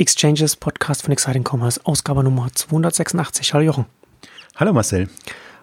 Exchanges 0.00 0.54
Podcast 0.54 1.02
von 1.02 1.10
Exciting 1.10 1.42
Commerce, 1.42 1.80
Ausgabe 1.82 2.22
Nummer 2.22 2.48
286. 2.54 3.52
Hallo 3.52 3.64
Jochen. 3.64 3.86
Hallo 4.54 4.72
Marcel. 4.72 5.08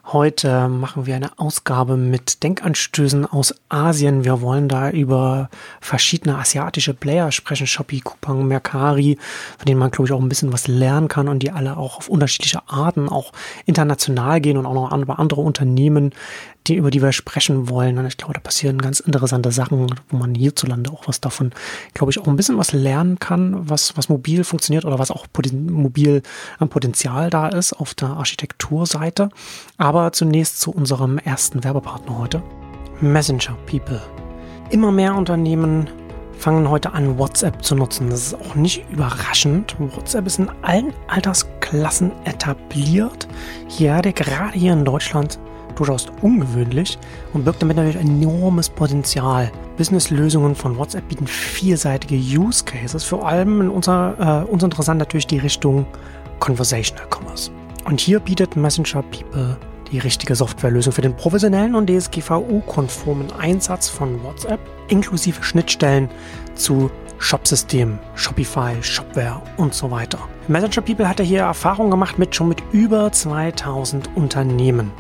Heute 0.08 0.68
machen 0.68 1.06
wir 1.06 1.16
eine 1.16 1.40
Ausgabe 1.40 1.96
mit 1.96 2.44
Denkanstößen 2.44 3.26
aus 3.26 3.56
Asien. 3.70 4.26
Wir 4.26 4.42
wollen 4.42 4.68
da 4.68 4.92
über 4.92 5.50
verschiedene 5.80 6.38
asiatische 6.38 6.94
Player 6.94 7.32
sprechen. 7.32 7.66
Shopee, 7.66 8.02
Coupang, 8.02 8.46
Mercari, 8.46 9.18
von 9.58 9.66
denen 9.66 9.80
man, 9.80 9.90
glaube 9.90 10.10
ich, 10.10 10.12
auch 10.12 10.22
ein 10.22 10.30
bisschen 10.30 10.52
was 10.52 10.68
lernen 10.68 11.08
kann 11.08 11.30
und 11.30 11.40
die 11.40 11.52
alle 11.52 11.78
auch 11.78 11.98
auf 11.98 12.10
unterschiedliche 12.10 12.68
Arten 12.68 13.08
auch 13.08 13.32
international 13.66 14.42
gehen 14.42 14.58
und 14.58 14.66
auch 14.66 14.74
noch 14.74 14.96
über 14.96 15.18
andere 15.18 15.42
Unternehmen, 15.42 16.12
die, 16.68 16.76
über 16.76 16.92
die 16.92 17.02
wir 17.02 17.12
sprechen 17.12 17.70
wollen. 17.70 17.98
Und 17.98 18.06
ich 18.06 18.18
glaube, 18.18 18.34
da 18.34 18.40
passieren 18.40 18.78
ganz 18.78 19.00
interessante 19.00 19.52
Sachen, 19.52 19.88
wo 20.10 20.18
man 20.18 20.36
hierzulande 20.36 20.92
auch 20.92 21.08
was 21.08 21.22
davon, 21.22 21.52
glaube 21.94 22.12
ich, 22.12 22.20
auch 22.20 22.28
ein 22.28 22.36
bisschen 22.36 22.58
was 22.58 22.74
lernen 22.74 23.20
kann, 23.20 23.70
was, 23.70 23.98
was 23.98 24.10
mobil 24.10 24.44
funktioniert 24.44 24.86
oder 24.86 25.00
was 25.00 25.12
auch 25.12 25.28
mobil 25.54 26.22
am 26.60 26.70
Potenzial 26.70 27.30
da 27.30 27.48
ist 27.48 27.74
auf 27.74 27.94
der 27.94 28.10
Architekturseite. 28.10 29.30
Aber 29.78 30.12
zunächst 30.12 30.60
zu 30.60 30.72
unserem 30.72 31.18
ersten 31.18 31.64
Werbepartner 31.64 32.18
heute. 32.18 32.44
Messenger 33.02 33.58
People. 33.66 34.02
Immer 34.70 34.92
mehr 34.92 35.16
Unternehmen 35.16 35.90
fangen 36.38 36.70
heute 36.70 36.94
an, 36.94 37.18
WhatsApp 37.18 37.64
zu 37.64 37.76
nutzen. 37.76 38.10
Das 38.10 38.28
ist 38.28 38.34
auch 38.36 38.56
nicht 38.56 38.84
überraschend. 38.92 39.76
WhatsApp 39.80 40.28
ist 40.28 40.40
in 40.40 40.50
allen 40.62 40.94
Altersklassen 41.08 42.12
etabliert. 42.26 43.28
Hier, 43.68 44.02
gerade 44.02 44.58
hier 44.58 44.74
in 44.74 44.86
Deutschland 44.86 45.40
durchaus 45.76 46.08
ungewöhnlich 46.22 46.98
und 47.34 47.46
birgt 47.46 47.62
damit 47.62 47.78
natürlich 47.78 47.98
enormes 47.98 48.70
Potenzial. 48.70 49.52
Businesslösungen 49.78 50.56
von 50.56 50.78
WhatsApp 50.78 51.08
bieten 51.08 51.28
vielseitige 51.28 52.16
Use 52.16 52.64
Cases, 52.64 53.04
vor 53.04 53.28
allem 53.28 53.62
in 53.62 53.70
unser, 53.70 54.46
äh, 54.48 54.52
uns 54.52 54.64
interessant 54.64 55.00
natürlich 55.00 55.28
die 55.28 55.40
Richtung 55.40 55.86
Conversational 56.40 57.08
Commerce. 57.10 57.52
Und 57.86 58.00
hier 58.00 58.20
bietet 58.20 58.56
Messenger 58.56 59.04
People 59.04 59.58
die 59.92 60.00
richtige 60.00 60.36
Softwarelösung 60.36 60.94
für 60.94 61.02
den 61.02 61.16
professionellen 61.16 61.76
und 61.76 61.90
DSGVO-konformen 61.90 63.32
Einsatz 63.34 63.88
von 63.88 64.24
WhatsApp, 64.24 64.60
inklusive 64.88 65.44
Schnittstellen 65.44 66.10
zu 66.56 66.90
Shopsystemen, 67.18 68.00
Shopify, 68.16 68.76
Shopware 68.82 69.42
und 69.58 69.74
so 69.74 69.90
weiter. 69.90 70.20
Messenger 70.48 70.82
People 70.82 71.08
hat 71.08 71.20
ja 71.20 71.26
hier 71.26 71.40
Erfahrung 71.42 71.90
gemacht 71.90 72.20
mit 72.20 72.36
schon 72.36 72.50
mit 72.50 72.62
über 72.72 73.12
2000 73.12 74.10
Unternehmen. 74.16 74.92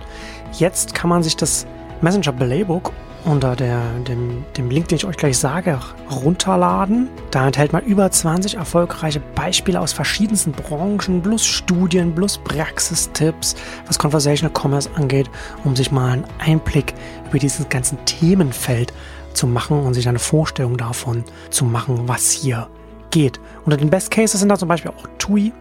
Jetzt 0.57 0.93
kann 0.93 1.09
man 1.09 1.21
sich 1.21 1.35
das 1.35 1.65
Messenger 2.01 2.31
Playbook 2.31 2.93
unter 3.25 3.55
der, 3.55 3.81
dem, 4.07 4.45
dem 4.55 4.69
Link, 4.69 4.87
den 4.87 4.97
ich 4.97 5.05
euch 5.05 5.17
gleich 5.17 5.37
sage, 5.37 5.79
runterladen. 6.09 7.09
Da 7.31 7.47
enthält 7.47 7.73
man 7.73 7.83
über 7.83 8.09
20 8.09 8.55
erfolgreiche 8.55 9.19
Beispiele 9.33 9.81
aus 9.81 9.91
verschiedensten 9.91 10.53
Branchen, 10.53 11.21
plus 11.21 11.43
Studien, 11.43 12.13
plus 12.15 12.37
Praxistipps, 12.37 13.55
was 13.87 13.99
Conversational 13.99 14.53
Commerce 14.57 14.89
angeht, 14.95 15.29
um 15.63 15.75
sich 15.75 15.91
mal 15.91 16.11
einen 16.11 16.25
Einblick 16.39 16.93
über 17.27 17.39
dieses 17.39 17.67
ganze 17.67 17.97
Themenfeld 18.05 18.93
zu 19.33 19.47
machen 19.47 19.81
und 19.81 19.93
sich 19.93 20.07
eine 20.07 20.19
Vorstellung 20.19 20.77
davon 20.77 21.25
zu 21.49 21.65
machen, 21.65 22.07
was 22.07 22.31
hier 22.31 22.69
geht. 23.11 23.41
Unter 23.65 23.77
den 23.77 23.89
Best 23.89 24.11
Cases 24.11 24.39
sind 24.39 24.49
da 24.49 24.57
zum 24.57 24.69
Beispiel 24.69 24.91
auch 24.91 25.07
TUI, 25.17 25.51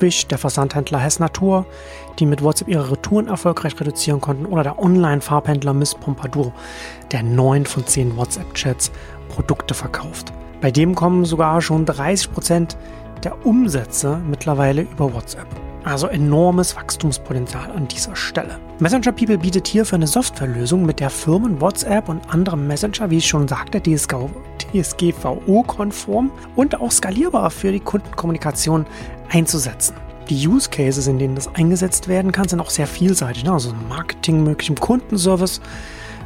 Wish, 0.00 0.26
der 0.26 0.38
Versandhändler 0.38 0.98
Hess 0.98 1.18
Natur, 1.18 1.66
die 2.18 2.26
mit 2.26 2.42
WhatsApp 2.42 2.68
ihre 2.68 2.90
Retouren 2.90 3.28
erfolgreich 3.28 3.78
reduzieren 3.80 4.20
konnten, 4.20 4.46
oder 4.46 4.62
der 4.62 4.78
Online-Farbhändler 4.78 5.72
Miss 5.74 5.94
Pompadour, 5.94 6.52
der 7.12 7.22
neun 7.22 7.66
von 7.66 7.86
zehn 7.86 8.16
WhatsApp-Chats 8.16 8.90
Produkte 9.28 9.74
verkauft. 9.74 10.32
Bei 10.60 10.70
dem 10.70 10.94
kommen 10.94 11.24
sogar 11.24 11.60
schon 11.62 11.84
30 11.86 12.32
Prozent 12.32 12.76
der 13.24 13.46
Umsätze 13.46 14.20
mittlerweile 14.28 14.82
über 14.82 15.12
WhatsApp. 15.12 15.46
Also 15.84 16.08
enormes 16.08 16.76
Wachstumspotenzial 16.76 17.70
an 17.70 17.88
dieser 17.88 18.14
Stelle. 18.14 18.58
Messenger 18.78 19.12
People 19.12 19.38
bietet 19.38 19.66
hierfür 19.66 19.96
eine 19.96 20.06
Softwarelösung, 20.06 20.84
mit 20.84 21.00
der 21.00 21.10
Firmen 21.10 21.60
WhatsApp 21.60 22.08
und 22.08 22.20
andere 22.28 22.56
Messenger, 22.56 23.10
wie 23.10 23.18
ich 23.18 23.28
schon 23.28 23.48
sagte, 23.48 23.80
DSGVO-konform 24.72 26.30
und 26.56 26.80
auch 26.80 26.90
skalierbar 26.90 27.50
für 27.50 27.72
die 27.72 27.80
Kundenkommunikation 27.80 28.86
einzusetzen. 29.30 29.94
Die 30.28 30.46
Use 30.46 30.68
Cases, 30.68 31.06
in 31.06 31.18
denen 31.18 31.34
das 31.34 31.54
eingesetzt 31.54 32.08
werden 32.08 32.32
kann, 32.32 32.48
sind 32.48 32.60
auch 32.60 32.70
sehr 32.70 32.86
vielseitig. 32.86 33.44
Ne? 33.44 33.52
Also 33.52 33.72
Marketing 33.88 34.42
möglich 34.42 34.68
im 34.68 34.76
Kundenservice. 34.76 35.60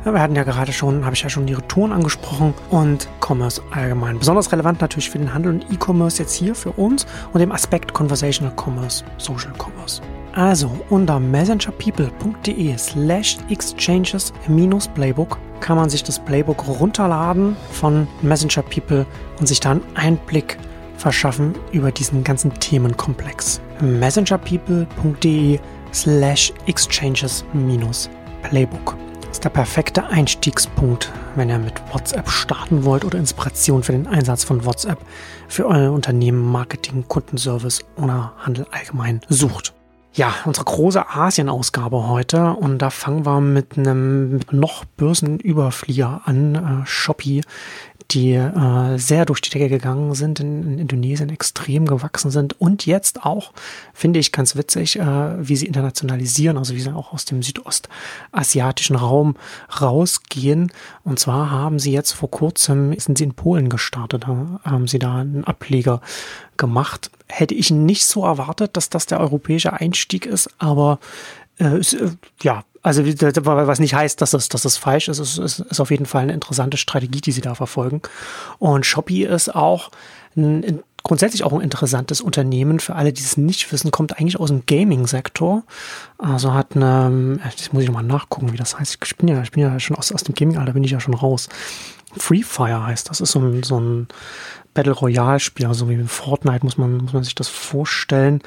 Wir 0.04 0.20
hatten 0.20 0.34
ja 0.34 0.42
gerade 0.42 0.72
schon, 0.72 1.04
habe 1.04 1.14
ich 1.14 1.22
ja 1.22 1.28
schon 1.28 1.46
die 1.46 1.52
Retouren 1.52 1.92
angesprochen 1.92 2.54
und 2.70 3.08
Commerce 3.20 3.62
allgemein. 3.70 4.18
Besonders 4.18 4.50
relevant 4.50 4.80
natürlich 4.80 5.08
für 5.08 5.18
den 5.18 5.32
Handel 5.32 5.52
und 5.52 5.66
E-Commerce 5.70 6.20
jetzt 6.20 6.34
hier 6.34 6.56
für 6.56 6.72
uns 6.72 7.06
und 7.32 7.38
dem 7.38 7.52
Aspekt 7.52 7.94
Conversational 7.94 8.52
Commerce, 8.56 9.04
Social 9.18 9.52
Commerce. 9.56 10.02
Also 10.32 10.70
unter 10.88 11.20
messengerpeople.de 11.20 12.76
slash 12.78 13.36
exchanges 13.50 14.32
minus 14.48 14.88
Playbook 14.88 15.38
kann 15.60 15.76
man 15.76 15.90
sich 15.90 16.02
das 16.02 16.18
Playbook 16.18 16.66
runterladen 16.66 17.56
von 17.70 18.08
Messenger 18.22 18.62
People 18.62 19.06
und 19.38 19.46
sich 19.46 19.60
dann 19.60 19.82
Einblick 19.94 20.58
verschaffen 20.96 21.54
über 21.72 21.92
diesen 21.92 22.24
ganzen 22.24 22.52
Themenkomplex. 22.54 23.60
messengerpeople.de 23.80 25.60
slash 25.92 26.52
exchanges 26.66 27.44
minus 27.52 28.08
Playbook 28.42 28.96
ist 29.30 29.44
der 29.44 29.50
perfekte 29.50 30.06
Einstiegspunkt, 30.06 31.10
wenn 31.36 31.48
ihr 31.48 31.58
mit 31.58 31.74
WhatsApp 31.92 32.28
starten 32.28 32.84
wollt 32.84 33.04
oder 33.04 33.18
Inspiration 33.18 33.82
für 33.82 33.92
den 33.92 34.06
Einsatz 34.06 34.44
von 34.44 34.64
WhatsApp 34.64 34.98
für 35.48 35.66
euer 35.66 35.90
Unternehmen, 35.92 36.40
Marketing, 36.52 37.04
Kundenservice 37.08 37.80
oder 37.96 38.34
Handel 38.38 38.66
allgemein 38.70 39.20
sucht. 39.28 39.74
Ja, 40.14 40.34
unsere 40.44 40.66
große 40.66 41.08
Asien-Ausgabe 41.08 42.06
heute 42.06 42.52
und 42.52 42.80
da 42.80 42.90
fangen 42.90 43.24
wir 43.24 43.40
mit 43.40 43.78
einem 43.78 44.40
noch 44.50 44.84
Börsenüberflieger 44.84 46.20
an, 46.26 46.54
äh, 46.54 46.86
Shopee, 46.86 47.40
die 48.10 48.34
äh, 48.34 48.98
sehr 48.98 49.24
durch 49.24 49.40
die 49.40 49.48
Decke 49.48 49.70
gegangen 49.70 50.14
sind, 50.14 50.38
in, 50.38 50.64
in, 50.64 50.78
Indonesien 50.80 51.30
extrem 51.30 51.86
gewachsen 51.86 52.30
sind 52.30 52.60
und 52.60 52.84
jetzt 52.84 53.24
auch, 53.24 53.54
finde 53.94 54.18
ich 54.18 54.32
ganz 54.32 54.54
witzig, 54.54 54.98
äh, 54.98 55.48
wie 55.48 55.56
sie 55.56 55.64
internationalisieren, 55.64 56.58
also 56.58 56.74
wie 56.74 56.80
sie 56.80 56.92
auch 56.92 57.14
aus 57.14 57.24
dem 57.24 57.42
südostasiatischen 57.42 58.96
Raum 58.96 59.36
rausgehen. 59.80 60.72
Und 61.04 61.20
zwar 61.20 61.50
haben 61.50 61.78
sie 61.78 61.92
jetzt 61.92 62.12
vor 62.12 62.30
kurzem, 62.30 62.94
sind 62.98 63.16
sie 63.16 63.24
in 63.24 63.32
Polen 63.32 63.70
gestartet, 63.70 64.26
haben 64.26 64.88
sie 64.88 64.98
da 64.98 65.16
einen 65.16 65.44
Ableger 65.44 66.02
gemacht. 66.62 67.10
Hätte 67.28 67.54
ich 67.54 67.70
nicht 67.70 68.06
so 68.06 68.24
erwartet, 68.24 68.76
dass 68.76 68.88
das 68.88 69.06
der 69.06 69.18
europäische 69.18 69.72
Einstieg 69.72 70.26
ist, 70.26 70.48
aber 70.58 71.00
äh, 71.58 71.78
ist, 71.78 71.94
äh, 71.94 72.10
ja, 72.42 72.64
also 72.82 73.04
was 73.04 73.80
nicht 73.80 73.94
heißt, 73.94 74.20
dass 74.20 74.30
das, 74.30 74.48
dass 74.48 74.62
das 74.62 74.76
falsch 74.76 75.08
ist. 75.08 75.18
Es 75.18 75.38
ist, 75.38 75.60
ist 75.60 75.80
auf 75.80 75.90
jeden 75.90 76.06
Fall 76.06 76.22
eine 76.22 76.32
interessante 76.32 76.76
Strategie, 76.76 77.20
die 77.20 77.32
sie 77.32 77.40
da 77.40 77.54
verfolgen. 77.54 78.00
Und 78.58 78.86
Shopee 78.86 79.24
ist 79.24 79.54
auch 79.54 79.90
ein, 80.36 80.82
grundsätzlich 81.02 81.44
auch 81.44 81.52
ein 81.52 81.60
interessantes 81.60 82.20
Unternehmen. 82.20 82.80
Für 82.80 82.94
alle, 82.94 83.12
die 83.12 83.22
es 83.22 83.36
nicht 83.36 83.70
wissen, 83.72 83.90
kommt 83.90 84.18
eigentlich 84.18 84.38
aus 84.38 84.48
dem 84.48 84.66
Gaming-Sektor. 84.66 85.62
Also 86.18 86.54
hat 86.54 86.74
eine, 86.74 87.38
das 87.56 87.72
muss 87.72 87.82
ich 87.82 87.88
nochmal 87.88 88.04
nachgucken, 88.04 88.52
wie 88.52 88.56
das 88.56 88.78
heißt. 88.78 88.98
Ich 89.04 89.16
bin 89.16 89.28
ja, 89.28 89.42
ich 89.42 89.50
bin 89.50 89.62
ja 89.62 89.78
schon 89.78 89.96
aus, 89.96 90.12
aus 90.12 90.24
dem 90.24 90.34
Gaming-Alter, 90.34 90.72
bin 90.72 90.84
ich 90.84 90.92
ja 90.92 91.00
schon 91.00 91.14
raus. 91.14 91.48
Free 92.16 92.42
Fire 92.42 92.86
heißt 92.86 93.10
das. 93.10 93.20
ist 93.20 93.32
so 93.32 93.40
ein, 93.40 93.62
so 93.62 93.80
ein 93.80 94.08
Battle 94.74 94.92
Royale 94.92 95.40
Spiel, 95.40 95.66
also 95.66 95.88
wie 95.88 95.94
in 95.94 96.08
Fortnite 96.08 96.64
muss 96.64 96.78
man, 96.78 96.96
muss 96.98 97.12
man 97.12 97.24
sich 97.24 97.34
das 97.34 97.48
vorstellen 97.48 98.42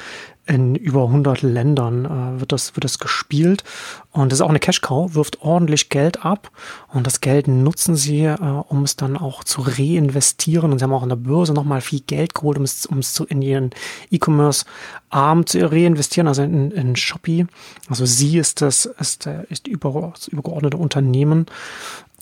in 0.47 0.75
über 0.75 1.06
100 1.06 1.41
Ländern 1.41 2.06
äh, 2.06 2.40
wird, 2.40 2.52
das, 2.52 2.75
wird 2.75 2.84
das 2.84 3.00
gespielt. 3.00 3.63
Und 4.12 4.31
das 4.31 4.40
ist 4.40 4.44
auch 4.44 4.50
eine 4.50 4.59
Cash-Cow, 4.59 5.16
wirft 5.16 5.41
ordentlich 5.41 5.90
Geld 5.90 6.24
ab. 6.24 6.52
Und 6.94 7.08
das 7.08 7.19
Geld 7.19 7.47
nutzen 7.47 7.96
sie, 7.96 8.25
äh, 8.25 8.38
um 8.38 8.84
es 8.84 8.96
dann 8.96 9.18
auch 9.18 9.44
zu 9.44 9.62
reinvestieren. 9.62 10.72
Und 10.72 10.80
sie 10.80 10.84
haben 10.84 10.94
auch 10.94 11.03
an 11.03 11.09
der 11.09 11.16
Börse 11.16 11.53
nochmal 11.53 11.81
viel 11.81 12.02
Geld 12.02 12.35
geholt, 12.35 12.58
um 12.58 12.64
es, 12.64 12.85
um 12.85 13.00
es 13.00 13.14
zu, 13.14 13.25
in 13.25 13.41
ihren 13.41 13.72
E-Commerce-Arm 14.12 15.47
zu 15.47 15.72
reinvestieren, 15.72 16.28
also 16.28 16.44
in, 16.44 16.70
in 16.72 16.96
Shopee. 16.96 17.47
Also 17.90 18.05
sie 18.05 18.38
ist 18.38 18.61
das, 18.61 18.85
ist, 18.85 19.28
ist 19.50 19.67
über, 19.67 20.11
das 20.14 20.28
übergeordnete 20.28 20.78
Unternehmen. 20.78 21.47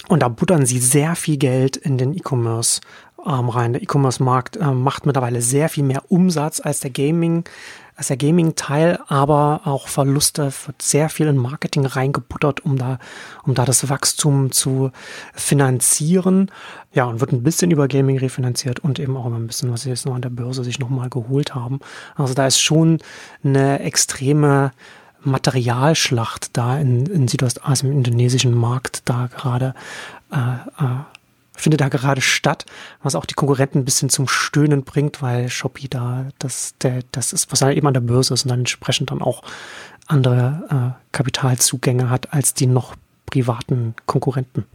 Und 0.07 0.21
da 0.21 0.27
buttern 0.27 0.65
sie 0.65 0.79
sehr 0.79 1.15
viel 1.15 1.37
Geld 1.37 1.77
in 1.77 1.97
den 1.97 2.13
E-Commerce 2.13 2.81
arm 3.25 3.49
rein. 3.49 3.73
Der 3.73 3.81
E-Commerce-Markt 3.81 4.57
äh, 4.57 4.71
macht 4.71 5.05
mittlerweile 5.05 5.41
sehr 5.41 5.69
viel 5.69 5.83
mehr 5.83 6.03
Umsatz 6.09 6.59
als 6.59 6.79
der 6.79 6.91
Gaming 6.91 7.43
als 7.95 8.07
der 8.07 8.17
Gaming-Teil, 8.17 8.99
aber 9.07 9.61
auch 9.65 9.87
Verluste 9.87 10.51
wird 10.65 10.81
sehr 10.81 11.09
viel 11.09 11.27
in 11.27 11.37
Marketing 11.37 11.85
reingebuttert, 11.85 12.65
um 12.65 12.77
da, 12.77 12.97
um 13.43 13.53
da 13.53 13.65
das 13.65 13.87
Wachstum 13.89 14.51
zu 14.51 14.91
finanzieren. 15.33 16.49
Ja, 16.93 17.05
und 17.05 17.19
wird 17.19 17.31
ein 17.31 17.43
bisschen 17.43 17.71
über 17.71 17.87
Gaming 17.87 18.17
refinanziert 18.17 18.79
und 18.79 18.99
eben 18.99 19.15
auch 19.15 19.25
immer 19.25 19.37
ein 19.37 19.47
bisschen, 19.47 19.71
was 19.71 19.81
sie 19.81 19.89
jetzt 19.89 20.05
noch 20.05 20.15
an 20.15 20.21
der 20.21 20.29
Börse 20.29 20.63
sich 20.63 20.79
nochmal 20.79 21.09
geholt 21.09 21.53
haben. 21.53 21.79
Also 22.15 22.33
da 22.33 22.47
ist 22.47 22.59
schon 22.59 22.99
eine 23.43 23.79
extreme 23.81 24.71
Materialschlacht 25.21 26.57
da 26.57 26.77
in, 26.79 27.05
in 27.05 27.27
Südostasien, 27.27 27.91
im 27.91 27.97
indonesischen 27.99 28.55
Markt, 28.55 29.03
da 29.05 29.27
gerade 29.27 29.73
äh, 30.31 30.83
äh, 30.83 31.03
findet 31.55 31.81
da 31.81 31.89
gerade 31.89 32.21
statt, 32.21 32.65
was 33.01 33.15
auch 33.15 33.25
die 33.25 33.35
Konkurrenten 33.35 33.79
ein 33.79 33.85
bisschen 33.85 34.09
zum 34.09 34.27
Stöhnen 34.27 34.83
bringt, 34.83 35.21
weil 35.21 35.49
Shopee 35.49 35.87
da, 35.87 36.27
das, 36.39 36.75
der, 36.81 37.01
das 37.11 37.33
ist, 37.33 37.51
was 37.51 37.61
halt 37.61 37.77
eben 37.77 37.87
an 37.87 37.93
der 37.93 38.01
Börse 38.01 38.33
ist 38.33 38.43
und 38.43 38.49
dann 38.49 38.59
entsprechend 38.59 39.11
dann 39.11 39.21
auch 39.21 39.43
andere 40.07 40.95
äh, 40.97 41.05
Kapitalzugänge 41.11 42.09
hat 42.09 42.33
als 42.33 42.53
die 42.53 42.67
noch 42.67 42.95
privaten 43.25 43.95
Konkurrenten 44.05 44.65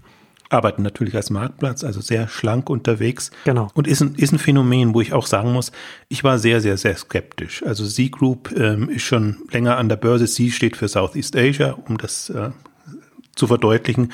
arbeiten 0.51 0.83
natürlich 0.83 1.15
als 1.15 1.31
Marktplatz, 1.31 1.85
also 1.85 2.01
sehr 2.01 2.29
schlank 2.29 2.71
unterwegs. 2.71 3.31
Genau. 3.45 3.69
Und 3.75 3.87
ist 3.87 4.01
ein, 4.01 4.15
ist 4.15 4.33
ein 4.33 4.39
Phänomen, 4.39 4.95
wo 4.95 5.01
ich 5.01 5.13
auch 5.13 5.27
sagen 5.27 5.53
muss, 5.53 5.73
ich 6.09 6.25
war 6.25 6.39
sehr, 6.39 6.61
sehr, 6.61 6.77
sehr 6.77 6.97
skeptisch. 6.97 7.63
Also 7.65 7.87
Z 7.87 8.13
Group 8.13 8.55
ähm, 8.57 8.89
ist 8.89 9.03
schon 9.03 9.37
länger 9.51 9.77
an 9.77 9.89
der 9.89 9.97
Börse. 9.97 10.27
Sie 10.27 10.51
steht 10.51 10.77
für 10.77 10.89
Southeast 10.89 11.37
Asia, 11.37 11.73
um 11.73 11.99
das 11.99 12.31
äh, 12.31 12.51
zu 13.35 13.47
verdeutlichen. 13.47 14.13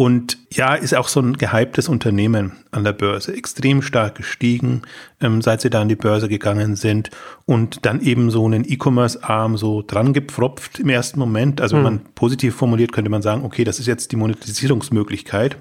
Und 0.00 0.38
ja, 0.50 0.76
ist 0.76 0.94
auch 0.94 1.08
so 1.08 1.20
ein 1.20 1.34
gehyptes 1.34 1.86
Unternehmen 1.86 2.52
an 2.70 2.84
der 2.84 2.94
Börse, 2.94 3.36
extrem 3.36 3.82
stark 3.82 4.14
gestiegen, 4.14 4.80
ähm, 5.20 5.42
seit 5.42 5.60
sie 5.60 5.68
da 5.68 5.82
an 5.82 5.90
die 5.90 5.94
Börse 5.94 6.26
gegangen 6.26 6.74
sind 6.74 7.10
und 7.44 7.84
dann 7.84 8.00
eben 8.00 8.30
so 8.30 8.46
einen 8.46 8.64
E-Commerce-Arm 8.64 9.58
so 9.58 9.82
dran 9.86 10.14
gepfropft 10.14 10.78
im 10.78 10.88
ersten 10.88 11.18
Moment. 11.18 11.60
Also 11.60 11.76
wenn 11.76 11.84
hm. 11.84 11.94
man 11.96 12.14
positiv 12.14 12.54
formuliert, 12.54 12.92
könnte 12.92 13.10
man 13.10 13.20
sagen, 13.20 13.44
okay, 13.44 13.62
das 13.62 13.78
ist 13.78 13.88
jetzt 13.88 14.10
die 14.10 14.16
Monetisierungsmöglichkeit 14.16 15.58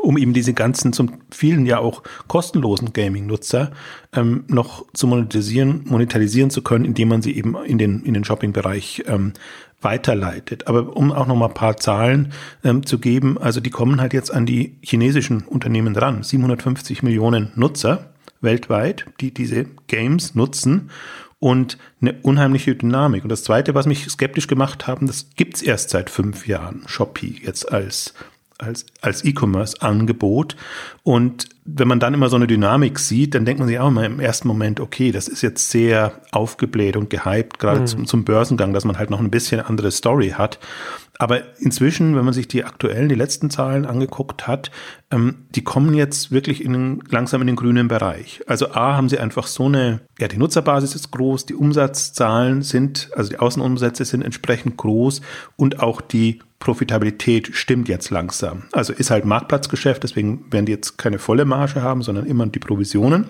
um 0.00 0.18
eben 0.18 0.32
diese 0.32 0.54
ganzen 0.54 0.92
zum 0.92 1.20
vielen 1.30 1.66
ja 1.66 1.78
auch 1.78 2.02
kostenlosen 2.26 2.92
Gaming-Nutzer 2.92 3.70
ähm, 4.12 4.44
noch 4.48 4.84
zu 4.92 5.06
monetarisieren, 5.06 5.82
monetarisieren 5.84 6.50
zu 6.50 6.62
können, 6.62 6.84
indem 6.84 7.08
man 7.08 7.22
sie 7.22 7.36
eben 7.36 7.54
in 7.64 7.78
den 7.78 8.02
in 8.02 8.12
den 8.12 8.24
Shopping-Bereich 8.24 9.04
ähm, 9.06 9.34
weiterleitet. 9.84 10.66
Aber 10.66 10.96
um 10.96 11.12
auch 11.12 11.26
noch 11.26 11.36
mal 11.36 11.48
ein 11.48 11.54
paar 11.54 11.76
Zahlen 11.76 12.32
ähm, 12.64 12.84
zu 12.86 12.98
geben, 12.98 13.38
also 13.38 13.60
die 13.60 13.70
kommen 13.70 14.00
halt 14.00 14.12
jetzt 14.12 14.32
an 14.32 14.46
die 14.46 14.76
chinesischen 14.82 15.42
Unternehmen 15.42 15.94
ran. 15.96 16.22
750 16.22 17.02
Millionen 17.02 17.52
Nutzer 17.54 18.10
weltweit, 18.40 19.06
die 19.20 19.32
diese 19.32 19.66
Games 19.86 20.34
nutzen 20.34 20.90
und 21.38 21.78
eine 22.00 22.14
unheimliche 22.22 22.74
Dynamik. 22.74 23.22
Und 23.22 23.30
das 23.30 23.44
Zweite, 23.44 23.74
was 23.74 23.86
mich 23.86 24.08
skeptisch 24.08 24.46
gemacht 24.46 24.86
haben, 24.86 25.06
das 25.06 25.28
gibt's 25.36 25.62
erst 25.62 25.90
seit 25.90 26.08
fünf 26.08 26.46
Jahren, 26.46 26.84
Shopee 26.86 27.34
jetzt 27.42 27.70
als 27.70 28.14
als, 28.58 28.86
als 29.00 29.24
E-Commerce-Angebot. 29.24 30.56
Und 31.02 31.48
wenn 31.64 31.88
man 31.88 31.98
dann 31.98 32.14
immer 32.14 32.28
so 32.28 32.36
eine 32.36 32.46
Dynamik 32.46 32.98
sieht, 32.98 33.34
dann 33.34 33.44
denkt 33.44 33.58
man 33.58 33.68
sich 33.68 33.78
auch 33.78 33.88
immer 33.88 34.04
im 34.04 34.20
ersten 34.20 34.48
Moment, 34.48 34.80
okay, 34.80 35.12
das 35.12 35.28
ist 35.28 35.42
jetzt 35.42 35.70
sehr 35.70 36.20
aufgebläht 36.30 36.96
und 36.96 37.10
gehypt, 37.10 37.58
gerade 37.58 37.80
mhm. 37.80 37.86
zum, 37.86 38.06
zum 38.06 38.24
Börsengang, 38.24 38.72
dass 38.72 38.84
man 38.84 38.98
halt 38.98 39.10
noch 39.10 39.20
ein 39.20 39.30
bisschen 39.30 39.60
andere 39.60 39.90
Story 39.90 40.30
hat. 40.30 40.58
Aber 41.18 41.42
inzwischen, 41.58 42.16
wenn 42.16 42.24
man 42.24 42.34
sich 42.34 42.48
die 42.48 42.64
aktuellen, 42.64 43.08
die 43.08 43.14
letzten 43.14 43.48
Zahlen 43.48 43.86
angeguckt 43.86 44.48
hat, 44.48 44.70
ähm, 45.10 45.46
die 45.54 45.62
kommen 45.62 45.94
jetzt 45.94 46.32
wirklich 46.32 46.64
in 46.64 46.72
den, 46.72 47.04
langsam 47.08 47.40
in 47.40 47.46
den 47.46 47.56
grünen 47.56 47.86
Bereich. 47.86 48.42
Also 48.46 48.72
A, 48.72 48.96
haben 48.96 49.08
sie 49.08 49.18
einfach 49.18 49.46
so 49.46 49.66
eine, 49.66 50.00
ja, 50.18 50.26
die 50.26 50.38
Nutzerbasis 50.38 50.94
ist 50.94 51.12
groß, 51.12 51.46
die 51.46 51.54
Umsatzzahlen 51.54 52.62
sind, 52.62 53.10
also 53.14 53.30
die 53.30 53.38
Außenumsätze 53.38 54.04
sind 54.04 54.22
entsprechend 54.22 54.76
groß 54.76 55.20
und 55.56 55.80
auch 55.80 56.00
die 56.00 56.40
Profitabilität 56.64 57.50
stimmt 57.52 57.90
jetzt 57.90 58.08
langsam. 58.08 58.62
Also 58.72 58.94
ist 58.94 59.10
halt 59.10 59.26
Marktplatzgeschäft, 59.26 60.02
deswegen 60.02 60.50
werden 60.50 60.64
die 60.64 60.72
jetzt 60.72 60.96
keine 60.96 61.18
volle 61.18 61.44
Marge 61.44 61.82
haben, 61.82 62.00
sondern 62.00 62.24
immer 62.24 62.46
die 62.46 62.58
Provisionen. 62.58 63.26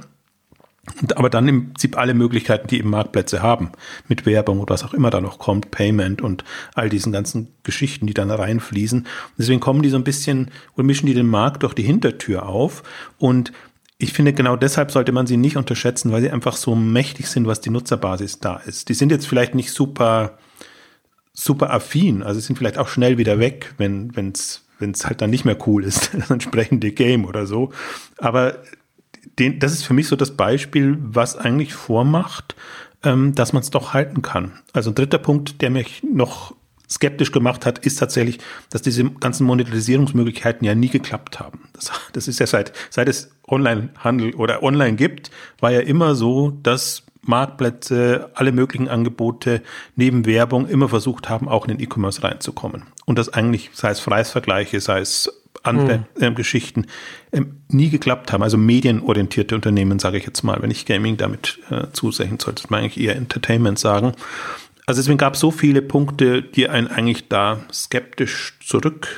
Aber 1.17 1.31
dann 1.31 1.49
im 1.49 1.73
Prinzip 1.73 1.99
alle 1.99 2.15
Möglichkeiten, 2.15 2.69
die 2.69 2.79
eben 2.79 2.91
Marktplätze 2.91 3.43
haben, 3.43 3.73
mit 4.07 4.25
Werbung 4.25 4.61
und 4.61 4.71
was 4.71 4.85
auch 4.85 4.95
immer 4.95 5.11
da 5.11 5.21
noch 5.21 5.41
kommt, 5.41 5.73
Payment 5.73 6.23
und 6.23 6.45
all 6.75 6.89
diesen 6.89 7.11
ganzen 7.11 7.49
Geschichten, 7.65 8.07
die 8.07 8.15
dann 8.15 8.31
reinfließen. 8.31 9.01
Und 9.01 9.09
deswegen 9.37 9.61
kommen 9.61 9.83
die 9.83 9.89
so 9.89 9.97
ein 9.97 10.05
bisschen 10.05 10.53
und 10.75 10.87
mischen 10.87 11.07
die 11.07 11.15
den 11.15 11.27
Markt 11.27 11.65
durch 11.65 11.75
die 11.75 11.83
Hintertür 11.83 12.47
auf. 12.47 12.85
Und 13.19 13.51
ich 13.99 14.13
finde, 14.13 14.33
genau 14.33 14.55
deshalb 14.55 14.93
sollte 14.93 15.11
man 15.11 15.27
sie 15.27 15.39
nicht 15.39 15.57
unterschätzen, 15.57 16.13
weil 16.13 16.23
sie 16.23 16.31
einfach 16.31 16.55
so 16.55 16.77
mächtig 16.77 17.29
sind, 17.29 17.49
was 17.49 17.61
die 17.61 17.71
Nutzerbasis 17.71 18.39
da 18.39 18.59
ist. 18.59 18.91
Die 18.91 18.95
sind 18.95 19.11
jetzt 19.11 19.27
vielleicht 19.27 19.57
nicht 19.57 19.73
super, 19.73 20.39
super 21.35 21.71
affin, 21.71 22.23
also 22.23 22.41
sind 22.41 22.57
vielleicht 22.57 22.79
auch 22.79 22.89
schnell 22.89 23.19
wieder 23.19 23.39
weg, 23.39 23.75
wenn 23.77 24.11
es 24.33 24.65
wenn 24.79 24.91
es 24.91 25.07
halt 25.07 25.21
dann 25.21 25.31
nicht 25.31 25.45
mehr 25.45 25.57
cool 25.67 25.85
ist, 25.85 26.11
das 26.19 26.31
entsprechende 26.31 26.93
Game 26.93 27.25
oder 27.25 27.47
so. 27.47 27.71
Aber 28.19 28.59
den, 29.39 29.59
das 29.59 29.73
ist 29.73 29.85
für 29.85 29.95
mich 29.95 30.09
so 30.09 30.17
das 30.17 30.37
Beispiel, 30.37 30.97
was 31.01 31.37
eigentlich 31.37 31.75
vormacht, 31.75 32.55
ähm, 33.03 33.35
dass 33.35 33.53
man 33.53 33.63
es 33.63 33.71
doch 33.71 33.95
halten 33.95 34.23
kann. 34.23 34.53
Also 34.73 34.91
ein 34.91 34.95
dritter 34.95 35.19
Punkt, 35.19 35.61
der 35.63 35.71
mich 35.71 36.03
noch 36.03 36.55
skeptisch 36.89 37.33
gemacht 37.33 37.67
hat, 37.67 37.79
ist 37.81 37.99
tatsächlich, 37.99 38.39
dass 38.71 38.83
diese 38.83 39.05
ganzen 39.05 39.47
Monetarisierungsmöglichkeiten 39.47 40.67
ja 40.67 40.75
nie 40.75 40.91
geklappt 40.91 41.41
haben. 41.41 41.69
Das, 41.73 41.91
das 42.13 42.29
ist 42.29 42.39
ja 42.39 42.47
seit, 42.47 42.73
seit 42.91 43.09
es 43.09 43.31
Online-Handel 43.49 44.35
oder 44.35 44.63
Online 44.63 44.97
gibt, 44.97 45.31
war 45.61 45.73
ja 45.73 45.81
immer 45.81 46.15
so, 46.15 46.51
dass 46.63 47.03
Marktplätze, 47.26 48.31
alle 48.35 48.53
möglichen 48.53 48.88
Angebote 48.88 49.62
neben 49.97 50.26
Werbung 50.26 50.69
immer 50.69 50.88
versucht 50.88 51.29
haben, 51.29 51.49
auch 51.49 51.67
in 51.67 51.76
den 51.76 51.81
E-Commerce 51.81 52.23
reinzukommen. 52.23 52.85
Und 53.06 53.19
das 53.19 53.29
eigentlich, 53.29 53.71
sei 53.73 53.91
es 53.91 54.00
Preisvergleiche, 54.00 54.81
sei 54.81 55.00
es 55.00 55.31
andere 55.62 56.05
mhm. 56.17 56.23
äh, 56.23 56.31
Geschichten 56.32 56.87
ähm, 57.32 57.61
nie 57.69 57.91
geklappt 57.91 58.32
haben. 58.32 58.43
Also 58.43 58.56
medienorientierte 58.56 59.55
Unternehmen, 59.55 59.99
sage 59.99 60.19
ich 60.19 60.26
jetzt 60.26 60.43
mal, 60.43 60.61
wenn 60.62 60.71
ich 60.71 60.87
Gaming 60.87 61.17
damit 61.17 61.59
äh, 61.71 61.87
zusehen 61.93 62.38
sollte, 62.38 62.65
man 62.69 62.81
eigentlich 62.81 63.00
eher 63.00 63.17
Entertainment 63.17 63.79
sagen. 63.79 64.12
Also 64.87 65.00
deswegen 65.00 65.19
gab 65.19 65.35
es 65.35 65.41
so 65.41 65.50
viele 65.50 65.81
Punkte, 65.82 66.43
die 66.43 66.69
einen 66.69 66.88
eigentlich 66.88 67.29
da 67.29 67.61
skeptisch 67.73 68.59
zurücklassen 68.62 69.09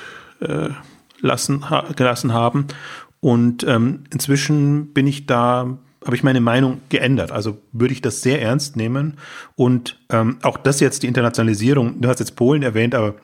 äh, 0.41 1.67
ha, 1.69 1.87
gelassen 1.95 2.33
haben. 2.33 2.67
Und 3.21 3.65
ähm, 3.65 4.05
inzwischen 4.13 4.93
bin 4.93 5.09
ich 5.09 5.27
da 5.27 5.79
habe 6.07 6.17
ich 6.17 6.23
meine 6.23 6.41
Meinung 6.41 6.81
geändert. 6.89 7.33
Also 7.33 7.59
würde 7.73 7.93
ich 7.93 8.01
das 8.01 8.23
sehr 8.23 8.41
ernst 8.41 8.77
nehmen. 8.77 9.19
Und 9.55 9.99
ähm, 10.11 10.39
auch 10.43 10.57
das 10.57 10.81
jetzt 10.81 11.03
die 11.03 11.09
Internationalisierung, 11.09 12.01
du 12.01 12.09
hast 12.09 12.21
jetzt 12.21 12.37
Polen 12.37 12.63
erwähnt, 12.63 12.95
aber 12.95 13.17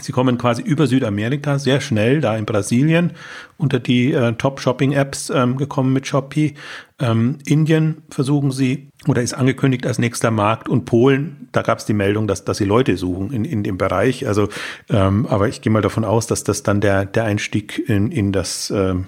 Sie 0.00 0.12
kommen 0.12 0.38
quasi 0.38 0.62
über 0.62 0.86
Südamerika 0.86 1.58
sehr 1.58 1.80
schnell, 1.80 2.20
da 2.20 2.36
in 2.36 2.46
Brasilien, 2.46 3.12
unter 3.56 3.80
die 3.80 4.12
äh, 4.12 4.32
Top-Shopping-Apps 4.32 5.30
ähm, 5.30 5.56
gekommen 5.56 5.92
mit 5.92 6.06
Shopee. 6.06 6.54
Ähm, 7.00 7.38
Indien 7.44 8.02
versuchen 8.08 8.52
sie 8.52 8.90
oder 9.08 9.22
ist 9.22 9.34
angekündigt 9.34 9.86
als 9.86 9.98
nächster 9.98 10.30
Markt 10.30 10.68
und 10.68 10.84
Polen, 10.84 11.48
da 11.50 11.62
gab 11.62 11.78
es 11.78 11.84
die 11.84 11.94
Meldung, 11.94 12.28
dass, 12.28 12.44
dass 12.44 12.58
sie 12.58 12.64
Leute 12.64 12.96
suchen 12.96 13.32
in, 13.32 13.44
in 13.44 13.64
dem 13.64 13.76
Bereich. 13.76 14.26
Also, 14.26 14.48
ähm, 14.88 15.26
aber 15.26 15.48
ich 15.48 15.62
gehe 15.62 15.72
mal 15.72 15.82
davon 15.82 16.04
aus, 16.04 16.28
dass 16.28 16.44
das 16.44 16.62
dann 16.62 16.80
der, 16.80 17.04
der 17.04 17.24
Einstieg 17.24 17.88
in, 17.88 18.12
in 18.12 18.30
das 18.30 18.70
ähm, 18.70 19.06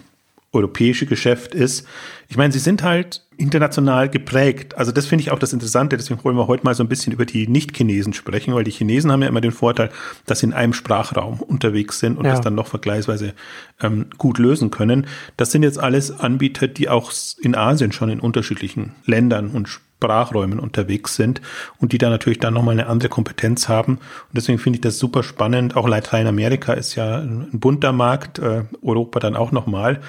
europäische 0.52 1.06
Geschäft 1.06 1.55
ist. 1.55 1.87
Ich 2.29 2.37
meine, 2.37 2.52
sie 2.52 2.58
sind 2.58 2.82
halt 2.82 3.23
international 3.37 4.08
geprägt. 4.08 4.76
Also 4.76 4.93
das 4.93 5.06
finde 5.06 5.23
ich 5.23 5.31
auch 5.31 5.38
das 5.38 5.52
Interessante. 5.52 5.97
Deswegen 5.97 6.23
wollen 6.25 6.36
wir 6.36 6.46
heute 6.46 6.65
mal 6.65 6.75
so 6.75 6.82
ein 6.84 6.89
bisschen 6.89 7.13
über 7.13 7.25
die 7.25 7.46
Nicht-Chinesen 7.46 8.13
sprechen, 8.13 8.55
weil 8.55 8.65
die 8.65 8.70
Chinesen 8.70 9.10
haben 9.10 9.22
ja 9.22 9.29
immer 9.29 9.41
den 9.41 9.53
Vorteil, 9.53 9.91
dass 10.27 10.41
sie 10.41 10.46
in 10.46 10.53
einem 10.53 10.75
Sprachraum 10.75 11.41
unterwegs 11.41 12.01
sind 12.01 12.19
und 12.19 12.27
ja. 12.27 12.32
das 12.32 12.41
dann 12.41 12.55
noch 12.55 12.67
vergleichsweise 12.67 13.32
ähm, 13.81 14.06
gut 14.19 14.39
lösen 14.39 14.70
können. 14.70 15.06
Das 15.36 15.53
sind 15.53 15.63
jetzt 15.63 15.79
alles 15.79 16.10
Anbieter, 16.10 16.69
die 16.69 16.89
auch 16.89 17.13
in 17.41 17.55
Asien 17.55 17.93
schon 17.93 18.10
in 18.10 18.20
unterschiedlichen 18.20 18.93
Ländern 19.06 19.51
und 19.51 19.69
Sprachräumen 19.69 20.58
unterwegs 20.58 21.17
sind 21.17 21.41
und 21.79 21.93
die 21.93 21.98
da 21.98 22.10
natürlich 22.10 22.39
dann 22.39 22.55
nochmal 22.55 22.72
eine 22.72 22.86
andere 22.86 23.08
Kompetenz 23.08 23.69
haben. 23.69 23.94
Und 23.94 24.34
deswegen 24.34 24.58
finde 24.58 24.79
ich 24.79 24.81
das 24.81 24.98
super 24.98 25.22
spannend. 25.22 25.77
Auch 25.77 25.89
Lateinamerika 25.89 26.72
ist 26.72 26.94
ja 26.94 27.19
ein 27.19 27.48
bunter 27.53 27.93
Markt, 27.93 28.39
äh, 28.39 28.65
Europa 28.82 29.20
dann 29.20 29.36
auch 29.36 29.53
nochmal 29.53 30.01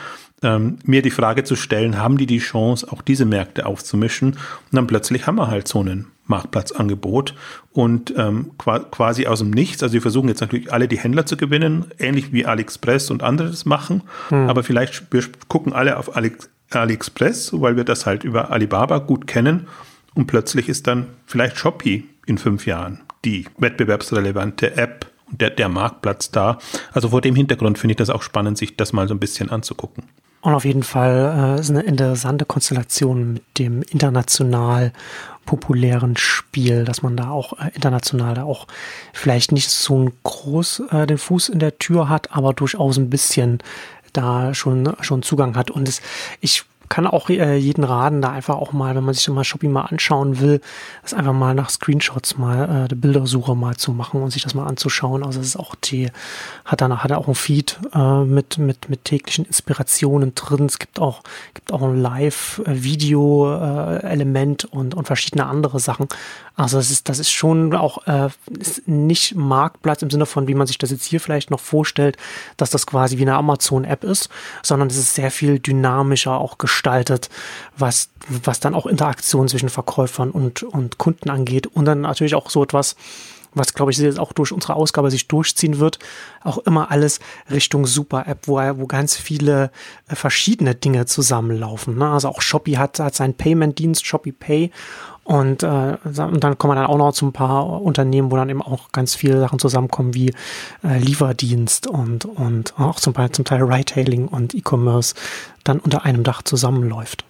ähm, 0.43 0.79
mir 0.83 1.01
die 1.01 1.11
Frage 1.11 1.43
zu 1.43 1.55
stellen, 1.55 1.97
haben 1.97 2.17
die 2.17 2.25
die 2.25 2.39
Chance, 2.39 2.87
auch 2.91 3.01
diese 3.01 3.25
Märkte 3.25 3.65
aufzumischen? 3.65 4.31
Und 4.31 4.39
dann 4.71 4.87
plötzlich 4.87 5.27
haben 5.27 5.35
wir 5.35 5.47
halt 5.47 5.67
so 5.67 5.79
einen 5.79 6.07
Marktplatzangebot 6.25 7.35
und 7.73 8.13
ähm, 8.17 8.51
quasi 8.57 9.27
aus 9.27 9.39
dem 9.39 9.51
Nichts. 9.51 9.83
Also 9.83 9.93
wir 9.93 10.01
versuchen 10.01 10.29
jetzt 10.29 10.41
natürlich 10.41 10.71
alle 10.71 10.87
die 10.87 10.97
Händler 10.97 11.25
zu 11.25 11.37
gewinnen, 11.37 11.85
ähnlich 11.99 12.31
wie 12.33 12.45
AliExpress 12.45 13.11
und 13.11 13.21
andere 13.21 13.49
das 13.49 13.65
machen. 13.65 14.03
Hm. 14.29 14.49
Aber 14.49 14.63
vielleicht 14.63 15.11
wir 15.11 15.23
gucken 15.47 15.73
alle 15.73 15.97
auf 15.97 16.15
Ali, 16.15 16.31
AliExpress, 16.71 17.51
weil 17.53 17.75
wir 17.75 17.83
das 17.83 18.05
halt 18.05 18.23
über 18.23 18.51
Alibaba 18.51 18.99
gut 18.99 19.27
kennen. 19.27 19.67
Und 20.13 20.27
plötzlich 20.27 20.69
ist 20.69 20.87
dann 20.87 21.07
vielleicht 21.25 21.57
Shopee 21.57 22.05
in 22.25 22.37
fünf 22.37 22.65
Jahren 22.65 23.01
die 23.23 23.45
wettbewerbsrelevante 23.57 24.77
App 24.77 25.05
und 25.29 25.41
der, 25.41 25.51
der 25.51 25.69
Marktplatz 25.69 26.31
da. 26.31 26.59
Also 26.91 27.09
vor 27.09 27.21
dem 27.21 27.35
Hintergrund 27.35 27.77
finde 27.77 27.93
ich 27.93 27.97
das 27.97 28.09
auch 28.09 28.21
spannend, 28.21 28.57
sich 28.57 28.75
das 28.75 28.93
mal 28.93 29.07
so 29.07 29.13
ein 29.13 29.19
bisschen 29.19 29.49
anzugucken. 29.49 30.03
Und 30.41 30.53
auf 30.53 30.65
jeden 30.65 30.83
Fall 30.83 31.55
äh, 31.57 31.59
ist 31.59 31.69
eine 31.69 31.81
interessante 31.81 32.45
Konstellation 32.45 33.33
mit 33.33 33.43
dem 33.57 33.83
international 33.83 34.91
populären 35.45 36.17
Spiel, 36.17 36.83
dass 36.83 37.01
man 37.01 37.15
da 37.15 37.29
auch 37.29 37.53
äh, 37.59 37.71
international 37.73 38.33
da 38.33 38.43
auch 38.43 38.67
vielleicht 39.13 39.51
nicht 39.51 39.69
so 39.69 39.99
ein 39.99 40.13
groß 40.23 40.83
äh, 40.91 41.07
den 41.07 41.17
Fuß 41.17 41.49
in 41.49 41.59
der 41.59 41.77
Tür 41.77 42.09
hat, 42.09 42.31
aber 42.31 42.53
durchaus 42.53 42.97
ein 42.97 43.09
bisschen 43.09 43.59
da 44.13 44.53
schon 44.53 44.93
schon 45.01 45.23
Zugang 45.23 45.55
hat. 45.55 45.71
Und 45.71 45.87
es, 45.87 46.01
ich 46.41 46.63
kann 46.91 47.07
auch 47.07 47.29
äh, 47.29 47.55
jeden 47.55 47.85
raten, 47.85 48.21
da 48.21 48.31
einfach 48.31 48.55
auch 48.55 48.73
mal, 48.73 48.93
wenn 48.95 49.05
man 49.05 49.13
sich 49.13 49.29
mal 49.29 49.45
Shopping 49.45 49.71
mal 49.71 49.83
anschauen 49.83 50.41
will, 50.41 50.59
das 51.03 51.13
einfach 51.13 51.31
mal 51.31 51.55
nach 51.55 51.69
Screenshots 51.69 52.37
mal 52.37 52.83
äh, 52.83 52.89
die 52.89 52.95
Bildersuche 52.95 53.55
mal 53.55 53.77
zu 53.77 53.93
machen 53.93 54.21
und 54.21 54.31
sich 54.31 54.43
das 54.43 54.55
mal 54.55 54.67
anzuschauen. 54.67 55.23
Also 55.23 55.39
es 55.39 55.47
ist 55.47 55.55
auch 55.55 55.73
die, 55.75 56.11
hat 56.65 56.81
dann 56.81 57.01
hat 57.01 57.09
er 57.09 57.19
auch 57.19 57.29
ein 57.29 57.35
Feed 57.35 57.79
äh, 57.93 58.25
mit, 58.25 58.57
mit, 58.57 58.89
mit 58.89 59.05
täglichen 59.05 59.45
Inspirationen 59.45 60.35
drin. 60.35 60.65
Es 60.65 60.79
gibt 60.79 60.99
auch, 60.99 61.23
gibt 61.53 61.71
auch 61.71 61.81
ein 61.81 62.01
Live-Video-Element 62.01 64.65
und, 64.65 64.93
und 64.93 65.07
verschiedene 65.07 65.45
andere 65.45 65.79
Sachen. 65.79 66.09
Also 66.57 66.75
das 66.75 66.91
ist, 66.91 67.07
das 67.07 67.19
ist 67.19 67.31
schon 67.31 67.73
auch 67.73 68.05
äh, 68.05 68.27
ist 68.59 68.85
nicht 68.85 69.35
Marktplatz 69.35 70.01
im 70.01 70.09
Sinne 70.09 70.25
von, 70.25 70.49
wie 70.49 70.55
man 70.55 70.67
sich 70.67 70.77
das 70.77 70.91
jetzt 70.91 71.05
hier 71.05 71.21
vielleicht 71.21 71.51
noch 71.51 71.61
vorstellt, 71.61 72.17
dass 72.57 72.69
das 72.69 72.85
quasi 72.85 73.17
wie 73.17 73.21
eine 73.21 73.35
Amazon-App 73.35 74.03
ist, 74.03 74.27
sondern 74.61 74.89
es 74.89 74.97
ist 74.97 75.15
sehr 75.15 75.31
viel 75.31 75.59
dynamischer 75.59 76.37
auch 76.37 76.57
gestaltet, 76.57 76.80
was, 77.77 78.09
was 78.27 78.59
dann 78.59 78.75
auch 78.75 78.85
Interaktion 78.85 79.47
zwischen 79.47 79.69
Verkäufern 79.69 80.31
und, 80.31 80.63
und 80.63 80.97
Kunden 80.97 81.29
angeht. 81.29 81.67
Und 81.67 81.85
dann 81.85 82.01
natürlich 82.01 82.35
auch 82.35 82.49
so 82.49 82.63
etwas, 82.63 82.95
was 83.53 83.73
glaube 83.73 83.91
ich 83.91 83.97
jetzt 83.97 84.19
auch 84.19 84.33
durch 84.33 84.51
unsere 84.51 84.75
Ausgabe 84.75 85.11
sich 85.11 85.27
durchziehen 85.27 85.79
wird, 85.79 85.99
auch 86.43 86.59
immer 86.59 86.91
alles 86.91 87.19
Richtung 87.49 87.85
Super-App, 87.85 88.47
wo, 88.47 88.55
wo 88.55 88.87
ganz 88.87 89.15
viele 89.15 89.71
äh, 90.07 90.15
verschiedene 90.15 90.75
Dinge 90.75 91.05
zusammenlaufen. 91.05 91.97
Ne? 91.97 92.09
Also 92.09 92.29
auch 92.29 92.41
Shopee 92.41 92.77
hat, 92.77 92.99
hat 92.99 93.15
seinen 93.15 93.33
Payment-Dienst, 93.33 94.05
Shopee 94.05 94.31
Pay 94.31 94.71
und, 95.23 95.63
äh, 95.63 95.97
und 96.03 96.43
dann 96.43 96.57
kommen 96.57 96.71
wir 96.71 96.75
dann 96.75 96.87
auch 96.87 96.97
noch 96.97 97.13
zu 97.13 97.27
ein 97.27 97.33
paar 97.33 97.81
Unternehmen, 97.81 98.31
wo 98.31 98.35
dann 98.35 98.49
eben 98.49 98.61
auch 98.61 98.91
ganz 98.91 99.15
viele 99.15 99.39
Sachen 99.39 99.59
zusammenkommen 99.59 100.13
wie 100.13 100.33
äh, 100.83 100.97
Lieferdienst 100.97 101.87
und, 101.87 102.25
und 102.25 102.73
auch 102.79 102.99
zum, 102.99 103.13
zum 103.31 103.45
Teil 103.45 103.63
Retailing 103.63 104.27
und 104.27 104.55
E-Commerce 104.55 105.15
dann 105.63 105.79
unter 105.79 106.05
einem 106.05 106.23
Dach 106.23 106.41
zusammenläuft. 106.41 107.23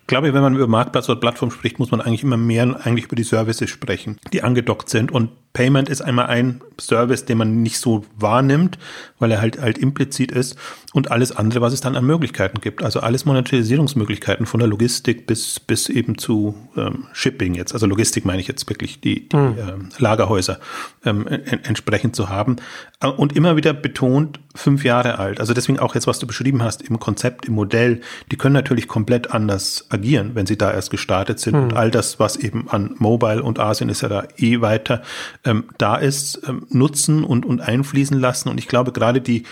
Ich 0.00 0.06
glaube, 0.06 0.34
wenn 0.34 0.42
man 0.42 0.54
über 0.54 0.66
Marktplatz 0.66 1.08
oder 1.08 1.20
Plattform 1.20 1.50
spricht, 1.50 1.78
muss 1.78 1.90
man 1.90 2.00
eigentlich 2.00 2.22
immer 2.22 2.36
mehr 2.36 2.80
eigentlich 2.84 3.06
über 3.06 3.16
die 3.16 3.22
Services 3.22 3.70
sprechen, 3.70 4.18
die 4.32 4.42
angedockt 4.42 4.90
sind. 4.90 5.10
Und 5.10 5.30
Payment 5.54 5.88
ist 5.88 6.02
einmal 6.02 6.26
ein 6.26 6.60
Service, 6.80 7.24
den 7.24 7.38
man 7.38 7.62
nicht 7.62 7.78
so 7.78 8.04
wahrnimmt, 8.16 8.76
weil 9.20 9.30
er 9.30 9.40
halt 9.40 9.60
halt 9.60 9.78
implizit 9.78 10.32
ist 10.32 10.56
und 10.92 11.12
alles 11.12 11.30
andere, 11.30 11.60
was 11.60 11.72
es 11.72 11.80
dann 11.80 11.94
an 11.94 12.04
Möglichkeiten 12.04 12.60
gibt. 12.60 12.82
Also 12.82 12.98
alles 12.98 13.24
Monetarisierungsmöglichkeiten 13.24 14.46
von 14.46 14.58
der 14.58 14.68
Logistik 14.68 15.28
bis 15.28 15.60
bis 15.60 15.88
eben 15.88 16.18
zu 16.18 16.56
ähm, 16.76 17.06
Shipping 17.12 17.54
jetzt. 17.54 17.72
Also 17.72 17.86
Logistik 17.86 18.24
meine 18.24 18.40
ich 18.40 18.48
jetzt 18.48 18.68
wirklich 18.68 19.00
die, 19.00 19.28
die 19.28 19.36
mhm. 19.36 19.56
ähm, 19.58 19.88
Lagerhäuser 19.98 20.58
ähm, 21.04 21.28
en 21.28 21.64
entsprechend 21.64 22.16
zu 22.16 22.28
haben 22.28 22.56
äh, 23.00 23.06
und 23.06 23.36
immer 23.36 23.54
wieder 23.54 23.72
betont 23.72 24.40
fünf 24.56 24.84
Jahre 24.84 25.20
alt. 25.20 25.38
Also 25.38 25.54
deswegen 25.54 25.78
auch 25.78 25.94
jetzt, 25.94 26.08
was 26.08 26.18
du 26.18 26.26
beschrieben 26.26 26.64
hast 26.64 26.82
im 26.82 26.98
Konzept, 26.98 27.46
im 27.46 27.54
Modell, 27.54 28.00
die 28.32 28.36
können 28.36 28.54
natürlich 28.54 28.88
komplett 28.88 29.30
anders 29.30 29.86
agieren, 29.90 30.32
wenn 30.34 30.46
sie 30.46 30.58
da 30.58 30.72
erst 30.72 30.90
gestartet 30.90 31.38
sind 31.38 31.54
mhm. 31.54 31.62
und 31.62 31.76
all 31.76 31.92
das, 31.92 32.18
was 32.18 32.36
eben 32.36 32.68
an 32.68 32.96
Mobile 32.98 33.42
und 33.42 33.60
Asien 33.60 33.88
ist 33.88 34.02
ja 34.02 34.08
da 34.08 34.26
eh 34.36 34.60
weiter 34.60 35.02
ähm, 35.44 35.64
da 35.78 35.96
ist, 35.96 36.40
ähm, 36.46 36.66
nutzen 36.70 37.24
und, 37.24 37.46
und 37.46 37.60
einfließen 37.60 38.18
lassen. 38.18 38.48
Und 38.48 38.58
ich 38.58 38.68
glaube, 38.68 38.92
gerade 38.92 39.20
die 39.20 39.44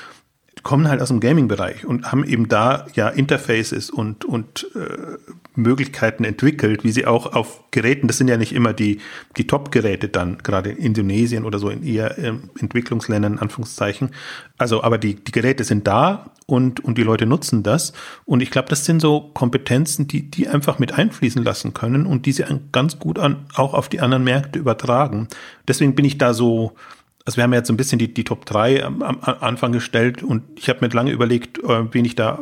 kommen 0.62 0.88
halt 0.88 1.00
aus 1.00 1.09
dem 1.09 1.21
Gaming-Bereich 1.21 1.85
und 1.85 2.12
haben 2.12 2.25
eben 2.25 2.49
da 2.49 2.87
ja 2.95 3.09
Interfaces 3.09 3.90
und, 3.90 4.25
und 4.25 4.66
äh, 4.75 5.19
Möglichkeiten 5.54 6.25
entwickelt, 6.25 6.85
wie 6.85 6.92
sie 6.92 7.07
auch 7.07 7.33
auf 7.35 7.64
Geräten, 7.71 8.07
das 8.07 8.19
sind 8.19 8.28
ja 8.28 8.37
nicht 8.37 8.52
immer 8.52 8.73
die, 8.73 9.00
die 9.37 9.47
Top-Geräte 9.47 10.09
dann, 10.09 10.38
gerade 10.38 10.71
in 10.71 10.78
Indonesien 10.78 11.45
oder 11.45 11.59
so 11.59 11.69
in 11.69 11.83
eher 11.83 12.19
äh, 12.19 12.33
Entwicklungsländern, 12.59 13.35
in 13.35 13.38
Anführungszeichen. 13.38 14.11
Also, 14.57 14.83
aber 14.83 14.99
die, 14.99 15.16
die 15.16 15.33
Geräte 15.33 15.64
sind 15.64 15.87
da 15.87 16.31
und, 16.47 16.81
und 16.85 16.97
die 16.97 17.02
Leute 17.02 17.26
nutzen 17.26 17.62
das. 17.62 17.92
Und 18.25 18.40
ich 18.40 18.50
glaube, 18.50 18.69
das 18.69 18.85
sind 18.85 19.00
so 19.00 19.31
Kompetenzen, 19.35 20.07
die, 20.07 20.31
die 20.31 20.49
einfach 20.49 20.78
mit 20.78 20.95
einfließen 20.95 21.42
lassen 21.42 21.75
können 21.75 22.07
und 22.07 22.26
die 22.26 22.33
sie 22.33 22.45
ganz 22.73 22.99
gut 22.99 23.19
an, 23.19 23.47
auch 23.54 23.75
auf 23.75 23.88
die 23.88 24.00
anderen 24.00 24.25
Märkte 24.25 24.59
übertragen. 24.59 25.28
Deswegen 25.66 25.95
bin 25.95 26.04
ich 26.04 26.19
da 26.19 26.35
so, 26.35 26.75
also 27.24 27.36
wir 27.36 27.44
haben 27.44 27.52
ja 27.52 27.58
jetzt 27.58 27.70
ein 27.70 27.76
bisschen 27.76 27.98
die, 27.98 28.12
die 28.12 28.24
Top 28.24 28.44
3 28.46 28.84
am, 28.84 29.02
am 29.02 29.18
Anfang 29.20 29.72
gestellt 29.72 30.22
und 30.22 30.42
ich 30.56 30.68
habe 30.68 30.80
mir 30.80 30.92
lange 30.92 31.12
überlegt, 31.12 31.58
äh, 31.58 31.92
wen 31.92 32.04
ich 32.04 32.14
da, 32.14 32.40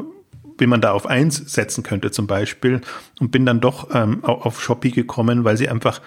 wen 0.58 0.70
man 0.70 0.80
da 0.80 0.92
auf 0.92 1.06
eins 1.06 1.36
setzen 1.36 1.82
könnte 1.82 2.10
zum 2.10 2.26
Beispiel 2.26 2.80
und 3.20 3.30
bin 3.30 3.46
dann 3.46 3.60
doch 3.60 3.94
ähm, 3.94 4.24
auf 4.24 4.62
Shopee 4.62 4.90
gekommen, 4.90 5.44
weil 5.44 5.56
sie 5.56 5.68
einfach 5.68 6.00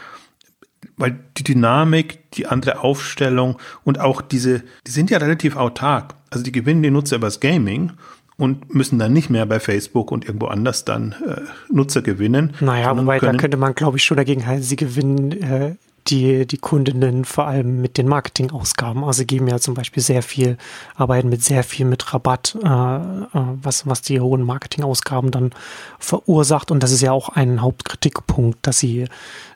weil 0.97 1.17
die 1.37 1.43
Dynamik, 1.43 2.31
die 2.31 2.45
andere 2.45 2.81
Aufstellung 2.81 3.57
und 3.83 3.99
auch 3.99 4.21
diese, 4.21 4.63
die 4.85 4.91
sind 4.91 5.09
ja 5.09 5.17
relativ 5.17 5.55
autark. 5.55 6.15
Also 6.29 6.43
die 6.43 6.51
gewinnen 6.51 6.83
die 6.83 6.91
Nutzer 6.91 7.15
übers 7.15 7.39
Gaming 7.39 7.93
und 8.37 8.73
müssen 8.73 8.99
dann 8.99 9.13
nicht 9.13 9.29
mehr 9.29 9.45
bei 9.45 9.59
Facebook 9.59 10.11
und 10.11 10.25
irgendwo 10.25 10.47
anders 10.47 10.85
dann 10.85 11.15
äh, 11.25 11.41
Nutzer 11.71 12.01
gewinnen. 12.01 12.53
Naja, 12.59 12.95
wobei 12.97 13.19
da 13.19 13.33
könnte 13.33 13.57
man, 13.57 13.75
glaube 13.75 13.97
ich, 13.97 14.03
schon 14.03 14.17
dagegen 14.17 14.45
halten, 14.45 14.63
sie 14.63 14.75
gewinnen 14.75 15.31
äh, 15.31 15.75
die, 16.07 16.45
die 16.45 16.57
Kundinnen 16.57 17.25
vor 17.25 17.47
allem 17.47 17.81
mit 17.81 17.97
den 17.97 18.07
Marketingausgaben. 18.07 19.03
Also 19.03 19.25
geben 19.25 19.47
ja 19.47 19.59
zum 19.59 19.73
Beispiel 19.73 20.03
sehr 20.03 20.23
viel, 20.23 20.57
arbeiten 20.95 21.29
mit 21.29 21.43
sehr 21.43 21.63
viel 21.63 21.85
mit 21.85 22.13
Rabatt, 22.13 22.57
äh, 22.63 22.67
äh, 22.67 23.23
was, 23.33 23.87
was 23.87 24.01
die 24.01 24.19
hohen 24.19 24.43
Marketingausgaben 24.43 25.31
dann 25.31 25.51
verursacht. 25.99 26.71
Und 26.71 26.83
das 26.83 26.91
ist 26.91 27.01
ja 27.01 27.11
auch 27.11 27.29
ein 27.29 27.61
Hauptkritikpunkt, 27.61 28.59
dass 28.67 28.79
sie 28.79 29.05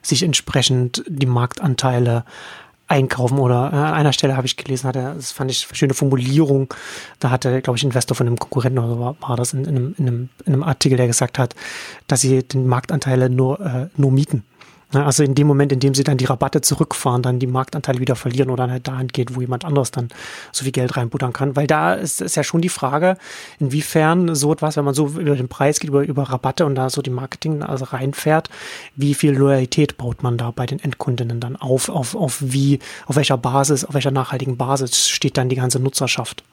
sich 0.02 0.22
entsprechend 0.22 1.04
die 1.06 1.26
Marktanteile 1.26 2.24
einkaufen 2.88 3.38
oder 3.38 3.70
äh, 3.70 3.76
an 3.76 3.94
einer 3.94 4.12
Stelle 4.14 4.36
habe 4.36 4.46
ich 4.46 4.56
gelesen, 4.56 4.88
hat 4.88 4.96
er, 4.96 5.14
das 5.14 5.30
fand 5.30 5.50
ich 5.50 5.66
eine 5.68 5.76
schöne 5.76 5.94
Formulierung, 5.94 6.72
da 7.20 7.30
hatte, 7.30 7.60
glaube 7.60 7.76
ich, 7.76 7.84
Investor 7.84 8.16
von 8.16 8.26
einem 8.26 8.38
Konkurrenten 8.38 8.78
oder 8.78 8.98
war, 8.98 9.16
war 9.20 9.36
das 9.36 9.52
in, 9.52 9.64
in, 9.64 9.68
einem, 9.68 9.94
in, 9.98 10.06
einem, 10.06 10.28
in 10.46 10.54
einem 10.54 10.62
Artikel, 10.62 10.96
der 10.96 11.06
gesagt 11.06 11.38
hat, 11.38 11.54
dass 12.06 12.22
sie 12.22 12.42
den 12.42 12.66
Marktanteile 12.66 13.28
nur, 13.28 13.60
äh, 13.60 13.88
nur 13.96 14.10
mieten. 14.10 14.42
Also 14.92 15.22
in 15.22 15.34
dem 15.34 15.46
Moment, 15.46 15.70
in 15.70 15.80
dem 15.80 15.94
sie 15.94 16.02
dann 16.02 16.16
die 16.16 16.24
Rabatte 16.24 16.62
zurückfahren, 16.62 17.22
dann 17.22 17.38
die 17.38 17.46
Marktanteile 17.46 18.00
wieder 18.00 18.16
verlieren 18.16 18.48
oder 18.48 18.70
halt 18.70 18.88
dahin 18.88 19.08
geht, 19.08 19.36
wo 19.36 19.42
jemand 19.42 19.66
anderes 19.66 19.90
dann 19.90 20.08
so 20.50 20.64
viel 20.64 20.72
Geld 20.72 20.96
reinbuttern 20.96 21.34
kann. 21.34 21.56
Weil 21.56 21.66
da 21.66 21.92
ist, 21.92 22.22
ist 22.22 22.36
ja 22.36 22.42
schon 22.42 22.62
die 22.62 22.70
Frage, 22.70 23.18
inwiefern 23.58 24.34
so 24.34 24.50
etwas, 24.50 24.78
wenn 24.78 24.86
man 24.86 24.94
so 24.94 25.08
über 25.08 25.36
den 25.36 25.48
Preis 25.48 25.78
geht, 25.78 25.90
über, 25.90 26.02
über 26.04 26.22
Rabatte 26.22 26.64
und 26.64 26.74
da 26.74 26.88
so 26.88 27.02
die 27.02 27.10
Marketing 27.10 27.62
also 27.62 27.84
reinfährt, 27.84 28.48
wie 28.96 29.12
viel 29.12 29.32
Loyalität 29.32 29.98
baut 29.98 30.22
man 30.22 30.38
da 30.38 30.52
bei 30.52 30.64
den 30.64 30.80
Endkundinnen 30.80 31.38
dann 31.38 31.56
auf, 31.56 31.90
auf, 31.90 32.14
auf 32.14 32.38
wie, 32.40 32.78
auf 33.06 33.16
welcher 33.16 33.36
Basis, 33.36 33.84
auf 33.84 33.92
welcher 33.92 34.10
nachhaltigen 34.10 34.56
Basis 34.56 35.06
steht 35.08 35.36
dann 35.36 35.50
die 35.50 35.56
ganze 35.56 35.80
Nutzerschaft? 35.80 36.44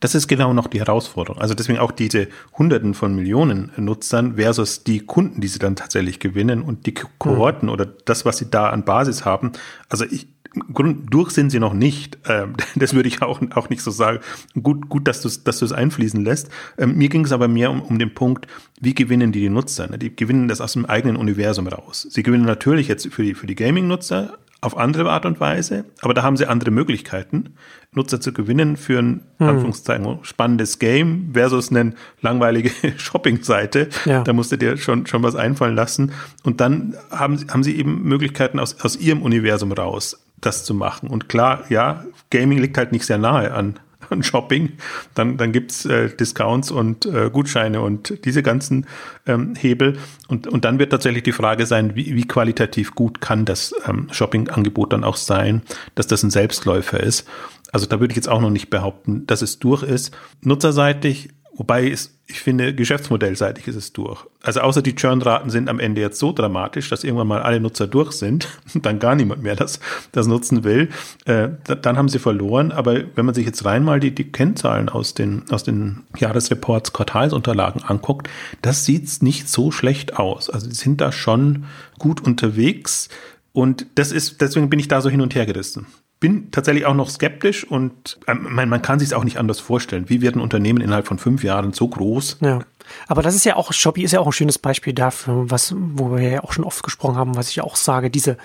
Das 0.00 0.14
ist 0.14 0.28
genau 0.28 0.52
noch 0.52 0.66
die 0.66 0.80
Herausforderung. 0.80 1.40
Also 1.40 1.54
deswegen 1.54 1.78
auch 1.78 1.92
diese 1.92 2.28
Hunderten 2.56 2.94
von 2.94 3.14
Millionen 3.14 3.72
Nutzern 3.76 4.36
versus 4.36 4.84
die 4.84 5.00
Kunden, 5.00 5.40
die 5.40 5.48
sie 5.48 5.58
dann 5.58 5.76
tatsächlich 5.76 6.20
gewinnen 6.20 6.62
und 6.62 6.86
die 6.86 6.94
Kohorten 6.94 7.66
mhm. 7.66 7.72
oder 7.72 7.86
das, 7.86 8.24
was 8.24 8.38
sie 8.38 8.50
da 8.50 8.70
an 8.70 8.84
Basis 8.84 9.24
haben. 9.24 9.52
Also 9.88 10.04
ich, 10.04 10.28
Grund, 10.72 11.12
durch 11.12 11.30
sind 11.30 11.50
sie 11.50 11.58
noch 11.58 11.74
nicht. 11.74 12.18
Ähm, 12.26 12.54
das 12.76 12.94
würde 12.94 13.08
ich 13.08 13.22
auch, 13.22 13.40
auch 13.54 13.68
nicht 13.68 13.82
so 13.82 13.90
sagen. 13.90 14.20
Gut, 14.60 14.88
gut, 14.88 15.08
dass 15.08 15.20
du 15.20 15.28
es 15.28 15.44
dass 15.44 15.72
einfließen 15.72 16.24
lässt. 16.24 16.48
Ähm, 16.78 16.96
mir 16.96 17.08
ging 17.08 17.24
es 17.24 17.32
aber 17.32 17.48
mehr 17.48 17.70
um, 17.70 17.82
um 17.82 17.98
den 17.98 18.14
Punkt, 18.14 18.46
wie 18.80 18.94
gewinnen 18.94 19.32
die 19.32 19.40
die 19.40 19.48
Nutzer? 19.48 19.88
Die 19.88 20.14
gewinnen 20.14 20.48
das 20.48 20.60
aus 20.60 20.74
dem 20.74 20.86
eigenen 20.86 21.16
Universum 21.16 21.66
raus. 21.66 22.06
Sie 22.10 22.22
gewinnen 22.22 22.44
natürlich 22.44 22.88
jetzt 22.88 23.08
für 23.12 23.22
die, 23.22 23.34
für 23.34 23.46
die 23.46 23.54
Gaming-Nutzer 23.54 24.38
auf 24.64 24.76
andere 24.76 25.10
Art 25.10 25.26
und 25.26 25.40
Weise, 25.40 25.84
aber 26.00 26.14
da 26.14 26.22
haben 26.22 26.36
sie 26.36 26.46
andere 26.46 26.70
Möglichkeiten, 26.70 27.54
Nutzer 27.92 28.20
zu 28.20 28.32
gewinnen 28.32 28.76
für 28.76 28.98
ein 28.98 29.22
hm. 29.38 29.48
Anführungszeichen 29.48 30.18
spannendes 30.22 30.78
Game 30.78 31.30
versus 31.32 31.70
eine 31.70 31.94
langweilige 32.20 32.70
Shopping-Seite. 32.96 33.88
Ja. 34.04 34.22
Da 34.22 34.32
musst 34.32 34.52
du 34.52 34.56
dir 34.56 34.76
schon, 34.76 35.06
schon 35.06 35.22
was 35.22 35.36
einfallen 35.36 35.76
lassen. 35.76 36.12
Und 36.42 36.60
dann 36.60 36.96
haben, 37.10 37.38
haben 37.50 37.62
sie 37.62 37.76
eben 37.76 38.02
Möglichkeiten 38.02 38.58
aus, 38.58 38.80
aus 38.80 38.96
ihrem 38.96 39.22
Universum 39.22 39.72
raus, 39.72 40.24
das 40.40 40.64
zu 40.64 40.74
machen. 40.74 41.08
Und 41.08 41.28
klar, 41.28 41.64
ja, 41.68 42.04
Gaming 42.30 42.58
liegt 42.58 42.78
halt 42.78 42.92
nicht 42.92 43.06
sehr 43.06 43.18
nahe 43.18 43.52
an, 43.52 43.78
an 44.10 44.22
Shopping, 44.22 44.72
dann, 45.14 45.36
dann 45.36 45.52
gibt's 45.52 45.84
äh, 45.84 46.08
Discounts 46.08 46.70
und 46.70 47.06
äh, 47.06 47.30
Gutscheine 47.30 47.80
und 47.80 48.24
diese 48.24 48.42
ganzen 48.42 48.86
ähm, 49.26 49.54
Hebel. 49.54 49.98
Und, 50.28 50.46
und 50.46 50.64
dann 50.64 50.78
wird 50.78 50.90
tatsächlich 50.90 51.22
die 51.22 51.32
Frage 51.32 51.66
sein, 51.66 51.96
wie, 51.96 52.14
wie 52.14 52.26
qualitativ 52.26 52.94
gut 52.94 53.20
kann 53.20 53.44
das 53.44 53.74
ähm, 53.86 54.08
Shopping-Angebot 54.10 54.92
dann 54.92 55.04
auch 55.04 55.16
sein, 55.16 55.62
dass 55.94 56.06
das 56.06 56.22
ein 56.22 56.30
Selbstläufer 56.30 57.00
ist. 57.00 57.28
Also 57.72 57.86
da 57.86 57.98
würde 57.98 58.12
ich 58.12 58.16
jetzt 58.16 58.28
auch 58.28 58.40
noch 58.40 58.50
nicht 58.50 58.70
behaupten, 58.70 59.26
dass 59.26 59.42
es 59.42 59.58
durch 59.58 59.82
ist. 59.82 60.14
Nutzerseitig 60.42 61.30
Wobei 61.56 61.88
es, 61.88 62.18
ich 62.26 62.40
finde, 62.40 62.74
geschäftsmodellseitig 62.74 63.68
ist 63.68 63.76
es 63.76 63.92
durch. 63.92 64.24
Also 64.42 64.60
außer 64.60 64.82
die 64.82 64.96
Churnraten 64.96 65.50
sind 65.50 65.68
am 65.68 65.78
Ende 65.78 66.00
jetzt 66.00 66.18
so 66.18 66.32
dramatisch, 66.32 66.88
dass 66.90 67.04
irgendwann 67.04 67.28
mal 67.28 67.42
alle 67.42 67.60
Nutzer 67.60 67.86
durch 67.86 68.12
sind 68.12 68.48
und 68.74 68.84
dann 68.86 68.98
gar 68.98 69.14
niemand 69.14 69.42
mehr 69.42 69.54
das, 69.54 69.78
das 70.10 70.26
nutzen 70.26 70.64
will, 70.64 70.88
äh, 71.26 71.50
dann 71.80 71.96
haben 71.96 72.08
sie 72.08 72.18
verloren. 72.18 72.72
Aber 72.72 73.02
wenn 73.14 73.24
man 73.24 73.36
sich 73.36 73.46
jetzt 73.46 73.64
rein 73.64 73.84
mal 73.84 74.00
die, 74.00 74.12
die 74.12 74.30
Kennzahlen 74.32 74.88
aus 74.88 75.14
den, 75.14 75.44
aus 75.50 75.62
den 75.62 76.02
Jahresreports, 76.16 76.92
Quartalsunterlagen 76.92 77.84
anguckt, 77.84 78.28
das 78.60 78.84
sieht 78.84 79.22
nicht 79.22 79.48
so 79.48 79.70
schlecht 79.70 80.16
aus. 80.16 80.50
Also 80.50 80.68
die 80.68 80.74
sind 80.74 81.00
da 81.00 81.12
schon 81.12 81.66
gut 81.98 82.20
unterwegs. 82.20 83.08
Und 83.52 83.86
das 83.94 84.10
ist, 84.10 84.40
deswegen 84.40 84.70
bin 84.70 84.80
ich 84.80 84.88
da 84.88 85.00
so 85.00 85.08
hin 85.08 85.20
und 85.20 85.36
her 85.36 85.46
gerissen 85.46 85.86
bin 86.24 86.50
tatsächlich 86.52 86.86
auch 86.86 86.94
noch 86.94 87.10
skeptisch 87.10 87.64
und 87.64 88.18
ähm, 88.26 88.46
man, 88.48 88.66
man 88.70 88.80
kann 88.80 88.98
sich 88.98 89.08
es 89.08 89.12
auch 89.12 89.24
nicht 89.24 89.36
anders 89.36 89.60
vorstellen. 89.60 90.08
Wie 90.08 90.22
wird 90.22 90.36
ein 90.36 90.40
Unternehmen 90.40 90.80
innerhalb 90.80 91.06
von 91.06 91.18
fünf 91.18 91.44
Jahren 91.44 91.74
so 91.74 91.86
groß? 91.86 92.38
Ja. 92.40 92.60
Aber 93.08 93.20
das 93.20 93.34
ist 93.34 93.44
ja 93.44 93.56
auch, 93.56 93.74
Shopee 93.74 94.04
ist 94.04 94.12
ja 94.12 94.20
auch 94.20 94.26
ein 94.26 94.32
schönes 94.32 94.56
Beispiel 94.56 94.94
dafür, 94.94 95.50
was, 95.50 95.74
wo 95.76 96.16
wir 96.16 96.22
ja 96.26 96.42
auch 96.42 96.54
schon 96.54 96.64
oft 96.64 96.82
gesprochen 96.82 97.16
haben, 97.16 97.36
was 97.36 97.50
ich 97.50 97.60
auch 97.60 97.76
sage, 97.76 98.08
diese, 98.08 98.38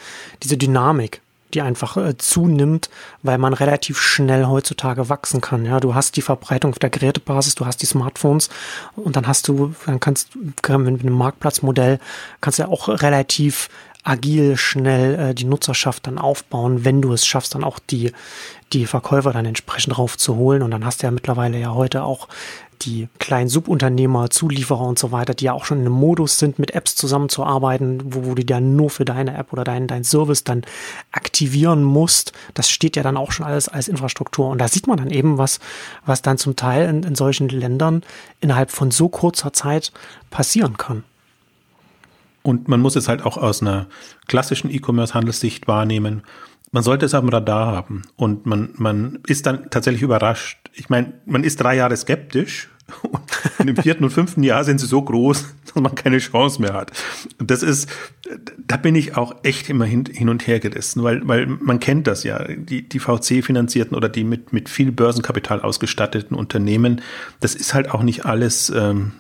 diese 0.44 0.58
Dynamik 0.58 1.22
die 1.54 1.62
einfach 1.62 1.98
äh, 1.98 2.16
zunimmt, 2.18 2.90
weil 3.24 3.38
man 3.38 3.54
relativ 3.54 4.00
schnell 4.00 4.46
heutzutage 4.46 5.10
wachsen 5.10 5.42
kann. 5.42 5.66
Ja, 5.66 5.80
du 5.80 5.96
hast 5.96 6.16
die 6.16 6.22
Verbreitung 6.22 6.72
auf 6.72 6.80
der 6.80 6.92
Gerätebasis, 6.92 7.56
du 7.56 7.66
hast 7.66 7.82
die 7.82 7.88
Smartphones 7.88 8.50
und 8.96 9.16
dann 9.16 9.26
hast 9.26 9.48
du, 9.48 9.74
dann 9.86 10.00
kannst 10.00 10.36
du 10.36 10.78
mit 10.78 11.02
einem 11.02 11.14
Marktplatzmodell 11.14 12.00
kannst 12.42 12.60
du 12.60 12.64
ja 12.64 12.70
auch 12.70 12.88
relativ 12.88 13.70
agil 14.10 14.58
schnell 14.58 15.20
äh, 15.20 15.36
die 15.36 15.46
Nutzerschaft 15.46 16.08
dann 16.08 16.18
aufbauen, 16.18 16.84
wenn 16.84 17.02
du 17.02 17.14
es 17.14 17.26
schaffst, 17.26 17.54
dann 17.54 17.64
auch 17.64 17.80
die, 17.80 18.12
die 18.74 18.86
Verkäufer 18.86 19.32
dann 19.32 19.46
entsprechend 19.46 19.98
raufzuholen. 19.98 20.64
Und 20.64 20.72
dann 20.72 20.84
hast 20.84 21.02
du 21.02 21.08
ja 21.08 21.12
mittlerweile 21.12 21.60
ja 21.60 21.74
heute 21.74 22.04
auch 22.04 22.28
die 22.82 23.10
kleinen 23.20 23.50
Subunternehmer, 23.50 24.30
Zulieferer 24.30 24.82
und 24.82 24.98
so 24.98 25.12
weiter, 25.12 25.34
die 25.34 25.46
ja 25.46 25.54
auch 25.54 25.66
schon 25.66 25.80
in 25.80 25.86
einem 25.86 25.96
Modus 25.96 26.40
sind, 26.40 26.60
mit 26.60 26.72
Apps 26.72 26.96
zusammenzuarbeiten, 26.96 28.02
wo, 28.06 28.26
wo 28.26 28.36
du 28.36 28.46
dann 28.46 28.76
nur 28.76 28.90
für 28.90 29.06
deine 29.06 29.38
App 29.38 29.54
oder 29.54 29.64
deinen 29.64 29.88
dein 29.88 30.04
Service 30.04 30.44
dann 30.44 30.64
aktivieren 31.12 31.84
musst. 31.84 32.32
Das 32.54 32.70
steht 32.70 32.96
ja 32.96 33.04
dann 33.04 33.18
auch 33.18 33.32
schon 33.32 33.46
alles 33.46 33.68
als 33.68 33.90
Infrastruktur. 33.90 34.50
Und 34.50 34.60
da 34.60 34.68
sieht 34.68 34.88
man 34.88 34.98
dann 34.98 35.12
eben, 35.12 35.38
was, 35.38 35.60
was 36.06 36.22
dann 36.22 36.38
zum 36.38 36.56
Teil 36.56 36.90
in, 36.90 37.04
in 37.04 37.16
solchen 37.16 37.50
Ländern 37.50 38.02
innerhalb 38.40 38.72
von 38.72 38.92
so 38.92 39.10
kurzer 39.10 39.54
Zeit 39.54 39.92
passieren 40.30 40.78
kann. 40.78 41.04
Und 42.42 42.68
man 42.68 42.80
muss 42.80 42.96
es 42.96 43.08
halt 43.08 43.24
auch 43.26 43.38
aus 43.38 43.62
einer 43.62 43.88
klassischen 44.28 44.72
E-Commerce-Handelssicht 44.72 45.68
wahrnehmen. 45.68 46.24
Man 46.72 46.84
sollte 46.84 47.06
es 47.06 47.14
am 47.14 47.30
Radar 47.30 47.68
haben. 47.68 48.04
Und 48.16 48.46
man, 48.46 48.70
man 48.76 49.20
ist 49.28 49.46
dann 49.46 49.70
tatsächlich 49.70 50.04
überrascht. 50.04 50.70
Ich 50.74 50.90
meine, 50.90 51.14
man 51.26 51.44
ist 51.44 51.62
drei 51.62 51.76
Jahre 51.76 51.98
skeptisch. 51.98 52.70
Und 53.60 53.70
im 53.70 53.76
vierten 53.76 54.04
und 54.04 54.10
fünften 54.10 54.42
Jahr 54.42 54.64
sind 54.64 54.80
sie 54.80 54.88
so 54.88 55.02
groß, 55.02 55.46
dass 55.66 55.76
man 55.76 55.94
keine 55.94 56.18
Chance 56.18 56.60
mehr 56.62 56.74
hat. 56.74 56.92
Und 57.38 57.52
das 57.52 57.62
ist, 57.62 57.88
da 58.58 58.78
bin 58.78 58.96
ich 58.96 59.16
auch 59.16 59.36
echt 59.44 59.70
immer 59.70 59.86
hin, 59.86 60.06
hin 60.12 60.30
und 60.30 60.48
her 60.48 60.60
gerissen, 60.60 61.04
weil, 61.04 61.28
weil 61.28 61.46
man 61.46 61.80
kennt 61.80 62.08
das 62.08 62.24
ja. 62.24 62.44
Die, 62.48 62.88
die 62.88 63.00
VC-finanzierten 63.00 63.96
oder 63.96 64.10
die 64.10 64.24
mit, 64.24 64.54
mit 64.54 64.70
viel 64.70 64.92
Börsenkapital 64.92 65.62
ausgestatteten 65.62 66.36
Unternehmen, 66.36 67.02
das 67.42 67.54
ist 67.54 67.74
halt 67.74 67.92
auch 67.92 68.02
nicht 68.02 68.26
alles, 68.26 68.70
ähm, 68.70 69.12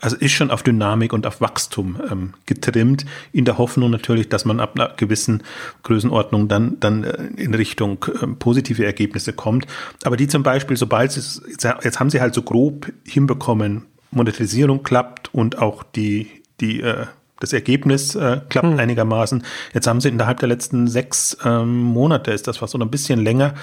also 0.00 0.16
ist 0.16 0.32
schon 0.32 0.50
auf 0.50 0.62
Dynamik 0.62 1.12
und 1.12 1.26
auf 1.26 1.40
Wachstum 1.40 2.00
ähm, 2.10 2.34
getrimmt, 2.46 3.04
in 3.32 3.44
der 3.44 3.58
Hoffnung 3.58 3.90
natürlich, 3.90 4.28
dass 4.28 4.44
man 4.44 4.60
ab 4.60 4.72
einer 4.74 4.88
gewissen 4.96 5.42
Größenordnung 5.82 6.48
dann, 6.48 6.80
dann 6.80 7.04
äh, 7.04 7.24
in 7.36 7.54
Richtung 7.54 8.04
äh, 8.20 8.26
positive 8.26 8.84
Ergebnisse 8.84 9.32
kommt. 9.32 9.66
Aber 10.04 10.16
die 10.16 10.28
zum 10.28 10.42
Beispiel, 10.42 10.76
sobald 10.76 11.16
es, 11.16 11.42
jetzt 11.46 12.00
haben 12.00 12.10
sie 12.10 12.20
halt 12.20 12.34
so 12.34 12.42
grob 12.42 12.92
hinbekommen, 13.04 13.86
Monetarisierung 14.10 14.82
klappt 14.82 15.34
und 15.34 15.58
auch 15.58 15.82
die, 15.82 16.28
die, 16.60 16.80
äh, 16.80 17.06
das 17.40 17.52
Ergebnis 17.52 18.14
äh, 18.14 18.40
klappt 18.48 18.68
hm. 18.68 18.78
einigermaßen. 18.78 19.42
Jetzt 19.74 19.86
haben 19.86 20.00
sie 20.00 20.08
innerhalb 20.08 20.40
der 20.40 20.48
letzten 20.48 20.86
sechs 20.86 21.36
ähm, 21.44 21.82
Monate, 21.82 22.30
ist 22.30 22.46
das 22.46 22.62
was, 22.62 22.74
oder 22.74 22.84
ein 22.84 22.90
bisschen 22.90 23.22
länger, 23.22 23.54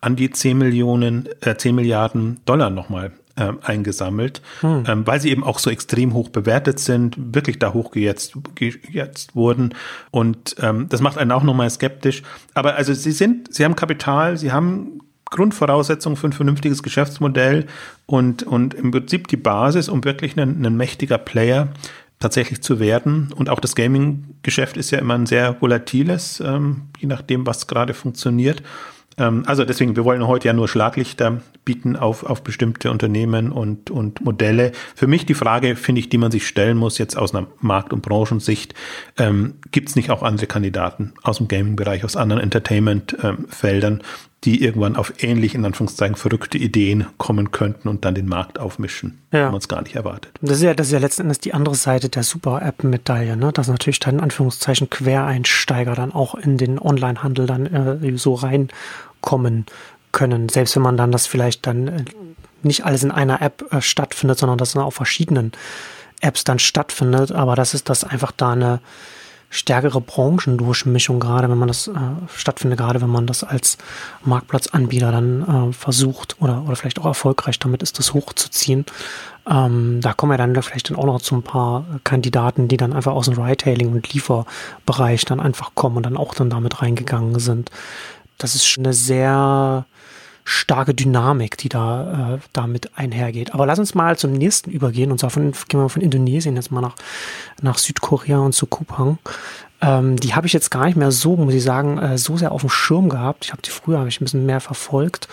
an 0.00 0.16
die 0.16 0.30
10 0.30 0.56
Millionen, 0.58 1.28
äh, 1.40 1.56
10 1.56 1.74
Milliarden 1.74 2.40
Dollar 2.44 2.70
nochmal 2.70 3.12
äh, 3.38 3.52
eingesammelt, 3.62 4.42
hm. 4.60 4.84
ähm, 4.86 5.06
weil 5.06 5.20
sie 5.20 5.30
eben 5.30 5.44
auch 5.44 5.58
so 5.58 5.70
extrem 5.70 6.14
hoch 6.14 6.28
bewertet 6.28 6.80
sind, 6.80 7.16
wirklich 7.18 7.58
da 7.58 7.72
hochgejetzt 7.72 8.34
gejetzt 8.54 9.34
wurden. 9.34 9.74
Und 10.10 10.56
ähm, 10.60 10.88
das 10.88 11.00
macht 11.00 11.18
einen 11.18 11.32
auch 11.32 11.42
nochmal 11.42 11.70
skeptisch. 11.70 12.22
Aber 12.54 12.76
also 12.76 12.92
sie 12.94 13.12
sind, 13.12 13.52
sie 13.54 13.64
haben 13.64 13.76
Kapital, 13.76 14.36
sie 14.36 14.52
haben 14.52 15.00
Grundvoraussetzungen 15.30 16.16
für 16.16 16.28
ein 16.28 16.32
vernünftiges 16.32 16.82
Geschäftsmodell 16.82 17.66
und, 18.06 18.42
und 18.42 18.74
im 18.74 18.90
Prinzip 18.90 19.28
die 19.28 19.36
Basis, 19.36 19.88
um 19.88 20.04
wirklich 20.04 20.36
ein, 20.38 20.64
ein 20.64 20.76
mächtiger 20.76 21.18
Player 21.18 21.68
tatsächlich 22.18 22.62
zu 22.62 22.80
werden. 22.80 23.32
Und 23.34 23.48
auch 23.48 23.60
das 23.60 23.74
Gaming-Geschäft 23.74 24.76
ist 24.76 24.90
ja 24.90 24.98
immer 24.98 25.14
ein 25.14 25.26
sehr 25.26 25.60
volatiles, 25.60 26.40
ähm, 26.40 26.88
je 26.98 27.06
nachdem, 27.06 27.46
was 27.46 27.66
gerade 27.66 27.94
funktioniert. 27.94 28.62
Ähm, 29.18 29.42
also 29.46 29.64
deswegen, 29.64 29.96
wir 29.96 30.04
wollen 30.04 30.26
heute 30.26 30.48
ja 30.48 30.52
nur 30.52 30.68
Schlaglichter 30.68 31.40
bieten 31.64 31.96
auf, 31.96 32.24
auf 32.24 32.42
bestimmte 32.42 32.90
Unternehmen 32.90 33.52
und, 33.52 33.90
und 33.90 34.22
Modelle. 34.22 34.72
Für 34.94 35.06
mich 35.06 35.26
die 35.26 35.34
Frage, 35.34 35.76
finde 35.76 36.00
ich, 36.00 36.08
die 36.08 36.18
man 36.18 36.30
sich 36.30 36.46
stellen 36.46 36.76
muss, 36.76 36.98
jetzt 36.98 37.16
aus 37.16 37.34
einer 37.34 37.46
Markt- 37.60 37.92
und 37.92 38.02
Branchensicht, 38.02 38.74
ähm, 39.18 39.54
gibt 39.70 39.90
es 39.90 39.96
nicht 39.96 40.10
auch 40.10 40.22
andere 40.22 40.46
Kandidaten 40.46 41.12
aus 41.22 41.38
dem 41.38 41.48
Gaming-Bereich, 41.48 42.04
aus 42.04 42.16
anderen 42.16 42.42
Entertainment-Feldern, 42.42 44.02
die 44.44 44.62
irgendwann 44.62 44.94
auf 44.94 45.12
ähnlich, 45.18 45.54
in 45.54 45.64
Anführungszeichen, 45.64 46.14
verrückte 46.14 46.58
Ideen 46.58 47.06
kommen 47.16 47.50
könnten 47.50 47.88
und 47.88 48.04
dann 48.04 48.14
den 48.14 48.26
Markt 48.26 48.60
aufmischen, 48.60 49.18
ja. 49.32 49.46
wenn 49.46 49.52
man 49.52 49.56
es 49.56 49.66
gar 49.66 49.82
nicht 49.82 49.96
erwartet. 49.96 50.32
Das 50.40 50.58
ist 50.58 50.62
ja, 50.62 50.74
das 50.74 50.86
ist 50.86 50.92
ja 50.92 51.00
letzten 51.00 51.22
Endes 51.22 51.40
die 51.40 51.54
andere 51.54 51.74
Seite 51.74 52.08
der 52.08 52.22
Super-App-Medaille, 52.22 53.36
ne? 53.36 53.52
dass 53.52 53.66
natürlich 53.66 53.98
dann 53.98 54.16
in 54.16 54.20
Anführungszeichen 54.20 54.90
Quereinsteiger 54.90 55.94
dann 55.94 56.12
auch 56.12 56.36
in 56.36 56.56
den 56.56 56.78
Online-Handel 56.78 57.46
dann 57.46 57.66
äh, 57.66 58.16
so 58.16 58.34
reinkommen 59.28 59.66
können, 60.12 60.48
selbst 60.48 60.74
wenn 60.74 60.82
man 60.82 60.96
dann 60.96 61.12
das 61.12 61.26
vielleicht 61.26 61.66
dann 61.66 61.88
äh, 61.88 62.04
nicht 62.62 62.84
alles 62.84 63.02
in 63.02 63.10
einer 63.10 63.42
App 63.42 63.64
äh, 63.70 63.80
stattfindet, 63.80 64.38
sondern 64.38 64.58
das 64.58 64.72
dann 64.72 64.82
auf 64.82 64.94
verschiedenen 64.94 65.52
Apps 66.20 66.44
dann 66.44 66.58
stattfindet, 66.58 67.30
aber 67.30 67.54
das 67.54 67.74
ist 67.74 67.88
das 67.88 68.04
einfach 68.04 68.32
da 68.32 68.52
eine 68.52 68.80
stärkere 69.50 70.00
Branchendurchmischung, 70.00 71.20
gerade 71.20 71.48
wenn 71.48 71.56
man 71.56 71.68
das 71.68 71.88
äh, 71.88 71.92
stattfindet, 72.34 72.78
gerade 72.78 73.00
wenn 73.00 73.08
man 73.08 73.26
das 73.26 73.44
als 73.44 73.78
Marktplatzanbieter 74.24 75.10
dann 75.10 75.70
äh, 75.70 75.72
versucht 75.72 76.36
oder, 76.40 76.64
oder 76.66 76.76
vielleicht 76.76 76.98
auch 76.98 77.06
erfolgreich 77.06 77.58
damit 77.58 77.82
ist, 77.82 77.98
das 77.98 78.12
hochzuziehen. 78.12 78.84
Ähm, 79.48 80.00
da 80.02 80.12
kommen 80.12 80.32
wir 80.32 80.36
dann 80.38 80.60
vielleicht 80.62 80.90
dann 80.90 80.98
auch 80.98 81.06
noch 81.06 81.22
zu 81.22 81.34
ein 81.34 81.42
paar 81.42 81.86
Kandidaten, 82.04 82.68
die 82.68 82.76
dann 82.76 82.92
einfach 82.92 83.12
aus 83.12 83.26
dem 83.26 83.40
Retailing 83.40 83.92
und 83.92 84.12
Lieferbereich 84.12 85.24
dann 85.24 85.40
einfach 85.40 85.70
kommen 85.74 85.96
und 85.96 86.02
dann 86.04 86.18
auch 86.18 86.34
dann 86.34 86.50
damit 86.50 86.82
reingegangen 86.82 87.38
sind. 87.38 87.70
Das 88.38 88.54
ist 88.54 88.66
schon 88.66 88.84
eine 88.84 88.94
sehr 88.94 89.86
starke 90.44 90.94
Dynamik, 90.94 91.58
die 91.58 91.68
da 91.68 92.34
äh, 92.34 92.38
damit 92.54 92.96
einhergeht. 92.96 93.52
Aber 93.52 93.66
lass 93.66 93.78
uns 93.78 93.94
mal 93.94 94.16
zum 94.16 94.32
nächsten 94.32 94.70
übergehen 94.70 95.12
und 95.12 95.18
zwar 95.18 95.30
von, 95.30 95.52
gehen 95.68 95.80
wir 95.80 95.88
von 95.90 96.00
Indonesien 96.00 96.56
jetzt 96.56 96.72
mal 96.72 96.80
nach, 96.80 96.96
nach 97.60 97.76
Südkorea 97.76 98.38
und 98.38 98.54
zu 98.54 98.66
Kupang. 98.66 99.18
Ähm, 99.80 100.16
die 100.16 100.34
habe 100.34 100.46
ich 100.46 100.52
jetzt 100.52 100.70
gar 100.70 100.86
nicht 100.86 100.96
mehr 100.96 101.12
so, 101.12 101.36
muss 101.36 101.54
ich 101.54 101.62
sagen, 101.62 101.98
äh, 101.98 102.18
so 102.18 102.36
sehr 102.36 102.52
auf 102.52 102.62
dem 102.62 102.70
Schirm 102.70 103.10
gehabt. 103.10 103.44
Ich 103.44 103.52
habe 103.52 103.62
die 103.62 103.70
früher 103.70 103.98
habe 103.98 104.08
ich 104.08 104.20
ein 104.20 104.24
bisschen 104.24 104.46
mehr 104.46 104.60
verfolgt. 104.60 105.28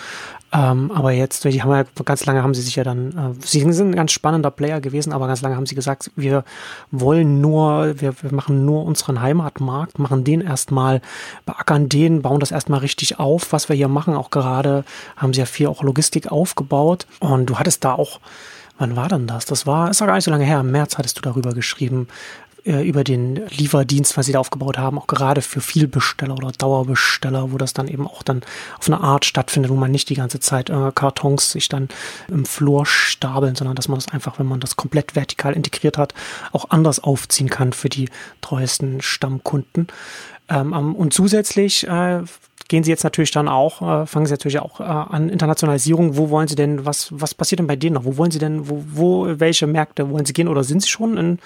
Ähm, 0.53 0.91
aber 0.91 1.11
jetzt, 1.11 1.43
die 1.43 1.61
haben 1.61 1.71
ja 1.71 1.83
ganz 2.05 2.25
lange 2.25 2.43
haben 2.43 2.53
sie 2.53 2.61
sich 2.61 2.75
ja 2.75 2.83
dann, 2.83 3.11
äh, 3.11 3.45
sie 3.45 3.59
sind 3.73 3.89
ein 3.89 3.95
ganz 3.95 4.11
spannender 4.11 4.51
Player 4.51 4.79
gewesen, 4.79 5.11
aber 5.11 5.27
ganz 5.27 5.41
lange 5.41 5.55
haben 5.55 5.65
sie 5.65 5.75
gesagt, 5.75 6.11
wir 6.15 6.43
wollen 6.91 7.41
nur, 7.41 7.99
wir, 7.99 8.13
wir 8.21 8.33
machen 8.33 8.65
nur 8.65 8.85
unseren 8.85 9.21
Heimatmarkt, 9.21 9.99
machen 9.99 10.23
den 10.23 10.41
erstmal, 10.41 11.01
beackern 11.45 11.89
den, 11.89 12.21
bauen 12.21 12.39
das 12.39 12.51
erstmal 12.51 12.79
richtig 12.79 13.19
auf, 13.19 13.51
was 13.51 13.69
wir 13.69 13.75
hier 13.75 13.87
machen. 13.87 14.15
Auch 14.15 14.29
gerade 14.29 14.85
haben 15.17 15.33
sie 15.33 15.39
ja 15.39 15.45
viel 15.45 15.67
auch 15.67 15.83
Logistik 15.83 16.31
aufgebaut. 16.31 17.07
Und 17.19 17.47
du 17.47 17.57
hattest 17.57 17.83
da 17.83 17.93
auch 17.93 18.19
Wann 18.77 18.97
war 18.97 19.07
denn 19.07 19.25
das? 19.25 19.45
Das 19.45 19.65
war, 19.65 19.89
ist 19.89 20.01
ja 20.01 20.05
gar 20.05 20.15
nicht 20.15 20.25
so 20.25 20.31
lange 20.31 20.43
her. 20.43 20.59
Im 20.59 20.71
März 20.71 20.97
hattest 20.97 21.17
du 21.17 21.21
darüber 21.21 21.53
geschrieben, 21.53 22.09
äh, 22.65 22.87
über 22.87 23.03
den 23.03 23.47
Lieferdienst, 23.49 24.17
was 24.17 24.25
sie 24.25 24.31
da 24.31 24.39
aufgebaut 24.39 24.77
haben, 24.77 24.97
auch 24.97 25.07
gerade 25.07 25.41
für 25.41 25.61
Vielbesteller 25.61 26.35
oder 26.35 26.51
Dauerbesteller, 26.51 27.51
wo 27.51 27.57
das 27.57 27.73
dann 27.73 27.87
eben 27.87 28.07
auch 28.07 28.23
dann 28.23 28.41
auf 28.79 28.87
eine 28.87 29.01
Art 29.01 29.25
stattfindet, 29.25 29.71
wo 29.71 29.75
man 29.75 29.91
nicht 29.91 30.09
die 30.09 30.15
ganze 30.15 30.39
Zeit 30.39 30.69
äh, 30.69 30.91
Kartons 30.93 31.51
sich 31.51 31.69
dann 31.69 31.89
im 32.27 32.45
Flur 32.45 32.85
stapeln, 32.85 33.55
sondern 33.55 33.75
dass 33.75 33.87
man 33.87 33.99
das 33.99 34.09
einfach, 34.09 34.39
wenn 34.39 34.47
man 34.47 34.59
das 34.59 34.75
komplett 34.75 35.15
vertikal 35.15 35.53
integriert 35.53 35.97
hat, 35.97 36.13
auch 36.51 36.69
anders 36.69 37.03
aufziehen 37.03 37.49
kann 37.49 37.73
für 37.73 37.89
die 37.89 38.09
treuesten 38.41 39.01
Stammkunden. 39.01 39.87
Ähm, 40.49 40.95
und 40.95 41.13
zusätzlich 41.13 41.87
äh, 41.87 42.21
gehen 42.67 42.83
Sie 42.83 42.89
jetzt 42.89 43.03
natürlich 43.03 43.31
dann 43.31 43.47
auch, 43.47 43.81
äh, 43.81 44.05
fangen 44.05 44.25
Sie 44.25 44.33
natürlich 44.33 44.59
auch 44.59 44.79
äh, 44.79 44.83
an 44.83 45.29
Internationalisierung. 45.29 46.17
Wo 46.17 46.29
wollen 46.29 46.47
Sie 46.47 46.55
denn, 46.55 46.85
was, 46.85 47.09
was 47.11 47.33
passiert 47.33 47.59
denn 47.59 47.67
bei 47.67 47.75
denen 47.75 47.95
noch? 47.95 48.05
Wo 48.05 48.17
wollen 48.17 48.31
Sie 48.31 48.39
denn, 48.39 48.69
wo, 48.69 48.83
wo, 48.87 49.39
welche 49.39 49.67
Märkte 49.67 50.09
wollen 50.09 50.25
Sie 50.25 50.33
gehen 50.33 50.47
oder 50.47 50.63
sind 50.63 50.81
Sie 50.81 50.89
schon 50.89 51.17
in 51.17 51.39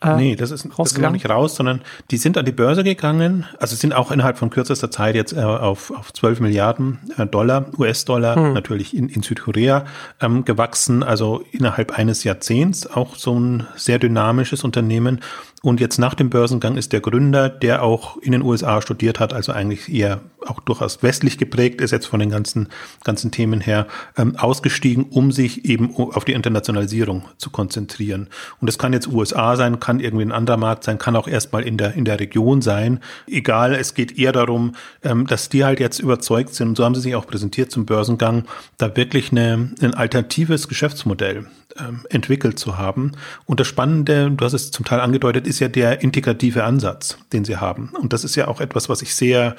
äh, 0.00 0.16
nee, 0.16 0.36
das 0.36 0.52
ist, 0.52 0.68
das 0.76 0.92
ist 0.92 0.98
noch 0.98 1.10
nicht 1.10 1.28
raus, 1.28 1.56
sondern 1.56 1.80
die 2.10 2.18
sind 2.18 2.38
an 2.38 2.44
die 2.44 2.52
Börse 2.52 2.84
gegangen, 2.84 3.46
also 3.58 3.74
sind 3.74 3.92
auch 3.92 4.12
innerhalb 4.12 4.38
von 4.38 4.48
kürzester 4.50 4.90
Zeit 4.90 5.16
jetzt 5.16 5.32
äh, 5.32 5.40
auf, 5.40 5.90
auf 5.90 6.12
12 6.12 6.40
Milliarden 6.40 6.98
äh, 7.16 7.26
Dollar, 7.26 7.66
US-Dollar, 7.76 8.36
hm. 8.36 8.52
natürlich 8.52 8.96
in, 8.96 9.08
in 9.08 9.22
Südkorea 9.22 9.86
ähm, 10.20 10.44
gewachsen, 10.44 11.02
also 11.02 11.42
innerhalb 11.50 11.98
eines 11.98 12.22
Jahrzehnts 12.22 12.86
auch 12.86 13.16
so 13.16 13.38
ein 13.38 13.66
sehr 13.74 13.98
dynamisches 13.98 14.62
Unternehmen. 14.62 15.20
Und 15.62 15.80
jetzt 15.80 15.98
nach 15.98 16.14
dem 16.14 16.30
Börsengang 16.30 16.76
ist 16.76 16.92
der 16.92 17.00
Gründer, 17.00 17.48
der 17.48 17.82
auch 17.82 18.16
in 18.18 18.30
den 18.30 18.42
USA 18.42 18.80
studiert 18.80 19.18
hat, 19.18 19.32
also 19.32 19.50
eigentlich 19.50 19.92
eher 19.92 20.20
auch 20.46 20.60
durchaus 20.60 21.02
westlich 21.02 21.36
geprägt 21.36 21.80
ist, 21.80 21.90
jetzt 21.90 22.06
von 22.06 22.20
den 22.20 22.30
ganzen, 22.30 22.68
ganzen 23.02 23.32
Themen 23.32 23.60
her, 23.60 23.88
ähm, 24.16 24.36
ausgestiegen, 24.36 25.06
um 25.10 25.32
sich 25.32 25.64
eben 25.64 25.94
auf 25.96 26.24
die 26.24 26.32
Internationalisierung 26.32 27.24
zu 27.38 27.50
konzentrieren. 27.50 28.28
Und 28.60 28.68
das 28.68 28.78
kann 28.78 28.92
jetzt 28.92 29.08
USA 29.08 29.56
sein, 29.56 29.80
kann 29.80 29.98
irgendwie 29.98 30.24
ein 30.24 30.32
anderer 30.32 30.58
Markt 30.58 30.84
sein, 30.84 30.98
kann 30.98 31.16
auch 31.16 31.26
erstmal 31.26 31.64
in 31.64 31.76
der, 31.76 31.94
in 31.94 32.04
der 32.04 32.20
Region 32.20 32.62
sein. 32.62 33.00
Egal, 33.26 33.74
es 33.74 33.94
geht 33.94 34.16
eher 34.16 34.32
darum, 34.32 34.74
ähm, 35.02 35.26
dass 35.26 35.48
die 35.48 35.64
halt 35.64 35.80
jetzt 35.80 35.98
überzeugt 35.98 36.54
sind, 36.54 36.68
und 36.68 36.76
so 36.76 36.84
haben 36.84 36.94
sie 36.94 37.00
sich 37.00 37.16
auch 37.16 37.26
präsentiert 37.26 37.72
zum 37.72 37.84
Börsengang, 37.84 38.44
da 38.76 38.96
wirklich 38.96 39.32
eine, 39.32 39.72
ein 39.80 39.94
alternatives 39.94 40.68
Geschäftsmodell 40.68 41.46
ähm, 41.80 42.00
entwickelt 42.10 42.58
zu 42.58 42.78
haben. 42.78 43.12
Und 43.46 43.60
das 43.60 43.66
Spannende, 43.66 44.30
du 44.30 44.44
hast 44.44 44.54
es 44.54 44.70
zum 44.70 44.84
Teil 44.84 45.00
angedeutet, 45.00 45.46
ist 45.46 45.60
ja 45.60 45.68
der 45.68 46.02
integrative 46.02 46.64
Ansatz, 46.64 47.18
den 47.32 47.44
sie 47.44 47.56
haben. 47.56 47.90
Und 48.00 48.12
das 48.12 48.24
ist 48.24 48.36
ja 48.36 48.48
auch 48.48 48.60
etwas, 48.60 48.88
was 48.88 49.02
ich 49.02 49.14
sehr 49.14 49.56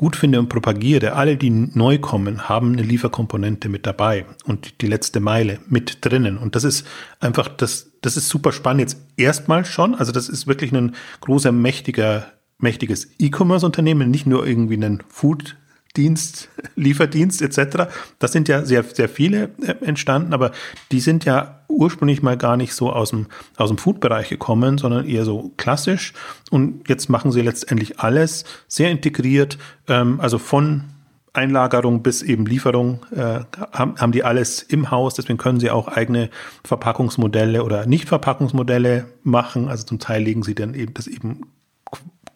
gut 0.00 0.16
finde 0.16 0.38
und 0.38 0.48
propagiere. 0.48 1.12
Alle, 1.12 1.36
die 1.36 1.50
neu 1.50 1.98
kommen, 1.98 2.48
haben 2.48 2.72
eine 2.72 2.82
Lieferkomponente 2.82 3.68
mit 3.68 3.86
dabei 3.86 4.24
und 4.44 4.80
die 4.80 4.86
letzte 4.86 5.20
Meile 5.20 5.58
mit 5.68 5.98
drinnen. 6.00 6.38
Und 6.38 6.56
das 6.56 6.64
ist 6.64 6.86
einfach, 7.20 7.48
das, 7.48 7.90
das 8.00 8.16
ist 8.16 8.30
super 8.30 8.52
spannend 8.52 8.80
jetzt 8.80 8.96
erstmal 9.18 9.66
schon. 9.66 9.94
Also 9.94 10.10
das 10.10 10.30
ist 10.30 10.46
wirklich 10.46 10.72
ein 10.72 10.94
großer, 11.20 11.52
mächtiger, 11.52 12.24
mächtiges 12.56 13.10
E-Commerce-Unternehmen, 13.18 14.10
nicht 14.10 14.26
nur 14.26 14.46
irgendwie 14.46 14.82
ein 14.82 15.02
Food 15.08 15.56
Dienst, 15.96 16.48
Lieferdienst 16.76 17.42
etc. 17.42 17.90
Das 18.18 18.32
sind 18.32 18.48
ja 18.48 18.64
sehr, 18.64 18.84
sehr 18.84 19.08
viele 19.08 19.50
äh, 19.62 19.84
entstanden, 19.84 20.32
aber 20.32 20.52
die 20.92 21.00
sind 21.00 21.24
ja 21.24 21.60
ursprünglich 21.68 22.22
mal 22.22 22.36
gar 22.36 22.56
nicht 22.56 22.74
so 22.74 22.92
aus 22.92 23.10
dem, 23.10 23.26
aus 23.56 23.70
dem 23.70 23.78
Food-Bereich 23.78 24.28
gekommen, 24.28 24.78
sondern 24.78 25.06
eher 25.06 25.24
so 25.24 25.52
klassisch. 25.56 26.12
Und 26.50 26.88
jetzt 26.88 27.08
machen 27.08 27.32
sie 27.32 27.42
letztendlich 27.42 27.98
alles 27.98 28.44
sehr 28.68 28.90
integriert, 28.90 29.58
ähm, 29.88 30.20
also 30.20 30.38
von 30.38 30.84
Einlagerung 31.32 32.02
bis 32.02 32.22
eben 32.22 32.46
Lieferung 32.46 33.06
äh, 33.14 33.40
haben, 33.72 33.96
haben 33.96 34.12
die 34.12 34.24
alles 34.24 34.62
im 34.62 34.90
Haus. 34.90 35.14
Deswegen 35.14 35.38
können 35.38 35.60
sie 35.60 35.70
auch 35.70 35.88
eigene 35.88 36.28
Verpackungsmodelle 36.64 37.62
oder 37.62 37.86
Nicht-Verpackungsmodelle 37.86 39.06
machen. 39.22 39.68
Also 39.68 39.84
zum 39.84 39.98
Teil 39.98 40.22
legen 40.22 40.42
sie 40.42 40.54
dann 40.54 40.74
eben 40.74 40.94
das 40.94 41.06
eben 41.06 41.42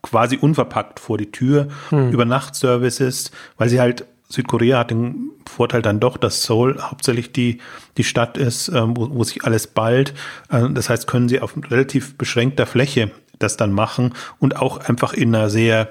quasi 0.05 0.37
unverpackt 0.37 1.01
vor 1.01 1.19
die 1.19 1.33
Tür, 1.33 1.69
hm. 1.88 2.12
über 2.12 2.25
Nachtservices, 2.25 3.31
weil 3.57 3.69
sie 3.69 3.81
halt 3.81 4.05
Südkorea 4.29 4.81
hat 4.81 4.90
den 4.90 5.31
Vorteil 5.47 5.83
dann 5.83 6.01
doch, 6.01 6.17
dass 6.17 6.43
Seoul 6.45 6.81
hauptsächlich 6.81 7.33
die, 7.33 7.59
die 7.97 8.05
Stadt 8.05 8.37
ist, 8.37 8.69
ähm, 8.69 8.97
wo, 8.97 9.09
wo 9.11 9.25
sich 9.25 9.45
alles 9.45 9.67
ballt. 9.67 10.14
Äh, 10.51 10.71
das 10.71 10.88
heißt, 10.88 11.07
können 11.07 11.29
sie 11.29 11.40
auf 11.40 11.55
relativ 11.71 12.17
beschränkter 12.17 12.67
Fläche 12.67 13.11
das 13.38 13.57
dann 13.57 13.73
machen 13.73 14.12
und 14.38 14.57
auch 14.57 14.79
einfach 14.79 15.12
in 15.12 15.35
einer 15.35 15.51
sehr, 15.51 15.90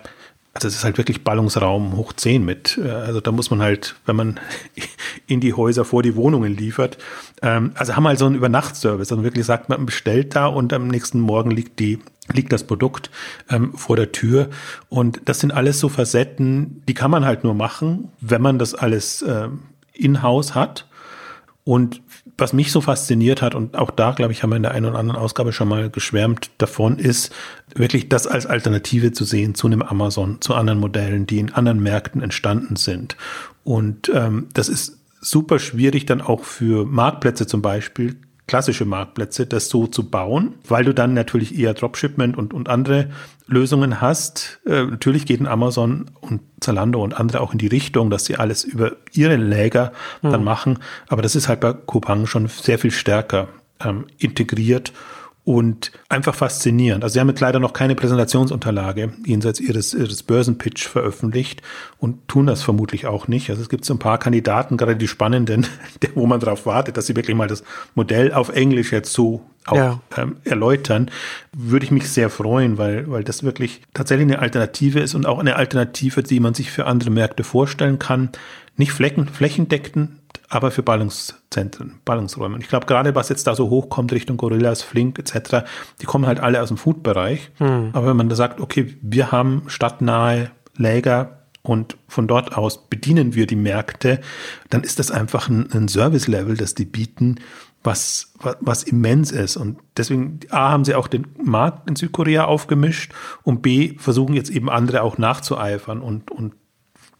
also 0.54 0.67
es 0.67 0.76
ist 0.76 0.84
halt 0.84 0.97
wirklich 0.97 1.23
Ballungsraum 1.23 1.95
hoch 1.95 2.13
10 2.13 2.43
mit. 2.43 2.80
Äh, 2.84 2.89
also 2.89 3.21
da 3.21 3.32
muss 3.32 3.49
man 3.49 3.62
halt, 3.62 3.95
wenn 4.06 4.15
man 4.15 4.39
in 5.28 5.39
die 5.39 5.54
Häuser 5.54 5.86
vor 5.86 6.04
die 6.04 6.15
Wohnungen 6.15 6.56
liefert, 6.56 6.97
ähm, 7.41 7.71
also 7.76 7.95
haben 7.95 8.08
halt 8.08 8.19
so 8.19 8.26
einen 8.26 8.36
Übernachtservice. 8.36 9.12
Also 9.12 9.23
wirklich 9.23 9.45
sagt 9.45 9.69
man, 9.69 9.86
bestellt 9.86 10.36
da 10.36 10.47
und 10.47 10.73
am 10.73 10.88
nächsten 10.88 11.19
Morgen 11.19 11.52
liegt 11.52 11.80
die 11.80 11.99
liegt 12.31 12.53
das 12.53 12.63
Produkt 12.63 13.09
ähm, 13.49 13.73
vor 13.75 13.95
der 13.95 14.12
Tür. 14.12 14.49
Und 14.89 15.21
das 15.25 15.39
sind 15.39 15.51
alles 15.51 15.79
so 15.79 15.89
Facetten, 15.89 16.81
die 16.88 16.93
kann 16.93 17.12
man 17.12 17.25
halt 17.25 17.43
nur 17.43 17.53
machen, 17.53 18.09
wenn 18.21 18.41
man 18.41 18.59
das 18.59 18.75
alles 18.75 19.21
äh, 19.21 19.49
in-house 19.93 20.55
hat. 20.55 20.88
Und 21.65 22.01
was 22.38 22.51
mich 22.51 22.71
so 22.71 22.81
fasziniert 22.81 23.41
hat, 23.41 23.55
und 23.55 23.77
auch 23.77 23.91
da, 23.91 24.12
glaube 24.12 24.33
ich, 24.33 24.43
haben 24.43 24.49
wir 24.49 24.57
in 24.57 24.63
der 24.63 24.73
einen 24.73 24.88
oder 24.88 24.99
anderen 24.99 25.21
Ausgabe 25.21 25.53
schon 25.53 25.67
mal 25.67 25.89
geschwärmt 25.89 26.49
davon, 26.57 26.97
ist 26.97 27.31
wirklich 27.75 28.09
das 28.09 28.27
als 28.27 28.45
Alternative 28.45 29.12
zu 29.12 29.23
sehen 29.23 29.55
zu 29.55 29.67
einem 29.67 29.81
Amazon, 29.81 30.41
zu 30.41 30.55
anderen 30.55 30.79
Modellen, 30.79 31.27
die 31.27 31.39
in 31.39 31.53
anderen 31.53 31.81
Märkten 31.81 32.21
entstanden 32.21 32.75
sind. 32.75 33.15
Und 33.63 34.12
ähm, 34.13 34.47
das 34.53 34.67
ist 34.67 34.97
super 35.21 35.59
schwierig 35.59 36.05
dann 36.05 36.21
auch 36.21 36.43
für 36.43 36.86
Marktplätze 36.86 37.47
zum 37.47 37.62
Beispiel 37.62 38.17
klassische 38.47 38.86
Marktplätze, 38.86 39.45
das 39.45 39.69
so 39.69 39.88
zu 39.88 40.10
bauen, 40.10 40.56
weil 40.67 40.84
du 40.84 40.93
dann 40.93 41.13
natürlich 41.13 41.58
eher 41.58 41.73
Dropshipment 41.73 42.38
und, 42.38 42.53
und 42.53 42.69
andere 42.69 43.10
Lösungen 43.47 44.01
hast. 44.01 44.60
Äh, 44.65 44.84
natürlich 44.84 45.25
geht 45.25 45.39
ein 45.39 45.47
Amazon 45.47 46.12
und 46.21 46.41
Zalando 46.60 47.01
und 47.01 47.13
andere 47.13 47.41
auch 47.41 47.53
in 47.53 47.58
die 47.58 47.67
Richtung, 47.67 48.10
dass 48.10 48.25
sie 48.25 48.36
alles 48.36 48.63
über 48.63 48.97
ihre 49.12 49.38
Läger 49.38 49.93
mhm. 50.21 50.32
dann 50.32 50.43
machen. 50.43 50.79
Aber 51.08 51.21
das 51.21 51.36
ist 51.36 51.47
halt 51.47 51.62
bei 51.62 51.73
Coupang 51.73 52.25
schon 52.25 52.47
sehr 52.47 52.79
viel 52.79 52.91
stärker 52.91 53.47
ähm, 53.82 54.06
integriert 54.17 54.91
und 55.45 55.91
einfach 56.08 56.36
faszinierend. 56.36 57.03
Also 57.03 57.13
sie 57.13 57.19
haben 57.19 57.27
jetzt 57.27 57.41
leider 57.41 57.60
noch 57.60 57.73
keine 57.73 57.95
Präsentationsunterlage 57.95 59.13
jenseits 59.25 59.60
ihres, 59.60 59.93
ihres 59.93 60.23
Börsenpitch 60.23 60.88
veröffentlicht 60.88 61.62
und 61.97 62.27
tun 62.29 62.47
das 62.47 62.63
vermutlich 62.63 63.08
auch 63.08 63.27
nicht. 63.27 63.49
Also 63.49 63.62
es 63.62 63.67
gibt 63.67 63.84
so 63.84 63.93
ein 63.93 63.99
paar 63.99 64.17
Kandidaten, 64.19 64.77
gerade 64.77 64.95
die 64.95 65.08
spannenden, 65.08 65.67
wo 66.15 66.27
man 66.27 66.39
darauf 66.39 66.65
wartet, 66.65 66.95
dass 66.95 67.08
sie 67.08 67.15
wirklich 67.17 67.36
mal 67.36 67.47
das 67.47 67.63
Modell 67.93 68.32
auf 68.32 68.49
Englisch 68.49 68.93
jetzt 68.93 69.12
so 69.12 69.41
auch 69.65 69.75
ja. 69.75 69.99
ähm, 70.17 70.38
erläutern, 70.43 71.10
würde 71.53 71.86
ich 71.86 71.91
mich 71.91 72.10
sehr 72.10 72.29
freuen, 72.29 72.77
weil, 72.77 73.10
weil 73.10 73.23
das 73.23 73.43
wirklich 73.43 73.82
tatsächlich 73.93 74.27
eine 74.27 74.39
Alternative 74.39 74.99
ist 74.99 75.13
und 75.13 75.25
auch 75.25 75.39
eine 75.39 75.56
Alternative, 75.56 76.23
die 76.23 76.39
man 76.39 76.53
sich 76.53 76.71
für 76.71 76.86
andere 76.86 77.10
Märkte 77.10 77.43
vorstellen 77.43 77.99
kann. 77.99 78.29
Nicht 78.75 78.91
flächen, 78.91 79.27
flächendeckend, 79.27 80.19
aber 80.50 80.72
für 80.72 80.84
Ballungszentren, 80.84 82.00
Ballungsräume. 82.06 82.56
Und 82.56 82.62
ich 82.62 82.69
glaube, 82.69 82.86
gerade 82.86 83.15
was 83.15 83.30
jetzt 83.30 83.48
da 83.48 83.56
so 83.56 83.69
hochkommt 83.69 84.12
Richtung 84.12 84.38
Gorillas, 84.38 84.82
Flink 84.82 85.19
etc., 85.19 85.65
die 86.02 86.06
kommen 86.06 86.28
halt 86.28 86.39
alle 86.39 86.62
aus 86.62 86.67
dem 86.67 86.78
Food-Bereich. 86.78 87.52
Hm. 87.58 87.89
Aber 87.93 88.08
wenn 88.08 88.17
man 88.17 88.30
da 88.30 88.36
sagt, 88.36 88.60
okay, 88.60 88.96
wir 89.02 89.32
haben 89.32 89.63
stadtnahe 89.67 90.52
Läger 90.76 91.43
und 91.62 91.98
von 92.08 92.28
dort 92.28 92.58
aus 92.58 92.88
bedienen 92.88 93.36
wir 93.36 93.48
die 93.48 93.56
Märkte, 93.56 94.19
dann 94.69 94.84
ist 94.84 95.00
das 95.00 95.12
einfach 95.12 95.50
ein, 95.50 95.72
ein 95.72 95.88
Service-Level, 95.88 96.58
das 96.58 96.76
die 96.76 96.86
bieten, 96.86 97.39
was, 97.84 98.34
was, 98.39 98.58
was 98.60 98.84
immens 98.84 99.32
ist. 99.32 99.58
Und 99.58 99.80
deswegen, 99.98 100.39
A, 100.50 100.72
haben 100.72 100.86
sie 100.86 100.96
auch 100.96 101.08
den 101.08 101.28
Markt 101.41 101.89
in 101.89 101.96
Südkorea 101.96 102.46
aufgemischt 102.46 103.13
und 103.43 103.62
B, 103.62 103.98
versuchen 103.98 104.36
jetzt 104.36 104.50
eben 104.50 104.69
andere 104.69 105.04
auch 105.04 105.17
nachzueifern 105.17 106.02
und, 106.02 106.32
und 106.32 106.54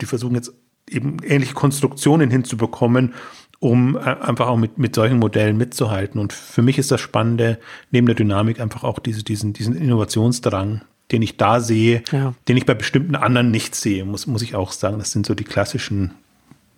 die 0.02 0.06
versuchen 0.06 0.36
jetzt 0.36 0.54
eben 0.90 1.18
ähnliche 1.24 1.54
Konstruktionen 1.54 2.30
hinzubekommen, 2.30 3.14
um 3.60 3.96
äh, 3.96 4.02
einfach 4.02 4.48
auch 4.48 4.58
mit, 4.58 4.78
mit 4.78 4.96
solchen 4.96 5.20
Modellen 5.20 5.58
mitzuhalten. 5.58 6.20
Und 6.20 6.34
für 6.34 6.62
mich 6.62 6.78
ist 6.78 6.92
das 6.92 7.02
Spannende, 7.02 7.60
neben 7.92 8.08
der 8.08 8.16
Dynamik 8.16 8.60
einfach 8.60 8.84
auch 8.84 9.00
diese, 9.00 9.24
diesen, 9.24 9.54
diesen 9.54 9.76
Innovationsdrang, 9.76 10.82
den 11.12 11.22
ich 11.22 11.38
da 11.38 11.60
sehe, 11.60 12.04
ja. 12.12 12.34
den 12.48 12.58
ich 12.58 12.66
bei 12.66 12.74
bestimmten 12.74 13.16
anderen 13.16 13.52
nicht 13.52 13.76
sehe, 13.76 14.04
muss, 14.04 14.28
muss 14.28 14.42
ich 14.42 14.56
auch 14.56 14.72
sagen. 14.72 15.00
Das 15.00 15.12
sind 15.12 15.26
so 15.26 15.36
die 15.36 15.44
klassischen 15.44 16.14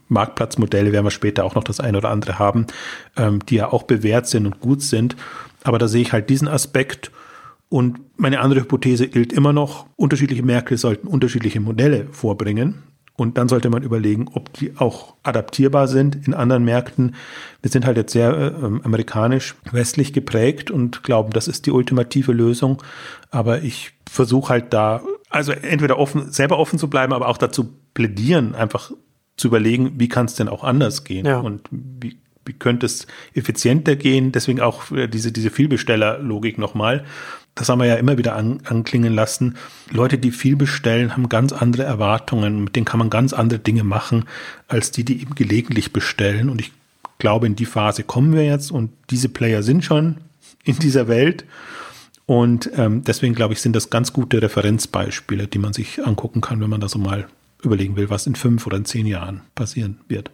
Marktplatzmodelle, 0.10 0.92
werden 0.92 1.06
wir 1.06 1.12
später 1.12 1.44
auch 1.46 1.56
noch 1.56 1.64
das 1.64 1.80
eine 1.80 1.98
oder 1.98 2.10
andere 2.10 2.38
haben, 2.38 2.68
ähm, 3.18 3.40
die 3.48 3.56
ja 3.56 3.72
auch 3.72 3.84
bewährt 3.84 4.28
sind 4.28 4.46
und 4.46 4.60
gut 4.60 4.82
sind. 4.82 5.16
Aber 5.64 5.80
da 5.80 5.88
sehe 5.88 6.02
ich 6.02 6.14
halt 6.14 6.30
diesen 6.30 6.48
Aspekt. 6.48 7.12
Und 7.70 8.00
meine 8.18 8.42
andere 8.42 8.62
Hypothese 8.62 9.08
gilt 9.08 9.34
immer 9.34 9.52
noch, 9.52 9.88
unterschiedliche 9.96 10.44
Märkte 10.44 10.78
sollten 10.78 11.08
unterschiedliche 11.08 11.60
Modelle 11.60 12.08
vorbringen. 12.12 12.84
Und 13.18 13.38
dann 13.38 13.48
sollte 13.48 13.70
man 13.70 13.82
überlegen, 13.82 14.28
ob 14.34 14.52
die 14.54 14.76
auch 14.78 15.16
adaptierbar 15.24 15.88
sind 15.88 16.28
in 16.28 16.34
anderen 16.34 16.66
Märkten. 16.66 17.16
Wir 17.62 17.72
sind 17.72 17.86
halt 17.86 17.96
jetzt 17.96 18.12
sehr 18.12 18.34
äh, 18.34 18.66
amerikanisch-westlich 18.84 20.12
geprägt 20.12 20.70
und 20.70 21.04
glauben, 21.04 21.32
das 21.32 21.48
ist 21.48 21.66
die 21.66 21.72
ultimative 21.72 22.34
Lösung. 22.34 22.84
Aber 23.32 23.62
ich 23.62 23.94
versuche 24.10 24.50
halt 24.50 24.74
da, 24.74 25.02
also 25.30 25.54
entweder 25.54 25.98
offen, 25.98 26.32
selber 26.32 26.60
offen 26.60 26.78
zu 26.78 26.90
bleiben, 26.90 27.14
aber 27.14 27.30
auch 27.30 27.38
dazu 27.38 27.74
plädieren, 27.94 28.54
einfach 28.54 28.92
zu 29.38 29.48
überlegen, 29.48 29.94
wie 29.98 30.10
kann 30.10 30.26
es 30.26 30.36
denn 30.36 30.50
auch 30.50 30.64
anders 30.64 31.06
gehen 31.06 31.26
ja. 31.26 31.40
und 31.40 31.68
wie, 31.72 32.18
wie 32.46 32.54
könnte 32.54 32.86
es 32.86 33.08
effizienter 33.34 33.96
gehen. 33.96 34.34
Deswegen 34.34 34.60
auch 34.60 34.92
äh, 34.92 35.08
diese, 35.08 35.32
diese 35.32 35.52
Vielbestellerlogik 35.52 36.58
nochmal 36.58 37.06
das 37.56 37.70
haben 37.70 37.80
wir 37.80 37.88
ja 37.88 37.96
immer 37.96 38.18
wieder 38.18 38.36
an, 38.36 38.60
anklingen 38.66 39.14
lassen, 39.14 39.56
Leute, 39.90 40.18
die 40.18 40.32
viel 40.32 40.58
bestellen, 40.58 41.14
haben 41.14 41.30
ganz 41.30 41.54
andere 41.54 41.84
Erwartungen, 41.84 42.66
mit 42.66 42.76
denen 42.76 42.86
kann 42.86 43.00
man 43.00 43.10
ganz 43.10 43.32
andere 43.32 43.60
Dinge 43.60 43.86
machen, 43.86 44.26
als 44.68 44.92
die, 44.92 45.06
die 45.06 45.22
eben 45.22 45.36
gelegentlich 45.36 45.94
bestellen. 45.94 46.50
Und 46.50 46.60
ich 46.60 46.74
glaube, 47.18 47.48
in 47.48 47.56
die 47.56 47.66
Phase 47.66 48.04
kommen 48.04 48.34
wir 48.34 48.46
jetzt 48.46 48.72
und 48.72 48.92
diese 49.10 49.30
Player 49.30 49.64
sind 49.64 49.86
schon 49.86 50.18
in 50.66 50.78
dieser 50.80 51.08
Welt. 51.08 51.46
Und 52.26 52.72
ähm, 52.76 53.04
deswegen 53.04 53.36
glaube 53.36 53.54
ich, 53.54 53.62
sind 53.62 53.76
das 53.76 53.90
ganz 53.90 54.12
gute 54.12 54.42
Referenzbeispiele, 54.42 55.48
die 55.48 55.60
man 55.60 55.74
sich 55.74 56.06
angucken 56.06 56.42
kann, 56.42 56.60
wenn 56.60 56.70
man 56.70 56.82
da 56.82 56.90
so 56.90 57.00
mal 57.00 57.28
überlegen 57.64 57.96
will, 57.96 58.10
was 58.10 58.28
in 58.28 58.36
fünf 58.36 58.68
oder 58.68 58.78
in 58.78 58.86
zehn 58.86 59.06
Jahren 59.06 59.42
passieren 59.54 60.00
wird. 60.08 60.32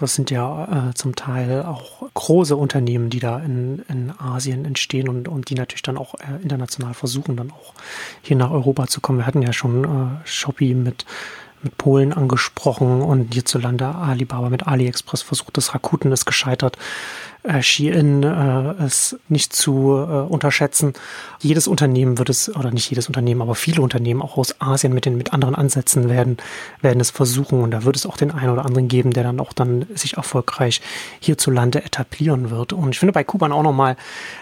Das 0.00 0.14
sind 0.14 0.30
ja 0.30 0.90
äh, 0.90 0.94
zum 0.94 1.14
Teil 1.14 1.62
auch 1.62 2.05
große 2.16 2.56
Unternehmen, 2.56 3.10
die 3.10 3.20
da 3.20 3.38
in, 3.38 3.84
in 3.88 4.10
Asien 4.18 4.64
entstehen 4.64 5.08
und, 5.08 5.28
und 5.28 5.50
die 5.50 5.54
natürlich 5.54 5.82
dann 5.82 5.98
auch 5.98 6.14
äh, 6.14 6.42
international 6.42 6.94
versuchen, 6.94 7.36
dann 7.36 7.52
auch 7.52 7.74
hier 8.22 8.36
nach 8.36 8.50
Europa 8.50 8.88
zu 8.88 9.00
kommen. 9.00 9.18
Wir 9.18 9.26
hatten 9.26 9.42
ja 9.42 9.52
schon 9.52 9.84
äh, 9.84 10.26
Shopee 10.26 10.74
mit, 10.74 11.04
mit 11.62 11.76
Polen 11.76 12.12
angesprochen 12.12 13.02
und 13.02 13.34
hierzulande 13.34 13.86
Alibaba 13.94 14.48
mit 14.48 14.66
AliExpress 14.66 15.22
versucht. 15.22 15.56
Das 15.56 15.74
Rakuten 15.74 16.10
ist 16.10 16.24
gescheitert. 16.24 16.78
Äh, 17.46 17.62
Shein 17.62 18.22
äh, 18.22 18.84
ist 18.84 19.18
nicht 19.28 19.54
zu 19.54 19.92
äh, 19.92 20.32
unterschätzen. 20.32 20.94
Jedes 21.40 21.68
Unternehmen 21.68 22.18
wird 22.18 22.28
es, 22.28 22.54
oder 22.54 22.70
nicht 22.70 22.90
jedes 22.90 23.08
Unternehmen, 23.08 23.42
aber 23.42 23.54
viele 23.54 23.82
Unternehmen 23.82 24.22
auch 24.22 24.36
aus 24.36 24.60
Asien 24.60 24.92
mit 24.92 25.04
den 25.04 25.16
mit 25.16 25.32
anderen 25.32 25.54
Ansätzen 25.54 26.08
werden, 26.08 26.36
werden 26.82 27.00
es 27.00 27.10
versuchen. 27.10 27.62
Und 27.62 27.70
da 27.70 27.84
wird 27.84 27.96
es 27.96 28.06
auch 28.06 28.16
den 28.16 28.30
einen 28.30 28.50
oder 28.50 28.64
anderen 28.64 28.88
geben, 28.88 29.12
der 29.12 29.22
dann 29.22 29.40
auch 29.40 29.52
dann 29.52 29.86
sich 29.94 30.16
erfolgreich 30.16 30.80
hierzulande 31.20 31.84
etablieren 31.84 32.50
wird. 32.50 32.72
Und 32.72 32.90
ich 32.90 32.98
finde 32.98 33.12
bei 33.12 33.24
Kuban 33.24 33.52
auch 33.52 33.62
nochmal, 33.62 33.96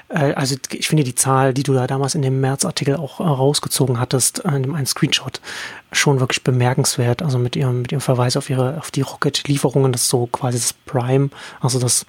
äh, 0.09 0.33
also 0.35 0.57
ich 0.73 0.89
finde 0.89 1.05
die 1.05 1.15
Zahl, 1.15 1.55
die 1.55 1.63
du 1.63 1.75
da 1.75 1.87
damals 1.87 2.15
in 2.15 2.23
dem 2.23 2.41
März-Artikel 2.41 2.97
auch 2.97 3.21
äh, 3.21 3.25
rausgezogen 3.25 4.01
hattest, 4.01 4.45
äh, 4.45 4.57
in 4.57 4.63
dem 4.63 4.75
einen 4.75 4.87
Screenshot, 4.87 5.41
schon 5.93 6.21
wirklich 6.21 6.43
bemerkenswert. 6.43 7.23
Also 7.23 7.39
mit 7.39 7.57
ihrem, 7.57 7.83
mit 7.83 7.93
ihrem 7.93 8.01
Verweis 8.01 8.37
auf 8.37 8.51
ihre, 8.51 8.79
auf 8.79 8.91
die 8.91 9.03
Rocket-Lieferungen, 9.03 9.93
das 9.93 10.03
ist 10.03 10.09
so 10.09 10.27
quasi 10.27 10.59
das 10.59 10.73
Prime, 10.73 11.31
also 11.61 11.79
das 11.79 12.07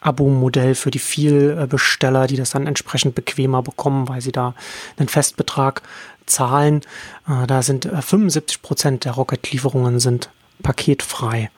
Abo-Modell 0.00 0.74
für 0.74 0.90
die 0.90 0.98
Vielbesteller, 0.98 2.26
die 2.26 2.36
das 2.36 2.50
dann 2.50 2.66
entsprechend 2.66 3.14
bequemer 3.14 3.62
bekommen, 3.62 4.08
weil 4.08 4.20
sie 4.20 4.32
da 4.32 4.54
einen 4.96 5.08
Festbetrag 5.08 5.82
zahlen. 6.26 6.82
Äh, 7.28 7.46
da 7.46 7.62
sind 7.62 7.84
75 7.86 8.56
äh, 8.56 8.60
Prozent 8.60 9.04
der 9.04 9.12
Rocket-Lieferungen 9.12 10.00
sind 10.00 10.30
paketfrei. 10.62 11.50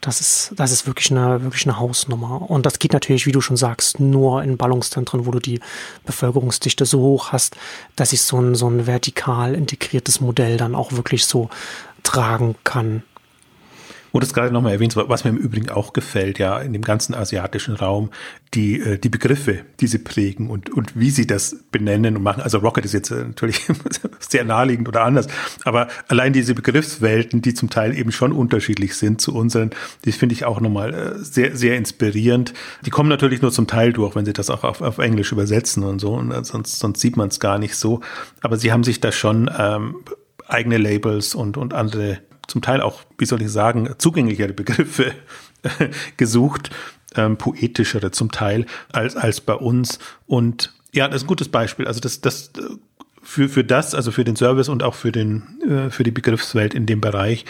Das 0.00 0.20
ist, 0.20 0.52
das 0.54 0.70
ist 0.70 0.86
wirklich 0.86 1.10
eine, 1.10 1.42
wirklich 1.42 1.66
eine 1.66 1.78
Hausnummer. 1.78 2.48
Und 2.48 2.66
das 2.66 2.78
geht 2.78 2.92
natürlich, 2.92 3.26
wie 3.26 3.32
du 3.32 3.40
schon 3.40 3.56
sagst, 3.56 3.98
nur 3.98 4.44
in 4.44 4.56
Ballungszentren, 4.56 5.26
wo 5.26 5.32
du 5.32 5.40
die 5.40 5.60
Bevölkerungsdichte 6.06 6.86
so 6.86 7.00
hoch 7.00 7.32
hast, 7.32 7.56
dass 7.96 8.10
sich 8.10 8.22
so 8.22 8.40
ein, 8.40 8.54
so 8.54 8.68
ein 8.68 8.86
vertikal 8.86 9.54
integriertes 9.54 10.20
Modell 10.20 10.56
dann 10.56 10.76
auch 10.76 10.92
wirklich 10.92 11.26
so 11.26 11.50
tragen 12.04 12.54
kann. 12.62 13.02
Und 14.12 14.22
das 14.22 14.32
gerade 14.32 14.52
nochmal 14.52 14.72
erwähnt, 14.72 14.96
was 14.96 15.24
mir 15.24 15.30
im 15.30 15.36
Übrigen 15.36 15.70
auch 15.70 15.92
gefällt, 15.92 16.38
ja, 16.38 16.58
in 16.58 16.72
dem 16.72 16.82
ganzen 16.82 17.14
asiatischen 17.14 17.74
Raum, 17.74 18.10
die, 18.54 18.80
äh, 18.80 18.98
die 18.98 19.08
Begriffe, 19.08 19.60
die 19.80 19.86
sie 19.86 19.98
prägen 19.98 20.50
und, 20.50 20.70
und 20.70 20.98
wie 20.98 21.10
sie 21.10 21.26
das 21.26 21.56
benennen 21.70 22.16
und 22.16 22.22
machen. 22.22 22.42
Also 22.42 22.58
Rocket 22.58 22.84
ist 22.84 22.94
jetzt 22.94 23.10
äh, 23.10 23.24
natürlich 23.24 23.66
sehr 24.20 24.44
naheliegend 24.44 24.88
oder 24.88 25.02
anders, 25.02 25.28
aber 25.64 25.88
allein 26.08 26.32
diese 26.32 26.54
Begriffswelten, 26.54 27.42
die 27.42 27.54
zum 27.54 27.70
Teil 27.70 27.96
eben 27.96 28.12
schon 28.12 28.32
unterschiedlich 28.32 28.96
sind 28.96 29.20
zu 29.20 29.34
unseren, 29.34 29.70
die 30.04 30.12
finde 30.12 30.34
ich 30.34 30.44
auch 30.44 30.60
nochmal 30.60 30.94
äh, 30.94 31.18
sehr, 31.18 31.56
sehr 31.56 31.76
inspirierend. 31.76 32.54
Die 32.86 32.90
kommen 32.90 33.08
natürlich 33.08 33.42
nur 33.42 33.52
zum 33.52 33.66
Teil 33.66 33.92
durch, 33.92 34.14
wenn 34.14 34.24
sie 34.24 34.32
das 34.32 34.50
auch 34.50 34.64
auf, 34.64 34.80
auf 34.80 34.98
Englisch 34.98 35.32
übersetzen 35.32 35.82
und 35.82 35.98
so, 35.98 36.14
und 36.14 36.46
sonst, 36.46 36.78
sonst 36.78 37.00
sieht 37.00 37.16
man 37.16 37.28
es 37.28 37.40
gar 37.40 37.58
nicht 37.58 37.76
so. 37.76 38.00
Aber 38.40 38.56
sie 38.56 38.72
haben 38.72 38.84
sich 38.84 39.00
da 39.00 39.12
schon 39.12 39.50
ähm, 39.56 39.96
eigene 40.46 40.78
Labels 40.78 41.34
und, 41.34 41.56
und 41.56 41.74
andere 41.74 42.18
zum 42.48 42.62
Teil 42.62 42.80
auch, 42.80 43.02
wie 43.18 43.26
soll 43.26 43.40
ich 43.42 43.52
sagen, 43.52 43.94
zugänglichere 43.98 44.52
Begriffe 44.52 45.12
gesucht, 46.16 46.70
ähm, 47.14 47.36
poetischere 47.36 48.10
zum 48.10 48.32
Teil 48.32 48.66
als, 48.92 49.14
als 49.16 49.40
bei 49.40 49.54
uns. 49.54 49.98
Und 50.26 50.74
ja, 50.92 51.06
das 51.06 51.18
ist 51.18 51.24
ein 51.24 51.28
gutes 51.28 51.48
Beispiel. 51.48 51.86
Also 51.86 52.00
das, 52.00 52.20
das 52.20 52.50
für, 53.22 53.48
für 53.48 53.64
das, 53.64 53.94
also 53.94 54.10
für 54.10 54.24
den 54.24 54.36
Service 54.36 54.68
und 54.68 54.82
auch 54.82 54.94
für 54.94 55.12
den, 55.12 55.60
äh, 55.68 55.90
für 55.90 56.02
die 56.02 56.10
Begriffswelt 56.10 56.74
in 56.74 56.86
dem 56.86 57.00
Bereich. 57.00 57.44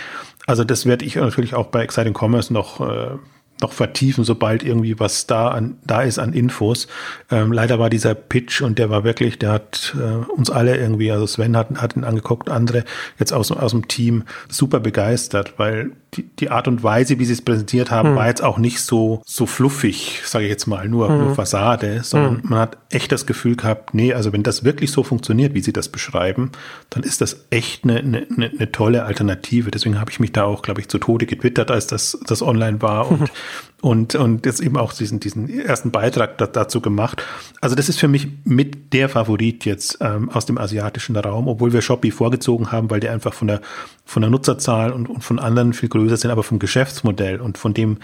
Also 0.47 0.65
das 0.65 0.87
werde 0.87 1.05
ich 1.05 1.17
natürlich 1.17 1.55
auch 1.55 1.69
bei 1.69 1.83
Exciting 1.83 2.17
Commerce 2.19 2.53
noch 2.53 2.81
äh, 2.81 3.17
noch 3.61 3.73
vertiefen, 3.73 4.25
sobald 4.25 4.63
irgendwie 4.63 4.99
was 5.01 5.27
da 5.27 5.49
an, 5.49 5.79
da 5.85 6.03
ist 6.03 6.19
an 6.19 6.33
Infos. 6.33 6.87
Ähm, 7.31 7.53
leider 7.53 7.79
war 7.79 7.91
dieser 7.91 8.15
Pitch 8.15 8.63
und 8.63 8.79
der 8.79 8.91
war 8.91 9.05
wirklich, 9.05 9.39
der 9.39 9.53
hat 9.53 9.97
äh, 9.99 10.31
uns 10.31 10.51
alle 10.51 10.77
irgendwie, 10.77 11.11
also 11.11 11.27
Sven 11.27 11.57
hat, 11.57 11.71
hat 11.77 11.97
ihn 11.97 12.05
angeguckt, 12.05 12.49
andere 12.49 12.85
jetzt 13.19 13.33
aus, 13.33 13.51
aus 13.51 13.73
dem 13.73 13.89
Team 13.89 14.25
super 14.49 14.81
begeistert, 14.81 15.55
weil 15.59 15.93
die, 16.15 16.23
die 16.23 16.51
Art 16.51 16.69
und 16.69 16.83
Weise, 16.83 17.19
wie 17.19 17.25
sie 17.25 17.35
es 17.35 17.43
präsentiert 17.43 17.91
haben, 17.91 18.11
hm. 18.11 18.17
war 18.17 18.29
jetzt 18.29 18.43
auch 18.43 18.59
nicht 18.59 18.81
so, 18.81 19.23
so 19.27 19.47
fluffig, 19.47 20.23
sage 20.25 20.47
ich 20.47 20.51
jetzt 20.51 20.67
mal, 20.67 20.89
nur, 20.89 21.09
hm. 21.09 21.19
nur 21.19 21.35
Fassade, 21.35 22.03
sondern 22.03 22.43
hm. 22.43 22.51
man 22.51 22.59
hat 22.61 22.79
echt 22.91 23.13
das 23.13 23.27
Gefühl 23.27 23.57
gehabt, 23.57 23.95
nee, 23.95 24.15
also 24.15 24.33
wenn 24.33 24.43
das 24.43 24.65
wirklich 24.65 24.91
so 24.91 25.03
funktioniert, 25.03 25.55
wie 25.55 25.61
sie 25.61 25.73
das 25.73 25.89
beschreiben, 25.89 26.53
dann 26.91 27.03
ist 27.03 27.21
das 27.21 27.47
echt 27.51 27.85
eine, 27.85 27.99
eine, 27.99 28.27
eine 28.37 28.73
tolle 28.73 29.05
Alternative. 29.05 29.71
Deswegen 29.71 30.01
habe 30.01 30.11
ich 30.11 30.21
mich 30.21 30.33
da 30.33 30.45
auch, 30.45 30.63
glaube 30.63 30.81
ich, 30.81 30.89
zu 30.89 30.99
Tode 30.99 31.27
getwittert, 31.27 31.71
als 31.71 31.87
das, 31.87 32.19
das 32.27 32.43
online 32.43 32.81
war 32.81 33.11
und 33.11 33.31
und, 33.81 34.17
und 34.17 34.45
jetzt 34.45 34.61
eben 34.61 34.77
auch 34.77 34.93
diesen, 34.93 35.21
diesen 35.21 35.49
ersten 35.49 35.93
Beitrag 35.93 36.37
da, 36.39 36.47
dazu 36.47 36.81
gemacht. 36.81 37.23
Also 37.61 37.77
das 37.77 37.89
ist 37.89 38.01
für 38.01 38.09
mich 38.09 38.27
mit 38.45 38.93
der 38.93 39.09
Favorit 39.09 39.65
jetzt 39.65 39.99
ähm, 40.01 40.31
aus 40.31 40.47
dem 40.47 40.59
asiatischen 40.59 41.17
Raum, 41.17 41.47
obwohl 41.47 41.73
wir 41.73 41.81
Shopee 41.81 42.11
vorgezogen 42.11 42.73
haben, 42.73 42.91
weil 42.91 42.99
die 42.99 43.09
einfach 43.09 43.35
von 43.35 43.47
der, 43.47 43.61
von 44.05 44.23
der 44.23 44.31
Nutzerzahl 44.31 44.93
und, 44.93 45.09
und 45.09 45.23
von 45.23 45.39
anderen 45.39 45.75
viel 45.75 45.89
größer 45.89 46.17
sind, 46.17 46.31
aber 46.33 46.43
vom 46.43 46.59
Geschäftsmodell 46.59 47.41
und 47.41 47.57
von 47.57 47.73
dem, 47.73 47.99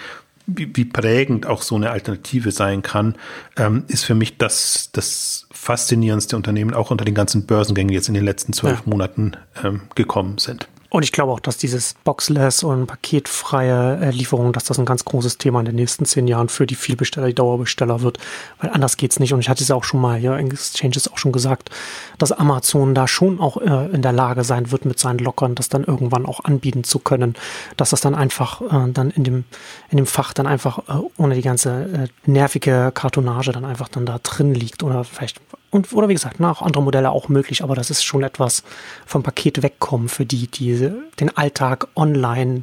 wie, 0.47 0.71
wie 0.75 0.85
prägend 0.85 1.47
auch 1.47 1.63
so 1.63 1.75
eine 1.75 1.91
Alternative 1.91 2.53
sein 2.53 2.83
kann, 2.83 3.17
ähm, 3.57 3.83
ist 3.89 4.05
für 4.05 4.15
mich 4.15 4.39
das, 4.39 4.91
das 4.93 5.49
faszinierendste 5.51 6.37
Unternehmen 6.37 6.75
auch 6.75 6.93
unter 6.93 7.05
den 7.05 7.15
ganzen 7.15 7.47
Börsengängen 7.47 7.93
jetzt 7.93 8.09
in 8.09 8.15
den 8.15 8.25
letzten 8.25 8.53
zwölf 8.53 8.83
ja. 8.85 8.91
Monaten 8.91 9.33
ähm, 9.65 9.83
gekommen 9.97 10.39
sind. 10.39 10.69
Und 10.95 11.03
ich 11.03 11.11
glaube 11.11 11.33
auch, 11.33 11.41
dass 11.41 11.57
dieses 11.57 11.97
Boxless 12.05 12.63
und 12.63 12.87
paketfreie 12.87 13.99
äh, 14.01 14.11
Lieferung, 14.13 14.53
dass 14.53 14.63
das 14.63 14.79
ein 14.79 14.85
ganz 14.85 15.05
großes 15.05 15.39
Thema 15.39 15.59
in 15.59 15.67
den 15.67 15.75
nächsten 15.75 16.05
zehn 16.05 16.29
Jahren 16.29 16.49
für 16.49 16.69
die 16.69 16.77
Vielbesteller, 16.77 17.27
die 17.27 17.35
Dauerbesteller 17.35 18.03
wird, 18.03 18.19
weil 18.61 18.71
anders 18.71 18.97
geht's 18.97 19.19
nicht. 19.19 19.35
Und 19.35 19.41
ich 19.41 19.49
hatte 19.49 19.65
es 19.65 19.71
ja 19.71 19.75
auch 19.75 19.83
schon 19.83 20.01
mal 20.01 20.17
hier 20.17 20.37
in 20.37 20.49
Exchanges 20.53 21.13
auch 21.13 21.19
schon 21.19 21.33
gesagt, 21.33 21.71
dass 22.19 22.33
Amazon 22.33 22.95
da 22.95 23.09
schon 23.09 23.41
auch 23.41 23.57
äh, 23.57 23.87
in 23.93 24.03
der 24.03 24.13
Lage 24.13 24.45
sein 24.45 24.71
wird, 24.71 24.85
mit 24.85 24.99
seinen 24.99 25.19
Lockern 25.19 25.55
das 25.55 25.69
dann 25.69 25.85
irgendwann 25.85 26.27
auch 26.27 26.45
anbieten 26.45 26.85
zu 26.85 26.99
können, 26.99 27.35
dass 27.77 27.91
das 27.91 28.01
dann 28.01 28.15
einfach 28.15 28.61
äh, 28.61 28.91
dann 28.93 29.11
in 29.11 29.25
dem 29.25 29.45
in 29.91 29.97
dem 29.97 30.07
Fach 30.07 30.33
dann 30.33 30.47
einfach 30.47 30.79
äh, 30.89 31.03
ohne 31.17 31.35
die 31.35 31.43
ganze 31.43 32.09
äh, 32.25 32.31
nervige 32.31 32.93
Kartonage 32.95 33.53
dann 33.53 33.65
einfach 33.65 33.89
dann 33.89 34.07
da 34.07 34.19
drin 34.23 34.55
liegt 34.55 34.83
oder 34.83 35.05
vielleicht 35.05 35.41
und, 35.71 35.93
oder 35.93 36.09
wie 36.09 36.15
gesagt, 36.15 36.37
na, 36.39 36.53
auch 36.53 36.63
andere 36.63 36.85
Modelle 36.85 37.11
auch 37.11 37.29
möglich, 37.29 37.65
aber 37.65 37.75
das 37.75 37.91
ist 37.91 38.05
schon 38.05 38.23
etwas 38.23 38.63
vom 39.07 39.25
Paket 39.25 39.61
wegkommen 39.63 40.09
für 40.09 40.25
die, 40.25 40.47
die 40.47 40.89
den 41.19 41.37
Alltag 41.37 41.89
online 41.97 42.63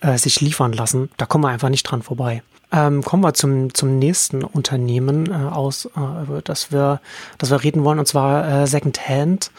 äh, 0.00 0.16
sich 0.16 0.40
liefern 0.40 0.72
lassen. 0.72 1.10
Da 1.18 1.26
kommen 1.26 1.44
wir 1.44 1.48
einfach 1.48 1.68
nicht 1.68 1.82
dran 1.82 2.02
vorbei. 2.02 2.42
Ähm, 2.70 3.02
kommen 3.02 3.22
wir 3.22 3.32
zum, 3.32 3.72
zum 3.72 3.98
nächsten 3.98 4.44
Unternehmen 4.44 5.30
äh, 5.30 5.34
aus, 5.34 5.86
äh, 5.86 6.42
das 6.44 6.70
wir, 6.70 7.00
das 7.38 7.50
wir 7.50 7.62
reden 7.64 7.84
wollen, 7.84 7.98
und 7.98 8.06
zwar 8.06 8.62
äh, 8.62 8.66
Secondhand, 8.66 9.50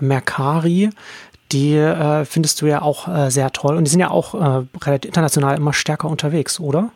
Mercari. 0.00 0.90
Die 1.50 1.74
äh, 1.74 2.26
findest 2.26 2.60
du 2.60 2.66
ja 2.66 2.82
auch 2.82 3.08
äh, 3.08 3.30
sehr 3.30 3.50
toll 3.52 3.76
und 3.76 3.84
die 3.84 3.90
sind 3.90 4.00
ja 4.00 4.10
auch 4.10 4.34
äh, 4.34 4.66
relativ 4.82 5.08
international 5.08 5.56
immer 5.56 5.72
stärker 5.72 6.08
unterwegs, 6.08 6.60
oder? 6.60 6.90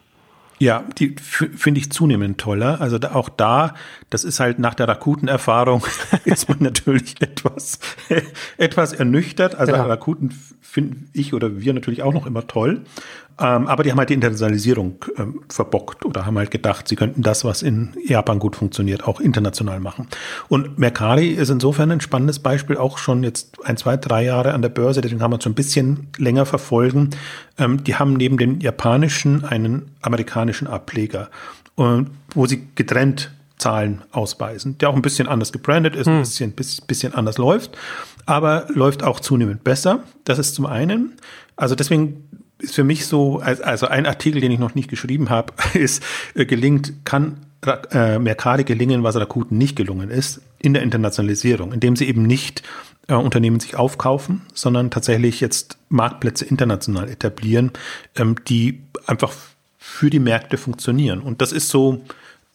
Ja, 0.63 0.85
die 0.97 1.17
finde 1.19 1.81
ich 1.81 1.91
zunehmend 1.91 2.39
toller. 2.39 2.81
Also 2.81 2.99
da, 2.99 3.17
auch 3.17 3.29
da, 3.29 3.75
das 4.11 4.23
ist 4.23 4.39
halt 4.39 4.61
nach 4.61 4.75
der 4.75 4.87
Rakuten-Erfahrung, 4.87 5.85
ist 6.25 6.49
man 6.49 6.59
natürlich 6.61 7.21
etwas, 7.21 7.81
etwas 8.59 8.93
ernüchtert. 8.93 9.57
Also 9.57 9.73
ja. 9.73 9.83
Rakuten 9.83 10.33
finde 10.61 10.99
ich 11.15 11.35
oder 11.35 11.61
wir 11.61 11.75
natürlich 11.75 12.05
auch 12.05 12.15
noch 12.15 12.27
immer 12.27 12.47
toll. 12.47 12.83
Ähm, 13.39 13.67
aber 13.67 13.83
die 13.83 13.91
haben 13.91 13.99
halt 13.99 14.11
die 14.11 14.15
Internationalisierung 14.15 15.05
ähm, 15.17 15.43
verbockt 15.49 16.05
oder 16.05 16.27
haben 16.27 16.39
halt 16.39 16.51
gedacht, 16.51 16.89
sie 16.89 16.97
könnten 16.97 17.23
das, 17.23 17.45
was 17.45 17.63
in 17.63 17.95
Japan 18.05 18.39
gut 18.39 18.57
funktioniert, 18.57 19.05
auch 19.05 19.21
international 19.21 19.81
machen. 19.81 20.09
Und 20.49 20.79
Mercari 20.79 21.29
ist 21.29 21.49
insofern 21.49 21.91
ein 21.91 22.01
spannendes 22.01 22.39
Beispiel, 22.39 22.77
auch 22.77 22.99
schon 22.99 23.23
jetzt 23.23 23.65
ein, 23.65 23.77
zwei, 23.77 23.97
drei 23.97 24.25
Jahre 24.25 24.53
an 24.53 24.63
der 24.63 24.69
Börse, 24.69 25.01
deswegen 25.01 25.21
kann 25.21 25.31
man 25.31 25.39
es 25.39 25.45
schon 25.45 25.53
ein 25.53 25.57
bisschen 25.57 26.09
länger 26.19 26.47
verfolgen. 26.47 27.11
Ähm, 27.59 27.83
die 27.85 27.97
haben 27.97 28.15
neben 28.15 28.37
dem 28.37 28.61
japanischen 28.61 29.45
einen 29.45 29.91
amerikanischen 30.03 30.67
Ableger, 30.67 31.31
äh, 31.79 32.03
wo 32.35 32.47
sie 32.47 32.69
getrennt 32.75 33.33
Zahlen 33.57 34.03
ausweisen, 34.11 34.77
der 34.79 34.91
auch 34.91 34.97
ein 34.97 35.03
bisschen 35.03 35.29
anders 35.29 35.53
gebrandet 35.53 35.95
ist, 35.95 36.07
hm. 36.07 36.15
ein 36.15 36.53
bisschen, 36.53 36.87
bisschen 36.87 37.15
anders 37.15 37.39
läuft, 37.39 37.79
aber 38.27 38.67
läuft 38.69 39.05
auch 39.05 39.21
zunehmend 39.21 39.63
besser. 39.63 40.03
Das 40.25 40.39
ist 40.39 40.55
zum 40.57 40.67
einen. 40.67 41.15
Also 41.57 41.77
deswegen 41.77 42.29
ist 42.63 42.75
für 42.75 42.85
mich 42.85 43.07
so, 43.07 43.41
also 43.41 43.87
ein 43.87 44.07
Artikel, 44.07 44.41
den 44.41 44.53
ich 44.53 44.59
noch 44.59 44.75
nicht 44.75 44.89
geschrieben 44.89 45.31
habe, 45.31 45.53
ist, 45.75 46.03
äh, 46.35 46.47
gelingt, 46.47 47.05
kann 47.05 47.39
äh, 47.93 48.19
Mercari 48.19 48.65
gelingen, 48.65 49.03
was 49.03 49.17
Rakuten 49.17 49.59
nicht 49.59 49.77
gelungen 49.77 50.11
ist, 50.11 50.41
in 50.59 50.75
der 50.75 50.83
Internationalisierung, 50.83 51.73
indem 51.73 51.97
sie 51.97 52.09
eben 52.09 52.23
nicht 52.23 52.63
äh, 53.09 53.15
Unternehmen 53.15 53.61
sich 53.61 53.77
aufkaufen, 53.77 54.43
sondern 54.55 54.91
tatsächlich 54.91 55.41
jetzt 55.41 55.77
Marktplätze 55.89 56.45
international 56.45 57.09
etablieren, 57.09 57.71
ähm, 58.17 58.37
die 58.49 58.81
einfach 59.07 59.33
für 59.79 60.11
die 60.11 60.21
Märkte 60.21 60.57
funktionieren. 60.57 61.21
Und 61.21 61.43
das 61.43 61.53
ist 61.53 61.69
so 61.69 62.03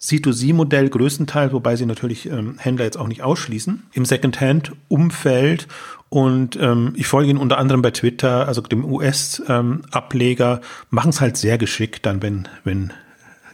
C2C-Modell 0.02 0.90
größtenteils, 0.90 1.54
wobei 1.54 1.76
sie 1.76 1.86
natürlich 1.86 2.28
ähm, 2.28 2.58
Händler 2.60 2.86
jetzt 2.86 2.98
auch 2.98 3.08
nicht 3.08 3.24
ausschließen, 3.24 3.84
im 3.94 4.06
Secondhand-Umfeld 4.06 5.68
und 6.10 6.56
ähm, 6.56 6.94
ich 6.96 7.08
folge 7.08 7.30
ihnen 7.30 7.40
unter 7.40 7.58
anderem 7.58 7.82
bei 7.82 7.92
Twitter, 7.92 8.48
also 8.48 8.62
dem 8.62 8.86
US-Ableger, 8.86 10.54
ähm, 10.54 10.68
machen 10.90 11.10
es 11.10 11.20
halt 11.20 11.38
sehr 11.38 11.58
geschickt 11.58 12.06
dann, 12.06 12.22
wenn, 12.22 12.48
wenn 12.64 12.94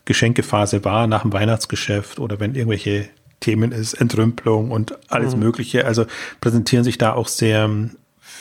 Geschenkephase 0.06 0.86
war 0.86 1.08
nach 1.08 1.24
dem 1.24 1.34
Weihnachtsgeschäft 1.34 2.20
oder 2.20 2.40
wenn 2.40 2.56
irgendwelche 2.56 3.10
Themen 3.40 3.72
ist, 3.72 3.94
Entrümpelung 3.96 4.72
und 4.72 4.98
alles 5.12 5.36
mhm. 5.36 5.44
Mögliche. 5.44 5.86
Also 5.86 6.06
präsentieren 6.42 6.84
sich 6.84 6.98
da 6.98 7.14
auch 7.14 7.28
sehr 7.28 7.70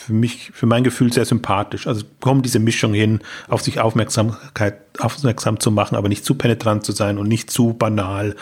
für 0.03 0.13
mich, 0.13 0.51
für 0.53 0.65
mein 0.65 0.83
Gefühl 0.83 1.13
sehr 1.13 1.25
sympathisch. 1.25 1.87
Also 1.87 2.03
kommen 2.19 2.41
diese 2.41 2.59
Mischung 2.59 2.93
hin, 2.93 3.21
auf 3.47 3.61
sich 3.61 3.79
Aufmerksamkeit, 3.79 4.75
aufmerksam 4.99 5.59
zu 5.59 5.71
machen, 5.71 5.95
aber 5.95 6.09
nicht 6.09 6.25
zu 6.25 6.35
penetrant 6.35 6.85
zu 6.85 6.91
sein 6.91 7.17
und 7.17 7.27
nicht 7.27 7.49
zu 7.49 7.73
banal 7.73 8.35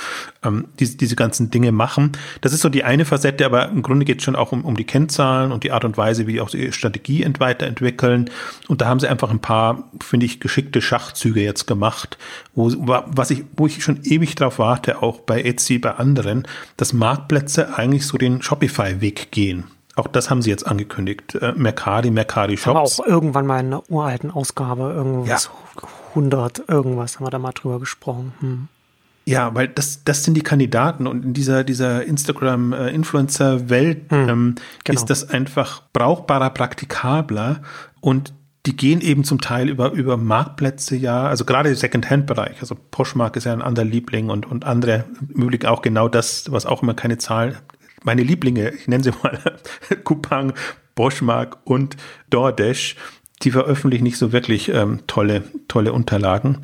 ähm, 0.43 0.65
diese, 0.79 0.97
diese 0.97 1.15
ganzen 1.15 1.51
Dinge 1.51 1.71
machen. 1.71 2.13
Das 2.41 2.51
ist 2.51 2.61
so 2.61 2.69
die 2.69 2.83
eine 2.83 3.05
Facette, 3.05 3.45
aber 3.45 3.69
im 3.69 3.83
Grunde 3.83 4.05
geht 4.05 4.17
es 4.17 4.23
schon 4.23 4.35
auch 4.35 4.51
um, 4.51 4.65
um 4.65 4.75
die 4.75 4.83
Kennzahlen 4.83 5.51
und 5.51 5.63
die 5.63 5.71
Art 5.71 5.85
und 5.85 5.97
Weise, 5.97 6.27
wie 6.27 6.33
die 6.33 6.41
auch 6.41 6.49
die 6.49 6.71
Strategie 6.71 7.25
weiterentwickeln. 7.37 8.29
Und 8.67 8.81
da 8.81 8.87
haben 8.87 8.99
sie 8.99 9.07
einfach 9.07 9.29
ein 9.29 9.39
paar, 9.39 9.89
finde 10.03 10.25
ich, 10.25 10.39
geschickte 10.39 10.81
Schachzüge 10.81 11.41
jetzt 11.41 11.67
gemacht, 11.67 12.17
wo, 12.55 12.71
was 13.07 13.31
ich, 13.31 13.45
wo 13.55 13.67
ich 13.67 13.83
schon 13.83 14.01
ewig 14.03 14.35
drauf 14.35 14.59
warte, 14.59 15.01
auch 15.01 15.19
bei 15.21 15.43
Etsy, 15.43 15.77
bei 15.77 15.91
anderen, 15.91 16.47
dass 16.77 16.93
Marktplätze 16.93 17.77
eigentlich 17.77 18.05
so 18.07 18.17
den 18.17 18.41
Shopify-Weg 18.41 19.31
gehen. 19.31 19.65
Auch 19.95 20.07
das 20.07 20.29
haben 20.29 20.41
sie 20.41 20.49
jetzt 20.49 20.65
angekündigt. 20.65 21.35
Äh, 21.35 21.53
Mercari, 21.55 22.11
Mercari 22.11 22.57
Shops. 22.57 22.67
Aber 22.67 22.81
auch 22.81 23.05
irgendwann 23.05 23.45
mal 23.45 23.59
in 23.59 23.67
einer 23.67 23.89
uralten 23.89 24.31
Ausgabe, 24.31 24.93
irgendwas 24.95 25.49
ja. 25.75 25.87
100, 26.09 26.69
irgendwas 26.69 27.15
haben 27.15 27.25
wir 27.25 27.29
da 27.29 27.39
mal 27.39 27.51
drüber 27.51 27.79
gesprochen. 27.79 28.33
Hm. 28.39 28.67
Ja, 29.25 29.53
weil 29.53 29.67
das, 29.67 30.03
das 30.03 30.23
sind 30.23 30.35
die 30.35 30.41
Kandidaten 30.41 31.07
und 31.07 31.23
in 31.23 31.33
dieser, 31.33 31.63
dieser 31.63 32.03
Instagram-Influencer-Welt 32.03 34.11
hm, 34.11 34.29
ähm, 34.29 34.55
genau. 34.83 34.99
ist 34.99 35.09
das 35.09 35.29
einfach 35.29 35.83
brauchbarer, 35.93 36.49
praktikabler 36.49 37.61
und 37.99 38.33
die 38.65 38.75
gehen 38.75 39.01
eben 39.01 39.23
zum 39.23 39.41
Teil 39.41 39.69
über, 39.69 39.91
über 39.91 40.17
Marktplätze, 40.17 40.95
ja, 40.95 41.27
also 41.27 41.45
gerade 41.45 41.75
Second-Hand-Bereich, 41.75 42.61
also 42.61 42.75
Poshmark 42.75 43.35
ist 43.35 43.45
ja 43.45 43.53
ein 43.53 43.61
anderer 43.61 43.85
Liebling 43.85 44.29
und, 44.29 44.45
und 44.45 44.65
andere 44.65 45.05
im 45.33 45.43
Übrigen 45.43 45.67
auch 45.67 45.83
genau 45.83 46.07
das, 46.07 46.51
was 46.51 46.65
auch 46.65 46.81
immer 46.81 46.95
keine 46.95 47.17
Zahl 47.17 47.57
meine 48.03 48.23
Lieblinge, 48.23 48.69
ich 48.69 48.87
nenne 48.87 49.03
sie 49.03 49.11
mal 49.23 49.39
Coupang, 50.03 50.53
Boschmark 50.95 51.57
und 51.63 51.97
DoorDash, 52.29 52.95
die 53.43 53.51
veröffentlichen 53.51 54.03
nicht 54.03 54.17
so 54.17 54.31
wirklich 54.31 54.69
ähm, 54.69 54.99
tolle, 55.07 55.43
tolle 55.67 55.93
Unterlagen. 55.93 56.59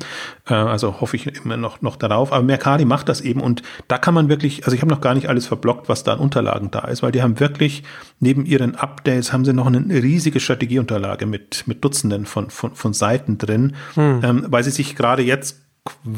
Äh, 0.46 0.54
also 0.54 1.00
hoffe 1.00 1.16
ich 1.16 1.26
immer 1.44 1.56
noch, 1.56 1.82
noch 1.82 1.96
darauf. 1.96 2.32
Aber 2.32 2.44
Mercari 2.44 2.84
macht 2.84 3.08
das 3.08 3.20
eben 3.20 3.40
und 3.40 3.62
da 3.88 3.98
kann 3.98 4.14
man 4.14 4.28
wirklich, 4.28 4.64
also 4.64 4.74
ich 4.74 4.82
habe 4.82 4.92
noch 4.92 5.00
gar 5.00 5.14
nicht 5.14 5.28
alles 5.28 5.46
verblockt, 5.46 5.88
was 5.88 6.04
da 6.04 6.12
an 6.12 6.20
Unterlagen 6.20 6.70
da 6.70 6.80
ist, 6.80 7.02
weil 7.02 7.12
die 7.12 7.22
haben 7.22 7.40
wirklich 7.40 7.82
neben 8.20 8.46
ihren 8.46 8.76
Updates 8.76 9.32
haben 9.32 9.44
sie 9.44 9.52
noch 9.52 9.66
eine 9.66 9.80
riesige 9.90 10.40
Strategieunterlage 10.40 11.26
mit, 11.26 11.66
mit 11.66 11.84
Dutzenden 11.84 12.26
von, 12.26 12.50
von, 12.50 12.74
von 12.74 12.92
Seiten 12.92 13.38
drin, 13.38 13.74
hm. 13.94 14.20
ähm, 14.22 14.46
weil 14.48 14.62
sie 14.62 14.70
sich 14.70 14.94
gerade 14.94 15.22
jetzt 15.22 15.62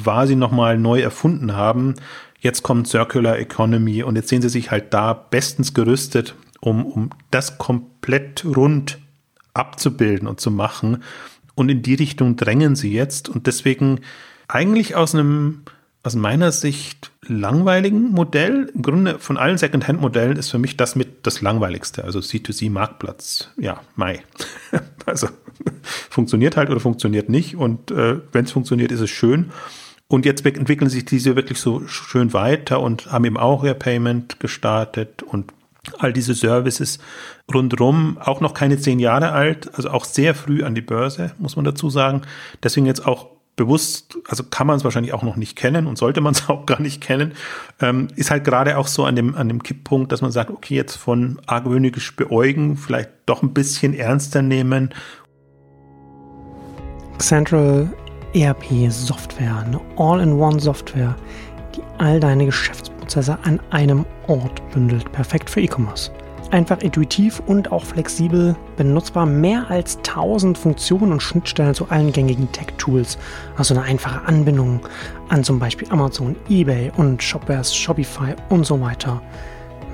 quasi 0.02 0.36
nochmal 0.36 0.78
neu 0.78 1.00
erfunden 1.00 1.54
haben 1.54 1.94
Jetzt 2.40 2.62
kommt 2.62 2.88
Circular 2.88 3.38
Economy 3.38 4.02
und 4.02 4.16
jetzt 4.16 4.28
sehen 4.28 4.42
sie 4.42 4.48
sich 4.48 4.70
halt 4.70 4.92
da 4.94 5.12
bestens 5.12 5.74
gerüstet, 5.74 6.34
um, 6.60 6.86
um 6.86 7.10
das 7.30 7.58
komplett 7.58 8.44
rund 8.44 8.98
abzubilden 9.52 10.26
und 10.26 10.40
zu 10.40 10.50
machen. 10.50 11.02
Und 11.54 11.68
in 11.68 11.82
die 11.82 11.94
Richtung 11.94 12.36
drängen 12.36 12.76
sie 12.76 12.92
jetzt 12.92 13.28
und 13.28 13.46
deswegen 13.46 14.00
eigentlich 14.48 14.96
aus 14.96 15.14
einem, 15.14 15.62
aus 16.02 16.14
meiner 16.14 16.50
Sicht 16.50 17.10
langweiligen 17.22 18.10
Modell. 18.10 18.72
Im 18.74 18.82
Grunde 18.82 19.18
von 19.18 19.36
allen 19.36 19.58
Second-Hand-Modellen 19.58 20.36
ist 20.36 20.50
für 20.50 20.58
mich 20.58 20.78
das 20.78 20.96
mit 20.96 21.26
das 21.26 21.42
langweiligste, 21.42 22.04
also 22.04 22.20
C2C-Marktplatz. 22.20 23.50
Ja, 23.58 23.80
Mai. 23.96 24.22
also 25.06 25.28
funktioniert 25.82 26.56
halt 26.56 26.70
oder 26.70 26.80
funktioniert 26.80 27.28
nicht 27.28 27.56
und 27.56 27.90
äh, 27.90 28.20
wenn 28.32 28.46
es 28.46 28.52
funktioniert, 28.52 28.92
ist 28.92 29.00
es 29.00 29.10
schön. 29.10 29.50
Und 30.10 30.26
jetzt 30.26 30.44
entwickeln 30.44 30.90
sich 30.90 31.04
diese 31.04 31.36
wirklich 31.36 31.60
so 31.60 31.86
schön 31.86 32.32
weiter 32.32 32.80
und 32.80 33.12
haben 33.12 33.24
eben 33.24 33.36
auch 33.36 33.62
ihr 33.62 33.74
Payment 33.74 34.40
gestartet 34.40 35.22
und 35.22 35.52
all 35.98 36.12
diese 36.12 36.34
Services 36.34 36.98
rundrum, 37.54 38.18
auch 38.18 38.40
noch 38.40 38.52
keine 38.52 38.76
zehn 38.76 38.98
Jahre 38.98 39.30
alt, 39.30 39.72
also 39.76 39.88
auch 39.90 40.04
sehr 40.04 40.34
früh 40.34 40.64
an 40.64 40.74
die 40.74 40.80
Börse, 40.80 41.30
muss 41.38 41.54
man 41.54 41.64
dazu 41.64 41.90
sagen. 41.90 42.22
Deswegen 42.60 42.86
jetzt 42.86 43.06
auch 43.06 43.28
bewusst, 43.54 44.18
also 44.26 44.42
kann 44.42 44.66
man 44.66 44.78
es 44.78 44.84
wahrscheinlich 44.84 45.12
auch 45.12 45.22
noch 45.22 45.36
nicht 45.36 45.54
kennen 45.54 45.86
und 45.86 45.96
sollte 45.96 46.20
man 46.20 46.32
es 46.32 46.48
auch 46.48 46.66
gar 46.66 46.82
nicht 46.82 47.00
kennen, 47.00 47.34
ähm, 47.80 48.08
ist 48.16 48.32
halt 48.32 48.42
gerade 48.42 48.78
auch 48.78 48.88
so 48.88 49.04
an 49.04 49.14
dem, 49.14 49.36
an 49.36 49.46
dem 49.46 49.62
Kipppunkt, 49.62 50.10
dass 50.10 50.22
man 50.22 50.32
sagt, 50.32 50.50
okay, 50.50 50.74
jetzt 50.74 50.96
von 50.96 51.40
argwöhnisch 51.46 52.16
beäugen, 52.16 52.76
vielleicht 52.76 53.10
doch 53.26 53.44
ein 53.44 53.54
bisschen 53.54 53.94
ernster 53.94 54.42
nehmen. 54.42 54.92
Central 57.18 57.92
ERP-Software, 58.34 59.64
eine 59.66 59.80
All-in-One-Software, 59.96 61.14
die 61.74 61.82
all 61.98 62.20
deine 62.20 62.46
Geschäftsprozesse 62.46 63.38
an 63.42 63.60
einem 63.70 64.06
Ort 64.26 64.62
bündelt. 64.70 65.10
Perfekt 65.12 65.50
für 65.50 65.60
E-Commerce. 65.60 66.10
Einfach 66.50 66.78
intuitiv 66.78 67.40
und 67.46 67.70
auch 67.70 67.84
flexibel 67.84 68.56
benutzbar. 68.76 69.24
Mehr 69.24 69.70
als 69.70 69.98
1000 69.98 70.58
Funktionen 70.58 71.12
und 71.12 71.22
Schnittstellen 71.22 71.74
zu 71.74 71.88
allen 71.90 72.12
gängigen 72.12 72.50
Tech-Tools. 72.50 73.18
Also 73.56 73.74
eine 73.74 73.84
einfache 73.84 74.26
Anbindung 74.26 74.80
an 75.28 75.44
zum 75.44 75.60
Beispiel 75.60 75.88
Amazon, 75.90 76.34
eBay 76.48 76.90
und 76.96 77.22
Shopwares, 77.22 77.74
Shopify 77.74 78.34
und 78.48 78.66
so 78.66 78.80
weiter 78.80 79.22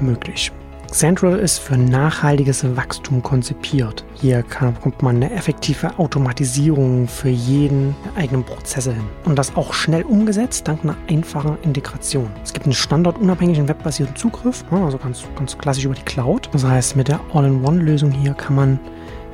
möglich. 0.01 0.51
Central 0.97 1.39
ist 1.39 1.59
für 1.59 1.77
nachhaltiges 1.77 2.65
Wachstum 2.75 3.23
konzipiert. 3.23 4.03
Hier 4.15 4.43
bekommt 4.43 5.03
man 5.03 5.17
eine 5.17 5.31
effektive 5.31 5.99
Automatisierung 5.99 7.07
für 7.07 7.29
jeden 7.29 7.95
eigenen 8.17 8.43
Prozesse 8.43 8.95
hin. 8.95 9.05
Und 9.27 9.39
das 9.39 9.55
auch 9.57 9.75
schnell 9.75 10.05
umgesetzt, 10.05 10.67
dank 10.67 10.85
einer 10.85 10.97
einfachen 11.11 11.59
Integration. 11.61 12.31
Es 12.43 12.55
gibt 12.55 12.65
einen 12.65 12.73
standardunabhängigen 12.73 13.69
webbasierten 13.69 14.17
Zugriff, 14.17 14.65
also 14.71 14.97
ganz, 14.97 15.25
ganz 15.37 15.59
klassisch 15.59 15.85
über 15.85 15.95
die 15.95 16.01
Cloud. 16.01 16.49
Das 16.53 16.65
heißt, 16.65 16.97
mit 16.97 17.09
der 17.09 17.21
All-in-One-Lösung 17.35 18.11
hier 18.11 18.33
kann 18.33 18.57
man 18.57 18.81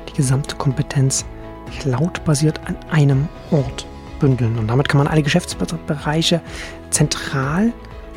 die 0.09 0.17
gesamte 0.17 0.57
Kompetenz 0.57 1.23
cloud-basiert 1.79 2.59
an 2.65 2.75
einem 2.91 3.29
Ort 3.51 3.87
bündeln. 4.19 4.57
Und 4.59 4.67
damit 4.67 4.89
kann 4.89 4.97
man 4.97 5.07
alle 5.07 5.23
Geschäftsbereiche 5.23 6.41
zentral 6.89 7.71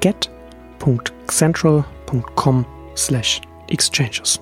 get.central.com 0.00 2.66
slash 2.96 3.40
exchanges. 3.68 4.40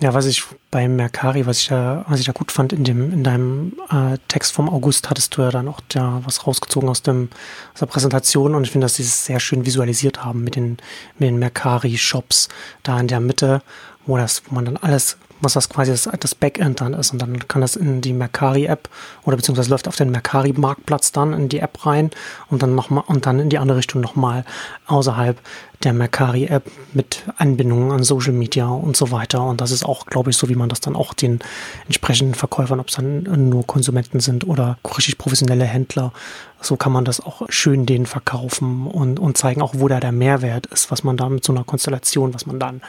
Ja, 0.00 0.12
was 0.12 0.26
ich 0.26 0.42
bei 0.72 0.88
Mercari, 0.88 1.46
was 1.46 1.60
ich 1.60 1.68
da, 1.68 2.04
was 2.08 2.18
ich 2.18 2.26
da 2.26 2.32
gut 2.32 2.50
fand 2.50 2.72
in 2.72 2.82
dem, 2.82 3.12
in 3.12 3.22
deinem 3.22 3.74
äh, 3.90 4.18
Text 4.26 4.52
vom 4.52 4.68
August, 4.68 5.08
hattest 5.08 5.36
du 5.36 5.42
ja 5.42 5.50
dann 5.50 5.68
auch 5.68 5.80
da 5.88 6.20
was 6.24 6.46
rausgezogen 6.46 6.88
aus 6.88 7.02
dem, 7.02 7.30
aus 7.72 7.80
der 7.80 7.86
Präsentation 7.86 8.54
und 8.54 8.64
ich 8.64 8.72
finde, 8.72 8.86
dass 8.86 8.96
sie 8.96 9.04
es 9.04 9.24
sehr 9.24 9.38
schön 9.38 9.64
visualisiert 9.64 10.24
haben 10.24 10.42
mit 10.42 10.56
den, 10.56 10.78
mit 11.18 11.28
den 11.28 11.38
Mercari-Shops 11.38 12.48
da 12.82 12.98
in 12.98 13.06
der 13.06 13.20
Mitte, 13.20 13.62
wo 14.04 14.16
das, 14.16 14.42
wo 14.46 14.54
man 14.56 14.64
dann 14.64 14.76
alles 14.76 15.16
was 15.44 15.52
das 15.52 15.68
quasi 15.68 15.90
das, 15.90 16.08
das 16.20 16.34
Backend 16.34 16.80
dann 16.80 16.94
ist. 16.94 17.12
Und 17.12 17.20
dann 17.20 17.46
kann 17.46 17.60
das 17.60 17.76
in 17.76 18.00
die 18.00 18.12
Mercari-App 18.12 18.88
oder 19.24 19.36
beziehungsweise 19.36 19.70
läuft 19.70 19.86
auf 19.86 19.96
den 19.96 20.10
Mercari-Marktplatz 20.10 21.12
dann 21.12 21.32
in 21.32 21.48
die 21.48 21.58
App 21.58 21.86
rein 21.86 22.10
und 22.48 22.62
dann 22.62 22.74
nochmal 22.74 23.04
und 23.06 23.26
dann 23.26 23.38
in 23.38 23.50
die 23.50 23.58
andere 23.58 23.78
Richtung 23.78 24.00
nochmal 24.00 24.44
außerhalb 24.86 25.38
der 25.84 25.92
Mercari-App 25.92 26.70
mit 26.92 27.22
Anbindungen 27.36 27.92
an 27.92 28.02
Social 28.02 28.32
Media 28.32 28.66
und 28.68 28.96
so 28.96 29.10
weiter. 29.10 29.44
Und 29.44 29.60
das 29.60 29.70
ist 29.70 29.84
auch, 29.84 30.06
glaube 30.06 30.30
ich, 30.30 30.36
so, 30.36 30.48
wie 30.48 30.54
man 30.54 30.68
das 30.68 30.80
dann 30.80 30.96
auch 30.96 31.14
den 31.14 31.40
entsprechenden 31.86 32.34
Verkäufern, 32.34 32.80
ob 32.80 32.88
es 32.88 32.96
dann 32.96 33.22
nur 33.48 33.66
Konsumenten 33.66 34.20
sind 34.20 34.46
oder 34.46 34.78
richtig 34.96 35.18
professionelle 35.18 35.64
Händler, 35.64 36.12
so 36.60 36.76
kann 36.76 36.92
man 36.92 37.04
das 37.04 37.20
auch 37.20 37.42
schön 37.48 37.86
denen 37.86 38.06
verkaufen 38.06 38.86
und, 38.86 39.20
und 39.20 39.36
zeigen 39.36 39.62
auch, 39.62 39.74
wo 39.76 39.88
da 39.88 40.00
der 40.00 40.12
Mehrwert 40.12 40.66
ist, 40.66 40.90
was 40.90 41.04
man 41.04 41.16
da 41.16 41.28
mit 41.28 41.44
so 41.44 41.52
einer 41.52 41.64
Konstellation, 41.64 42.34
was 42.34 42.46
man 42.46 42.58
dann 42.58 42.80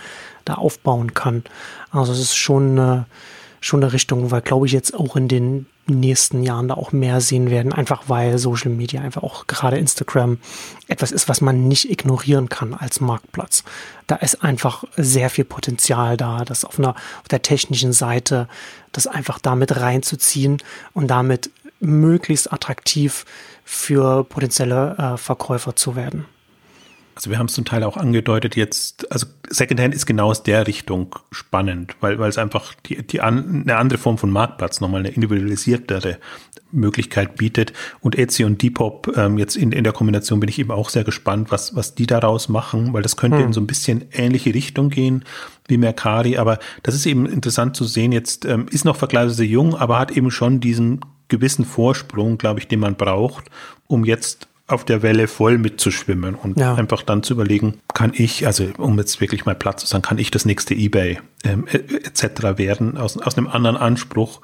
da 0.45 0.55
aufbauen 0.55 1.13
kann. 1.13 1.43
Also 1.91 2.13
es 2.13 2.19
ist 2.19 2.35
schon 2.35 2.71
eine, 2.71 3.05
schon 3.59 3.83
eine 3.83 3.93
Richtung, 3.93 4.31
weil 4.31 4.41
glaube 4.41 4.65
ich 4.65 4.71
jetzt 4.71 4.93
auch 4.93 5.15
in 5.15 5.27
den 5.27 5.65
nächsten 5.87 6.43
Jahren 6.43 6.67
da 6.67 6.75
auch 6.75 6.91
mehr 6.91 7.21
sehen 7.21 7.49
werden, 7.49 7.71
einfach 7.71 8.03
weil 8.07 8.37
Social 8.37 8.71
Media 8.71 9.01
einfach 9.01 9.23
auch 9.23 9.47
gerade 9.47 9.77
Instagram 9.77 10.39
etwas 10.87 11.11
ist, 11.11 11.29
was 11.29 11.41
man 11.41 11.67
nicht 11.67 11.89
ignorieren 11.89 12.49
kann 12.49 12.73
als 12.73 13.01
Marktplatz. 13.01 13.63
Da 14.07 14.15
ist 14.15 14.43
einfach 14.43 14.83
sehr 14.97 15.29
viel 15.29 15.45
Potenzial 15.45 16.17
da, 16.17 16.43
das 16.43 16.65
auf 16.65 16.79
einer 16.79 16.91
auf 16.91 17.27
der 17.29 17.41
technischen 17.41 17.93
Seite 17.93 18.47
das 18.91 19.07
einfach 19.07 19.39
damit 19.39 19.77
reinzuziehen 19.77 20.57
und 20.93 21.07
damit 21.07 21.51
möglichst 21.79 22.51
attraktiv 22.51 23.25
für 23.63 24.23
potenzielle 24.23 24.95
äh, 24.97 25.17
Verkäufer 25.17 25.75
zu 25.75 25.95
werden. 25.95 26.25
Also 27.15 27.29
wir 27.29 27.39
haben 27.39 27.45
es 27.45 27.53
zum 27.53 27.63
Teil 27.63 27.83
auch 27.83 27.95
angedeutet 27.95 28.57
jetzt, 28.57 29.09
also 29.09 29.25
Secondhand 29.49 29.95
ist 29.95 30.05
genau 30.05 30.27
aus 30.27 30.43
der 30.43 30.67
Richtung 30.67 31.15
spannend, 31.31 31.95
weil, 32.01 32.19
weil 32.19 32.27
es 32.27 32.37
einfach 32.37 32.73
die, 32.85 33.07
die 33.07 33.21
an, 33.21 33.61
eine 33.61 33.77
andere 33.77 33.97
Form 33.97 34.17
von 34.17 34.29
Marktplatz, 34.31 34.81
nochmal 34.81 34.99
eine 34.99 35.09
individualisiertere 35.09 36.17
Möglichkeit 36.71 37.37
bietet. 37.37 37.71
Und 38.01 38.17
Etsy 38.17 38.43
und 38.43 38.61
Depop, 38.61 39.15
ähm, 39.15 39.37
jetzt 39.37 39.55
in, 39.55 39.71
in 39.71 39.85
der 39.85 39.93
Kombination 39.93 40.41
bin 40.41 40.49
ich 40.49 40.59
eben 40.59 40.71
auch 40.71 40.89
sehr 40.89 41.05
gespannt, 41.05 41.51
was, 41.51 41.73
was 41.73 41.95
die 41.95 42.05
daraus 42.05 42.49
machen, 42.49 42.91
weil 42.93 43.01
das 43.01 43.15
könnte 43.15 43.37
hm. 43.37 43.45
in 43.45 43.53
so 43.53 43.61
ein 43.61 43.67
bisschen 43.67 44.05
ähnliche 44.11 44.53
Richtung 44.53 44.89
gehen 44.89 45.23
wie 45.69 45.77
Mercari, 45.77 46.37
aber 46.37 46.59
das 46.83 46.95
ist 46.95 47.05
eben 47.05 47.25
interessant 47.25 47.77
zu 47.77 47.85
sehen, 47.85 48.11
jetzt 48.11 48.45
ähm, 48.45 48.67
ist 48.69 48.83
noch 48.83 48.97
vergleichsweise 48.97 49.45
jung, 49.45 49.73
aber 49.73 49.99
hat 49.99 50.11
eben 50.11 50.31
schon 50.31 50.59
diesen 50.59 50.99
gewissen 51.27 51.65
Vorsprung, 51.65 52.37
glaube 52.37 52.59
ich, 52.59 52.67
den 52.67 52.81
man 52.81 52.95
braucht, 52.95 53.45
um 53.87 54.05
jetzt 54.05 54.47
auf 54.67 54.83
der 54.83 55.03
Welle 55.03 55.27
voll 55.27 55.57
mitzuschwimmen 55.57 56.35
und 56.35 56.59
ja. 56.59 56.73
einfach 56.73 57.03
dann 57.03 57.21
zu 57.21 57.33
überlegen, 57.33 57.79
kann 57.93 58.11
ich, 58.15 58.47
also 58.47 58.65
um 58.77 58.97
jetzt 58.97 59.21
wirklich 59.21 59.45
mal 59.45 59.55
Platz 59.55 59.81
zu 59.81 59.87
sagen, 59.87 60.01
kann 60.01 60.17
ich 60.17 60.31
das 60.31 60.45
nächste 60.45 60.73
eBay 60.73 61.19
ähm, 61.43 61.67
etc. 61.67 62.57
werden, 62.57 62.97
aus, 62.97 63.17
aus 63.17 63.37
einem 63.37 63.47
anderen 63.47 63.77
Anspruch 63.77 64.41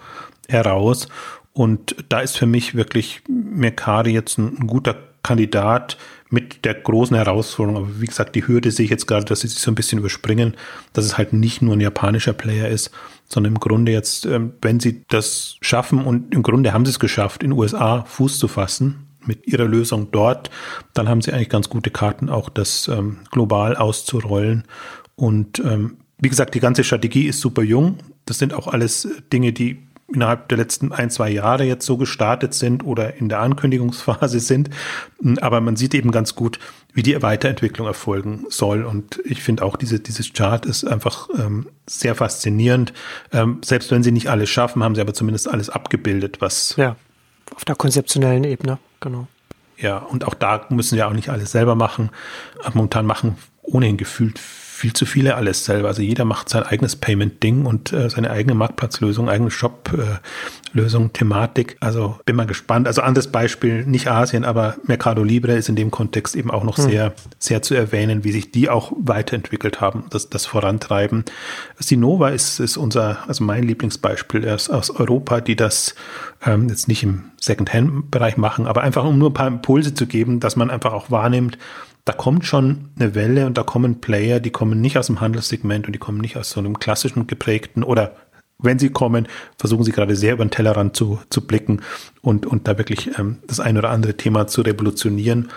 heraus. 0.48 1.08
Und 1.54 1.96
da 2.10 2.20
ist 2.20 2.38
für 2.38 2.46
mich 2.46 2.76
wirklich 2.76 3.24
Mercari 3.28 4.12
jetzt 4.12 4.38
ein, 4.38 4.58
ein 4.60 4.68
guter 4.68 4.96
Kandidat 5.24 5.98
mit 6.30 6.66
der 6.66 6.76
großen 6.76 7.16
Herausforderung. 7.16 7.84
Aber 7.84 8.02
wie 8.02 8.06
gesagt, 8.06 8.36
die 8.36 8.48
Hürde 8.48 8.72
sehe 8.72 8.86
ich 8.86 8.92
jetzt 8.92 9.08
gerade, 9.08 9.26
dass 9.26 9.42
sie 9.42 9.48
sich 9.48 9.60
so 9.60 9.72
ein 9.72 9.76
bisschen 9.76 10.00
überspringen, 10.00 10.56
dass 10.94 11.06
es 11.06 11.18
halt 11.18 11.34
nicht 11.34 11.62
nur 11.62 11.76
ein 11.76 11.82
japanischer 11.82 12.34
Player 12.34 12.70
ist, 12.70 12.92
sondern 13.28 13.54
im 13.54 13.60
Grunde 13.60 13.92
jetzt, 13.92 14.26
ähm, 14.26 14.54
wenn 14.62 14.80
sie 14.80 15.04
das 15.10 15.58
schaffen 15.62 16.06
und 16.06 16.34
im 16.34 16.44
Grunde 16.44 16.74
haben 16.74 16.86
sie 16.86 16.92
es 16.92 17.00
geschafft, 17.00 17.44
in 17.44 17.52
den 17.52 17.60
USA 17.60 18.04
Fuß 18.06 18.38
zu 18.38 18.48
fassen, 18.48 19.08
mit 19.26 19.48
ihrer 19.48 19.66
Lösung 19.66 20.10
dort, 20.12 20.50
dann 20.94 21.08
haben 21.08 21.22
sie 21.22 21.32
eigentlich 21.34 21.50
ganz 21.50 21.70
gute 21.70 21.92
Karten, 21.92 22.30
auch 22.30 22.50
das 22.50 22.88
ähm, 22.88 23.20
global 23.32 23.76
auszurollen. 23.76 24.64
Und 25.16 25.60
ähm, 25.60 25.98
wie 26.20 26.30
gesagt, 26.30 26.54
die 26.56 26.60
ganze 26.60 26.84
Strategie 26.84 27.28
ist 27.28 27.40
super 27.40 27.64
jung. 27.64 27.98
Das 28.26 28.38
sind 28.38 28.54
auch 28.54 28.68
alles 28.68 29.08
Dinge, 29.32 29.54
die 29.54 29.80
innerhalb 30.14 30.50
der 30.50 30.58
letzten 30.58 30.92
ein, 30.92 31.10
zwei 31.10 31.30
Jahre 31.30 31.64
jetzt 31.64 31.86
so 31.86 31.98
gestartet 31.98 32.54
sind 32.54 32.84
oder 32.84 33.16
in 33.16 33.30
der 33.30 33.40
Ankündigungsphase 33.40 34.40
sind. 34.42 34.70
Aber 35.40 35.62
man 35.62 35.76
sieht 35.76 35.94
eben 35.94 36.12
ganz 36.12 36.36
gut, 36.36 36.60
wie 36.94 37.04
die 37.04 37.22
Weiterentwicklung 37.22 37.88
erfolgen 37.88 38.46
soll. 38.50 38.84
Und 38.84 39.22
ich 39.24 39.42
finde 39.42 39.64
auch, 39.64 39.78
diese, 39.78 40.00
dieses 40.00 40.34
Chart 40.34 40.66
ist 40.66 40.84
einfach 40.84 41.30
ähm, 41.38 41.68
sehr 41.88 42.16
faszinierend. 42.16 42.94
Ähm, 43.32 43.62
selbst 43.64 43.92
wenn 43.92 44.04
sie 44.04 44.12
nicht 44.12 44.30
alles 44.30 44.50
schaffen, 44.50 44.84
haben 44.84 44.96
sie 44.96 45.02
aber 45.02 45.14
zumindest 45.14 45.50
alles 45.50 45.70
abgebildet, 45.70 46.42
was 46.42 46.76
ja 46.78 46.96
auf 47.56 47.66
der 47.66 47.76
konzeptionellen 47.76 48.44
Ebene, 48.44 48.80
genau. 49.02 49.28
Ja, 49.78 49.98
und 49.98 50.26
auch 50.26 50.36
da 50.36 50.66
müssen 50.70 50.96
wir 50.96 51.08
auch 51.08 51.14
nicht 51.14 51.30
alles 51.30 51.52
selber 51.52 51.76
machen. 51.76 52.12
Momentan 52.74 53.06
machen 53.06 53.38
ohnehin 53.64 53.98
gefühlt 53.98 54.40
viel 54.40 54.94
zu 54.94 55.06
viele 55.06 55.36
alles 55.36 55.66
selber. 55.66 55.90
Also 55.90 56.02
jeder 56.02 56.26
macht 56.26 56.50
sein 56.50 56.64
eigenes 56.64 56.96
Payment-Ding 56.96 57.66
und 57.66 57.94
äh, 57.94 58.10
seine 58.10 58.32
eigene 58.32 58.56
Marktplatzlösung, 58.56 59.30
eigene 59.30 59.52
Shop-Lösung, 59.52 60.08
äh, 60.08 60.20
Thematik. 61.14 61.78
Also 61.80 62.20
bin 62.26 62.36
mal 62.36 62.46
gespannt. 62.46 62.88
Also 62.88 63.02
anderes 63.02 63.28
Beispiel, 63.28 63.86
nicht 63.86 64.08
Asien, 64.08 64.46
aber 64.46 64.76
Mercado 64.86 65.24
Libre 65.24 65.54
ist 65.54 65.70
in 65.70 65.76
dem 65.76 65.92
Kontext 65.92 66.36
eben 66.36 66.52
auch 66.52 66.64
noch 66.64 66.78
hm. 66.78 66.84
sehr, 66.86 67.14
sehr 67.40 67.62
zu 67.62 67.76
erwähnen, 67.76 68.24
wie 68.24 68.32
sich 68.32 68.52
die 68.52 68.70
auch 68.70 68.92
weiterentwickelt 68.98 69.82
haben, 69.82 70.06
das, 70.10 70.30
das 70.30 70.46
vorantreiben. 70.46 71.26
Sinova 71.80 72.30
ist, 72.30 72.60
ist 72.60 72.78
unser, 72.78 73.28
also 73.28 73.44
mein 73.44 73.64
Lieblingsbeispiel 73.64 74.48
aus, 74.50 74.70
aus 74.70 74.90
Europa, 74.90 75.42
die 75.42 75.56
das 75.56 75.96
ähm, 76.46 76.70
jetzt 76.70 76.88
nicht 76.88 77.04
im 77.04 77.32
Second-Hand-Bereich 77.40 78.38
machen, 78.38 78.68
aber 78.68 78.82
einfach 78.82 79.04
um 79.04 79.18
nur 79.18 79.30
ein 79.30 79.34
paar 79.34 79.48
Impulse 79.48 79.94
zu 79.94 80.08
geben, 80.08 80.40
dass 80.40 80.56
man 80.56 80.70
einfach 80.70 80.94
auch 80.94 81.12
wahrnimmt, 81.12 81.58
da 82.06 82.14
kommt 82.14 82.46
schon 82.46 82.90
eine 83.00 83.14
Welle 83.14 83.46
und 83.46 83.58
da 83.58 83.64
kommen 83.64 84.02
Player, 84.02 84.40
die 84.40 84.50
kommen 84.50 84.82
nicht 84.82 84.98
aus 84.98 85.08
dem 85.08 85.22
Handelssegment 85.22 85.86
und 85.86 85.94
die 85.94 86.00
kommen 86.00 86.20
nicht 86.20 86.36
aus 86.36 86.50
so 86.50 86.60
einem 86.60 86.80
klassischen 86.80 87.28
geprägten 87.28 87.84
oder 87.84 88.16
wenn 88.62 88.80
sie 88.80 88.90
kommen, 88.90 89.28
versuchen 89.58 89.84
sie 89.84 89.92
gerade 89.92 90.16
sehr 90.16 90.34
über 90.34 90.46
den 90.46 90.52
Tellerrand 90.52 90.96
zu, 90.96 91.20
zu 91.30 91.42
blicken 91.42 91.82
und, 92.22 92.46
und 92.46 92.68
da 92.68 92.78
wirklich 92.78 93.18
ähm, 93.18 93.38
das 93.48 93.60
ein 93.60 93.78
oder 93.78 93.90
andere 93.90 94.16
Thema 94.16 94.48
zu 94.48 94.62
revolutionieren. 94.62 95.50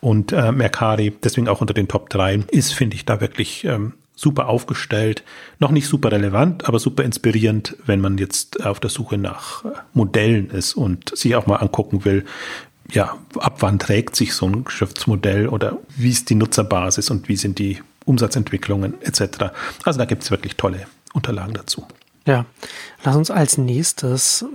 Und 0.00 0.32
äh, 0.32 0.52
Mercari, 0.52 1.14
deswegen 1.22 1.48
auch 1.48 1.60
unter 1.60 1.74
den 1.74 1.88
Top 1.88 2.10
3, 2.10 2.44
ist, 2.50 2.74
finde 2.74 2.96
ich, 2.96 3.06
da 3.06 3.20
wirklich 3.20 3.64
ähm, 3.64 3.94
super 4.14 4.48
aufgestellt. 4.48 5.24
Noch 5.58 5.70
nicht 5.70 5.88
super 5.88 6.12
relevant, 6.12 6.68
aber 6.68 6.78
super 6.78 7.04
inspirierend, 7.04 7.76
wenn 7.86 8.00
man 8.00 8.18
jetzt 8.18 8.64
auf 8.64 8.80
der 8.80 8.90
Suche 8.90 9.18
nach 9.18 9.64
äh, 9.64 9.68
Modellen 9.92 10.50
ist 10.50 10.74
und 10.74 11.16
sich 11.16 11.34
auch 11.36 11.46
mal 11.46 11.56
angucken 11.56 12.04
will, 12.04 12.24
ja, 12.90 13.16
ab 13.38 13.56
wann 13.60 13.78
trägt 13.78 14.14
sich 14.14 14.34
so 14.34 14.46
ein 14.46 14.64
Geschäftsmodell 14.64 15.48
oder 15.48 15.78
wie 15.96 16.10
ist 16.10 16.28
die 16.28 16.34
Nutzerbasis 16.34 17.10
und 17.10 17.28
wie 17.28 17.36
sind 17.36 17.58
die 17.58 17.80
Umsatzentwicklungen 18.04 19.00
etc. 19.00 19.52
Also 19.84 19.98
da 19.98 20.04
gibt 20.04 20.22
es 20.22 20.30
wirklich 20.30 20.56
tolle 20.56 20.86
Unterlagen 21.14 21.54
dazu. 21.54 21.86
Ja, 22.26 22.46
lass 23.02 23.16
uns 23.16 23.30
als 23.30 23.58
nächstes 23.58 24.46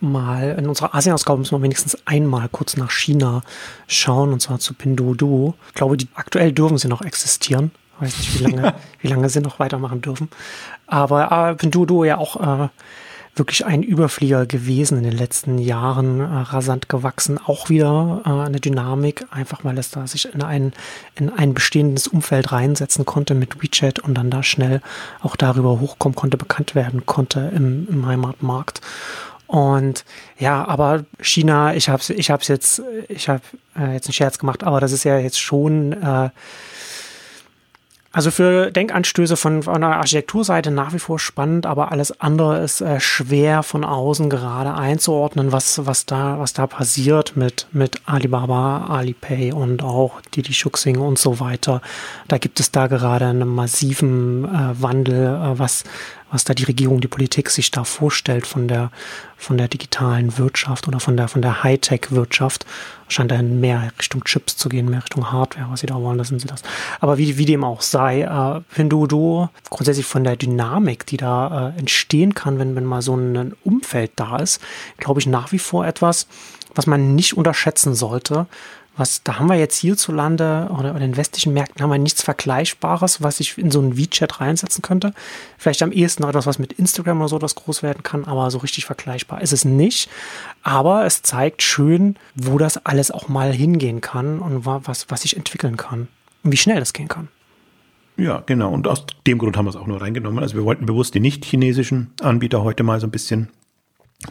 mal 0.00 0.56
in 0.58 0.68
unserer 0.68 0.94
Asien-Ausgabe 0.94 1.38
müssen 1.38 1.56
wir 1.56 1.62
wenigstens 1.62 1.96
einmal 2.06 2.48
kurz 2.50 2.76
nach 2.76 2.90
China 2.90 3.42
schauen 3.86 4.34
und 4.34 4.40
zwar 4.40 4.58
zu 4.58 4.74
Pinduoduo. 4.74 5.54
Ich 5.68 5.74
glaube, 5.74 5.96
die, 5.96 6.08
aktuell 6.14 6.52
dürfen 6.52 6.76
sie 6.76 6.88
noch 6.88 7.00
existieren. 7.00 7.70
Ich 7.96 8.02
weiß 8.02 8.18
nicht, 8.18 8.38
wie 8.38 8.44
lange, 8.44 8.74
wie 9.00 9.08
lange 9.08 9.30
sie 9.30 9.40
noch 9.40 9.58
weitermachen 9.58 10.02
dürfen. 10.02 10.28
Aber 10.86 11.50
äh, 11.50 11.54
Pinduoduo 11.54 12.04
ja 12.04 12.18
auch 12.18 12.64
äh, 12.64 12.68
wirklich 13.36 13.66
ein 13.66 13.82
Überflieger 13.82 14.46
gewesen 14.46 14.98
in 14.98 15.04
den 15.04 15.16
letzten 15.16 15.58
Jahren, 15.58 16.20
äh, 16.20 16.24
rasant 16.24 16.88
gewachsen, 16.88 17.38
auch 17.38 17.68
wieder 17.68 18.22
äh, 18.24 18.30
eine 18.30 18.60
Dynamik, 18.60 19.26
einfach 19.30 19.64
weil 19.64 19.78
es 19.78 19.90
da 19.90 20.06
sich 20.06 20.32
in 20.32 20.42
ein, 20.42 20.72
in 21.14 21.30
ein 21.30 21.54
bestehendes 21.54 22.08
Umfeld 22.08 22.52
reinsetzen 22.52 23.04
konnte 23.04 23.34
mit 23.34 23.62
WeChat 23.62 23.98
und 23.98 24.14
dann 24.14 24.30
da 24.30 24.42
schnell 24.42 24.80
auch 25.20 25.36
darüber 25.36 25.80
hochkommen 25.80 26.16
konnte, 26.16 26.36
bekannt 26.36 26.74
werden 26.74 27.06
konnte 27.06 27.52
im, 27.54 27.86
im 27.88 28.06
Heimatmarkt. 28.06 28.80
Und 29.46 30.04
ja, 30.38 30.66
aber 30.66 31.04
China, 31.20 31.74
ich 31.74 31.88
habe 31.88 32.02
ich 32.12 32.30
hab's 32.30 32.48
jetzt, 32.48 32.82
ich 33.08 33.28
habe 33.28 33.42
äh, 33.78 33.92
jetzt 33.92 34.06
einen 34.08 34.14
Scherz 34.14 34.38
gemacht, 34.38 34.64
aber 34.64 34.80
das 34.80 34.92
ist 34.92 35.04
ja 35.04 35.18
jetzt 35.18 35.40
schon 35.40 35.92
äh, 35.92 36.30
also 38.16 38.30
für 38.30 38.70
Denkanstöße 38.70 39.36
von, 39.36 39.64
von 39.64 39.82
der 39.82 39.98
Architekturseite 39.98 40.70
nach 40.70 40.94
wie 40.94 40.98
vor 40.98 41.18
spannend, 41.18 41.66
aber 41.66 41.92
alles 41.92 42.18
andere 42.18 42.64
ist 42.64 42.80
äh, 42.80 42.98
schwer 42.98 43.62
von 43.62 43.84
außen 43.84 44.30
gerade 44.30 44.72
einzuordnen, 44.72 45.52
was, 45.52 45.84
was 45.84 46.06
da, 46.06 46.38
was 46.38 46.54
da 46.54 46.66
passiert 46.66 47.36
mit, 47.36 47.66
mit 47.72 48.00
Alibaba, 48.06 48.86
Alipay 48.86 49.52
und 49.52 49.82
auch 49.82 50.22
Didi 50.34 50.54
Shuxing 50.54 50.96
und 50.96 51.18
so 51.18 51.40
weiter. 51.40 51.82
Da 52.26 52.38
gibt 52.38 52.58
es 52.58 52.72
da 52.72 52.86
gerade 52.86 53.26
einen 53.26 53.54
massiven 53.54 54.46
äh, 54.46 54.82
Wandel, 54.82 55.26
äh, 55.26 55.58
was, 55.58 55.84
was 56.30 56.44
da 56.44 56.54
die 56.54 56.64
Regierung, 56.64 57.00
die 57.00 57.08
Politik 57.08 57.50
sich 57.50 57.70
da 57.70 57.84
vorstellt 57.84 58.46
von 58.46 58.68
der, 58.68 58.90
von 59.36 59.56
der 59.56 59.68
digitalen 59.68 60.38
Wirtschaft 60.38 60.88
oder 60.88 60.98
von 60.98 61.16
der, 61.16 61.28
von 61.28 61.42
der 61.42 61.62
Hightech-Wirtschaft. 61.62 62.66
Scheint 63.08 63.30
dann 63.30 63.60
mehr 63.60 63.92
Richtung 63.98 64.24
Chips 64.24 64.56
zu 64.56 64.68
gehen, 64.68 64.90
mehr 64.90 65.02
Richtung 65.02 65.30
Hardware, 65.30 65.68
was 65.70 65.80
sie 65.80 65.86
da 65.86 65.94
wollen, 65.94 66.18
lassen 66.18 66.40
sie 66.40 66.48
das. 66.48 66.62
Aber 67.00 67.18
wie, 67.18 67.38
wie 67.38 67.44
dem 67.44 67.62
auch 67.62 67.80
sei, 67.80 68.22
äh, 68.22 68.60
Pinduoduo 68.74 69.50
grundsätzlich 69.70 70.06
von 70.06 70.24
der 70.24 70.36
Dynamik, 70.36 71.06
die 71.06 71.16
da 71.16 71.72
äh, 71.76 71.78
entstehen 71.78 72.34
kann, 72.34 72.58
wenn, 72.58 72.74
wenn 72.74 72.84
mal 72.84 73.02
so 73.02 73.14
ein 73.14 73.54
Umfeld 73.62 74.12
da 74.16 74.38
ist, 74.38 74.60
glaube 74.98 75.20
ich 75.20 75.26
nach 75.26 75.52
wie 75.52 75.60
vor 75.60 75.86
etwas, 75.86 76.26
was 76.74 76.86
man 76.86 77.14
nicht 77.14 77.36
unterschätzen 77.36 77.94
sollte, 77.94 78.46
was, 78.96 79.22
da 79.22 79.38
haben 79.38 79.48
wir 79.48 79.56
jetzt 79.56 79.76
hierzulande 79.76 80.70
oder 80.76 80.92
in 80.92 81.00
den 81.00 81.16
westlichen 81.16 81.52
Märkten 81.52 81.82
haben 81.82 81.90
wir 81.90 81.98
nichts 81.98 82.22
Vergleichbares, 82.22 83.22
was 83.22 83.40
ich 83.40 83.58
in 83.58 83.70
so 83.70 83.80
einen 83.80 83.96
WeChat 83.96 84.40
reinsetzen 84.40 84.82
könnte. 84.82 85.12
Vielleicht 85.58 85.82
am 85.82 85.92
ehesten 85.92 86.22
noch 86.22 86.30
etwas, 86.30 86.46
was 86.46 86.58
mit 86.58 86.72
Instagram 86.74 87.20
oder 87.20 87.28
so 87.28 87.38
das 87.38 87.54
groß 87.54 87.82
werden 87.82 88.02
kann, 88.02 88.24
aber 88.24 88.50
so 88.50 88.58
richtig 88.58 88.86
vergleichbar 88.86 89.42
ist 89.42 89.52
es 89.52 89.64
nicht. 89.64 90.08
Aber 90.62 91.04
es 91.04 91.22
zeigt 91.22 91.62
schön, 91.62 92.16
wo 92.34 92.58
das 92.58 92.84
alles 92.86 93.10
auch 93.10 93.28
mal 93.28 93.52
hingehen 93.52 94.00
kann 94.00 94.38
und 94.38 94.64
was, 94.64 95.06
was 95.10 95.22
sich 95.22 95.36
entwickeln 95.36 95.76
kann 95.76 96.08
und 96.42 96.52
wie 96.52 96.56
schnell 96.56 96.78
das 96.80 96.92
gehen 96.92 97.08
kann. 97.08 97.28
Ja, 98.16 98.42
genau. 98.46 98.72
Und 98.72 98.88
aus 98.88 99.04
dem 99.26 99.38
Grund 99.38 99.56
haben 99.56 99.66
wir 99.66 99.70
es 99.70 99.76
auch 99.76 99.86
nur 99.86 100.00
reingenommen. 100.00 100.42
Also 100.42 100.56
wir 100.56 100.64
wollten 100.64 100.86
bewusst 100.86 101.14
die 101.14 101.20
nicht 101.20 101.44
chinesischen 101.44 102.12
Anbieter 102.22 102.62
heute 102.62 102.82
mal 102.82 102.98
so 102.98 103.06
ein 103.06 103.10
bisschen 103.10 103.50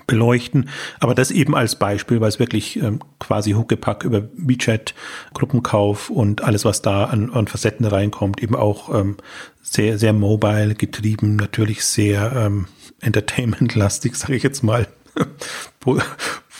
beleuchten. 0.07 0.69
Aber 0.99 1.15
das 1.15 1.31
eben 1.31 1.55
als 1.55 1.77
Beispiel, 1.77 2.21
weil 2.21 2.29
es 2.29 2.39
wirklich 2.39 2.77
ähm, 2.77 2.99
quasi 3.19 3.51
Huckepack 3.51 4.03
über 4.03 4.23
WeChat, 4.35 4.93
Gruppenkauf 5.33 6.09
und 6.09 6.43
alles, 6.43 6.65
was 6.65 6.81
da 6.81 7.05
an, 7.05 7.31
an 7.31 7.47
Facetten 7.47 7.85
reinkommt, 7.85 8.41
eben 8.41 8.55
auch 8.55 8.93
ähm, 8.93 9.17
sehr, 9.61 9.97
sehr 9.97 10.13
mobile 10.13 10.75
getrieben, 10.75 11.35
natürlich 11.35 11.85
sehr 11.85 12.33
ähm, 12.35 12.67
entertainment-lastig, 13.01 14.15
sage 14.15 14.35
ich 14.35 14.43
jetzt 14.43 14.63
mal 14.63 14.87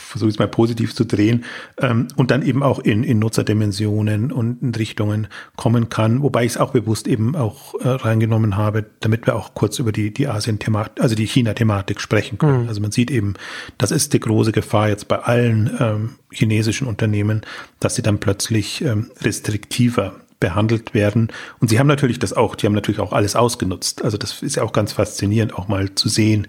versuche 0.06 0.30
es 0.30 0.38
mal 0.38 0.48
positiv 0.48 0.94
zu 0.94 1.04
drehen, 1.04 1.44
ähm, 1.80 2.08
und 2.16 2.30
dann 2.30 2.42
eben 2.42 2.62
auch 2.62 2.78
in, 2.78 3.04
in 3.04 3.18
Nutzerdimensionen 3.18 4.32
und 4.32 4.62
in 4.62 4.74
Richtungen 4.74 5.28
kommen 5.56 5.88
kann, 5.88 6.22
wobei 6.22 6.44
ich 6.44 6.52
es 6.52 6.56
auch 6.58 6.72
bewusst 6.72 7.08
eben 7.08 7.36
auch 7.36 7.74
äh, 7.74 7.88
reingenommen 7.88 8.56
habe, 8.56 8.86
damit 9.00 9.26
wir 9.26 9.36
auch 9.36 9.54
kurz 9.54 9.78
über 9.78 9.92
die, 9.92 10.12
die 10.12 10.28
Asien-Thematik, 10.28 11.02
also 11.02 11.14
die 11.14 11.26
China-Thematik 11.26 12.00
sprechen 12.00 12.38
können. 12.38 12.62
Mhm. 12.62 12.68
Also 12.68 12.80
man 12.80 12.92
sieht 12.92 13.10
eben, 13.10 13.34
das 13.78 13.90
ist 13.90 14.12
die 14.12 14.20
große 14.20 14.52
Gefahr 14.52 14.88
jetzt 14.88 15.08
bei 15.08 15.18
allen 15.18 15.70
ähm, 15.78 16.10
chinesischen 16.30 16.86
Unternehmen, 16.86 17.42
dass 17.80 17.94
sie 17.94 18.02
dann 18.02 18.18
plötzlich 18.18 18.82
ähm, 18.82 19.10
restriktiver 19.20 20.14
behandelt 20.40 20.94
werden. 20.94 21.28
Und 21.60 21.68
sie 21.68 21.78
haben 21.78 21.86
natürlich 21.86 22.18
das 22.18 22.32
auch, 22.32 22.56
die 22.56 22.66
haben 22.66 22.74
natürlich 22.74 23.00
auch 23.00 23.12
alles 23.12 23.36
ausgenutzt. 23.36 24.04
Also 24.04 24.18
das 24.18 24.42
ist 24.42 24.56
ja 24.56 24.62
auch 24.62 24.72
ganz 24.72 24.92
faszinierend, 24.92 25.54
auch 25.54 25.68
mal 25.68 25.94
zu 25.94 26.08
sehen. 26.08 26.46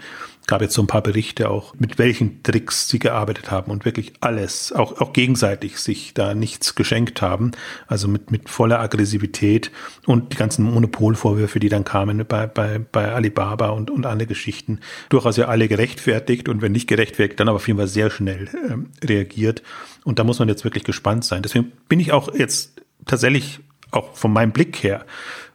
Gab 0.47 0.61
jetzt 0.61 0.73
so 0.73 0.81
ein 0.81 0.87
paar 0.87 1.03
Berichte 1.03 1.49
auch, 1.49 1.75
mit 1.77 1.99
welchen 1.99 2.41
Tricks 2.41 2.87
sie 2.87 2.99
gearbeitet 2.99 3.51
haben 3.51 3.69
und 3.69 3.83
wirklich 3.83 4.13
alles, 4.21 4.71
auch, 4.71 5.01
auch 5.01 5.11
gegenseitig 5.11 5.77
sich 5.77 6.13
da 6.13 6.33
nichts 6.33 6.73
geschenkt 6.75 7.21
haben. 7.21 7.51
Also 7.85 8.07
mit, 8.07 8.31
mit 8.31 8.49
voller 8.49 8.79
Aggressivität 8.79 9.71
und 10.05 10.31
die 10.31 10.37
ganzen 10.37 10.63
Monopolvorwürfe, 10.63 11.59
die 11.59 11.67
dann 11.67 11.83
kamen 11.83 12.25
bei, 12.25 12.47
bei, 12.47 12.79
bei 12.79 13.11
Alibaba 13.11 13.69
und, 13.69 13.91
und 13.91 14.05
andere 14.05 14.27
Geschichten, 14.27 14.79
durchaus 15.09 15.35
ja 15.35 15.49
alle 15.49 15.67
gerechtfertigt 15.67 16.47
und 16.47 16.61
wenn 16.61 16.71
nicht 16.71 16.87
gerechtfertigt, 16.87 17.39
dann 17.39 17.49
aber 17.49 17.57
auf 17.57 17.67
jeden 17.67 17.77
Fall 17.77 17.89
sehr 17.89 18.09
schnell 18.09 18.49
ähm, 18.69 18.91
reagiert. 19.03 19.63
Und 20.05 20.17
da 20.17 20.23
muss 20.23 20.39
man 20.39 20.47
jetzt 20.47 20.63
wirklich 20.63 20.85
gespannt 20.85 21.25
sein. 21.25 21.43
Deswegen 21.43 21.73
bin 21.89 21.99
ich 21.99 22.13
auch 22.13 22.33
jetzt 22.33 22.81
tatsächlich 23.05 23.59
auch 23.91 24.15
von 24.15 24.31
meinem 24.31 24.53
Blick 24.53 24.81
her 24.81 25.05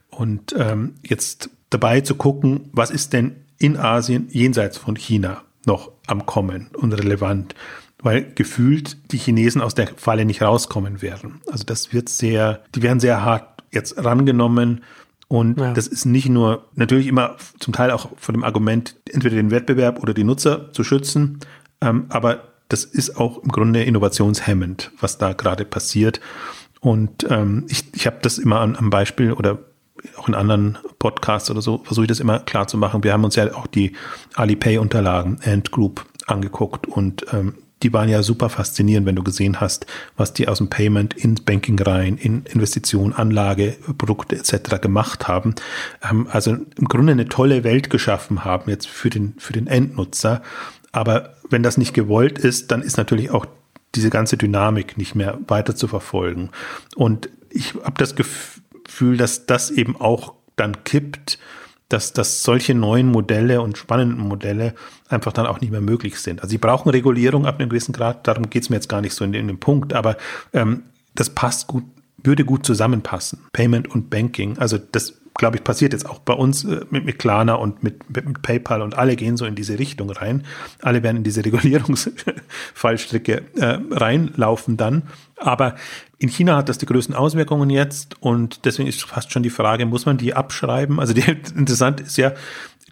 und 0.09 0.55
ähm, 0.57 0.93
jetzt 1.03 1.49
dabei 1.71 2.01
zu 2.01 2.15
gucken, 2.15 2.69
was 2.71 2.91
ist 2.91 3.13
denn 3.13 3.42
in 3.63 3.77
Asien 3.77 4.27
jenseits 4.29 4.77
von 4.77 4.95
China 4.95 5.41
noch 5.65 5.91
am 6.07 6.25
Kommen 6.25 6.69
und 6.73 6.91
relevant, 6.91 7.55
weil 8.01 8.33
gefühlt 8.35 8.97
die 9.13 9.17
Chinesen 9.17 9.61
aus 9.61 9.73
der 9.73 9.87
Falle 9.95 10.25
nicht 10.25 10.41
rauskommen 10.41 11.01
werden. 11.01 11.39
Also 11.49 11.63
das 11.63 11.93
wird 11.93 12.09
sehr, 12.09 12.61
die 12.75 12.81
werden 12.81 12.99
sehr 12.99 13.23
hart 13.23 13.63
jetzt 13.71 14.03
rangenommen 14.03 14.83
und 15.29 15.61
ja. 15.61 15.73
das 15.73 15.87
ist 15.87 16.03
nicht 16.03 16.27
nur 16.27 16.67
natürlich 16.75 17.07
immer 17.07 17.37
zum 17.57 17.73
Teil 17.73 17.91
auch 17.91 18.09
von 18.17 18.35
dem 18.35 18.43
Argument, 18.43 18.97
entweder 19.09 19.37
den 19.37 19.49
Wettbewerb 19.49 20.03
oder 20.03 20.13
die 20.13 20.25
Nutzer 20.25 20.73
zu 20.73 20.83
schützen, 20.83 21.39
ähm, 21.79 22.07
aber 22.09 22.43
das 22.67 22.83
ist 22.83 23.15
auch 23.17 23.41
im 23.43 23.49
Grunde 23.49 23.83
innovationshemmend, 23.83 24.91
was 24.99 25.17
da 25.17 25.31
gerade 25.31 25.63
passiert. 25.63 26.19
Und 26.81 27.25
ähm, 27.29 27.65
ich, 27.69 27.85
ich 27.93 28.07
habe 28.07 28.17
das 28.21 28.39
immer 28.39 28.59
an, 28.59 28.75
am 28.75 28.89
Beispiel 28.89 29.31
oder 29.31 29.59
auch 30.17 30.27
in 30.27 30.35
anderen 30.35 30.77
Podcasts 30.99 31.49
oder 31.49 31.61
so 31.61 31.79
versuche 31.83 32.05
ich 32.05 32.09
das 32.09 32.19
immer 32.19 32.39
klar 32.39 32.67
zu 32.67 32.77
machen. 32.77 33.03
Wir 33.03 33.13
haben 33.13 33.23
uns 33.23 33.35
ja 33.35 33.53
auch 33.55 33.67
die 33.67 33.93
Alipay-Unterlagen 34.35 35.39
Ant 35.45 35.71
Group 35.71 36.05
angeguckt 36.25 36.87
und 36.87 37.25
ähm, 37.33 37.55
die 37.83 37.91
waren 37.91 38.07
ja 38.07 38.23
super 38.23 38.49
faszinierend, 38.49 39.05
wenn 39.05 39.15
du 39.15 39.23
gesehen 39.23 39.59
hast, 39.59 39.85
was 40.15 40.33
die 40.33 40.47
aus 40.47 40.59
dem 40.59 40.69
Payment 40.69 41.13
ins 41.13 41.41
Banking 41.41 41.77
rein, 41.79 42.17
in 42.17 42.45
Investition, 42.45 43.13
Anlage, 43.13 43.75
Produkte 43.97 44.37
etc. 44.37 44.81
gemacht 44.81 45.27
haben. 45.27 45.55
Ähm, 46.09 46.27
also 46.31 46.51
im 46.51 46.87
Grunde 46.87 47.11
eine 47.11 47.27
tolle 47.27 47.63
Welt 47.63 47.89
geschaffen 47.89 48.45
haben 48.45 48.69
jetzt 48.69 48.87
für 48.87 49.09
den, 49.09 49.35
für 49.37 49.53
den 49.53 49.67
Endnutzer. 49.67 50.41
Aber 50.91 51.35
wenn 51.49 51.63
das 51.63 51.77
nicht 51.77 51.93
gewollt 51.93 52.39
ist, 52.39 52.71
dann 52.71 52.81
ist 52.81 52.97
natürlich 52.97 53.31
auch 53.31 53.45
diese 53.95 54.09
ganze 54.09 54.37
Dynamik 54.37 54.97
nicht 54.97 55.13
mehr 55.13 55.37
weiter 55.47 55.75
zu 55.75 55.87
verfolgen. 55.87 56.49
Und 56.95 57.29
ich 57.49 57.75
habe 57.75 57.95
das 57.97 58.15
Gefühl, 58.15 58.52
dass 59.17 59.45
das 59.45 59.71
eben 59.71 59.99
auch 59.99 60.33
dann 60.55 60.83
kippt, 60.83 61.39
dass, 61.89 62.13
dass 62.13 62.43
solche 62.43 62.73
neuen 62.73 63.11
Modelle 63.11 63.61
und 63.61 63.77
spannenden 63.77 64.27
Modelle 64.27 64.73
einfach 65.09 65.31
dann 65.31 65.45
auch 65.45 65.61
nicht 65.61 65.71
mehr 65.71 65.81
möglich 65.81 66.19
sind. 66.19 66.41
Also 66.41 66.51
sie 66.51 66.57
brauchen 66.57 66.89
Regulierung 66.89 67.45
ab 67.45 67.59
einem 67.59 67.69
gewissen 67.69 67.93
Grad, 67.93 68.27
darum 68.27 68.49
geht 68.49 68.63
es 68.63 68.69
mir 68.69 68.77
jetzt 68.77 68.89
gar 68.89 69.01
nicht 69.01 69.13
so 69.13 69.23
in, 69.23 69.33
in 69.33 69.47
dem 69.47 69.59
Punkt, 69.59 69.93
aber 69.93 70.17
ähm, 70.53 70.83
das 71.15 71.29
passt 71.29 71.67
gut, 71.67 71.83
würde 72.23 72.45
gut 72.45 72.65
zusammenpassen. 72.65 73.39
Payment 73.53 73.89
und 73.89 74.09
Banking, 74.09 74.57
also 74.57 74.77
das 74.77 75.23
glaube 75.35 75.57
ich, 75.57 75.63
passiert 75.63 75.93
jetzt 75.93 76.07
auch 76.09 76.19
bei 76.19 76.33
uns 76.33 76.63
äh, 76.63 76.81
mit, 76.89 77.05
mit 77.05 77.19
Klarna 77.19 77.55
und 77.55 77.83
mit, 77.83 78.09
mit, 78.09 78.25
mit, 78.25 78.41
PayPal 78.41 78.81
und 78.81 78.97
alle 78.97 79.15
gehen 79.15 79.37
so 79.37 79.45
in 79.45 79.55
diese 79.55 79.79
Richtung 79.79 80.09
rein. 80.09 80.43
Alle 80.81 81.03
werden 81.03 81.17
in 81.17 81.23
diese 81.23 81.43
Regulierungsfallstricke 81.45 83.43
äh, 83.55 83.79
reinlaufen 83.91 84.77
dann. 84.77 85.03
Aber 85.37 85.75
in 86.19 86.29
China 86.29 86.57
hat 86.57 86.69
das 86.69 86.77
die 86.77 86.85
größten 86.85 87.15
Auswirkungen 87.15 87.69
jetzt 87.69 88.21
und 88.21 88.65
deswegen 88.65 88.87
ist 88.87 89.03
fast 89.03 89.31
schon 89.31 89.43
die 89.43 89.49
Frage, 89.49 89.85
muss 89.85 90.05
man 90.05 90.17
die 90.17 90.33
abschreiben? 90.33 90.99
Also 90.99 91.13
die, 91.13 91.21
interessant 91.55 92.01
ist 92.01 92.17
ja, 92.17 92.33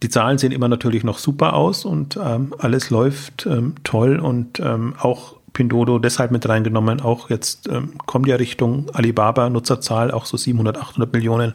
die 0.04 0.10
Zahlen 0.10 0.40
sehen 0.40 0.52
immer 0.52 0.68
natürlich 0.68 1.04
noch 1.04 1.20
super 1.20 1.54
aus 1.54 1.86
und 1.86 2.18
ähm, 2.18 2.56
alles 2.58 2.90
läuft 2.90 3.46
ähm, 3.46 3.76
toll 3.84 4.20
und 4.20 4.60
ähm, 4.60 4.96
auch 4.98 5.36
Pindodo 5.54 5.99
deshalb 5.99 6.32
mit 6.32 6.47
reingenommen. 6.47 7.02
Auch 7.02 7.30
jetzt 7.30 7.68
ähm, 7.68 7.93
kommt 8.06 8.28
ja 8.28 8.36
Richtung 8.36 8.89
Alibaba 8.93 9.49
Nutzerzahl 9.49 10.12
auch 10.12 10.26
so 10.26 10.38
700, 10.38 10.78
800 10.78 11.12
Millionen 11.14 11.54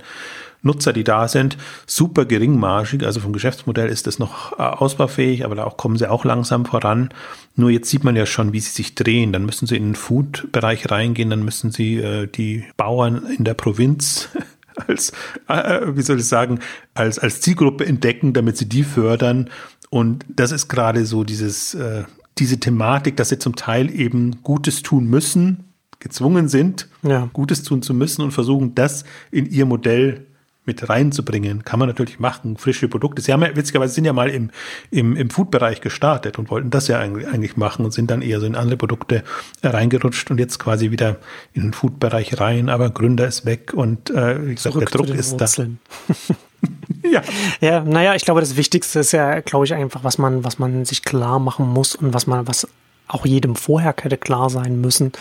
Nutzer, 0.63 0.93
die 0.93 1.05
da 1.05 1.29
sind, 1.29 1.57
super 1.87 2.25
geringmarschig. 2.25 3.05
Also 3.05 3.21
vom 3.21 3.33
Geschäftsmodell 3.33 3.89
ist 3.89 4.07
das 4.07 4.19
noch 4.19 4.59
äh, 4.59 4.63
ausbaufähig, 4.63 5.45
aber 5.45 5.55
da 5.55 5.65
auch 5.65 5.77
kommen 5.77 5.97
sie 5.97 6.11
auch 6.11 6.25
langsam 6.25 6.67
voran. 6.67 7.11
Nur 7.55 7.71
jetzt 7.71 7.89
sieht 7.89 8.05
man 8.05 8.17
ja 8.17 8.27
schon, 8.27 8.53
wie 8.53 8.61
sie 8.61 8.71
sich 8.71 8.95
drehen. 8.95 9.33
Dann 9.33 9.47
müssen 9.47 9.67
sie 9.67 9.77
in 9.77 9.89
den 9.91 9.95
Food-Bereich 9.95 10.91
reingehen, 10.91 11.31
dann 11.31 11.45
müssen 11.45 11.71
sie 11.71 11.97
äh, 11.97 12.27
die 12.27 12.65
Bauern 12.77 13.27
in 13.39 13.45
der 13.45 13.55
Provinz 13.55 14.29
als, 14.87 15.13
äh, 15.49 15.81
wie 15.87 16.03
soll 16.03 16.19
ich 16.19 16.27
sagen, 16.27 16.61
als, 16.95 17.19
als 17.19 17.41
Zielgruppe 17.41 17.87
entdecken, 17.87 18.33
damit 18.33 18.57
sie 18.59 18.69
die 18.69 18.85
fördern. 18.85 19.49
Und 19.89 20.25
das 20.29 20.53
ist 20.53 20.69
gerade 20.69 21.07
so 21.07 21.25
dieses, 21.25 21.75
äh, 21.75 22.05
diese 22.39 22.59
Thematik, 22.59 23.17
dass 23.17 23.31
sie 23.31 23.39
zum 23.39 23.57
Teil 23.57 23.91
eben 23.91 24.43
Gutes 24.43 24.83
tun 24.83 25.09
müssen, 25.09 25.65
gezwungen 25.99 26.49
sind, 26.49 26.89
ja. 27.03 27.29
Gutes 27.33 27.63
tun 27.63 27.83
zu 27.83 27.95
müssen 27.95 28.23
und 28.23 28.33
versuchen, 28.33 28.75
das 28.75 29.05
in 29.31 29.47
ihr 29.47 29.65
Modell 29.65 30.27
mit 30.67 30.89
reinzubringen. 30.89 31.65
Kann 31.65 31.79
man 31.79 31.89
natürlich 31.89 32.19
machen, 32.19 32.57
frische 32.57 32.89
Produkte. 32.89 33.23
Sie 33.23 33.33
haben 33.33 33.43
ja 33.43 33.55
witzigerweise 33.55 33.95
sind 33.95 34.05
ja 34.05 34.13
mal 34.13 34.29
im, 34.29 34.51
im, 34.91 35.17
im 35.17 35.31
Food-Bereich 35.31 35.81
gestartet 35.81 36.39
und 36.39 36.51
wollten 36.51 36.71
das 36.71 36.89
ja 36.89 36.99
eigentlich, 36.99 37.57
machen 37.57 37.85
und 37.85 37.93
sind 37.93 38.11
dann 38.11 38.21
eher 38.21 38.41
so 38.41 38.47
in 38.47 38.57
andere 38.57 38.77
Produkte 38.77 39.23
reingerutscht 39.63 40.31
und 40.31 40.39
jetzt 40.39 40.59
quasi 40.59 40.91
wieder 40.91 41.19
in 41.53 41.63
den 41.63 41.73
Food-Bereich 41.73 42.41
rein, 42.41 42.69
aber 42.69 42.91
Gründer 42.91 43.27
ist 43.27 43.47
weg 43.47 43.73
und 43.73 44.11
äh, 44.11 44.45
wie 44.45 44.55
gesagt, 44.57 44.75
Zurück 44.75 44.91
der 44.91 45.01
Druck 45.01 45.17
ist 45.17 45.37
da. 45.37 45.47
ja. 47.11 47.23
Ja, 47.61 47.81
naja, 47.81 48.15
ich 48.15 48.25
glaube, 48.25 48.41
das 48.41 48.57
Wichtigste 48.57 49.01
ist 49.01 49.13
ja, 49.13 49.41
glaube 49.41 49.65
ich, 49.65 49.75
einfach, 49.75 50.05
was 50.05 50.19
man, 50.19 50.45
was 50.45 50.59
man 50.59 50.85
sich 50.85 51.03
klar 51.03 51.39
machen 51.39 51.69
muss 51.69 51.95
und 51.95 52.15
was 52.15 52.27
man, 52.27 52.47
was 52.47 52.67
auch 53.09 53.25
jedem 53.25 53.55
vorher 53.55 53.95
hätte 54.01 54.17
klar 54.17 54.51
sein 54.51 54.81
müssen, 54.81 55.13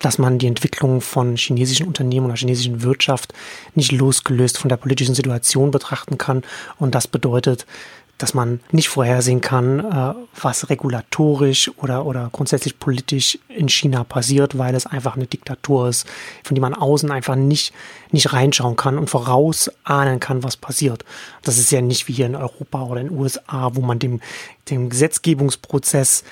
dass 0.00 0.18
man 0.18 0.38
die 0.38 0.48
Entwicklung 0.48 1.00
von 1.00 1.36
chinesischen 1.36 1.86
Unternehmen 1.86 2.26
oder 2.26 2.36
chinesischen 2.36 2.82
Wirtschaft 2.82 3.32
nicht 3.74 3.92
losgelöst 3.92 4.58
von 4.58 4.68
der 4.68 4.76
politischen 4.76 5.14
Situation 5.14 5.70
betrachten 5.70 6.18
kann. 6.18 6.42
Und 6.78 6.94
das 6.94 7.06
bedeutet, 7.06 7.66
dass 8.18 8.34
man 8.34 8.60
nicht 8.72 8.88
vorhersehen 8.88 9.40
kann, 9.40 9.78
äh, 9.78 10.14
was 10.40 10.68
regulatorisch 10.68 11.70
oder, 11.76 12.04
oder 12.04 12.28
grundsätzlich 12.32 12.78
politisch 12.78 13.38
in 13.48 13.68
China 13.68 14.04
passiert, 14.04 14.58
weil 14.58 14.74
es 14.74 14.86
einfach 14.86 15.16
eine 15.16 15.26
Diktatur 15.26 15.88
ist, 15.88 16.06
von 16.42 16.54
die 16.54 16.60
man 16.60 16.74
außen 16.74 17.10
einfach 17.10 17.36
nicht, 17.36 17.72
nicht 18.10 18.32
reinschauen 18.32 18.76
kann 18.76 18.98
und 18.98 19.08
vorausahnen 19.08 20.20
kann, 20.20 20.42
was 20.42 20.56
passiert. 20.56 21.04
Das 21.42 21.58
ist 21.58 21.70
ja 21.70 21.80
nicht 21.80 22.08
wie 22.08 22.12
hier 22.12 22.26
in 22.26 22.36
Europa 22.36 22.82
oder 22.82 23.00
in 23.00 23.08
den 23.08 23.18
USA, 23.18 23.70
wo 23.74 23.80
man 23.80 24.00
dem, 24.00 24.20
dem 24.68 24.90
Gesetzgebungsprozess 24.90 26.24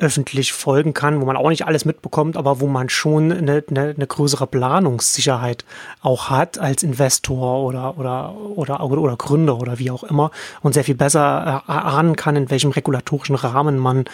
öffentlich 0.00 0.52
folgen 0.52 0.94
kann, 0.94 1.20
wo 1.20 1.26
man 1.26 1.36
auch 1.36 1.50
nicht 1.50 1.66
alles 1.66 1.84
mitbekommt, 1.84 2.36
aber 2.36 2.60
wo 2.60 2.66
man 2.66 2.88
schon 2.88 3.30
eine, 3.30 3.62
eine, 3.68 3.94
eine 3.96 4.06
größere 4.06 4.46
Planungssicherheit 4.46 5.64
auch 6.00 6.30
hat 6.30 6.58
als 6.58 6.82
Investor 6.82 7.62
oder, 7.64 7.98
oder, 7.98 8.34
oder, 8.34 8.82
oder, 8.82 9.00
oder 9.00 9.16
Gründer 9.16 9.58
oder 9.58 9.78
wie 9.78 9.90
auch 9.90 10.02
immer 10.02 10.30
und 10.62 10.72
sehr 10.72 10.84
viel 10.84 10.94
besser 10.94 11.62
erahnen 11.66 12.16
kann, 12.16 12.36
in 12.36 12.50
welchem 12.50 12.70
regulatorischen 12.70 13.36
Rahmen 13.36 13.78
man 13.78 14.06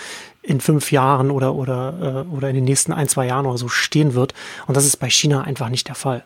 in 0.43 0.61
fünf 0.61 0.93
Jahren 0.93 1.31
oder, 1.31 1.55
oder, 1.55 2.27
äh, 2.31 2.35
oder 2.35 2.49
in 2.49 2.57
den 2.57 2.65
nächsten 2.65 2.93
ein, 2.93 3.09
zwei 3.09 3.27
Jahren 3.27 3.47
oder 3.47 3.59
so 3.59 3.69
stehen 3.69 4.15
wird. 4.15 4.35
Und 4.67 4.77
das 4.77 4.85
ist 4.85 4.97
bei 4.97 5.11
China 5.11 5.43
einfach 5.43 5.69
nicht 5.69 5.89
der 5.89 5.95
Fall. 5.95 6.25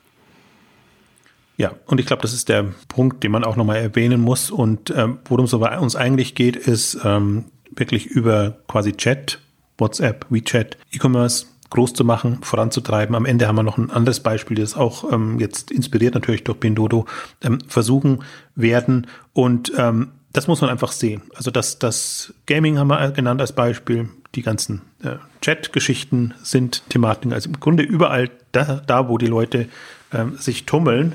Ja, 1.57 1.73
und 1.87 2.01
ich 2.01 2.07
glaube, 2.07 2.23
das 2.23 2.33
ist 2.33 2.49
der 2.49 2.65
Punkt, 2.89 3.23
den 3.23 3.33
man 3.33 3.45
auch 3.45 3.57
nochmal 3.57 3.77
erwähnen 3.77 4.21
muss. 4.21 4.51
Und 4.51 4.91
ähm, 4.97 5.19
worum 5.27 5.45
es 5.45 5.53
uns 5.53 5.95
eigentlich 5.95 6.35
geht, 6.35 6.57
ist 6.57 6.99
ähm, 7.05 7.45
wirklich 7.71 8.07
über 8.07 8.57
quasi 8.67 8.93
Chat 8.93 9.41
WhatsApp, 9.81 10.27
WeChat, 10.31 10.77
E-Commerce 10.93 11.47
groß 11.71 11.95
zu 11.95 12.05
machen, 12.05 12.39
voranzutreiben. 12.43 13.15
Am 13.15 13.25
Ende 13.25 13.47
haben 13.47 13.57
wir 13.57 13.63
noch 13.63 13.79
ein 13.79 13.91
anderes 13.91 14.21
Beispiel, 14.21 14.57
das 14.57 14.77
auch 14.77 15.11
ähm, 15.13 15.39
jetzt 15.39 15.71
inspiriert 15.71 16.15
natürlich 16.15 16.45
durch 16.45 16.61
Pindodo 16.61 17.07
ähm, 17.43 17.61
versuchen 17.67 18.25
werden. 18.57 19.07
Und 19.33 19.73
ähm, 19.79 20.09
das 20.33 20.49
muss 20.49 20.61
man 20.61 20.71
einfach 20.71 20.93
sehen. 20.93 21.23
Also 21.35 21.51
das, 21.51 21.79
das 21.79 22.35
Gaming 22.47 22.79
haben 22.79 22.89
wir 22.89 23.11
genannt 23.13 23.41
als 23.41 23.53
Beispiel. 23.53 24.09
Die 24.35 24.43
ganzen 24.43 24.83
äh, 25.03 25.17
Chat-Geschichten 25.41 26.35
sind 26.43 26.83
Thematiken. 26.89 27.33
Also 27.33 27.49
im 27.49 27.59
Grunde 27.59 27.83
überall 27.83 28.31
da, 28.53 28.83
da 28.87 29.09
wo 29.09 29.19
die 29.19 29.27
Leute 29.27 29.69
ähm, 30.13 30.37
sich 30.39 30.67
tummeln. 30.67 31.15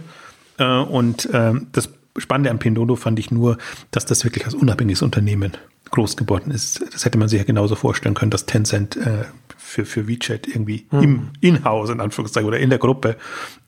Äh, 0.58 0.66
und 0.66 1.30
ähm, 1.34 1.68
das 1.72 1.90
Spannende 2.18 2.50
an 2.50 2.60
Pindodo 2.60 2.96
fand 2.96 3.20
ich 3.20 3.30
nur, 3.30 3.58
dass 3.92 4.06
das 4.06 4.24
wirklich 4.24 4.46
als 4.46 4.54
unabhängiges 4.54 5.02
Unternehmen 5.02 5.54
groß 5.96 6.18
geworden 6.18 6.52
ist. 6.52 6.82
Das 6.94 7.06
hätte 7.06 7.18
man 7.18 7.28
sich 7.28 7.40
ja 7.40 7.46
genauso 7.46 7.76
vorstellen 7.76 8.14
können, 8.14 8.32
dass 8.32 8.46
Tencent 8.46 8.96
äh, 8.98 9.26
für, 9.58 9.86
für 9.86 10.08
WeChat 10.08 10.48
irgendwie 10.48 10.86
mhm. 10.92 11.02
im 11.02 11.30
In-house, 11.42 11.90
in 11.90 12.00
Anführungszeichen, 12.00 12.48
oder 12.48 12.60
in 12.60 12.70
der 12.70 12.80
Gruppe 12.80 13.18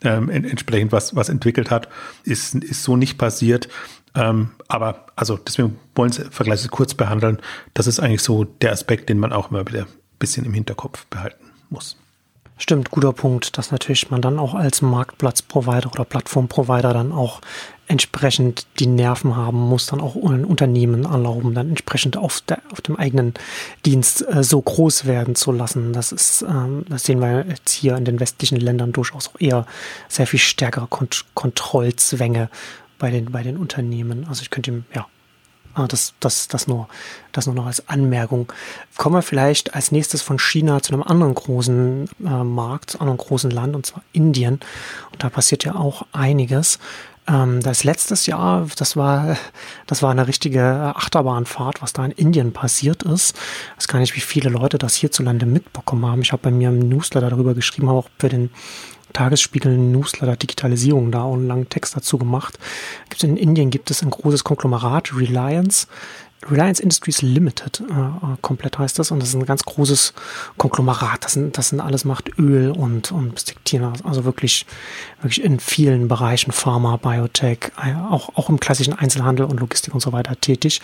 ähm, 0.03 0.29
entsprechend 0.29 0.91
was, 0.91 1.15
was 1.15 1.29
entwickelt 1.29 1.71
hat. 1.71 1.89
Ist, 2.23 2.55
ist 2.55 2.83
so 2.83 2.95
nicht 2.95 3.17
passiert. 3.17 3.67
Ähm, 4.15 4.51
aber 4.67 5.07
also 5.15 5.37
deswegen 5.37 5.77
wollen 5.95 6.11
Sie 6.11 6.25
vergleichsweise 6.25 6.69
kurz 6.69 6.93
behandeln. 6.93 7.39
Das 7.73 7.87
ist 7.87 7.99
eigentlich 7.99 8.21
so 8.21 8.43
der 8.43 8.71
Aspekt, 8.71 9.09
den 9.09 9.19
man 9.19 9.33
auch 9.33 9.51
immer 9.51 9.67
wieder 9.67 9.81
ein 9.83 9.87
bisschen 10.19 10.45
im 10.45 10.53
Hinterkopf 10.53 11.05
behalten 11.07 11.51
muss. 11.69 11.97
Stimmt, 12.59 12.89
guter 12.89 13.13
Punkt, 13.13 13.57
dass 13.57 13.71
natürlich 13.71 14.09
man 14.09 14.21
dann 14.21 14.39
auch 14.39 14.55
als 14.55 14.81
Marktplatzprovider 14.81 15.91
oder 15.91 16.05
Plattformprovider 16.05 16.91
dann 16.91 17.11
auch 17.11 17.39
entsprechend 17.87 18.65
die 18.79 18.87
Nerven 18.87 19.35
haben 19.35 19.59
muss, 19.59 19.85
dann 19.85 20.01
auch 20.01 20.15
Unternehmen 20.15 21.05
erlauben, 21.05 21.53
dann 21.53 21.69
entsprechend 21.69 22.17
auf, 22.17 22.41
der, 22.41 22.59
auf 22.71 22.81
dem 22.81 22.97
eigenen 22.97 23.33
Dienst 23.85 24.27
äh, 24.27 24.43
so 24.43 24.61
groß 24.61 25.05
werden 25.05 25.35
zu 25.35 25.51
lassen. 25.51 25.93
Das 25.93 26.11
ist, 26.11 26.41
ähm, 26.41 26.83
das 26.89 27.03
sehen 27.03 27.21
wir 27.21 27.45
jetzt 27.47 27.69
hier 27.69 27.95
in 27.95 28.05
den 28.05 28.19
westlichen 28.19 28.57
Ländern 28.57 28.91
durchaus 28.91 29.29
auch 29.29 29.39
eher 29.39 29.65
sehr 30.09 30.27
viel 30.27 30.39
stärkere 30.39 30.87
Kont 30.87 31.25
Kontrollzwänge 31.33 32.49
bei 32.99 33.11
den, 33.11 33.31
bei 33.31 33.43
den 33.43 33.57
Unternehmen. 33.57 34.25
Also 34.27 34.41
ich 34.41 34.49
könnte 34.49 34.71
ihm, 34.71 34.85
ja, 34.93 35.05
das, 35.85 36.13
das, 36.19 36.47
das, 36.47 36.67
nur, 36.67 36.87
das 37.31 37.45
nur 37.45 37.55
noch 37.55 37.67
als 37.67 37.87
Anmerkung. 37.87 38.51
Kommen 38.97 39.15
wir 39.15 39.21
vielleicht 39.21 39.75
als 39.75 39.91
nächstes 39.91 40.21
von 40.21 40.39
China 40.39 40.81
zu 40.81 40.93
einem 40.93 41.03
anderen 41.03 41.35
großen 41.35 42.09
äh, 42.25 42.43
Markt, 42.43 42.95
einem 42.95 43.01
anderen 43.01 43.17
großen 43.17 43.51
Land, 43.51 43.75
und 43.75 43.85
zwar 43.85 44.01
Indien. 44.13 44.59
Und 45.11 45.23
da 45.23 45.29
passiert 45.29 45.63
ja 45.63 45.75
auch 45.75 46.05
einiges. 46.13 46.79
Ähm, 47.27 47.61
das 47.61 47.83
letztes 47.83 48.25
Jahr, 48.25 48.67
das 48.77 48.95
war, 48.95 49.37
das 49.85 50.01
war 50.01 50.11
eine 50.11 50.27
richtige 50.27 50.63
Achterbahnfahrt, 50.95 51.81
was 51.81 51.93
da 51.93 52.05
in 52.05 52.11
Indien 52.11 52.53
passiert 52.53 53.03
ist. 53.03 53.35
Ich 53.71 53.77
weiß 53.77 53.87
gar 53.87 53.99
nicht, 53.99 54.15
wie 54.15 54.21
viele 54.21 54.49
Leute 54.49 54.77
das 54.77 54.95
hierzulande 54.95 55.45
mitbekommen 55.45 56.05
haben. 56.05 56.21
Ich 56.21 56.31
habe 56.31 56.43
bei 56.43 56.51
mir 56.51 56.69
im 56.69 56.79
Newsletter 56.79 57.29
darüber 57.29 57.53
geschrieben, 57.53 57.89
habe 57.89 57.99
auch 57.99 58.09
für 58.17 58.29
den 58.29 58.49
Tagesspiegel 59.13 59.77
Newsletter 59.77 60.35
Digitalisierung 60.35 61.11
da 61.11 61.23
auch 61.23 61.33
einen 61.33 61.47
langen 61.47 61.69
Text 61.69 61.95
dazu 61.95 62.17
gemacht. 62.17 62.57
in 63.21 63.37
Indien 63.37 63.69
gibt 63.69 63.91
es 63.91 64.01
ein 64.01 64.09
großes 64.09 64.43
Konglomerat, 64.43 65.15
Reliance. 65.15 65.87
Reliance 66.45 66.81
Industries 66.81 67.23
Limited, 67.23 67.81
äh, 67.81 68.37
komplett 68.41 68.77
heißt 68.77 68.99
das, 68.99 69.09
und 69.09 69.19
das 69.19 69.29
ist 69.29 69.35
ein 69.35 69.45
ganz 69.45 69.63
großes 69.63 70.13
Konglomerat. 70.57 71.23
Das 71.25 71.33
sind, 71.33 71.57
das 71.57 71.69
sind 71.69 71.81
alles 71.81 72.05
macht 72.05 72.37
Öl 72.37 72.71
und, 72.71 73.11
und 73.11 73.43
Textilien, 73.43 73.91
also 74.03 74.23
wirklich, 74.23 74.65
wirklich 75.21 75.43
in 75.43 75.59
vielen 75.59 76.07
Bereichen 76.07 76.51
Pharma, 76.51 76.97
Biotech, 76.97 77.71
äh, 77.83 77.95
auch, 78.09 78.35
auch 78.35 78.49
im 78.49 78.59
klassischen 78.59 78.93
Einzelhandel 78.93 79.47
und 79.47 79.59
Logistik 79.59 79.95
und 79.95 79.99
so 79.99 80.13
weiter 80.13 80.39
tätig. 80.39 80.79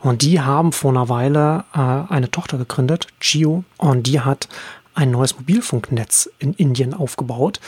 Und 0.00 0.22
die 0.22 0.40
haben 0.40 0.72
vor 0.72 0.90
einer 0.90 1.08
Weile 1.08 1.64
äh, 1.72 1.78
eine 1.78 2.30
Tochter 2.30 2.58
gegründet, 2.58 3.06
Gio, 3.20 3.62
und 3.78 4.08
die 4.08 4.20
hat 4.20 4.48
ein 4.96 5.10
neues 5.10 5.36
Mobilfunknetz 5.38 6.30
in 6.38 6.52
Indien 6.54 6.94
aufgebaut. 6.94 7.60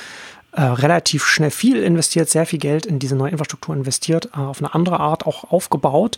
Äh, 0.50 0.62
relativ 0.62 1.26
schnell 1.26 1.50
viel 1.50 1.82
investiert, 1.82 2.30
sehr 2.30 2.46
viel 2.46 2.58
Geld 2.58 2.86
in 2.86 2.98
diese 2.98 3.14
neue 3.14 3.30
Infrastruktur 3.30 3.76
investiert, 3.76 4.30
äh, 4.34 4.38
auf 4.38 4.60
eine 4.60 4.74
andere 4.74 4.98
Art 4.98 5.26
auch 5.26 5.52
aufgebaut. 5.52 6.16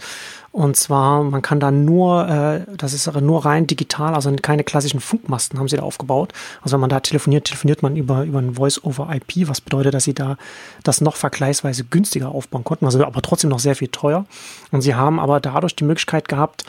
Und 0.52 0.76
zwar, 0.76 1.24
man 1.24 1.42
kann 1.42 1.58
da 1.58 1.72
nur, 1.72 2.28
äh, 2.28 2.64
das 2.76 2.92
ist 2.92 3.12
nur 3.20 3.44
rein 3.44 3.66
digital, 3.66 4.14
also 4.14 4.32
keine 4.40 4.62
klassischen 4.62 5.00
Funkmasten 5.00 5.58
haben 5.58 5.66
sie 5.66 5.76
da 5.76 5.82
aufgebaut. 5.82 6.32
Also 6.62 6.74
wenn 6.74 6.80
man 6.80 6.90
da 6.90 7.00
telefoniert, 7.00 7.46
telefoniert 7.46 7.82
man 7.82 7.96
über, 7.96 8.22
über 8.22 8.38
ein 8.38 8.54
Voice-over-IP, 8.54 9.48
was 9.48 9.60
bedeutet, 9.60 9.94
dass 9.94 10.04
sie 10.04 10.14
da 10.14 10.36
das 10.84 11.00
noch 11.00 11.16
vergleichsweise 11.16 11.82
günstiger 11.84 12.28
aufbauen 12.28 12.62
konnten, 12.62 12.84
also 12.84 13.04
aber 13.04 13.22
trotzdem 13.22 13.50
noch 13.50 13.58
sehr 13.58 13.74
viel 13.74 13.88
teuer. 13.88 14.26
Und 14.70 14.82
sie 14.82 14.94
haben 14.94 15.18
aber 15.18 15.40
dadurch 15.40 15.74
die 15.74 15.84
Möglichkeit 15.84 16.28
gehabt, 16.28 16.64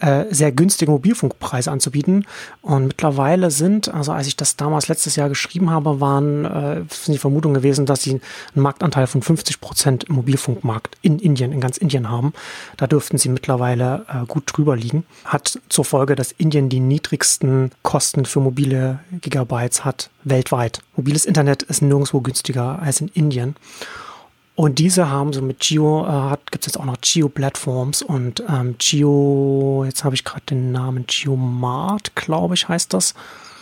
äh, 0.00 0.24
sehr 0.30 0.52
günstige 0.52 0.90
Mobilfunkpreise 0.90 1.70
anzubieten. 1.70 2.26
Und 2.62 2.88
mittlerweile 2.88 3.50
sind, 3.50 3.92
also 3.92 4.12
als 4.12 4.26
ich 4.26 4.36
das 4.36 4.56
damals 4.56 4.88
letztes 4.88 5.16
Jahr 5.16 5.28
geschrieben 5.28 5.70
habe, 5.70 6.00
waren 6.00 6.44
äh, 6.44 6.82
sind 6.90 7.14
die 7.14 7.18
Vermutungen 7.18 7.54
gewesen, 7.54 7.86
dass 7.86 8.02
sie 8.02 8.10
einen 8.12 8.20
Marktanteil 8.62 9.06
von 9.06 9.22
50 9.22 9.60
Prozent 9.60 10.04
im 10.04 10.16
Mobilfunkmarkt 10.16 10.96
in 11.02 11.18
Indien, 11.18 11.52
in 11.52 11.60
ganz 11.60 11.76
Indien 11.76 12.10
haben. 12.10 12.32
Da 12.76 12.86
dürften 12.86 13.18
sie 13.18 13.28
mittlerweile 13.28 14.04
äh, 14.08 14.26
gut 14.26 14.44
drüber 14.46 14.76
liegen. 14.76 15.04
Hat 15.24 15.60
zur 15.68 15.84
Folge, 15.84 16.16
dass 16.16 16.32
Indien 16.32 16.68
die 16.68 16.80
niedrigsten 16.80 17.70
Kosten 17.82 18.24
für 18.24 18.40
mobile 18.40 19.00
Gigabytes 19.20 19.84
hat 19.84 20.10
weltweit. 20.24 20.80
Mobiles 20.96 21.24
Internet 21.24 21.62
ist 21.62 21.82
nirgendwo 21.82 22.20
günstiger 22.20 22.80
als 22.80 23.00
in 23.00 23.08
Indien. 23.08 23.56
Und 24.56 24.78
diese 24.78 25.10
haben 25.10 25.32
so 25.32 25.42
mit 25.42 25.58
Geo, 25.60 26.06
äh, 26.06 26.36
gibt 26.50 26.64
es 26.64 26.72
jetzt 26.72 26.80
auch 26.80 26.84
noch 26.84 27.00
Geo-Plattforms 27.00 28.02
und 28.02 28.42
ähm, 28.48 28.76
Geo, 28.78 29.84
jetzt 29.84 30.04
habe 30.04 30.14
ich 30.14 30.24
gerade 30.24 30.44
den 30.46 30.70
Namen 30.70 31.06
Geomart, 31.06 32.14
glaube 32.14 32.54
ich, 32.54 32.68
heißt 32.68 32.94
das. 32.94 33.14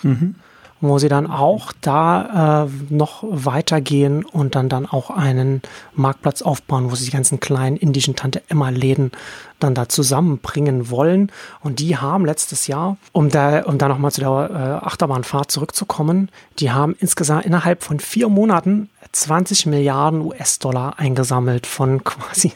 Mhm 0.02 0.34
wo 0.82 0.98
sie 0.98 1.08
dann 1.08 1.28
auch 1.28 1.72
da 1.80 2.64
äh, 2.64 2.92
noch 2.92 3.22
weitergehen 3.22 4.24
und 4.24 4.56
dann 4.56 4.68
dann 4.68 4.84
auch 4.84 5.10
einen 5.10 5.62
Marktplatz 5.94 6.42
aufbauen, 6.42 6.90
wo 6.90 6.96
sie 6.96 7.04
die 7.06 7.12
ganzen 7.12 7.40
kleinen 7.40 7.76
indischen 7.76 8.16
Tante 8.16 8.42
Emma 8.48 8.68
Läden 8.68 9.12
dann 9.60 9.74
da 9.74 9.88
zusammenbringen 9.88 10.90
wollen. 10.90 11.30
Und 11.60 11.78
die 11.78 11.96
haben 11.96 12.26
letztes 12.26 12.66
Jahr, 12.66 12.96
um 13.12 13.28
da, 13.30 13.62
um 13.62 13.78
da 13.78 13.88
nochmal 13.88 14.10
zu 14.10 14.20
der 14.20 14.50
äh, 14.50 14.84
Achterbahnfahrt 14.84 15.50
zurückzukommen, 15.52 16.30
die 16.58 16.72
haben 16.72 16.96
insgesamt 16.98 17.46
innerhalb 17.46 17.84
von 17.84 18.00
vier 18.00 18.28
Monaten 18.28 18.90
20 19.12 19.66
Milliarden 19.66 20.20
US-Dollar 20.20 20.98
eingesammelt 20.98 21.66
von 21.66 22.02
quasi 22.04 22.52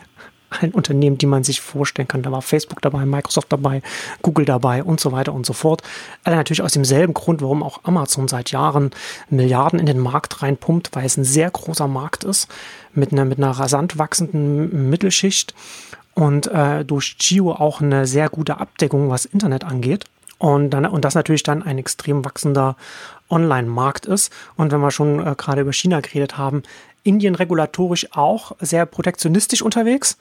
allen 0.57 0.72
Unternehmen, 0.72 1.18
die 1.18 1.26
man 1.26 1.44
sich 1.44 1.61
vorstellen 1.61 2.09
kann. 2.09 2.22
Da 2.22 2.32
war 2.32 2.42
Facebook 2.42 2.82
dabei, 2.82 3.07
Microsoft 3.07 3.52
dabei, 3.52 3.82
Google 4.22 4.44
dabei 4.44 4.82
und 4.82 5.00
so 5.00 5.12
weiter 5.12 5.32
und 5.32 5.46
so 5.46 5.52
fort. 5.52 5.82
Alle 6.24 6.36
natürlich 6.36 6.62
aus 6.62 6.72
demselben 6.72 7.14
Grund, 7.14 7.42
warum 7.42 7.62
auch 7.62 7.80
Amazon 7.84 8.28
seit 8.28 8.50
Jahren 8.50 8.90
Milliarden 9.30 9.78
in 9.78 9.86
den 9.86 9.98
Markt 9.98 10.42
reinpumpt, 10.42 10.90
weil 10.92 11.07
es 11.07 11.16
ein 11.16 11.24
sehr 11.24 11.50
großer 11.50 11.88
Markt 11.88 12.24
ist 12.24 12.48
mit 12.92 13.12
einer, 13.12 13.24
mit 13.24 13.38
einer 13.38 13.50
rasant 13.50 13.98
wachsenden 13.98 14.90
Mittelschicht 14.90 15.54
und 16.14 16.46
äh, 16.46 16.84
durch 16.84 17.18
Geo 17.18 17.52
auch 17.52 17.80
eine 17.80 18.07
sehr 18.07 18.28
gute 18.30 18.59
Abdeckung, 18.59 19.11
was 19.11 19.26
Internet 19.26 19.64
angeht. 19.64 20.04
Und, 20.38 20.70
dann, 20.70 20.84
und 20.84 21.04
das 21.04 21.14
natürlich 21.14 21.42
dann 21.42 21.62
ein 21.62 21.78
extrem 21.78 22.24
wachsender 22.24 22.76
Online-Markt 23.30 24.07
ist. 24.07 24.32
Und 24.57 24.70
wenn 24.70 24.80
wir 24.80 24.90
schon 24.90 25.26
äh, 25.26 25.34
gerade 25.36 25.62
über 25.62 25.72
China 25.72 26.00
geredet 26.00 26.36
haben, 26.36 26.62
Indien 27.07 27.34
regulatorisch 27.34 28.09
auch 28.12 28.52
sehr 28.61 28.86
protektionistisch 28.86 29.62
unterwegs, 29.62 30.16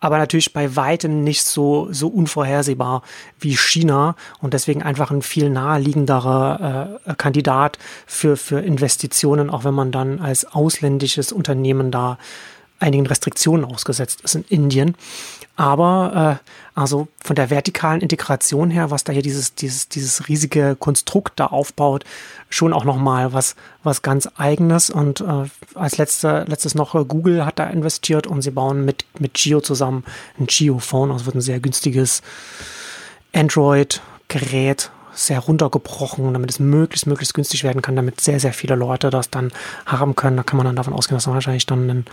aber 0.00 0.18
natürlich 0.18 0.52
bei 0.52 0.76
weitem 0.76 1.24
nicht 1.24 1.42
so, 1.42 1.88
so 1.90 2.08
unvorhersehbar 2.08 3.02
wie 3.40 3.56
China 3.56 4.14
und 4.40 4.54
deswegen 4.54 4.82
einfach 4.82 5.10
ein 5.10 5.22
viel 5.22 5.50
naheliegenderer 5.50 7.00
äh, 7.04 7.14
Kandidat 7.14 7.78
für, 8.06 8.36
für 8.36 8.60
Investitionen, 8.60 9.50
auch 9.50 9.64
wenn 9.64 9.74
man 9.74 9.90
dann 9.90 10.20
als 10.20 10.44
ausländisches 10.44 11.32
Unternehmen 11.32 11.90
da 11.90 12.18
einigen 12.80 13.06
Restriktionen 13.06 13.64
ausgesetzt 13.64 14.20
ist 14.22 14.36
in 14.36 14.44
Indien. 14.48 14.94
Aber 15.58 16.38
äh, 16.40 16.78
also 16.78 17.08
von 17.20 17.34
der 17.34 17.50
vertikalen 17.50 18.00
Integration 18.00 18.70
her, 18.70 18.92
was 18.92 19.02
da 19.02 19.12
hier 19.12 19.22
dieses, 19.22 19.56
dieses, 19.56 19.88
dieses 19.88 20.28
riesige 20.28 20.76
Konstrukt 20.76 21.40
da 21.40 21.46
aufbaut, 21.46 22.04
schon 22.48 22.72
auch 22.72 22.84
nochmal 22.84 23.32
was, 23.32 23.56
was 23.82 24.02
ganz 24.02 24.28
eigenes. 24.36 24.88
Und 24.88 25.20
äh, 25.20 25.46
als 25.74 25.98
letzte, 25.98 26.44
letztes 26.46 26.76
noch 26.76 26.94
äh, 26.94 27.04
Google 27.04 27.44
hat 27.44 27.58
da 27.58 27.64
investiert 27.64 28.28
und 28.28 28.42
sie 28.42 28.52
bauen 28.52 28.84
mit, 28.84 29.04
mit 29.18 29.34
Geo 29.34 29.60
zusammen 29.60 30.04
ein 30.38 30.46
Geo-Phone. 30.46 31.10
Also 31.10 31.26
wird 31.26 31.34
ein 31.34 31.40
sehr 31.40 31.58
günstiges 31.58 32.22
Android-Gerät, 33.34 34.92
sehr 35.12 35.40
runtergebrochen, 35.40 36.32
damit 36.32 36.50
es 36.50 36.60
möglichst, 36.60 37.08
möglichst 37.08 37.34
günstig 37.34 37.64
werden 37.64 37.82
kann, 37.82 37.96
damit 37.96 38.20
sehr, 38.20 38.38
sehr 38.38 38.52
viele 38.52 38.76
Leute 38.76 39.10
das 39.10 39.28
dann 39.28 39.50
haben 39.86 40.14
können. 40.14 40.36
Da 40.36 40.44
kann 40.44 40.56
man 40.56 40.66
dann 40.66 40.76
davon 40.76 40.92
ausgehen, 40.92 41.16
dass 41.16 41.26
man 41.26 41.34
wahrscheinlich 41.34 41.66
dann 41.66 41.90
ein 41.90 42.04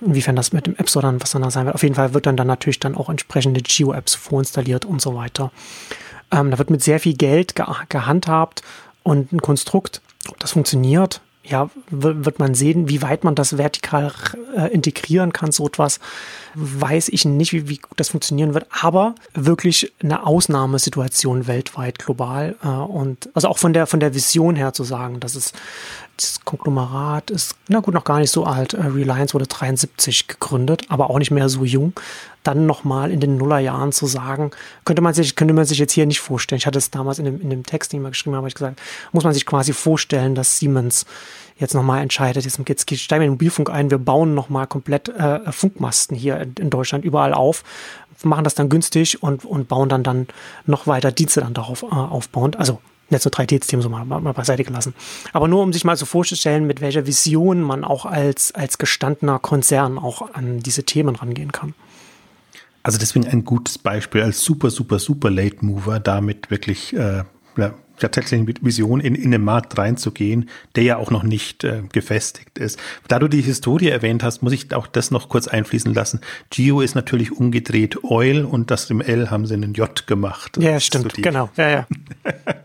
inwiefern 0.00 0.36
das 0.36 0.52
mit 0.52 0.66
dem 0.66 0.76
App 0.76 0.88
Store 0.88 1.04
dann 1.04 1.20
was 1.22 1.30
dann 1.30 1.42
da 1.42 1.50
sein 1.50 1.66
wird. 1.66 1.74
Auf 1.74 1.82
jeden 1.82 1.94
Fall 1.94 2.14
wird 2.14 2.26
dann, 2.26 2.36
dann 2.36 2.46
natürlich 2.46 2.80
dann 2.80 2.96
auch 2.96 3.08
entsprechende 3.08 3.60
Geo-Apps 3.60 4.14
vorinstalliert 4.14 4.84
und 4.84 5.00
so 5.00 5.14
weiter. 5.14 5.50
Ähm, 6.30 6.50
da 6.50 6.58
wird 6.58 6.70
mit 6.70 6.82
sehr 6.82 7.00
viel 7.00 7.14
Geld 7.14 7.54
ge 7.54 7.64
gehandhabt 7.88 8.62
und 9.02 9.32
ein 9.32 9.42
Konstrukt, 9.42 10.00
ob 10.28 10.38
das 10.40 10.52
funktioniert, 10.52 11.20
ja, 11.44 11.68
wird 11.90 12.38
man 12.38 12.54
sehen, 12.54 12.88
wie 12.88 13.02
weit 13.02 13.22
man 13.22 13.34
das 13.34 13.58
vertikal 13.58 14.12
äh, 14.56 14.72
integrieren 14.72 15.32
kann. 15.32 15.52
So 15.52 15.66
etwas 15.66 16.00
weiß 16.54 17.08
ich 17.08 17.24
nicht, 17.24 17.52
wie, 17.52 17.68
wie 17.68 17.80
das 17.96 18.08
funktionieren 18.08 18.54
wird, 18.54 18.66
aber 18.70 19.14
wirklich 19.34 19.92
eine 20.02 20.26
Ausnahmesituation 20.26 21.46
weltweit, 21.46 21.98
global. 21.98 22.56
Äh, 22.62 22.68
und 22.68 23.28
also 23.34 23.48
auch 23.48 23.58
von 23.58 23.72
der, 23.72 23.86
von 23.86 24.00
der 24.00 24.14
Vision 24.14 24.56
her 24.56 24.72
zu 24.72 24.84
sagen, 24.84 25.20
dass 25.20 25.34
es 25.34 25.52
das 26.16 26.44
Konglomerat 26.44 27.30
ist, 27.30 27.56
na 27.68 27.80
gut, 27.80 27.94
noch 27.94 28.04
gar 28.04 28.20
nicht 28.20 28.30
so 28.30 28.44
alt. 28.44 28.74
Äh, 28.74 28.82
Reliance 28.82 29.34
wurde 29.34 29.46
73 29.46 30.28
gegründet, 30.28 30.82
aber 30.88 31.10
auch 31.10 31.18
nicht 31.18 31.30
mehr 31.30 31.48
so 31.48 31.64
jung. 31.64 31.92
Dann 32.44 32.66
nochmal 32.66 33.10
in 33.10 33.20
den 33.20 33.36
Nullerjahren 33.36 33.90
zu 33.90 34.06
sagen, 34.06 34.50
könnte 34.84 35.02
man 35.02 35.14
sich, 35.14 35.34
könnte 35.34 35.54
man 35.54 35.64
sich 35.64 35.78
jetzt 35.78 35.92
hier 35.92 36.06
nicht 36.06 36.20
vorstellen. 36.20 36.58
Ich 36.58 36.66
hatte 36.66 36.78
es 36.78 36.90
damals 36.90 37.18
in 37.18 37.24
dem, 37.24 37.40
in 37.40 37.50
dem 37.50 37.64
Text, 37.64 37.92
den 37.92 38.00
ich 38.00 38.02
mal 38.02 38.10
geschrieben 38.10 38.36
habe, 38.36 38.48
ich 38.48 38.54
gesagt, 38.54 38.80
muss 39.12 39.24
man 39.24 39.32
sich 39.32 39.46
quasi 39.46 39.72
vorstellen, 39.72 40.34
dass 40.34 40.58
Siemens 40.58 41.06
jetzt 41.56 41.74
nochmal 41.74 42.02
entscheidet, 42.02 42.44
jetzt, 42.44 42.60
jetzt 42.68 42.98
steigen 42.98 43.22
wir 43.22 43.28
den 43.28 43.32
Mobilfunk 43.32 43.70
ein, 43.70 43.90
wir 43.90 43.98
bauen 43.98 44.34
nochmal 44.34 44.66
komplett 44.66 45.08
äh, 45.08 45.52
Funkmasten 45.52 46.16
hier 46.16 46.38
in, 46.40 46.54
in 46.58 46.70
Deutschland 46.70 47.04
überall 47.04 47.32
auf, 47.32 47.62
machen 48.22 48.44
das 48.44 48.54
dann 48.54 48.68
günstig 48.68 49.22
und, 49.22 49.44
und 49.44 49.68
bauen 49.68 49.88
dann 49.88 50.02
dann 50.02 50.26
noch 50.66 50.86
weiter 50.86 51.12
Dienste 51.12 51.40
dann 51.40 51.54
darauf 51.54 51.82
äh, 51.82 51.86
aufbauend. 51.86 52.58
Also 52.58 52.80
Netz- 53.10 53.26
und 53.26 53.36
3D-System 53.36 53.82
so 53.82 53.88
mal, 53.88 54.04
mal 54.04 54.32
beiseite 54.32 54.64
gelassen. 54.64 54.94
Aber 55.32 55.48
nur 55.48 55.62
um 55.62 55.72
sich 55.72 55.84
mal 55.84 55.96
so 55.96 56.06
vorzustellen, 56.06 56.66
mit 56.66 56.80
welcher 56.80 57.06
Vision 57.06 57.60
man 57.62 57.84
auch 57.84 58.06
als, 58.06 58.52
als 58.52 58.78
gestandener 58.78 59.38
Konzern 59.38 59.98
auch 59.98 60.32
an 60.34 60.60
diese 60.60 60.84
Themen 60.84 61.16
rangehen 61.16 61.52
kann. 61.52 61.74
Also 62.82 62.98
deswegen 62.98 63.26
ein 63.26 63.44
gutes 63.44 63.78
Beispiel 63.78 64.22
als 64.22 64.40
super, 64.42 64.70
super, 64.70 64.98
super 64.98 65.30
Late 65.30 65.64
Mover, 65.64 66.00
damit 66.00 66.50
wirklich 66.50 66.94
äh, 66.94 67.24
tatsächlich 67.98 68.56
Vision, 68.62 69.00
in, 69.00 69.14
in 69.14 69.30
den 69.30 69.42
Markt 69.42 69.76
reinzugehen, 69.78 70.48
der 70.76 70.84
ja 70.84 70.96
auch 70.96 71.10
noch 71.10 71.22
nicht 71.22 71.64
äh, 71.64 71.82
gefestigt 71.92 72.58
ist. 72.58 72.78
Da 73.08 73.18
du 73.18 73.28
die 73.28 73.40
Historie 73.40 73.88
erwähnt 73.88 74.22
hast, 74.22 74.42
muss 74.42 74.52
ich 74.52 74.74
auch 74.74 74.86
das 74.86 75.10
noch 75.10 75.28
kurz 75.28 75.48
einfließen 75.48 75.92
lassen. 75.94 76.20
Geo 76.50 76.80
ist 76.80 76.94
natürlich 76.94 77.32
umgedreht 77.32 78.04
Oil 78.04 78.44
und 78.44 78.70
das 78.70 78.90
im 78.90 79.00
L 79.00 79.30
haben 79.30 79.46
sie 79.46 79.54
einen 79.54 79.74
J 79.74 80.06
gemacht. 80.06 80.56
Ja, 80.58 80.80
stimmt, 80.80 81.12
so 81.14 81.22
genau. 81.22 81.50
Ja, 81.56 81.68
ja. 81.68 81.86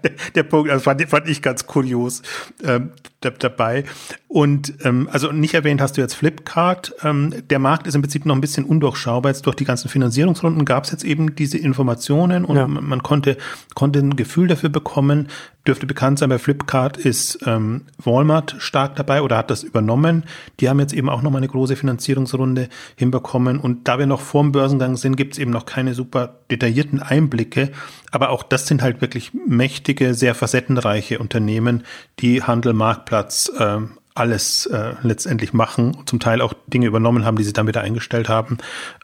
der, 0.03 0.11
der 0.35 0.43
Punkt, 0.43 0.69
also 0.71 0.83
fand, 0.83 1.01
fand 1.09 1.27
ich 1.29 1.41
ganz 1.41 1.65
kurios 1.65 2.21
ähm, 2.63 2.91
dabei. 3.21 3.83
Und 4.29 4.75
ähm, 4.85 5.09
also 5.11 5.31
nicht 5.31 5.55
erwähnt 5.55 5.81
hast 5.81 5.97
du 5.97 6.01
jetzt 6.01 6.13
Flipkart. 6.13 6.93
Ähm, 7.03 7.33
der 7.49 7.57
Markt 7.57 7.87
ist 7.87 7.95
im 7.95 8.03
Prinzip 8.03 8.27
noch 8.27 8.35
ein 8.35 8.41
bisschen 8.41 8.63
undurchschaubar. 8.63 9.31
Jetzt 9.31 9.47
durch 9.47 9.55
die 9.55 9.65
ganzen 9.65 9.89
Finanzierungsrunden 9.89 10.65
gab 10.65 10.83
es 10.83 10.91
jetzt 10.91 11.03
eben 11.03 11.35
diese 11.35 11.57
Informationen 11.57 12.45
und 12.45 12.55
ja. 12.55 12.67
man 12.67 13.01
konnte, 13.01 13.37
konnte 13.73 13.97
ein 13.97 14.15
Gefühl 14.15 14.47
dafür 14.47 14.69
bekommen, 14.69 15.29
dürfte 15.65 15.87
bekannt 15.87 16.19
sein, 16.19 16.29
bei 16.29 16.37
Flipkart 16.37 16.97
ist 16.97 17.39
ähm, 17.47 17.87
Walmart 17.97 18.55
stark 18.59 18.95
dabei 18.97 19.23
oder 19.23 19.35
hat 19.35 19.49
das 19.49 19.63
übernommen. 19.63 20.25
Die 20.59 20.69
haben 20.69 20.79
jetzt 20.79 20.93
eben 20.93 21.09
auch 21.09 21.23
nochmal 21.23 21.39
eine 21.39 21.47
große 21.47 21.75
Finanzierungsrunde 21.75 22.69
hinbekommen. 22.97 23.59
Und 23.59 23.87
da 23.87 23.97
wir 23.97 24.05
noch 24.05 24.21
vorm 24.21 24.51
Börsengang 24.51 24.95
sind, 24.95 25.15
gibt 25.15 25.33
es 25.33 25.39
eben 25.39 25.49
noch 25.49 25.65
keine 25.65 25.95
super 25.95 26.35
detaillierten 26.51 27.01
Einblicke. 27.01 27.71
Aber 28.11 28.29
auch 28.29 28.43
das 28.43 28.67
sind 28.67 28.83
halt 28.83 29.01
wirklich 29.01 29.31
mächtige, 29.33 30.13
sehr 30.13 30.35
facettenreiche 30.35 31.17
Unternehmen, 31.17 31.83
die 32.19 32.43
Handel, 32.43 32.73
Marktplatz, 32.73 33.51
ähm, 33.59 33.91
alles 34.19 34.65
äh, 34.65 34.93
letztendlich 35.01 35.53
machen 35.53 35.97
zum 36.05 36.19
Teil 36.19 36.41
auch 36.41 36.53
Dinge 36.67 36.87
übernommen 36.87 37.25
haben, 37.25 37.37
die 37.37 37.43
sie 37.43 37.53
dann 37.53 37.67
wieder 37.67 37.81
eingestellt 37.81 38.27
haben. 38.27 38.57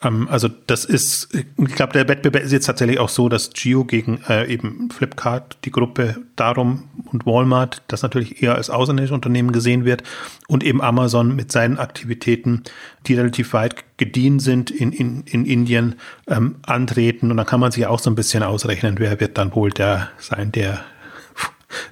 Ähm, 0.04 0.28
also 0.30 0.50
das 0.68 0.86
ist, 0.86 1.30
ich 1.34 1.76
glaube, 1.76 1.94
der 1.94 2.08
Wettbewerb 2.08 2.44
ist 2.44 2.52
jetzt 2.52 2.66
tatsächlich 2.66 3.00
auch 3.00 3.10
so, 3.10 3.30
dass 3.30 3.52
Geo 3.52 3.86
gegen 3.86 4.20
äh, 4.28 4.46
eben 4.52 4.90
Flipkart, 4.92 5.58
die 5.64 5.72
Gruppe 5.72 6.18
darum 6.36 6.90
und 7.12 7.26
Walmart, 7.26 7.82
das 7.88 8.04
natürlich 8.04 8.44
eher 8.44 8.56
als 8.56 8.70
ausländisches 8.70 9.14
Unternehmen 9.14 9.52
gesehen 9.52 9.86
wird 9.86 10.04
und 10.48 10.64
eben 10.64 10.82
Amazon 10.82 11.36
mit 11.36 11.52
seinen 11.52 11.80
Aktivitäten, 11.80 12.64
die 13.08 13.16
relativ 13.16 13.54
weit 13.54 13.98
gediehen 13.98 14.40
sind 14.40 14.70
in, 14.70 14.92
in, 14.92 15.24
in 15.24 15.46
Indien, 15.46 15.96
ähm, 16.28 16.56
antreten. 16.66 17.32
Und 17.32 17.38
dann 17.38 17.46
kann 17.46 17.60
man 17.60 17.72
sich 17.72 17.86
auch 17.88 18.00
so 18.00 18.10
ein 18.10 18.16
bisschen 18.16 18.44
ausrechnen, 18.44 18.96
wer 19.00 19.20
wird 19.20 19.38
dann 19.38 19.56
wohl 19.56 19.70
der 19.70 20.10
sein, 20.20 20.52
der 20.52 20.84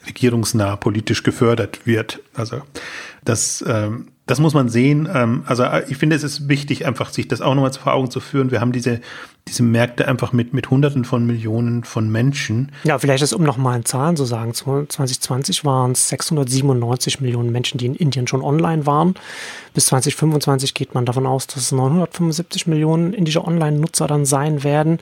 regierungsnah 0.06 0.76
politisch 0.76 1.24
gefördert 1.24 1.86
wird. 1.86 2.20
Also 2.34 2.62
das, 3.26 3.64
ähm, 3.68 4.10
das 4.26 4.40
muss 4.40 4.54
man 4.54 4.70
sehen. 4.70 5.08
Ähm, 5.14 5.44
also 5.46 5.64
äh, 5.64 5.84
ich 5.90 5.98
finde, 5.98 6.16
es 6.16 6.24
ist 6.24 6.48
wichtig, 6.48 6.86
einfach 6.86 7.10
sich 7.10 7.28
das 7.28 7.42
auch 7.42 7.56
nochmal 7.56 7.74
vor 7.74 7.94
Augen 7.94 8.10
zu 8.10 8.20
führen. 8.20 8.52
Wir 8.52 8.62
haben 8.62 8.72
diese, 8.72 9.02
diese 9.48 9.64
Märkte 9.64 10.08
einfach 10.08 10.32
mit, 10.32 10.54
mit 10.54 10.70
Hunderten 10.70 11.04
von 11.04 11.26
Millionen 11.26 11.84
von 11.84 12.10
Menschen. 12.10 12.72
Ja, 12.84 12.98
vielleicht 13.00 13.24
ist, 13.24 13.34
um 13.34 13.44
nochmal 13.44 13.78
in 13.78 13.86
Zahlen 13.86 14.16
zu 14.16 14.26
sagen, 14.26 14.54
2020 14.54 15.66
waren 15.66 15.92
es 15.92 16.10
697 16.10 17.20
Millionen 17.22 17.52
Menschen, 17.52 17.78
die 17.78 17.86
in 17.86 17.96
Indien 17.96 18.28
schon 18.28 18.42
online 18.42 18.86
waren. 18.86 19.16
Bis 19.74 19.88
2025 19.88 20.74
geht 20.74 20.94
man 20.94 21.06
davon 21.06 21.26
aus, 21.26 21.48
dass 21.48 21.58
es 21.58 21.72
975 21.72 22.68
Millionen 22.68 23.14
indische 23.14 23.44
Online-Nutzer 23.44 24.08
dann 24.08 24.26
sein 24.26 24.64
werden. 24.64 25.00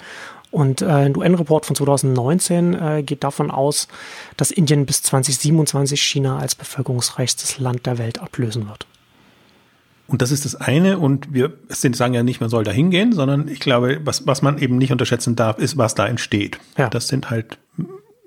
Und 0.52 0.82
äh, 0.82 0.86
ein 0.86 1.16
UN-Report 1.16 1.66
von 1.66 1.76
2019 1.76 2.74
äh, 2.74 3.04
geht 3.04 3.24
davon 3.24 3.50
aus, 3.50 3.88
dass 4.36 4.52
Indien 4.52 4.86
bis 4.86 5.02
2027 5.02 6.02
China 6.02 6.38
als 6.38 6.56
bevölkerungsreichstes 6.56 7.58
Land 7.60 7.86
der 7.86 7.98
Welt 7.98 8.22
ablösen 8.22 8.68
wird. 8.68 8.86
Und 10.08 10.22
das 10.22 10.32
ist 10.32 10.44
das 10.44 10.56
eine. 10.56 11.00
Und 11.00 11.34
wir 11.34 11.54
sind, 11.70 11.96
sagen 11.96 12.14
ja 12.14 12.22
nicht, 12.22 12.42
man 12.42 12.50
soll 12.50 12.66
da 12.66 12.72
hingehen, 12.72 13.14
sondern 13.14 13.48
ich 13.48 13.62
glaube, 13.62 14.02
was, 14.04 14.28
was 14.28 14.42
man 14.42 14.58
eben 14.58 14.78
nicht 14.78 14.92
unterschätzen 14.92 15.38
darf, 15.38 15.58
ist, 15.58 15.78
was 15.78 15.96
da 15.96 16.06
entsteht. 16.06 16.60
Ja. 16.78 16.90
Das 16.90 17.08
sind 17.08 17.30
halt 17.30 17.58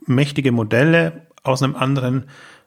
mächtige 0.07 0.51
Modelle 0.51 1.27
aus 1.43 1.63
einem 1.63 1.77
anderen, 1.77 2.25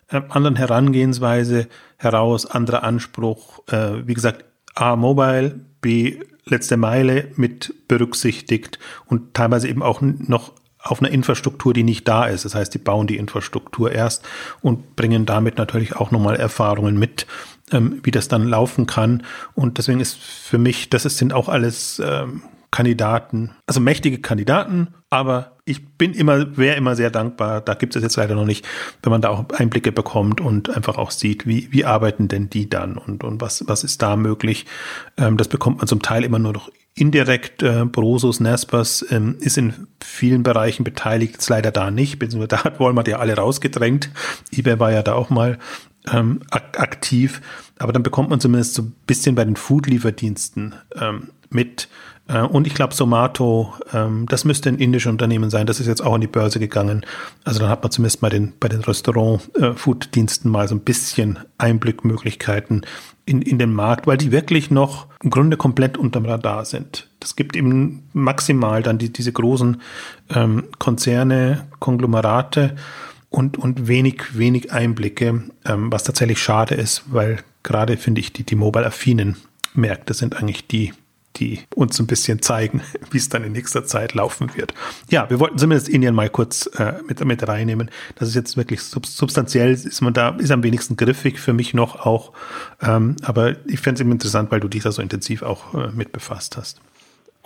äh, 0.10 0.22
anderen 0.30 0.56
Herangehensweise 0.56 1.68
heraus, 1.98 2.46
anderer 2.46 2.84
Anspruch. 2.84 3.68
Äh, 3.70 4.06
wie 4.08 4.14
gesagt, 4.14 4.46
A, 4.76 4.96
Mobile, 4.96 5.62
B, 5.82 6.20
letzte 6.50 6.78
Meile 6.78 7.32
mit 7.36 7.74
berücksichtigt 7.88 8.80
und 9.06 9.34
teilweise 9.34 9.68
eben 9.68 9.84
auch 9.84 10.02
noch 10.02 10.54
auf 10.80 11.02
einer 11.02 11.12
Infrastruktur, 11.12 11.74
die 11.74 11.84
nicht 11.84 12.08
da 12.08 12.26
ist. 12.26 12.46
Das 12.46 12.56
heißt, 12.56 12.74
die 12.74 12.80
bauen 12.80 13.08
die 13.08 13.18
Infrastruktur 13.18 13.92
erst 13.92 14.26
und 14.62 14.96
bringen 14.96 15.26
damit 15.26 15.58
natürlich 15.58 15.96
auch 15.96 16.12
nochmal 16.12 16.36
Erfahrungen 16.36 16.98
mit, 16.98 17.28
ähm, 17.72 18.00
wie 18.04 18.12
das 18.12 18.28
dann 18.28 18.48
laufen 18.48 18.86
kann. 18.86 19.24
Und 19.54 19.78
deswegen 19.78 20.00
ist 20.00 20.18
für 20.18 20.58
mich, 20.58 20.90
das 20.90 21.04
sind 21.04 21.34
auch 21.34 21.50
alles 21.50 22.02
ähm, 22.04 22.44
Kandidaten, 22.72 23.52
also 23.66 23.80
mächtige 23.80 24.20
Kandidaten, 24.20 24.94
aber 25.10 25.57
ich 25.68 25.86
bin 25.86 26.14
immer, 26.14 26.58
wäre 26.58 26.78
immer 26.78 26.96
sehr 26.96 27.10
dankbar, 27.10 27.62
da 27.62 27.74
gibt 27.74 27.96
es 27.96 28.02
jetzt 28.02 28.16
leider 28.16 28.36
noch 28.36 28.46
nicht, 28.46 28.66
wenn 29.04 29.12
man 29.12 29.22
da 29.22 29.30
auch 29.30 29.50
Einblicke 29.50 29.92
bekommt 29.92 30.40
und 30.40 30.70
einfach 30.70 30.98
auch 30.98 31.12
sieht, 31.12 31.46
wie, 31.46 31.68
wie 31.72 31.86
arbeiten 31.86 32.28
denn 32.30 32.50
die 32.50 32.70
dann 32.70 32.98
und, 32.98 33.24
und 33.24 33.42
was, 33.42 33.68
was 33.68 33.84
ist 33.84 34.02
da 34.02 34.16
möglich. 34.16 34.66
Ähm, 35.18 35.38
das 35.38 35.50
bekommt 35.50 35.80
man 35.80 35.88
zum 35.88 36.02
Teil 36.02 36.24
immer 36.24 36.40
nur 36.40 36.54
noch 36.54 36.72
indirekt. 36.96 37.64
Äh, 37.64 37.86
Brosus, 37.86 38.40
Naspers 38.40 39.06
ähm, 39.10 39.38
ist 39.42 39.58
in 39.58 39.88
vielen 40.02 40.44
Bereichen 40.44 40.84
beteiligt, 40.84 41.38
ist 41.38 41.50
leider 41.50 41.72
da 41.72 41.92
nicht, 41.92 42.18
beziehungsweise 42.18 42.48
da 42.48 42.64
hat 42.64 42.80
Walmart 42.80 43.08
ja 43.10 43.20
alle 43.20 43.36
rausgedrängt. 43.36 44.10
eBay 44.52 44.80
war 44.80 44.92
ja 44.92 45.04
da 45.04 45.14
auch 45.14 45.30
mal 45.30 45.60
ähm, 46.12 46.40
aktiv, 46.50 47.42
aber 47.78 47.92
dann 47.92 48.04
bekommt 48.04 48.30
man 48.30 48.40
zumindest 48.40 48.74
so 48.74 48.84
ein 48.84 48.96
bisschen 49.06 49.36
bei 49.36 49.44
den 49.44 49.58
Food-Lieferdiensten 49.58 50.76
ähm, 51.00 51.30
mit, 51.50 51.90
äh, 52.28 52.42
und 52.42 52.68
ich 52.68 52.74
glaube, 52.74 52.94
Somato, 52.94 53.74
ähm, 53.94 54.26
das 54.28 54.46
müsste 54.46 54.70
ein 54.70 54.78
indisches 54.78 55.12
Unternehmen 55.12 55.50
sein. 55.50 55.68
Das 55.68 55.80
ist 55.80 55.88
jetzt 55.88 56.04
auch 56.04 56.14
an 56.14 56.22
die 56.22 56.28
Börse 56.28 56.60
gegangen. 56.60 57.06
Also 57.44 57.60
dann 57.60 57.70
hat 57.70 57.84
man 57.84 57.92
zumindest 57.92 58.22
bei 58.22 58.30
den, 58.30 58.54
bei 58.60 58.68
den 58.68 58.82
Restaurant-Food-Diensten 58.82 60.50
äh, 60.50 60.52
mal 60.52 60.68
so 60.68 60.76
ein 60.76 60.82
bisschen 60.82 61.40
Einblickmöglichkeiten 61.58 62.86
in, 63.26 63.42
in 63.42 63.60
den 63.60 63.74
Markt, 63.74 64.08
weil 64.08 64.18
die 64.18 64.32
wirklich 64.32 64.72
noch 64.72 65.08
im 65.22 65.30
Grunde 65.30 65.58
komplett 65.58 65.98
unterm 65.98 66.26
Radar 66.26 66.66
sind. 66.66 67.10
Das 67.20 67.36
gibt 67.36 67.56
eben 67.56 68.08
maximal 68.14 68.84
dann 68.84 68.98
die, 68.98 69.12
diese 69.12 69.34
großen 69.34 69.82
ähm, 70.34 70.66
Konzerne, 70.80 71.68
Konglomerate 71.80 72.76
und, 73.30 73.58
und 73.58 73.88
wenig, 73.88 74.38
wenig 74.38 74.72
Einblicke, 74.72 75.44
ähm, 75.66 75.92
was 75.92 76.04
tatsächlich 76.04 76.42
schade 76.42 76.76
ist, 76.76 77.04
weil 77.08 77.40
gerade 77.64 77.98
finde 77.98 78.22
ich, 78.22 78.32
die, 78.32 78.44
die 78.44 78.56
mobile-affinen 78.56 79.36
Märkte 79.74 80.14
sind 80.14 80.38
eigentlich 80.38 80.68
die, 80.68 80.94
die 81.40 81.62
uns 81.76 82.00
ein 82.00 82.08
bisschen 82.08 82.42
zeigen, 82.42 82.82
wie 83.12 83.18
es 83.18 83.30
dann 83.30 83.44
in 83.44 83.52
nächster 83.52 83.86
Zeit 83.86 84.14
laufen 84.14 84.56
wird. 84.56 84.74
Ja, 85.10 85.30
wir 85.30 85.40
wollten 85.40 85.58
zumindest 85.58 85.90
Indien 85.90 86.16
mal 86.16 86.30
kurz 86.30 86.68
äh, 86.78 86.94
mit, 87.08 87.24
mit 87.24 87.48
reinnehmen. 87.48 87.92
Das 88.16 88.30
ist 88.30 88.36
jetzt 88.36 88.58
wirklich 88.58 88.82
substanziell, 88.82 89.72
ist 89.72 90.02
man 90.02 90.14
da, 90.14 90.30
ist 90.38 90.52
am 90.52 90.64
wenigsten 90.64 90.96
griffig 90.98 91.40
für 91.40 91.54
mich 91.54 91.74
noch 91.74 92.06
auch. 92.06 92.34
Ähm, 92.82 93.16
aber 93.22 93.56
ich 93.68 93.80
fände 93.80 93.96
es 93.96 94.02
eben 94.02 94.12
interessant, 94.12 94.52
weil 94.52 94.60
du 94.60 94.68
dich 94.68 94.84
da 94.84 94.92
so 94.92 95.02
intensiv 95.02 95.44
auch 95.44 95.74
äh, 95.74 95.90
mit 95.92 96.12
befasst 96.12 96.58
hast. 96.58 96.80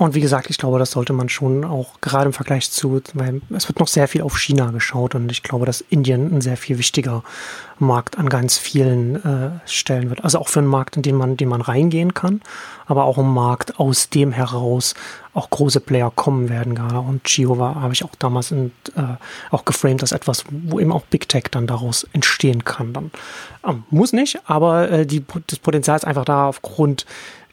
Und 0.01 0.15
wie 0.15 0.21
gesagt, 0.21 0.49
ich 0.49 0.57
glaube, 0.57 0.79
das 0.79 0.89
sollte 0.89 1.13
man 1.13 1.29
schon 1.29 1.63
auch 1.63 2.01
gerade 2.01 2.25
im 2.25 2.33
Vergleich 2.33 2.71
zu, 2.71 3.03
weil 3.13 3.39
es 3.55 3.67
wird 3.67 3.79
noch 3.79 3.87
sehr 3.87 4.07
viel 4.07 4.23
auf 4.23 4.35
China 4.35 4.71
geschaut 4.71 5.13
und 5.13 5.31
ich 5.31 5.43
glaube, 5.43 5.67
dass 5.67 5.81
Indien 5.81 6.33
ein 6.35 6.41
sehr 6.41 6.57
viel 6.57 6.79
wichtiger 6.79 7.23
Markt 7.77 8.17
an 8.17 8.27
ganz 8.27 8.57
vielen 8.57 9.23
äh, 9.23 9.51
Stellen 9.65 10.09
wird. 10.09 10.23
Also 10.23 10.39
auch 10.39 10.47
für 10.47 10.57
einen 10.57 10.69
Markt, 10.69 10.97
in 10.97 11.03
den 11.03 11.15
man, 11.15 11.37
den 11.37 11.49
man 11.49 11.61
reingehen 11.61 12.15
kann, 12.15 12.41
aber 12.87 13.05
auch 13.05 13.19
ein 13.19 13.31
Markt, 13.31 13.79
aus 13.79 14.09
dem 14.09 14.31
heraus 14.31 14.95
auch 15.35 15.51
große 15.51 15.79
Player 15.79 16.11
kommen 16.13 16.49
werden 16.49 16.73
gerade. 16.73 16.99
Und 16.99 17.21
war, 17.59 17.75
habe 17.81 17.93
ich 17.93 18.03
auch 18.03 18.15
damals 18.17 18.49
in, 18.49 18.71
äh, 18.95 19.03
auch 19.51 19.65
geframed 19.65 20.01
als 20.01 20.13
etwas, 20.13 20.45
wo 20.49 20.79
eben 20.79 20.91
auch 20.91 21.03
Big 21.03 21.29
Tech 21.29 21.43
dann 21.51 21.67
daraus 21.67 22.07
entstehen 22.11 22.65
kann. 22.65 22.91
Dann 22.91 23.11
ähm, 23.67 23.83
muss 23.91 24.13
nicht, 24.13 24.39
aber 24.45 24.89
äh, 24.89 25.05
die, 25.05 25.23
das 25.45 25.59
Potenzial 25.59 25.97
ist 25.97 26.05
einfach 26.05 26.25
da 26.25 26.47
aufgrund 26.47 27.05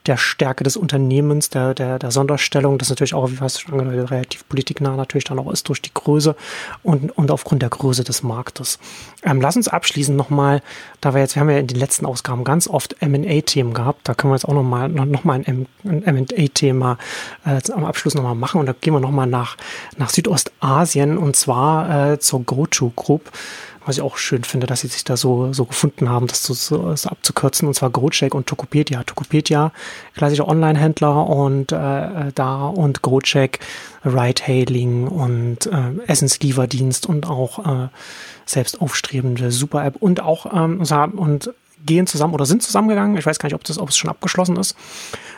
der 0.08 0.16
Stärke 0.16 0.64
des 0.64 0.76
Unternehmens, 0.76 1.50
der, 1.50 1.74
der, 1.74 1.98
der 1.98 2.10
Sonderstellung, 2.10 2.78
das 2.78 2.88
natürlich 2.88 3.14
auch, 3.14 3.30
wie 3.30 3.38
hast 3.40 3.56
du 3.56 3.60
schon 3.60 3.78
angedeutet, 3.78 4.10
relativ 4.10 4.48
politiknah 4.48 4.96
natürlich 4.96 5.24
dann 5.24 5.38
auch 5.38 5.52
ist 5.52 5.68
durch 5.68 5.82
die 5.82 5.92
Größe 5.92 6.34
und, 6.82 7.16
und 7.16 7.30
aufgrund 7.30 7.62
der 7.62 7.68
Größe 7.68 8.04
des 8.04 8.22
Marktes. 8.22 8.78
Ähm, 9.22 9.40
lass 9.40 9.56
uns 9.56 9.68
abschließend 9.68 10.16
nochmal, 10.16 10.62
da 11.00 11.14
wir 11.14 11.20
jetzt, 11.20 11.34
wir 11.34 11.40
haben 11.40 11.50
ja 11.50 11.58
in 11.58 11.66
den 11.66 11.78
letzten 11.78 12.06
Ausgaben 12.06 12.44
ganz 12.44 12.68
oft 12.68 12.96
M&A-Themen 13.00 13.74
gehabt, 13.74 14.08
da 14.08 14.14
können 14.14 14.32
wir 14.32 14.36
jetzt 14.36 14.48
auch 14.48 14.54
nochmal 14.54 14.88
noch 14.88 15.24
mal 15.24 15.42
ein, 15.44 15.66
M&A-Thema 15.84 16.98
äh, 17.44 17.60
am 17.72 17.84
Abschluss 17.84 18.14
nochmal 18.14 18.34
machen 18.34 18.60
und 18.60 18.66
da 18.66 18.74
gehen 18.78 18.94
wir 18.94 19.00
nochmal 19.00 19.26
nach, 19.26 19.56
nach 19.96 20.10
Südostasien 20.10 21.18
und 21.18 21.36
zwar 21.36 22.12
äh, 22.12 22.18
zur 22.18 22.42
Gochu 22.44 22.90
Group 22.96 23.30
was 23.88 23.96
ich 23.96 24.02
auch 24.02 24.18
schön 24.18 24.44
finde, 24.44 24.66
dass 24.66 24.82
sie 24.82 24.88
sich 24.88 25.02
da 25.02 25.16
so, 25.16 25.52
so 25.54 25.64
gefunden 25.64 26.10
haben, 26.10 26.26
das 26.26 26.42
so, 26.44 26.52
so, 26.52 26.94
so 26.94 27.08
abzukürzen, 27.08 27.66
und 27.66 27.74
zwar 27.74 27.88
Gojek 27.88 28.34
und 28.34 28.46
Tokopedia. 28.46 29.02
Tokopedia, 29.02 29.72
klassischer 30.14 30.46
Online-Händler 30.46 31.26
und 31.26 31.72
äh, 31.72 32.30
da 32.34 32.66
und 32.66 33.00
Gojek, 33.00 33.60
Ride-Hailing 34.04 35.08
und 35.08 35.66
äh, 35.66 36.02
Essenslieferdienst 36.06 37.06
und 37.06 37.26
auch 37.26 37.84
äh, 37.84 37.88
selbst 38.44 38.82
aufstrebende 38.82 39.50
Super-App 39.50 39.96
und 39.96 40.20
auch 40.20 40.46
ähm, 40.54 40.82
und 41.16 41.50
gehen 41.84 42.06
zusammen 42.06 42.34
oder 42.34 42.46
sind 42.46 42.62
zusammengegangen. 42.62 43.16
Ich 43.16 43.26
weiß 43.26 43.38
gar 43.38 43.46
nicht, 43.46 43.54
ob, 43.54 43.64
das, 43.64 43.78
ob 43.78 43.88
es 43.88 43.96
schon 43.96 44.10
abgeschlossen 44.10 44.56
ist. 44.56 44.76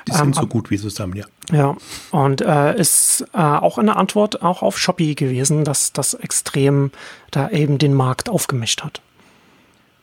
Die 0.08 0.12
sind 0.12 0.26
ähm, 0.26 0.32
so 0.34 0.46
gut 0.46 0.70
wie 0.70 0.78
zusammen, 0.78 1.16
ja. 1.16 1.24
Ja, 1.52 1.76
und 2.10 2.40
äh, 2.40 2.78
ist 2.78 3.24
äh, 3.32 3.38
auch 3.38 3.78
eine 3.78 3.96
Antwort 3.96 4.42
auch 4.42 4.62
auf 4.62 4.78
Shopee 4.78 5.14
gewesen, 5.14 5.64
dass 5.64 5.92
das 5.92 6.14
extrem 6.14 6.90
da 7.30 7.50
eben 7.50 7.78
den 7.78 7.94
Markt 7.94 8.28
aufgemischt 8.28 8.82
hat. 8.82 9.02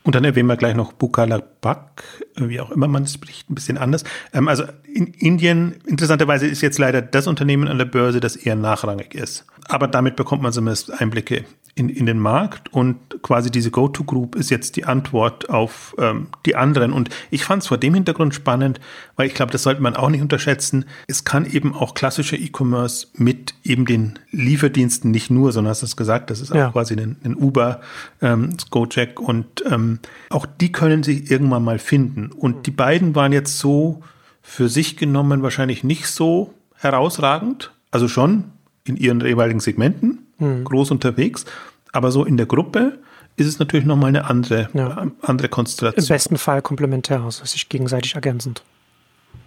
Und 0.07 0.15
dann 0.15 0.23
erwähnen 0.23 0.47
wir 0.47 0.55
gleich 0.55 0.73
noch 0.73 0.93
Bukalapak, 0.93 2.01
wie 2.35 2.61
auch 2.61 2.71
immer 2.71 2.87
man 2.87 3.03
es 3.03 3.15
spricht, 3.15 3.49
ein 3.49 3.55
bisschen 3.55 3.77
anders. 3.77 4.05
Ähm, 4.33 4.47
also 4.47 4.63
in 4.93 5.07
Indien, 5.07 5.75
interessanterweise 5.85 6.47
ist 6.47 6.61
jetzt 6.61 6.79
leider 6.79 7.01
das 7.01 7.27
Unternehmen 7.27 7.67
an 7.67 7.77
der 7.77 7.85
Börse, 7.85 8.19
das 8.19 8.35
eher 8.35 8.55
nachrangig 8.55 9.13
ist. 9.13 9.45
Aber 9.67 9.87
damit 9.87 10.15
bekommt 10.15 10.41
man 10.41 10.53
zumindest 10.53 10.91
Einblicke 11.01 11.45
in, 11.77 11.89
in 11.89 12.07
den 12.07 12.19
Markt 12.19 12.73
und 12.73 12.97
quasi 13.21 13.51
diese 13.51 13.69
Go-To-Group 13.69 14.35
ist 14.35 14.49
jetzt 14.49 14.77
die 14.77 14.85
Antwort 14.85 15.49
auf 15.49 15.95
ähm, 15.99 16.27
die 16.45 16.55
anderen. 16.55 16.91
Und 16.91 17.09
ich 17.29 17.43
fand 17.43 17.61
es 17.61 17.67
vor 17.67 17.77
dem 17.77 17.93
Hintergrund 17.93 18.33
spannend, 18.33 18.79
weil 19.15 19.27
ich 19.27 19.35
glaube, 19.35 19.51
das 19.51 19.61
sollte 19.61 19.81
man 19.81 19.95
auch 19.95 20.09
nicht 20.09 20.21
unterschätzen. 20.21 20.85
Es 21.07 21.23
kann 21.23 21.45
eben 21.45 21.75
auch 21.75 21.93
klassischer 21.93 22.37
E-Commerce 22.37 23.07
mit 23.13 23.53
eben 23.63 23.85
den 23.85 24.17
Lieferdiensten 24.31 25.11
nicht 25.11 25.29
nur, 25.29 25.51
sondern 25.51 25.69
hast 25.69 25.83
du 25.83 25.85
es 25.85 25.95
gesagt, 25.95 26.31
das 26.31 26.41
ist 26.41 26.51
auch 26.51 26.71
quasi 26.71 26.95
ein, 26.95 27.17
ein 27.23 27.35
Uber, 27.35 27.81
ähm, 28.21 28.57
Gojek 28.71 29.19
und 29.19 29.63
ähm, 29.69 29.99
auch 30.29 30.47
die 30.47 30.71
können 30.71 31.03
sich 31.03 31.29
irgendwann 31.29 31.63
mal 31.63 31.77
finden. 31.77 32.31
Und 32.31 32.65
die 32.65 32.71
beiden 32.71 33.13
waren 33.13 33.33
jetzt 33.33 33.59
so 33.59 34.01
für 34.47 34.69
sich 34.69 34.95
genommen 34.95 35.43
wahrscheinlich 35.43 35.83
nicht 35.83 36.07
so 36.07 36.53
herausragend, 36.77 37.73
also 37.91 38.07
schon 38.07 38.45
in 38.85 38.95
ihren 38.95 39.19
jeweiligen 39.19 39.59
Segmenten, 39.59 40.25
mhm. 40.39 40.63
groß 40.63 40.91
unterwegs. 40.91 41.45
Aber 41.91 42.11
so 42.11 42.23
in 42.23 42.37
der 42.37 42.45
Gruppe 42.45 42.97
ist 43.35 43.45
es 43.45 43.59
natürlich 43.59 43.85
nochmal 43.85 44.07
eine 44.07 44.25
andere, 44.25 44.69
ja. 44.73 45.05
andere 45.21 45.49
Konstellation. 45.49 46.01
Im 46.01 46.07
besten 46.07 46.37
Fall 46.37 46.61
komplementär, 46.61 47.21
also 47.21 47.43
sich 47.43 47.67
gegenseitig 47.67 48.15
ergänzend. 48.15 48.63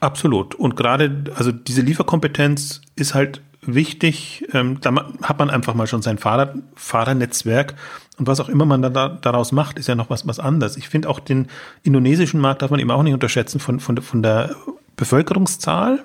Absolut. 0.01 0.55
Und 0.55 0.77
gerade, 0.77 1.25
also 1.35 1.51
diese 1.51 1.81
Lieferkompetenz 1.81 2.83
ist 2.95 3.15
halt 3.15 3.41
wichtig. 3.63 4.47
Ähm, 4.53 4.81
da 4.83 4.95
hat 5.23 5.39
man 5.39 5.49
einfach 5.49 5.75
mal 5.75 5.87
schon 5.87 6.03
sein 6.03 6.19
Fahrer, 6.19 6.55
Fahrernetzwerk. 6.75 7.75
Und 8.19 8.27
was 8.27 8.39
auch 8.39 8.51
immer 8.51 8.67
man 8.67 8.83
da, 8.83 9.09
daraus 9.09 9.51
macht, 9.51 9.79
ist 9.79 9.89
ja 9.89 9.95
noch 9.95 10.11
was, 10.11 10.27
was 10.27 10.39
anderes. 10.39 10.77
Ich 10.77 10.91
finde 10.91 11.09
auch 11.09 11.21
den 11.21 11.49
indonesischen 11.83 12.39
Markt 12.39 12.61
darf 12.61 12.71
man 12.71 12.81
eben 12.81 12.91
auch 12.91 13.03
nicht 13.03 13.15
unterschätzen 13.15 13.61
von, 13.61 13.81
von, 13.81 13.97
von 14.03 14.23
der 14.23 14.55
Bevölkerungszahl. 15.01 16.05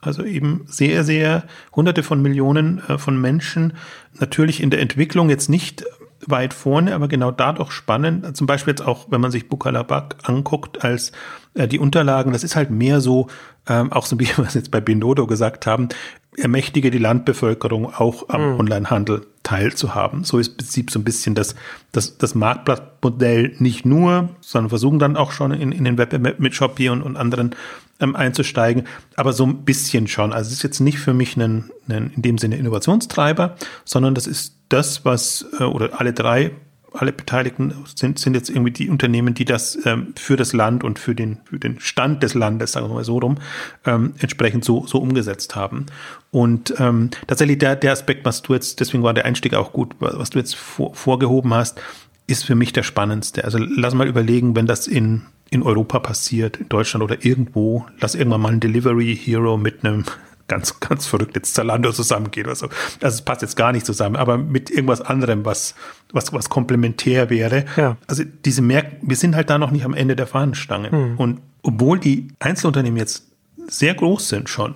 Also 0.00 0.24
eben 0.24 0.64
sehr, 0.66 1.04
sehr 1.04 1.44
hunderte 1.74 2.02
von 2.02 2.22
Millionen 2.22 2.80
äh, 2.88 2.96
von 2.96 3.20
Menschen. 3.20 3.74
Natürlich 4.18 4.62
in 4.62 4.70
der 4.70 4.80
Entwicklung 4.80 5.28
jetzt 5.28 5.50
nicht 5.50 5.84
weit 6.24 6.54
vorne, 6.54 6.94
aber 6.94 7.08
genau 7.08 7.30
dadurch 7.30 7.72
spannend. 7.72 8.36
Zum 8.36 8.46
Beispiel 8.46 8.72
jetzt 8.72 8.86
auch, 8.86 9.06
wenn 9.10 9.20
man 9.20 9.30
sich 9.30 9.48
Bukalabak 9.48 10.16
anguckt 10.22 10.84
als 10.84 11.12
äh, 11.54 11.66
die 11.66 11.78
Unterlagen, 11.78 12.32
das 12.32 12.44
ist 12.44 12.56
halt 12.56 12.70
mehr 12.70 13.00
so, 13.00 13.26
ähm, 13.68 13.92
auch 13.92 14.06
so 14.06 14.18
wie 14.20 14.28
wir 14.36 14.44
es 14.44 14.54
jetzt 14.54 14.70
bei 14.70 14.80
Binodo 14.80 15.26
gesagt 15.26 15.66
haben, 15.66 15.88
ermächtige 16.36 16.90
die 16.90 16.98
Landbevölkerung 16.98 17.92
auch 17.92 18.28
am 18.28 18.52
mhm. 18.52 18.60
Onlinehandel 18.60 19.26
teilzuhaben. 19.46 20.24
So 20.24 20.38
ist 20.38 20.48
im 20.48 20.56
Prinzip 20.56 20.90
so 20.90 20.98
ein 20.98 21.04
bisschen 21.04 21.36
das, 21.36 21.54
das, 21.92 22.18
das 22.18 22.34
Marktplatzmodell 22.34 23.54
nicht 23.60 23.86
nur, 23.86 24.30
sondern 24.40 24.70
versuchen 24.70 24.98
dann 24.98 25.16
auch 25.16 25.30
schon 25.30 25.52
in, 25.52 25.70
in 25.70 25.84
den 25.84 25.98
Web 25.98 26.38
mit 26.40 26.54
Shopee 26.56 26.88
und, 26.88 27.02
und 27.02 27.16
anderen 27.16 27.54
ähm, 28.00 28.16
einzusteigen, 28.16 28.88
aber 29.14 29.32
so 29.32 29.46
ein 29.46 29.64
bisschen 29.64 30.08
schon. 30.08 30.32
Also 30.32 30.48
es 30.48 30.54
ist 30.54 30.62
jetzt 30.64 30.80
nicht 30.80 30.98
für 30.98 31.14
mich 31.14 31.36
ein, 31.36 31.70
ein 31.88 32.10
in 32.16 32.22
dem 32.22 32.38
Sinne 32.38 32.56
Innovationstreiber, 32.56 33.54
sondern 33.84 34.16
das 34.16 34.26
ist 34.26 34.56
das, 34.68 35.04
was, 35.04 35.46
äh, 35.60 35.62
oder 35.62 36.00
alle 36.00 36.12
drei, 36.12 36.50
alle 36.96 37.12
Beteiligten 37.12 37.74
sind, 37.94 38.18
sind 38.18 38.34
jetzt 38.34 38.50
irgendwie 38.50 38.70
die 38.70 38.88
Unternehmen, 38.88 39.34
die 39.34 39.44
das 39.44 39.78
ähm, 39.84 40.14
für 40.16 40.36
das 40.36 40.52
Land 40.52 40.84
und 40.84 40.98
für 40.98 41.14
den, 41.14 41.38
für 41.44 41.58
den 41.58 41.80
Stand 41.80 42.22
des 42.22 42.34
Landes, 42.34 42.72
sagen 42.72 42.88
wir 42.88 42.94
mal 42.94 43.04
so 43.04 43.18
rum, 43.18 43.38
ähm, 43.84 44.14
entsprechend 44.18 44.64
so, 44.64 44.86
so 44.86 44.98
umgesetzt 44.98 45.56
haben. 45.56 45.86
Und 46.30 46.74
ähm, 46.78 47.10
tatsächlich 47.26 47.58
der, 47.58 47.76
der 47.76 47.92
Aspekt, 47.92 48.24
was 48.24 48.42
du 48.42 48.54
jetzt, 48.54 48.80
deswegen 48.80 49.02
war 49.02 49.14
der 49.14 49.24
Einstieg 49.24 49.54
auch 49.54 49.72
gut, 49.72 49.94
was 49.98 50.30
du 50.30 50.38
jetzt 50.38 50.56
vor, 50.56 50.94
vorgehoben 50.94 51.54
hast, 51.54 51.80
ist 52.26 52.44
für 52.44 52.54
mich 52.54 52.72
der 52.72 52.82
spannendste. 52.82 53.44
Also 53.44 53.58
lass 53.58 53.94
mal 53.94 54.08
überlegen, 54.08 54.56
wenn 54.56 54.66
das 54.66 54.86
in 54.86 55.22
in 55.50 55.62
Europa 55.62 56.00
passiert, 56.00 56.56
in 56.56 56.68
Deutschland 56.68 57.04
oder 57.04 57.24
irgendwo, 57.24 57.86
lass 58.00 58.14
irgendwann 58.14 58.40
mal 58.40 58.52
ein 58.52 58.60
Delivery 58.60 59.16
Hero 59.16 59.56
mit 59.56 59.84
einem 59.84 60.04
ganz, 60.48 60.80
ganz 60.80 61.06
verrückt 61.06 61.36
jetzt 61.36 61.54
Zalando 61.54 61.92
zusammengeht 61.92 62.46
oder 62.46 62.54
so. 62.54 62.66
Also 63.00 63.16
es 63.16 63.22
passt 63.22 63.42
jetzt 63.42 63.56
gar 63.56 63.72
nicht 63.72 63.86
zusammen, 63.86 64.16
aber 64.16 64.38
mit 64.38 64.70
irgendwas 64.70 65.00
anderem, 65.00 65.44
was, 65.44 65.74
was, 66.12 66.32
was 66.32 66.48
komplementär 66.48 67.30
wäre. 67.30 67.64
Ja. 67.76 67.96
Also 68.06 68.24
diese 68.44 68.62
Merk 68.62 68.86
wir 69.02 69.16
sind 69.16 69.36
halt 69.36 69.50
da 69.50 69.58
noch 69.58 69.70
nicht 69.70 69.84
am 69.84 69.94
Ende 69.94 70.16
der 70.16 70.26
Fahnenstange. 70.26 70.90
Hm. 70.90 71.16
Und 71.18 71.40
obwohl 71.62 71.98
die 71.98 72.28
Einzelunternehmen 72.38 72.98
jetzt 72.98 73.26
sehr 73.68 73.94
groß 73.94 74.28
sind 74.28 74.48
schon, 74.48 74.74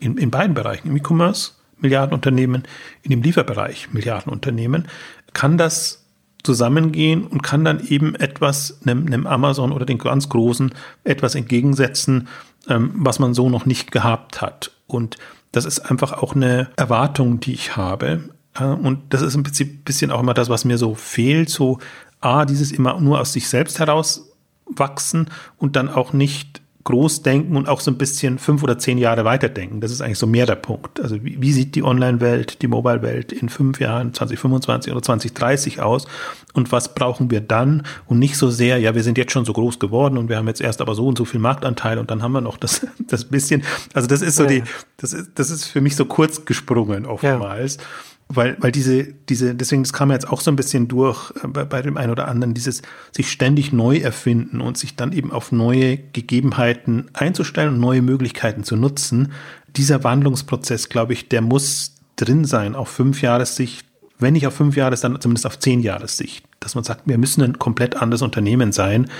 in, 0.00 0.18
in 0.18 0.30
beiden 0.30 0.54
Bereichen, 0.54 0.88
im 0.88 0.96
E-Commerce, 0.96 1.52
Milliardenunternehmen, 1.78 2.64
in 3.02 3.10
dem 3.10 3.22
Lieferbereich, 3.22 3.92
Milliardenunternehmen, 3.92 4.88
kann 5.32 5.58
das 5.58 6.04
zusammengehen 6.42 7.26
und 7.26 7.42
kann 7.42 7.64
dann 7.64 7.84
eben 7.86 8.14
etwas 8.14 8.80
einem, 8.84 9.06
einem 9.06 9.26
Amazon 9.26 9.72
oder 9.72 9.84
den 9.84 9.98
ganz 9.98 10.28
Großen 10.28 10.74
etwas 11.04 11.34
entgegensetzen, 11.34 12.28
ähm, 12.68 12.92
was 12.94 13.18
man 13.18 13.34
so 13.34 13.50
noch 13.50 13.66
nicht 13.66 13.90
gehabt 13.90 14.40
hat. 14.40 14.72
Und 14.86 15.16
das 15.52 15.64
ist 15.64 15.80
einfach 15.80 16.12
auch 16.12 16.34
eine 16.34 16.70
Erwartung, 16.76 17.40
die 17.40 17.52
ich 17.52 17.76
habe. 17.76 18.30
Äh, 18.54 18.64
und 18.64 19.02
das 19.12 19.22
ist 19.22 19.34
im 19.34 19.42
Prinzip 19.42 19.80
ein 19.80 19.84
bisschen 19.84 20.10
auch 20.10 20.20
immer 20.20 20.34
das, 20.34 20.48
was 20.48 20.64
mir 20.64 20.78
so 20.78 20.94
fehlt. 20.94 21.48
So, 21.48 21.78
A, 22.20 22.44
dieses 22.44 22.72
immer 22.72 23.00
nur 23.00 23.20
aus 23.20 23.32
sich 23.32 23.48
selbst 23.48 23.78
heraus 23.78 24.32
wachsen 24.66 25.30
und 25.58 25.76
dann 25.76 25.88
auch 25.88 26.12
nicht 26.12 26.60
groß 26.86 27.22
denken 27.22 27.56
und 27.56 27.68
auch 27.68 27.80
so 27.80 27.90
ein 27.90 27.98
bisschen 27.98 28.38
fünf 28.38 28.62
oder 28.62 28.78
zehn 28.78 28.96
Jahre 28.96 29.24
weiterdenken. 29.24 29.80
Das 29.80 29.90
ist 29.90 30.00
eigentlich 30.00 30.18
so 30.18 30.26
mehr 30.26 30.46
der 30.46 30.54
Punkt. 30.54 31.00
Also 31.00 31.22
wie, 31.24 31.40
wie 31.40 31.52
sieht 31.52 31.74
die 31.74 31.82
Online-Welt, 31.82 32.62
die 32.62 32.68
Mobile-Welt 32.68 33.32
in 33.32 33.48
fünf 33.48 33.80
Jahren, 33.80 34.14
2025 34.14 34.92
oder 34.92 35.02
2030 35.02 35.82
aus? 35.82 36.06
Und 36.54 36.72
was 36.72 36.94
brauchen 36.94 37.30
wir 37.30 37.40
dann? 37.40 37.82
Und 38.06 38.20
nicht 38.20 38.36
so 38.38 38.50
sehr, 38.50 38.78
ja, 38.78 38.94
wir 38.94 39.02
sind 39.02 39.18
jetzt 39.18 39.32
schon 39.32 39.44
so 39.44 39.52
groß 39.52 39.78
geworden 39.78 40.16
und 40.16 40.28
wir 40.28 40.36
haben 40.36 40.46
jetzt 40.46 40.60
erst 40.60 40.80
aber 40.80 40.94
so 40.94 41.06
und 41.06 41.18
so 41.18 41.24
viel 41.24 41.40
Marktanteil 41.40 41.98
und 41.98 42.10
dann 42.10 42.22
haben 42.22 42.32
wir 42.32 42.40
noch 42.40 42.56
das, 42.56 42.86
das 42.98 43.24
bisschen. 43.24 43.64
Also 43.92 44.06
das 44.08 44.22
ist 44.22 44.36
so 44.36 44.44
ja. 44.44 44.48
die, 44.48 44.62
das 44.96 45.12
ist, 45.12 45.30
das 45.34 45.50
ist 45.50 45.64
für 45.64 45.80
mich 45.80 45.96
so 45.96 46.04
kurz 46.04 46.44
gesprungen 46.44 47.04
oftmals. 47.04 47.76
Ja 47.76 47.82
weil, 48.28 48.56
weil 48.60 48.72
diese, 48.72 49.04
diese, 49.04 49.54
deswegen, 49.54 49.84
das 49.84 49.92
kam 49.92 50.10
jetzt 50.10 50.28
auch 50.28 50.40
so 50.40 50.50
ein 50.50 50.56
bisschen 50.56 50.88
durch 50.88 51.32
äh, 51.42 51.48
bei, 51.48 51.64
bei 51.64 51.82
dem 51.82 51.96
einen 51.96 52.10
oder 52.10 52.28
anderen, 52.28 52.54
dieses 52.54 52.82
sich 53.12 53.30
ständig 53.30 53.72
neu 53.72 53.98
erfinden 53.98 54.60
und 54.60 54.76
sich 54.76 54.96
dann 54.96 55.12
eben 55.12 55.30
auf 55.30 55.52
neue 55.52 55.96
Gegebenheiten 55.96 57.08
einzustellen 57.12 57.74
und 57.74 57.80
neue 57.80 58.02
Möglichkeiten 58.02 58.64
zu 58.64 58.76
nutzen. 58.76 59.32
Dieser 59.76 60.02
Wandlungsprozess, 60.02 60.88
glaube 60.88 61.12
ich, 61.12 61.28
der 61.28 61.40
muss 61.40 61.94
drin 62.16 62.44
sein 62.44 62.74
auf 62.74 62.88
fünf 62.88 63.22
Jahressicht, 63.22 63.86
wenn 64.18 64.32
nicht 64.32 64.46
auf 64.46 64.54
fünf 64.54 64.76
Jahres, 64.76 65.02
dann 65.02 65.20
zumindest 65.20 65.46
auf 65.46 65.58
zehn 65.58 65.80
Jahressicht, 65.80 66.44
dass 66.58 66.74
man 66.74 66.82
sagt, 66.82 67.02
wir 67.04 67.18
müssen 67.18 67.42
ein 67.42 67.58
komplett 67.58 67.96
anderes 67.96 68.22
Unternehmen 68.22 68.72
sein, 68.72 69.10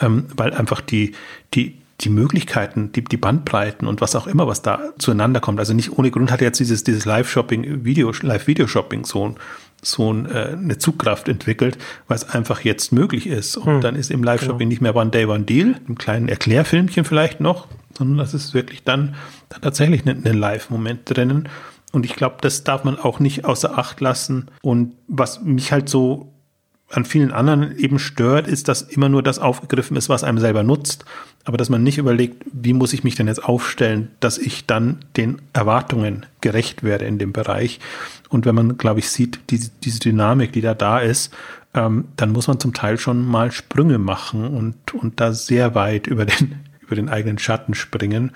ähm, 0.00 0.26
weil 0.34 0.54
einfach 0.54 0.80
die, 0.80 1.12
die, 1.54 1.78
die 2.02 2.10
Möglichkeiten, 2.10 2.92
die, 2.92 3.02
die 3.02 3.16
Bandbreiten 3.16 3.88
und 3.88 4.00
was 4.00 4.14
auch 4.16 4.26
immer, 4.26 4.46
was 4.46 4.62
da 4.62 4.80
zueinander 4.98 5.40
kommt. 5.40 5.58
Also 5.58 5.72
nicht 5.72 5.96
ohne 5.98 6.10
Grund 6.10 6.30
hat 6.30 6.40
jetzt 6.40 6.60
dieses, 6.60 6.84
dieses 6.84 7.04
Live-Shopping, 7.04 7.84
Video, 7.84 8.12
Live-Video-Shopping 8.20 9.04
so, 9.04 9.34
so 9.82 10.12
ein, 10.12 10.26
äh, 10.26 10.50
eine 10.52 10.78
Zugkraft 10.78 11.28
entwickelt, 11.28 11.78
weil 12.06 12.16
es 12.16 12.28
einfach 12.28 12.60
jetzt 12.62 12.92
möglich 12.92 13.26
ist. 13.26 13.56
Und 13.56 13.66
hm. 13.66 13.80
dann 13.80 13.96
ist 13.96 14.10
im 14.10 14.22
Live-Shopping 14.22 14.58
genau. 14.58 14.68
nicht 14.68 14.82
mehr 14.82 14.94
One 14.94 15.10
Day, 15.10 15.24
One 15.24 15.44
Deal, 15.44 15.76
ein 15.88 15.96
kleinen 15.96 16.28
Erklärfilmchen 16.28 17.04
vielleicht 17.04 17.40
noch, 17.40 17.66
sondern 17.96 18.18
das 18.18 18.34
ist 18.34 18.52
wirklich 18.52 18.84
dann, 18.84 19.14
dann 19.48 19.62
tatsächlich 19.62 20.04
ein, 20.06 20.24
ein 20.24 20.38
Live-Moment 20.38 21.00
drinnen. 21.04 21.48
Und 21.92 22.04
ich 22.04 22.14
glaube, 22.14 22.36
das 22.42 22.62
darf 22.62 22.84
man 22.84 22.98
auch 22.98 23.20
nicht 23.20 23.46
außer 23.46 23.78
Acht 23.78 24.02
lassen. 24.02 24.50
Und 24.60 24.94
was 25.08 25.42
mich 25.42 25.72
halt 25.72 25.88
so 25.88 26.35
an 26.90 27.04
vielen 27.04 27.32
anderen 27.32 27.76
eben 27.78 27.98
stört, 27.98 28.46
ist, 28.46 28.68
dass 28.68 28.82
immer 28.82 29.08
nur 29.08 29.22
das 29.22 29.38
aufgegriffen 29.38 29.96
ist, 29.96 30.08
was 30.08 30.22
einem 30.22 30.38
selber 30.38 30.62
nutzt, 30.62 31.04
aber 31.44 31.56
dass 31.56 31.68
man 31.68 31.82
nicht 31.82 31.98
überlegt, 31.98 32.44
wie 32.52 32.72
muss 32.72 32.92
ich 32.92 33.02
mich 33.02 33.16
denn 33.16 33.26
jetzt 33.26 33.44
aufstellen, 33.44 34.10
dass 34.20 34.38
ich 34.38 34.66
dann 34.66 35.00
den 35.16 35.42
Erwartungen 35.52 36.26
gerecht 36.40 36.84
werde 36.84 37.04
in 37.04 37.18
dem 37.18 37.32
Bereich. 37.32 37.80
Und 38.28 38.46
wenn 38.46 38.54
man, 38.54 38.78
glaube 38.78 39.00
ich, 39.00 39.10
sieht, 39.10 39.40
diese, 39.50 39.70
diese 39.82 39.98
Dynamik, 39.98 40.52
die 40.52 40.60
da 40.60 40.74
da 40.74 40.98
ist, 41.00 41.34
ähm, 41.74 42.06
dann 42.16 42.32
muss 42.32 42.48
man 42.48 42.60
zum 42.60 42.72
Teil 42.72 42.98
schon 42.98 43.24
mal 43.24 43.50
Sprünge 43.50 43.98
machen 43.98 44.46
und, 44.46 44.94
und 44.94 45.20
da 45.20 45.32
sehr 45.32 45.74
weit 45.74 46.06
über 46.06 46.24
den, 46.24 46.60
über 46.80 46.94
den 46.94 47.08
eigenen 47.08 47.38
Schatten 47.38 47.74
springen. 47.74 48.30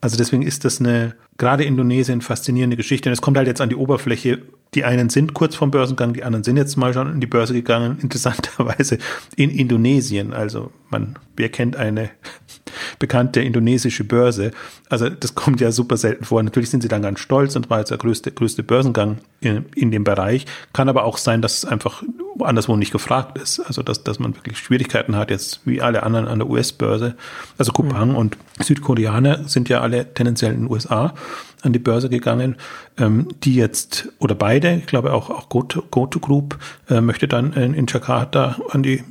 Also 0.00 0.16
deswegen 0.16 0.42
ist 0.42 0.64
das 0.64 0.80
eine, 0.80 1.14
gerade 1.36 1.64
Indonesien, 1.64 2.22
faszinierende 2.22 2.76
Geschichte. 2.76 3.08
Und 3.08 3.12
es 3.12 3.20
kommt 3.20 3.36
halt 3.36 3.46
jetzt 3.46 3.60
an 3.60 3.68
die 3.68 3.76
Oberfläche, 3.76 4.40
die 4.74 4.84
einen 4.84 5.10
sind 5.10 5.34
kurz 5.34 5.56
vom 5.56 5.70
Börsengang, 5.70 6.12
die 6.12 6.22
anderen 6.22 6.44
sind 6.44 6.56
jetzt 6.56 6.76
mal 6.76 6.92
schon 6.94 7.12
in 7.12 7.20
die 7.20 7.26
Börse 7.26 7.52
gegangen, 7.52 7.98
interessanterweise 8.02 8.98
in 9.36 9.50
Indonesien. 9.50 10.32
Also 10.32 10.70
man, 10.90 11.18
wer 11.36 11.48
kennt 11.48 11.76
eine 11.76 12.10
bekannte 12.98 13.40
indonesische 13.40 14.04
Börse? 14.04 14.52
Also 14.88 15.08
das 15.08 15.34
kommt 15.34 15.60
ja 15.60 15.72
super 15.72 15.96
selten 15.96 16.24
vor. 16.24 16.42
Natürlich 16.42 16.70
sind 16.70 16.82
sie 16.82 16.88
dann 16.88 17.02
ganz 17.02 17.20
stolz 17.20 17.56
und 17.56 17.70
war 17.70 17.80
jetzt 17.80 17.90
der 17.90 17.98
größte, 17.98 18.30
größte 18.32 18.62
Börsengang 18.62 19.18
in, 19.40 19.66
in 19.74 19.90
dem 19.90 20.04
Bereich. 20.04 20.46
Kann 20.72 20.88
aber 20.88 21.04
auch 21.04 21.18
sein, 21.18 21.42
dass 21.42 21.58
es 21.58 21.64
einfach 21.64 22.02
anderswo 22.40 22.76
nicht 22.76 22.92
gefragt 22.92 23.38
ist. 23.38 23.60
Also 23.60 23.82
dass, 23.82 24.04
dass 24.04 24.18
man 24.18 24.34
wirklich 24.36 24.58
Schwierigkeiten 24.58 25.16
hat, 25.16 25.30
jetzt 25.30 25.60
wie 25.64 25.82
alle 25.82 26.02
anderen 26.02 26.28
an 26.28 26.38
der 26.38 26.48
US-Börse. 26.48 27.16
Also 27.58 27.72
Kupang 27.72 28.10
mhm. 28.10 28.16
und 28.16 28.36
Südkoreaner 28.60 29.48
sind 29.48 29.68
ja 29.68 29.80
alle 29.80 30.14
tendenziell 30.14 30.52
in 30.52 30.62
den 30.62 30.70
USA 30.70 31.14
an 31.62 31.72
die 31.72 31.78
Börse 31.78 32.08
gegangen, 32.08 32.56
ähm, 32.98 33.28
die 33.42 33.54
jetzt, 33.54 34.08
oder 34.18 34.34
beide, 34.34 34.76
ich 34.76 34.86
glaube 34.86 35.12
auch, 35.12 35.30
auch 35.30 35.48
GoTo, 35.48 36.20
Group 36.20 36.58
äh, 36.88 37.00
möchte 37.00 37.28
dann 37.28 37.52
in, 37.52 37.74
in 37.74 37.86
Jakarta 37.86 38.56
an 38.70 38.82
die 38.82 39.04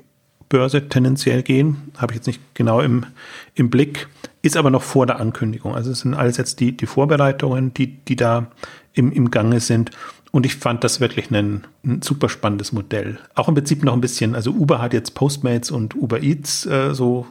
Börse 0.50 0.90
tendenziell 0.90 1.44
gehen. 1.44 1.92
Habe 1.98 2.14
ich 2.14 2.18
jetzt 2.18 2.28
nicht 2.28 2.42
genau 2.56 2.82
im, 2.82 3.06
im 3.54 3.70
Blick, 3.70 4.08
ist 4.42 4.58
aber 4.58 4.72
noch 4.72 4.82
vor 4.82 5.06
der 5.06 5.20
Ankündigung. 5.20 5.76
Also 5.76 5.92
es 5.92 6.00
sind 6.00 6.16
alles 6.16 6.38
jetzt 6.38 6.60
die, 6.60 6.76
die 6.76 6.88
Vorbereitungen, 6.88 7.74
die, 7.74 7.88
die 7.88 8.16
da 8.16 8.48
im, 8.94 9.12
im 9.12 9.32
Gange 9.32 9.60
sind. 9.60 9.92
Und 10.32 10.46
ich 10.46 10.56
fand 10.56 10.84
das 10.84 11.00
wirklich 11.00 11.32
ein, 11.32 11.66
ein, 11.84 12.02
super 12.02 12.30
spannendes 12.30 12.72
Modell. 12.72 13.20
Auch 13.36 13.48
im 13.48 13.56
Prinzip 13.56 13.84
noch 13.84 13.94
ein 13.94 14.02
bisschen, 14.02 14.36
also 14.36 14.52
Uber 14.52 14.82
hat 14.82 14.94
jetzt 14.94 15.16
Postmates 15.16 15.72
und 15.72 15.96
Uber 15.96 16.22
Eats 16.22 16.66
äh, 16.66 16.94
so 16.94 17.26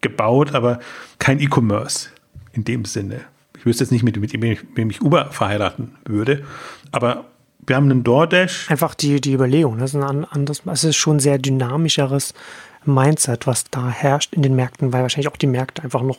gebaut, 0.00 0.54
aber 0.54 0.80
kein 1.18 1.40
E-Commerce 1.40 2.08
in 2.52 2.64
dem 2.64 2.84
Sinne. 2.84 3.20
Ich 3.62 3.66
wüsste 3.66 3.84
jetzt 3.84 3.92
nicht, 3.92 4.02
mit, 4.02 4.16
mit, 4.16 4.32
mit 4.40 4.66
wem 4.74 4.90
ich 4.90 5.02
Uber 5.02 5.30
verheiraten 5.30 5.92
würde, 6.04 6.42
aber 6.90 7.26
wir 7.64 7.76
haben 7.76 7.88
einen 7.88 8.02
DoorDash. 8.02 8.68
Einfach 8.68 8.96
die, 8.96 9.20
die 9.20 9.34
Überlegung, 9.34 9.78
das 9.78 9.94
ist 9.94 10.02
ein 10.02 10.24
anderes, 10.24 10.62
es 10.66 10.82
ist 10.82 10.96
schon 10.96 11.20
sehr 11.20 11.38
dynamischeres 11.38 12.34
Mindset, 12.84 13.46
was 13.46 13.62
da 13.70 13.88
herrscht 13.88 14.34
in 14.34 14.42
den 14.42 14.56
Märkten, 14.56 14.92
weil 14.92 15.02
wahrscheinlich 15.02 15.28
auch 15.28 15.36
die 15.36 15.46
Märkte 15.46 15.84
einfach 15.84 16.02
noch 16.02 16.18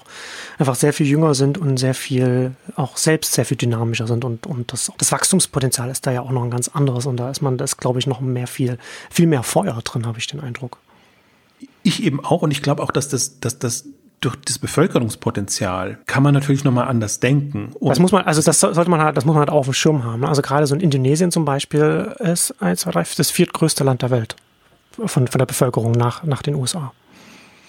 einfach 0.58 0.76
sehr 0.76 0.94
viel 0.94 1.06
jünger 1.06 1.34
sind 1.34 1.58
und 1.58 1.76
sehr 1.76 1.94
viel, 1.94 2.56
auch 2.78 2.96
selbst 2.96 3.34
sehr 3.34 3.44
viel 3.44 3.58
dynamischer 3.58 4.08
sind 4.08 4.24
und, 4.24 4.48
und 4.48 4.72
das, 4.72 4.90
das 4.98 5.12
Wachstumspotenzial 5.12 5.90
ist 5.90 6.08
da 6.08 6.14
ja 6.14 6.22
auch 6.22 6.32
noch 6.32 6.46
ein 6.46 6.50
ganz 6.50 6.70
anderes 6.70 7.06
und 7.06 7.18
da 7.18 7.30
ist 7.30 7.42
man, 7.42 7.58
da 7.58 7.66
ist 7.66 7.76
glaube 7.76 8.00
ich 8.00 8.08
noch 8.08 8.22
mehr 8.22 8.48
viel, 8.48 8.78
viel 9.10 9.28
mehr 9.28 9.44
Feuer 9.44 9.82
drin, 9.84 10.08
habe 10.08 10.18
ich 10.18 10.28
den 10.28 10.40
Eindruck. 10.40 10.78
Ich 11.84 12.04
eben 12.04 12.24
auch 12.24 12.42
und 12.42 12.52
ich 12.52 12.62
glaube 12.62 12.82
auch, 12.82 12.92
dass 12.92 13.10
das, 13.10 13.42
dass 13.42 13.60
das 13.60 13.84
durch 14.24 14.36
das 14.38 14.58
Bevölkerungspotenzial 14.58 15.98
kann 16.08 16.24
man 16.24 16.34
natürlich 16.34 16.64
nochmal 16.64 16.88
anders 16.88 17.20
denken. 17.20 17.72
Und 17.80 17.90
das 17.90 18.00
muss 18.00 18.12
man, 18.12 18.24
also 18.26 18.42
das 18.42 18.60
sollte 18.60 18.90
man 18.90 19.02
halt, 19.02 19.18
das 19.18 19.26
muss 19.26 19.34
man 19.34 19.42
halt 19.42 19.50
auch 19.50 19.60
auf 19.60 19.66
dem 19.66 19.74
Schirm 19.74 20.04
haben. 20.04 20.24
Also 20.26 20.42
gerade 20.42 20.66
so 20.66 20.76
in 20.76 20.82
Indonesien 20.82 21.32
zum 21.32 21.46
Beispiel 21.46 22.16
ist 22.20 22.56
eins, 22.62 22.82
zwei, 22.82 22.92
drei, 22.92 23.04
das 23.18 23.32
viertgrößte 23.32 23.84
Land 23.84 24.02
der 24.02 24.12
Welt 24.12 24.36
von, 24.94 25.28
von 25.28 25.40
der 25.40 25.46
Bevölkerung 25.46 25.92
nach, 25.92 26.24
nach 26.24 26.42
den 26.42 26.56
USA 26.56 26.94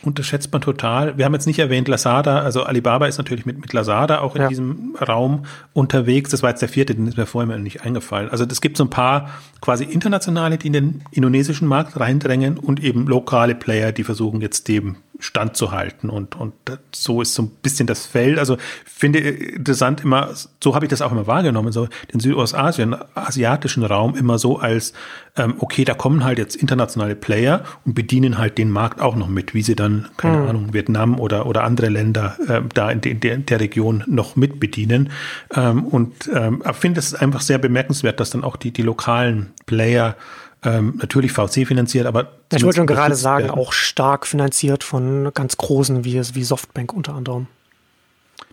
unterschätzt 0.06 0.52
man 0.52 0.60
total. 0.60 1.16
Wir 1.16 1.24
haben 1.24 1.32
jetzt 1.32 1.46
nicht 1.46 1.58
erwähnt 1.58 1.88
Lazada, 1.88 2.40
also 2.40 2.62
Alibaba 2.64 3.06
ist 3.06 3.18
natürlich 3.18 3.46
mit, 3.46 3.60
mit 3.60 3.72
Lazada 3.72 4.20
auch 4.20 4.34
in 4.36 4.42
ja. 4.42 4.48
diesem 4.48 4.96
Raum 4.96 5.44
unterwegs. 5.72 6.30
Das 6.30 6.42
war 6.42 6.50
jetzt 6.50 6.60
der 6.60 6.68
vierte, 6.68 6.94
den 6.94 7.06
ist 7.06 7.16
mir 7.16 7.26
vorher 7.26 7.58
nicht 7.58 7.82
eingefallen. 7.82 8.30
Also 8.30 8.44
es 8.44 8.60
gibt 8.60 8.76
so 8.76 8.84
ein 8.84 8.90
paar 8.90 9.30
quasi 9.60 9.84
internationale, 9.84 10.58
die 10.58 10.68
in 10.68 10.72
den 10.72 11.04
indonesischen 11.10 11.68
Markt 11.68 11.98
reindrängen 11.98 12.58
und 12.58 12.82
eben 12.82 13.06
lokale 13.06 13.54
Player, 13.54 13.92
die 13.92 14.04
versuchen 14.04 14.40
jetzt 14.40 14.68
dem 14.68 14.96
standzuhalten. 15.18 16.10
Und, 16.10 16.36
und 16.36 16.54
so 16.92 17.22
ist 17.22 17.34
so 17.34 17.42
ein 17.42 17.50
bisschen 17.62 17.86
das 17.86 18.06
Feld. 18.06 18.38
Also 18.38 18.56
finde 18.84 19.20
interessant 19.20 20.02
immer, 20.02 20.30
so 20.62 20.74
habe 20.74 20.86
ich 20.86 20.90
das 20.90 21.02
auch 21.02 21.12
immer 21.12 21.26
wahrgenommen, 21.26 21.72
so 21.72 21.88
den 22.12 22.20
Südostasien, 22.20 22.96
asiatischen 23.14 23.84
Raum 23.84 24.16
immer 24.16 24.38
so 24.38 24.58
als, 24.58 24.92
ähm, 25.36 25.54
okay, 25.58 25.84
da 25.84 25.94
kommen 25.94 26.24
halt 26.24 26.38
jetzt 26.38 26.56
internationale 26.56 27.14
Player 27.14 27.64
und 27.84 27.94
bedienen 27.94 28.38
halt 28.38 28.58
den 28.58 28.70
Markt 28.70 29.00
auch 29.00 29.16
noch 29.16 29.28
mit, 29.28 29.54
wie 29.54 29.62
sie 29.62 29.76
dann, 29.76 30.08
keine 30.16 30.38
mhm. 30.38 30.48
Ahnung, 30.48 30.72
Vietnam 30.74 31.20
oder, 31.20 31.46
oder 31.46 31.64
andere 31.64 31.88
Länder 31.88 32.36
äh, 32.48 32.62
da 32.74 32.90
in, 32.90 33.00
de, 33.00 33.12
in 33.12 33.20
der, 33.20 33.36
der 33.38 33.60
Region 33.60 34.04
noch 34.06 34.36
mit 34.36 34.58
bedienen. 34.58 35.10
Ähm, 35.54 35.84
und 35.84 36.28
ähm, 36.32 36.62
finde 36.72 37.00
es 37.00 37.14
einfach 37.14 37.40
sehr 37.40 37.58
bemerkenswert, 37.58 38.18
dass 38.20 38.30
dann 38.30 38.44
auch 38.44 38.56
die, 38.56 38.72
die 38.72 38.82
lokalen 38.82 39.52
Player 39.66 40.16
ähm, 40.64 40.94
natürlich 41.00 41.32
VC 41.32 41.66
finanziert, 41.66 42.06
aber. 42.06 42.32
Ich 42.52 42.62
wollte 42.64 42.78
schon 42.78 42.86
gerade 42.86 43.14
sagen, 43.14 43.46
werden. 43.46 43.58
auch 43.58 43.72
stark 43.72 44.26
finanziert 44.26 44.84
von 44.84 45.30
ganz 45.34 45.56
großen 45.56 46.04
wie, 46.04 46.20
wie 46.34 46.44
Softbank 46.44 46.92
unter 46.92 47.14
anderem. 47.14 47.46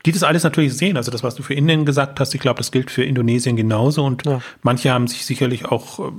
Die 0.06 0.12
das 0.12 0.24
alles 0.24 0.44
natürlich 0.44 0.76
sehen. 0.76 0.98
Also 0.98 1.12
das, 1.12 1.24
was 1.24 1.36
du 1.36 1.44
für 1.44 1.54
Indien 1.54 1.86
gesagt 1.86 2.20
hast, 2.20 2.34
ich 2.34 2.42
glaube, 2.42 2.58
das 2.58 2.72
gilt 2.72 2.90
für 2.90 3.04
Indonesien 3.04 3.56
genauso. 3.56 4.04
Und 4.04 4.26
ja. 4.26 4.42
manche 4.64 4.92
haben 4.92 5.08
sich 5.08 5.26
sicherlich 5.26 5.66
auch 5.66 6.00
äh, 6.00 6.12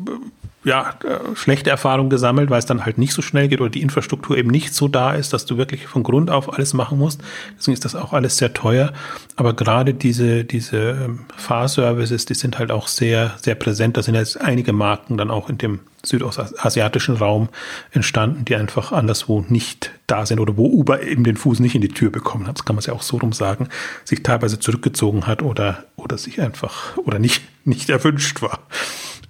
ja, 0.64 0.94
äh, 1.04 1.34
schlechte 1.34 1.70
Erfahrungen 1.70 2.08
gesammelt, 2.08 2.48
weil 2.48 2.60
es 2.60 2.66
dann 2.66 2.84
halt 2.84 2.98
nicht 2.98 3.12
so 3.12 3.22
schnell 3.22 3.48
geht 3.48 3.60
oder 3.60 3.70
die 3.70 3.82
Infrastruktur 3.82 4.36
eben 4.36 4.50
nicht 4.50 4.74
so 4.74 4.86
da 4.86 5.12
ist, 5.12 5.32
dass 5.32 5.46
du 5.46 5.56
wirklich 5.56 5.88
von 5.88 6.04
Grund 6.04 6.30
auf 6.30 6.52
alles 6.52 6.74
machen 6.74 6.98
musst. 6.98 7.22
Deswegen 7.58 7.74
ist 7.74 7.84
das 7.84 7.96
auch 7.96 8.12
alles 8.12 8.36
sehr 8.36 8.54
teuer. 8.54 8.92
Aber 9.34 9.54
gerade 9.54 9.94
diese, 9.94 10.44
diese 10.44 10.90
ähm, 10.90 11.20
Fahrservices, 11.36 12.24
die 12.24 12.34
sind 12.34 12.58
halt 12.58 12.70
auch 12.70 12.86
sehr, 12.86 13.34
sehr 13.40 13.56
präsent. 13.56 13.96
Da 13.96 14.02
sind 14.02 14.14
jetzt 14.14 14.40
einige 14.40 14.72
Marken 14.72 15.16
dann 15.16 15.30
auch 15.30 15.48
in 15.48 15.58
dem 15.58 15.80
südostasiatischen 16.05 17.16
Raum 17.16 17.48
entstanden, 17.90 18.44
die 18.44 18.57
einfach 18.57 18.92
anderswo 18.92 19.44
nicht 19.48 19.92
da 20.07 20.26
sind 20.26 20.40
oder 20.40 20.57
wo 20.57 20.66
Uber 20.66 21.03
eben 21.03 21.24
den 21.24 21.36
Fuß 21.36 21.61
nicht 21.61 21.74
in 21.74 21.80
die 21.80 21.88
Tür 21.88 22.11
bekommen 22.11 22.46
hat, 22.46 22.59
das 22.59 22.64
kann 22.64 22.76
man 22.76 22.80
es 22.80 22.86
ja 22.86 22.94
auch 22.94 23.03
so 23.03 23.18
rum 23.18 23.32
sagen, 23.32 23.68
sich 24.05 24.22
teilweise 24.22 24.59
zurückgezogen 24.59 25.26
hat 25.26 25.42
oder, 25.42 25.84
oder 25.96 26.18
sich 26.18 26.40
einfach 26.40 26.96
oder 26.98 27.18
nicht, 27.18 27.42
nicht 27.64 27.88
erwünscht 27.88 28.42
war. 28.42 28.61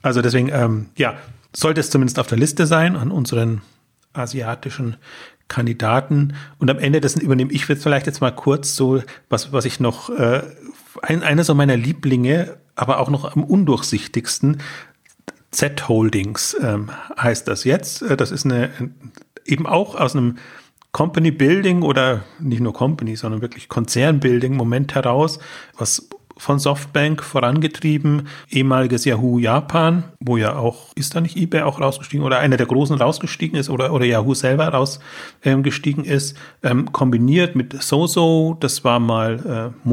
Also 0.03 0.23
deswegen, 0.23 0.49
ähm, 0.49 0.87
ja, 0.97 1.15
sollte 1.55 1.81
es 1.81 1.91
zumindest 1.91 2.19
auf 2.19 2.27
der 2.27 2.39
Liste 2.39 2.67
sein 2.67 2.97
an 2.97 3.11
unseren 3.11 3.63
asiatischen 4.15 4.97
Kandidaten. 5.49 6.35
Und 6.59 6.71
am 6.71 6.79
Ende 6.79 7.01
dessen 7.01 7.21
übernehme 7.21 7.53
ich 7.53 7.69
jetzt 7.69 7.83
vielleicht 7.83 8.07
jetzt 8.07 8.21
mal 8.21 8.31
kurz 8.31 8.75
so, 8.75 9.03
was, 9.29 9.53
was 9.53 9.65
ich 9.65 9.81
noch, 9.81 10.11
äh, 10.11 10.43
ein, 11.03 11.23
einer 11.23 11.45
so 11.45 11.55
meiner 11.55 11.77
Lieblinge, 11.77 12.57
aber 12.75 12.99
auch 12.99 13.11
noch 13.11 13.37
am 13.37 13.45
undurchsichtigsten, 13.45 14.59
Z 15.53 15.89
Holdings 15.89 16.57
ähm, 16.61 16.91
heißt 17.17 17.47
das 17.47 17.65
jetzt. 17.65 18.03
Äh, 18.03 18.17
das 18.17 18.33
ist 18.33 18.45
eine, 18.45 18.71
eben 19.45 19.67
auch 19.67 19.95
aus 19.95 20.17
einem 20.17 20.39
Company 20.93 21.31
Building 21.31 21.83
oder 21.83 22.25
nicht 22.39 22.61
nur 22.61 22.73
Company, 22.75 23.17
sondern 23.17 23.41
wirklich 23.41 23.69
Konzern 23.69 24.21
Building 24.21 24.57
Moment 24.57 24.95
heraus, 24.95 25.39
was 25.79 26.09
von 26.37 26.59
Softbank 26.59 27.23
vorangetrieben, 27.23 28.29
ehemaliges 28.51 29.05
Yahoo 29.05 29.39
Japan, 29.39 30.05
wo 30.19 30.37
ja 30.37 30.57
auch, 30.57 30.93
ist 30.97 31.15
da 31.15 31.21
nicht 31.21 31.37
eBay 31.37 31.63
auch 31.63 31.81
rausgestiegen 31.81 32.25
oder 32.25 32.39
einer 32.39 32.57
der 32.57 32.67
großen 32.67 32.97
rausgestiegen 32.97 33.59
ist 33.59 33.71
oder, 33.71 33.93
oder 33.93 34.05
Yahoo 34.05 34.35
selber 34.35 34.69
rausgestiegen 34.69 36.05
ähm, 36.05 36.11
ist, 36.11 36.37
ähm, 36.63 36.91
kombiniert 36.93 37.55
mit 37.55 37.81
Soso, 37.83 38.57
das 38.59 38.83
war 38.83 38.99
mal 38.99 39.73
äh, 39.85 39.89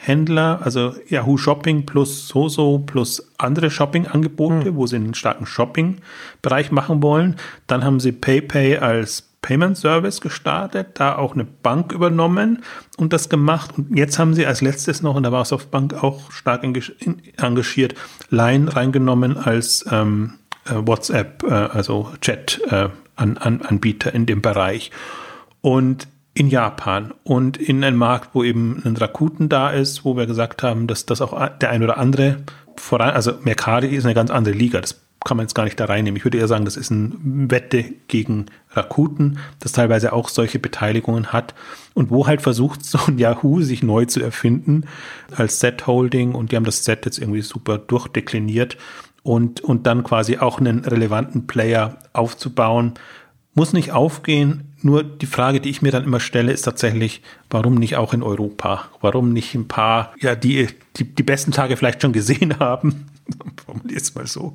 Modehändler, 0.00 0.60
also 0.62 0.94
Yahoo 1.08 1.36
Shopping 1.36 1.86
plus 1.86 2.28
Soso 2.28 2.78
plus 2.84 3.30
andere 3.38 3.70
Shopping-Angebote, 3.70 4.72
mhm. 4.72 4.76
wo 4.76 4.86
sie 4.86 4.96
einen 4.96 5.14
starken 5.14 5.46
Shopping-Bereich 5.46 6.72
machen 6.72 7.02
wollen. 7.02 7.36
Dann 7.66 7.84
haben 7.84 8.00
sie 8.00 8.12
PayPay 8.12 8.78
als 8.78 9.28
Payment 9.42 9.76
Service 9.76 10.20
gestartet, 10.20 10.88
da 10.94 11.16
auch 11.16 11.34
eine 11.34 11.44
Bank 11.44 11.92
übernommen 11.92 12.62
und 12.98 13.12
das 13.12 13.28
gemacht. 13.28 13.70
Und 13.76 13.96
jetzt 13.96 14.18
haben 14.18 14.34
sie 14.34 14.46
als 14.46 14.60
letztes 14.60 15.02
noch, 15.02 15.14
und 15.14 15.22
da 15.22 15.32
war 15.32 15.44
Softbank 15.44 15.94
auch 15.94 16.30
stark 16.30 16.62
engagiert, 16.62 17.94
Line 18.28 18.76
reingenommen 18.76 19.36
als 19.38 19.84
ähm, 19.90 20.34
äh, 20.66 20.74
WhatsApp, 20.74 21.42
äh, 21.42 21.52
also 21.52 22.10
Chat-Anbieter 22.20 24.12
äh, 24.12 24.16
in 24.16 24.26
dem 24.26 24.42
Bereich. 24.42 24.90
Und 25.62 26.06
in 26.34 26.48
Japan 26.48 27.12
und 27.24 27.56
in 27.56 27.82
einem 27.82 27.98
Markt, 27.98 28.30
wo 28.34 28.44
eben 28.44 28.82
ein 28.84 28.96
Rakuten 28.96 29.48
da 29.48 29.70
ist, 29.70 30.04
wo 30.04 30.16
wir 30.16 30.26
gesagt 30.26 30.62
haben, 30.62 30.86
dass 30.86 31.06
das 31.06 31.20
auch 31.20 31.48
der 31.58 31.70
ein 31.70 31.82
oder 31.82 31.98
andere 31.98 32.38
voran, 32.76 33.10
also 33.10 33.32
Mercari 33.42 33.88
ist 33.88 34.04
eine 34.04 34.14
ganz 34.14 34.30
andere 34.30 34.54
Liga. 34.54 34.80
Das 34.80 35.00
kann 35.24 35.36
man 35.36 35.44
jetzt 35.44 35.54
gar 35.54 35.64
nicht 35.64 35.78
da 35.78 35.84
reinnehmen. 35.84 36.16
Ich 36.16 36.24
würde 36.24 36.38
eher 36.38 36.48
sagen, 36.48 36.64
das 36.64 36.76
ist 36.76 36.90
eine 36.90 37.12
Wette 37.20 37.84
gegen 38.08 38.46
Rakuten, 38.70 39.38
das 39.58 39.72
teilweise 39.72 40.12
auch 40.12 40.28
solche 40.28 40.58
Beteiligungen 40.58 41.32
hat 41.32 41.54
und 41.94 42.10
wo 42.10 42.26
halt 42.26 42.42
versucht 42.42 42.84
so 42.86 42.98
ein 43.06 43.18
Yahoo 43.18 43.60
sich 43.60 43.82
neu 43.82 44.06
zu 44.06 44.20
erfinden 44.20 44.84
als 45.36 45.60
Set-Holding 45.60 46.34
und 46.34 46.52
die 46.52 46.56
haben 46.56 46.64
das 46.64 46.84
Set 46.84 47.04
jetzt 47.04 47.18
irgendwie 47.18 47.42
super 47.42 47.76
durchdekliniert 47.76 48.78
und, 49.22 49.60
und 49.60 49.86
dann 49.86 50.04
quasi 50.04 50.38
auch 50.38 50.58
einen 50.58 50.84
relevanten 50.84 51.46
Player 51.46 51.98
aufzubauen. 52.12 52.94
Muss 53.54 53.72
nicht 53.72 53.92
aufgehen, 53.92 54.69
nur 54.82 55.02
die 55.02 55.26
Frage, 55.26 55.60
die 55.60 55.70
ich 55.70 55.82
mir 55.82 55.92
dann 55.92 56.04
immer 56.04 56.20
stelle, 56.20 56.52
ist 56.52 56.62
tatsächlich, 56.62 57.22
warum 57.50 57.74
nicht 57.74 57.96
auch 57.96 58.14
in 58.14 58.22
Europa? 58.22 58.88
Warum 59.00 59.32
nicht 59.32 59.54
ein 59.54 59.68
paar, 59.68 60.14
ja, 60.20 60.34
die 60.34 60.68
die, 60.96 61.04
die 61.04 61.22
besten 61.22 61.52
Tage 61.52 61.76
vielleicht 61.76 62.02
schon 62.02 62.12
gesehen 62.12 62.58
haben 62.58 63.06
es 63.94 64.14
mal 64.14 64.26
so, 64.26 64.54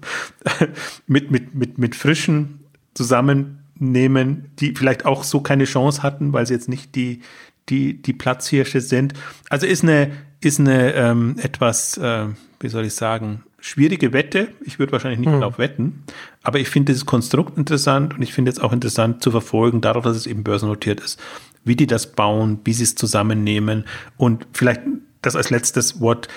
mit, 1.07 1.32
mit, 1.32 1.55
mit, 1.55 1.78
mit 1.78 1.95
frischen 1.95 2.59
zusammennehmen, 2.93 4.49
die 4.59 4.73
vielleicht 4.76 5.05
auch 5.05 5.23
so 5.23 5.41
keine 5.41 5.65
Chance 5.65 6.03
hatten, 6.03 6.34
weil 6.34 6.45
sie 6.45 6.53
jetzt 6.53 6.69
nicht 6.69 6.95
die, 6.95 7.21
die, 7.69 8.01
die 8.01 8.13
Platzhirsche 8.13 8.82
sind. 8.82 9.13
Also 9.49 9.65
ist 9.65 9.84
eine, 9.84 10.11
ist 10.41 10.59
eine 10.59 10.93
ähm, 10.93 11.36
etwas, 11.41 11.97
äh, 11.97 12.28
wie 12.59 12.69
soll 12.69 12.86
ich 12.86 12.95
sagen, 12.95 13.43
schwierige 13.66 14.13
Wette. 14.13 14.49
Ich 14.63 14.80
würde 14.80 14.91
wahrscheinlich 14.91 15.20
nicht 15.20 15.30
mhm. 15.30 15.39
darauf 15.39 15.57
wetten, 15.57 16.03
aber 16.43 16.59
ich 16.59 16.70
finde 16.70 16.91
dieses 16.91 17.05
Konstrukt 17.05 17.57
interessant 17.57 18.13
und 18.13 18.22
ich 18.22 18.34
finde 18.34 18.51
es 18.51 18.59
auch 18.59 18.74
interessant 18.74 19.24
zu 19.24 19.32
verfolgen, 19.32 19.82
darauf, 19.82 20.03
dass 20.03 20.18
es 20.18 20.28
eben 20.28 20.43
börsennotiert 20.43 20.99
ist, 20.99 21.20
wie 21.63 21.76
die 21.76 21.88
das 21.88 22.11
bauen, 22.11 22.59
wie 22.63 22.74
sie 22.74 22.84
es 22.84 22.95
zusammennehmen 22.95 23.86
und 24.18 24.47
vielleicht 24.53 24.82
das 25.22 25.36
als 25.36 25.49
letztes 25.49 25.99
Wort. 25.99 26.28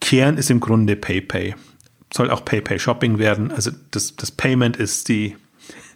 Kern 0.00 0.36
ist 0.36 0.50
im 0.50 0.58
Grunde 0.58 0.96
PayPay 0.96 1.54
soll 2.12 2.30
auch 2.30 2.44
PayPay 2.44 2.78
Shopping 2.78 3.18
werden. 3.18 3.50
Also 3.50 3.70
das, 3.90 4.16
das 4.16 4.30
Payment 4.30 4.76
ist 4.76 5.08
die, 5.08 5.36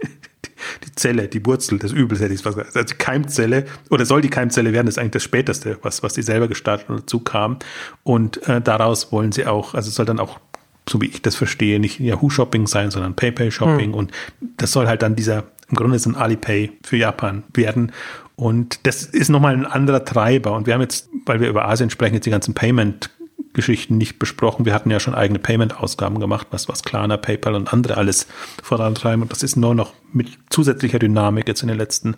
die 0.84 0.92
Zelle, 0.94 1.28
die 1.28 1.44
Wurzel 1.44 1.78
des 1.78 1.92
Übels, 1.92 2.20
hätte 2.20 2.34
ich 2.34 2.44
was 2.44 2.56
gesagt. 2.56 2.76
Also 2.76 2.94
die 2.94 2.98
Keimzelle, 2.98 3.66
oder 3.90 4.06
soll 4.06 4.22
die 4.22 4.30
Keimzelle 4.30 4.72
werden, 4.72 4.86
ist 4.88 4.98
eigentlich 4.98 5.12
das 5.12 5.22
Späteste, 5.24 5.78
was, 5.82 6.02
was 6.02 6.14
sie 6.14 6.22
selber 6.22 6.48
gestartet 6.48 6.88
und 6.88 7.00
dazu 7.00 7.20
kam. 7.20 7.58
Und 8.02 8.46
äh, 8.48 8.60
daraus 8.60 9.12
wollen 9.12 9.32
sie 9.32 9.46
auch, 9.46 9.74
also 9.74 9.90
soll 9.90 10.06
dann 10.06 10.18
auch, 10.18 10.40
so 10.88 11.00
wie 11.00 11.06
ich 11.06 11.22
das 11.22 11.36
verstehe, 11.36 11.80
nicht 11.80 12.00
Yahoo 12.00 12.30
Shopping 12.30 12.66
sein, 12.66 12.90
sondern 12.90 13.14
PayPay 13.14 13.50
Shopping. 13.50 13.92
Hm. 13.92 13.94
Und 13.94 14.12
das 14.56 14.72
soll 14.72 14.86
halt 14.86 15.02
dann 15.02 15.16
dieser, 15.16 15.44
im 15.68 15.76
Grunde 15.76 15.96
ist 15.96 16.06
ein 16.06 16.16
Alipay 16.16 16.72
für 16.84 16.96
Japan 16.96 17.42
werden. 17.54 17.92
Und 18.36 18.86
das 18.86 19.04
ist 19.04 19.28
nochmal 19.28 19.54
ein 19.54 19.66
anderer 19.66 20.04
Treiber. 20.04 20.52
Und 20.52 20.66
wir 20.66 20.74
haben 20.74 20.82
jetzt, 20.82 21.08
weil 21.24 21.40
wir 21.40 21.48
über 21.48 21.66
Asien 21.66 21.90
sprechen, 21.90 22.14
jetzt 22.14 22.26
die 22.26 22.30
ganzen 22.30 22.54
Payment 22.54 23.10
Geschichten 23.56 23.96
nicht 23.96 24.18
besprochen. 24.18 24.66
Wir 24.66 24.74
hatten 24.74 24.90
ja 24.90 25.00
schon 25.00 25.14
eigene 25.14 25.38
Payment-Ausgaben 25.38 26.20
gemacht, 26.20 26.48
was, 26.50 26.68
was 26.68 26.82
Klarna, 26.82 27.16
PayPal 27.16 27.54
und 27.54 27.72
andere 27.72 27.96
alles 27.96 28.26
vorantreiben. 28.62 29.22
Und 29.22 29.32
das 29.32 29.42
ist 29.42 29.56
nur 29.56 29.74
noch 29.74 29.94
mit 30.12 30.28
zusätzlicher 30.50 30.98
Dynamik 30.98 31.48
jetzt 31.48 31.62
in 31.62 31.68
den 31.68 31.78
letzten 31.78 32.14
äh, 32.14 32.16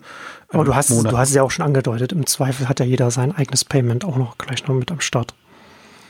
Aber 0.54 0.64
du 0.64 0.74
hast, 0.74 0.90
Monaten. 0.90 1.10
du 1.10 1.18
hast 1.18 1.30
es 1.30 1.36
ja 1.36 1.44
auch 1.44 1.50
schon 1.52 1.64
angedeutet. 1.64 2.12
Im 2.12 2.26
Zweifel 2.26 2.68
hat 2.68 2.80
ja 2.80 2.86
jeder 2.86 3.10
sein 3.12 3.34
eigenes 3.34 3.64
Payment 3.64 4.04
auch 4.04 4.16
noch 4.16 4.36
gleich 4.36 4.66
noch 4.66 4.74
mit 4.74 4.90
am 4.90 5.00
Start. 5.00 5.34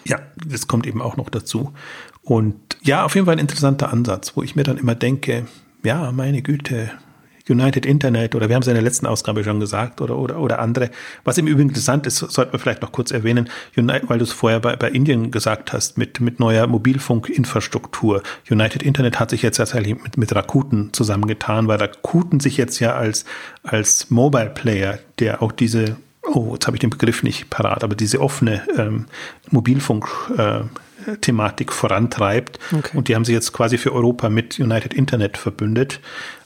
Ja, 0.07 0.19
das 0.47 0.67
kommt 0.67 0.87
eben 0.87 1.03
auch 1.03 1.19
noch 1.19 1.29
dazu. 1.29 1.75
Und 2.29 2.77
ja, 2.83 3.07
auf 3.07 3.15
jeden 3.15 3.25
Fall 3.25 3.37
ein 3.37 3.41
interessanter 3.41 3.91
Ansatz, 3.91 4.37
wo 4.37 4.43
ich 4.43 4.55
mir 4.55 4.63
dann 4.63 4.77
immer 4.77 4.95
denke, 4.95 5.47
ja, 5.83 6.13
meine 6.13 6.43
Güte, 6.43 6.91
United 7.49 7.87
Internet 7.87 8.35
oder 8.35 8.51
wir 8.51 8.55
haben 8.55 8.61
es 8.61 8.69
in 8.69 8.75
der 8.75 8.83
letzten 8.83 9.07
Ausgabe 9.07 9.43
schon 9.43 9.61
gesagt 9.61 10.03
oder, 10.03 10.19
oder, 10.19 10.39
oder 10.39 10.59
andere. 10.59 10.91
Was 11.25 11.39
im 11.39 11.47
Übrigen 11.47 11.71
interessant 11.71 12.07
ist, 12.07 12.19
sollte 12.19 12.53
man 12.53 12.61
vielleicht 12.61 12.83
noch 12.83 12.93
kurz 12.93 13.13
erwähnen, 13.13 13.49
United, 13.79 14.11
weil 14.11 14.19
du 14.19 14.25
es 14.25 14.33
vorher 14.33 14.61
bei, 14.61 14.77
bei 14.77 14.91
Indien 14.91 15.31
gesagt 15.31 15.73
hast, 15.73 15.97
mit, 15.97 16.21
mit 16.21 16.39
neuer 16.39 16.67
Mobilfunkinfrastruktur. 16.67 18.23
United 18.51 18.83
Internet 18.83 19.19
hat 19.19 19.31
sich 19.31 19.41
jetzt 19.41 19.57
tatsächlich 19.57 20.03
mit, 20.03 20.19
mit 20.19 20.35
Rakuten 20.35 20.93
zusammengetan, 20.93 21.67
weil 21.67 21.79
Rakuten 21.79 22.41
sich 22.41 22.59
jetzt 22.59 22.79
ja 22.79 22.95
als, 22.95 23.25
als 23.63 24.11
Mobile 24.11 24.51
Player, 24.51 24.99
der 25.19 25.43
auch 25.43 25.53
diese 25.53 25.97
oh, 26.31 26.53
jetzt 26.53 26.67
habe 26.67 26.77
ich 26.77 26.81
den 26.81 26.91
Begriff 26.91 27.23
nicht 27.23 27.49
parat, 27.49 27.83
aber 27.83 27.95
diese 27.95 28.21
offene 28.21 28.61
ähm, 28.77 29.07
Mobilfunk 29.51 30.07
äh, 30.37 30.61
Thematik 31.21 31.73
vorantreibt. 31.73 32.59
Okay. 32.73 32.97
Und 32.97 33.09
die 33.09 33.15
haben 33.15 33.25
sich 33.25 33.35
jetzt 33.35 33.53
quasi 33.53 33.79
für 33.79 33.93
Europa 33.93 34.29
mit 34.29 34.59
United 34.59 34.95
Internet 34.95 35.37
verbündet. 35.37 36.01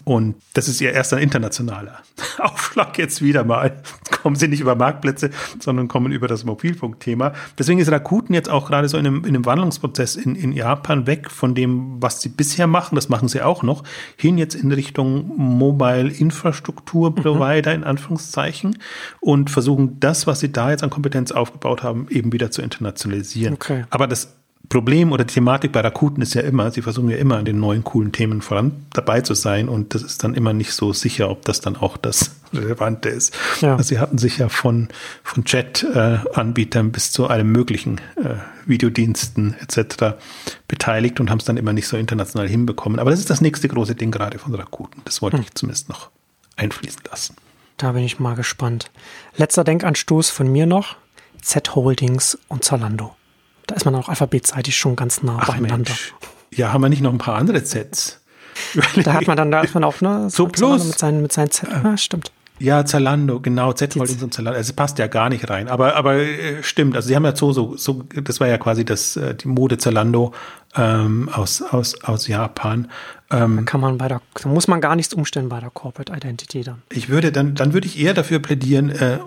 Und 0.05 0.37
das 0.55 0.69
ist 0.69 0.81
ihr 0.81 0.93
erster 0.93 1.21
internationaler 1.21 1.99
Aufschlag 2.39 2.99
jetzt 2.99 3.23
wieder 3.23 3.45
mal. 3.45 3.81
kommen 4.23 4.37
sie 4.37 4.49
nicht 4.49 4.61
über 4.61 4.75
Marktplätze, 4.75 5.31
sondern 5.61 5.89
kommen 5.89 6.13
über 6.13 6.29
das 6.29 6.45
Mobilfunkthema. 6.45 7.33
Deswegen 7.59 7.81
ist 7.81 7.91
Rakuten 7.91 8.35
jetzt 8.35 8.49
auch 8.49 8.69
gerade 8.69 8.89
so 8.89 8.97
in 8.97 9.07
einem, 9.07 9.25
in 9.25 9.31
einem 9.31 9.45
Wandlungsprozess 9.45 10.17
in, 10.17 10.35
in 10.35 10.53
Japan 10.53 11.07
weg 11.07 11.31
von 11.31 11.55
dem, 11.55 12.01
was 12.01 12.21
sie 12.21 12.29
bisher 12.29 12.67
machen, 12.67 12.95
das 12.95 13.09
machen 13.09 13.29
sie 13.29 13.43
auch 13.43 13.63
noch, 13.63 13.83
hin 14.17 14.39
jetzt 14.39 14.55
in 14.55 14.73
Richtung 14.73 15.37
Mobile 15.37 16.09
Infrastruktur 16.09 17.15
Provider 17.15 17.71
mhm. 17.73 17.83
in 17.83 17.85
Anführungszeichen 17.85 18.79
und 19.21 19.51
versuchen 19.51 19.99
das, 20.01 20.27
was 20.27 20.41
sie 20.41 20.53
da 20.53 20.71
jetzt 20.71 20.83
an 20.83 20.91
Kompetenz 20.91 21.33
aufgebaut 21.33 21.83
haben, 21.83 22.07
eben 22.11 22.33
wieder 22.33 22.51
zu 22.51 22.63
internationalisieren. 22.63 23.55
Okay. 23.55 23.85
Aber 23.91 24.07
das 24.07 24.37
Problem 24.69 25.13
oder 25.13 25.27
Thematik 25.27 25.73
bei 25.73 25.81
Rakuten 25.81 26.23
ist 26.23 26.35
ja 26.35 26.43
immer, 26.43 26.71
sie 26.71 26.83
versuchen 26.83 27.11
ja 27.11 27.17
immer 27.17 27.37
an 27.37 27.45
den 27.45 27.61
neuen 27.61 27.85
coolen 27.85 28.13
Themen 28.13 28.41
voran 28.41 28.87
dabei 28.93 29.21
zu 29.21 29.35
sein 29.35 29.69
und 29.69 29.95
das 29.95 30.03
ist 30.03 30.25
dann 30.25 30.35
immer 30.35 30.53
nicht 30.53 30.73
so 30.73 30.93
sicher, 30.93 31.29
ob 31.29 31.45
das 31.45 31.61
dann 31.61 31.77
auch 31.77 31.97
das 31.97 32.37
Relevante 32.55 33.09
ist. 33.09 33.35
Ja. 33.61 33.77
Also 33.77 33.89
sie 33.89 33.99
hatten 33.99 34.19
sich 34.19 34.39
ja 34.39 34.49
von, 34.49 34.89
von 35.23 35.45
Chat-Anbietern 35.45 36.93
bis 36.93 37.13
zu 37.13 37.27
allem 37.27 37.53
möglichen 37.53 37.99
äh, 38.17 38.37
Videodiensten 38.67 39.57
etc. 39.61 40.17
beteiligt 40.69 41.21
und 41.21 41.31
haben 41.31 41.39
es 41.39 41.45
dann 41.45 41.57
immer 41.57 41.73
nicht 41.73 41.89
so 41.89 41.97
international 41.97 42.49
hinbekommen. 42.49 42.99
Aber 42.99 43.11
das 43.11 43.21
ist 43.21 43.31
das 43.31 43.41
nächste 43.41 43.69
große 43.69 43.95
Ding 43.95 44.11
gerade 44.11 44.39
von 44.39 44.55
Rakuten. 44.55 45.03
Das 45.05 45.23
wollte 45.23 45.39
hm. 45.39 45.45
ich 45.45 45.55
zumindest 45.55 45.89
noch 45.89 46.11
einfließen 46.57 47.03
lassen. 47.11 47.37
Da 47.77 47.93
bin 47.93 48.05
ich 48.05 48.19
mal 48.21 48.37
gespannt. 48.37 48.91
Letzter 49.37 49.65
Denkanstoß 49.65 50.31
von 50.31 50.51
mir 50.51 50.67
noch. 50.67 50.97
Z 51.41 51.75
Holdings 51.75 52.39
und 52.49 52.65
Zalando. 52.65 53.17
Da 53.73 53.77
ist 53.77 53.87
man 53.87 53.95
auch 53.95 54.11
alphabetseitig 54.11 54.77
schon 54.77 54.97
ganz 54.97 55.23
nah 55.23 55.39
Ach 55.41 55.47
beieinander. 55.47 55.77
Mensch. 55.77 56.13
Ja, 56.55 56.75
haben 56.75 56.83
wir 56.83 56.91
nicht 56.91 57.01
noch 57.01 57.11
ein 57.11 57.17
paar 57.17 57.37
andere 57.37 57.65
Zs? 57.65 58.21
da 59.03 59.15
hat 59.15 59.27
man 59.27 59.39
dann, 59.39 59.51
da 59.51 59.63
ist 59.63 59.73
man 59.73 59.83
auch, 59.83 60.03
ne? 60.03 60.29
So 60.31 60.47
plus. 60.47 60.85
Mit 60.85 60.99
seinen, 60.99 61.23
mit 61.23 61.33
seinen 61.33 61.51
Z. 61.51 61.71
Ja, 61.83 61.97
stimmt. 61.97 62.33
Ja, 62.59 62.85
Zalando, 62.85 63.41
genau, 63.41 63.73
Z 63.73 63.97
Holdings 63.97 64.23
und 64.23 64.35
Zalando. 64.35 64.59
Also 64.59 64.75
passt 64.75 64.99
ja 64.99 65.07
gar 65.07 65.31
nicht 65.31 65.49
rein. 65.49 65.69
Aber, 65.69 65.97
aber 65.97 66.17
äh, 66.17 66.63
stimmt, 66.63 66.97
also 66.97 67.09
sie 67.09 67.17
haben 67.17 67.25
ja 67.25 67.35
so, 67.35 67.55
so, 67.55 67.79
so, 67.79 68.05
das 68.23 68.41
war 68.41 68.47
ja 68.49 68.59
quasi 68.59 68.85
das, 68.85 69.17
äh, 69.17 69.35
die 69.35 69.49
Mode 69.49 69.79
Zalando 69.79 70.35
ähm, 70.77 71.31
aus, 71.33 71.63
aus, 71.63 72.05
aus 72.05 72.29
Japan. 72.29 72.91
Ähm, 73.31 73.57
da 73.57 73.63
kann 73.63 73.81
man 73.81 73.97
bei 73.97 74.09
der, 74.09 74.21
da 74.35 74.49
muss 74.51 74.69
man 74.69 74.83
gar 74.83 74.97
nichts 74.97 75.15
umstellen 75.15 75.49
bei 75.49 75.61
der 75.61 75.71
Corporate 75.71 76.13
Identity 76.13 76.63
dann. 76.63 76.83
Ich 76.91 77.09
würde 77.09 77.33
dann, 77.33 77.55
dann 77.55 77.73
würde 77.73 77.87
ich 77.87 77.99
eher 77.99 78.13
dafür 78.13 78.39
plädieren, 78.39 78.91
äh, 78.91 79.19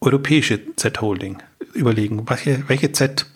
europäische 0.00 0.60
Z-Holding 0.76 1.38
überlegen. 1.74 2.22
Welche, 2.28 2.62
welche 2.68 2.92
Z 2.92 3.26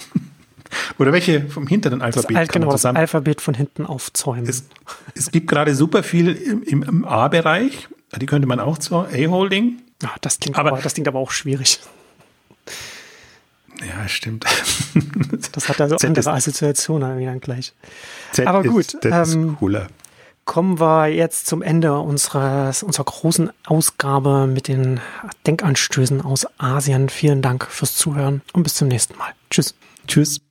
oder 0.99 1.13
welche 1.13 1.49
vom 1.49 1.67
hinteren 1.67 2.03
Alphabet? 2.03 2.37
Das, 2.37 2.49
genau, 2.49 2.71
das 2.71 2.85
Alphabet 2.85 3.41
von 3.41 3.55
hinten 3.55 3.87
aufzäumen. 3.87 4.49
Es, 4.49 4.69
es 5.15 5.31
gibt 5.31 5.49
gerade 5.49 5.75
super 5.75 6.03
viel 6.03 6.33
im, 6.33 6.63
im, 6.63 6.83
im 6.83 7.05
A-Bereich. 7.05 7.89
Die 8.17 8.27
könnte 8.27 8.47
man 8.47 8.61
auch 8.61 8.79
zur 8.79 9.09
A-Holding. 9.09 9.79
Ja, 10.03 10.11
das 10.21 10.39
klingt 10.39 10.59
aber, 10.59 10.73
aber, 10.73 10.83
das 10.83 10.95
klingt 10.95 11.09
aber 11.09 11.19
auch 11.19 11.31
schwierig. 11.31 11.81
Ja, 13.81 14.09
stimmt. 14.09 14.45
Das 15.53 15.69
hat 15.69 15.81
also 15.81 15.97
Z 15.97 16.09
andere 16.09 16.33
Assoziationen 16.33 17.25
dann 17.25 17.41
gleich. 17.41 17.75
Z 18.33 18.47
aber 18.47 18.63
gut. 18.63 18.95
Ist, 18.95 19.05
das 19.05 19.35
ähm, 19.35 19.51
ist 19.51 19.59
cooler 19.59 19.89
kommen 20.45 20.79
wir 20.79 21.07
jetzt 21.07 21.47
zum 21.47 21.63
Ende 21.63 21.99
unseres, 21.99 22.83
unserer 22.83 23.05
großen 23.05 23.51
Ausgabe 23.67 24.47
mit 24.47 24.69
den 24.69 25.01
Denkanstößen 25.47 26.21
aus 26.21 26.47
Asien. 26.59 27.09
Vielen 27.09 27.43
Dank 27.43 27.67
fürs 27.67 27.97
Zuhören 27.97 28.43
und 28.53 28.63
bis 28.63 28.75
zum 28.75 28.89
nächsten 28.89 29.17
Mal. 29.17 29.33
Tschüss. 29.51 29.75
Tschüss. 30.07 30.45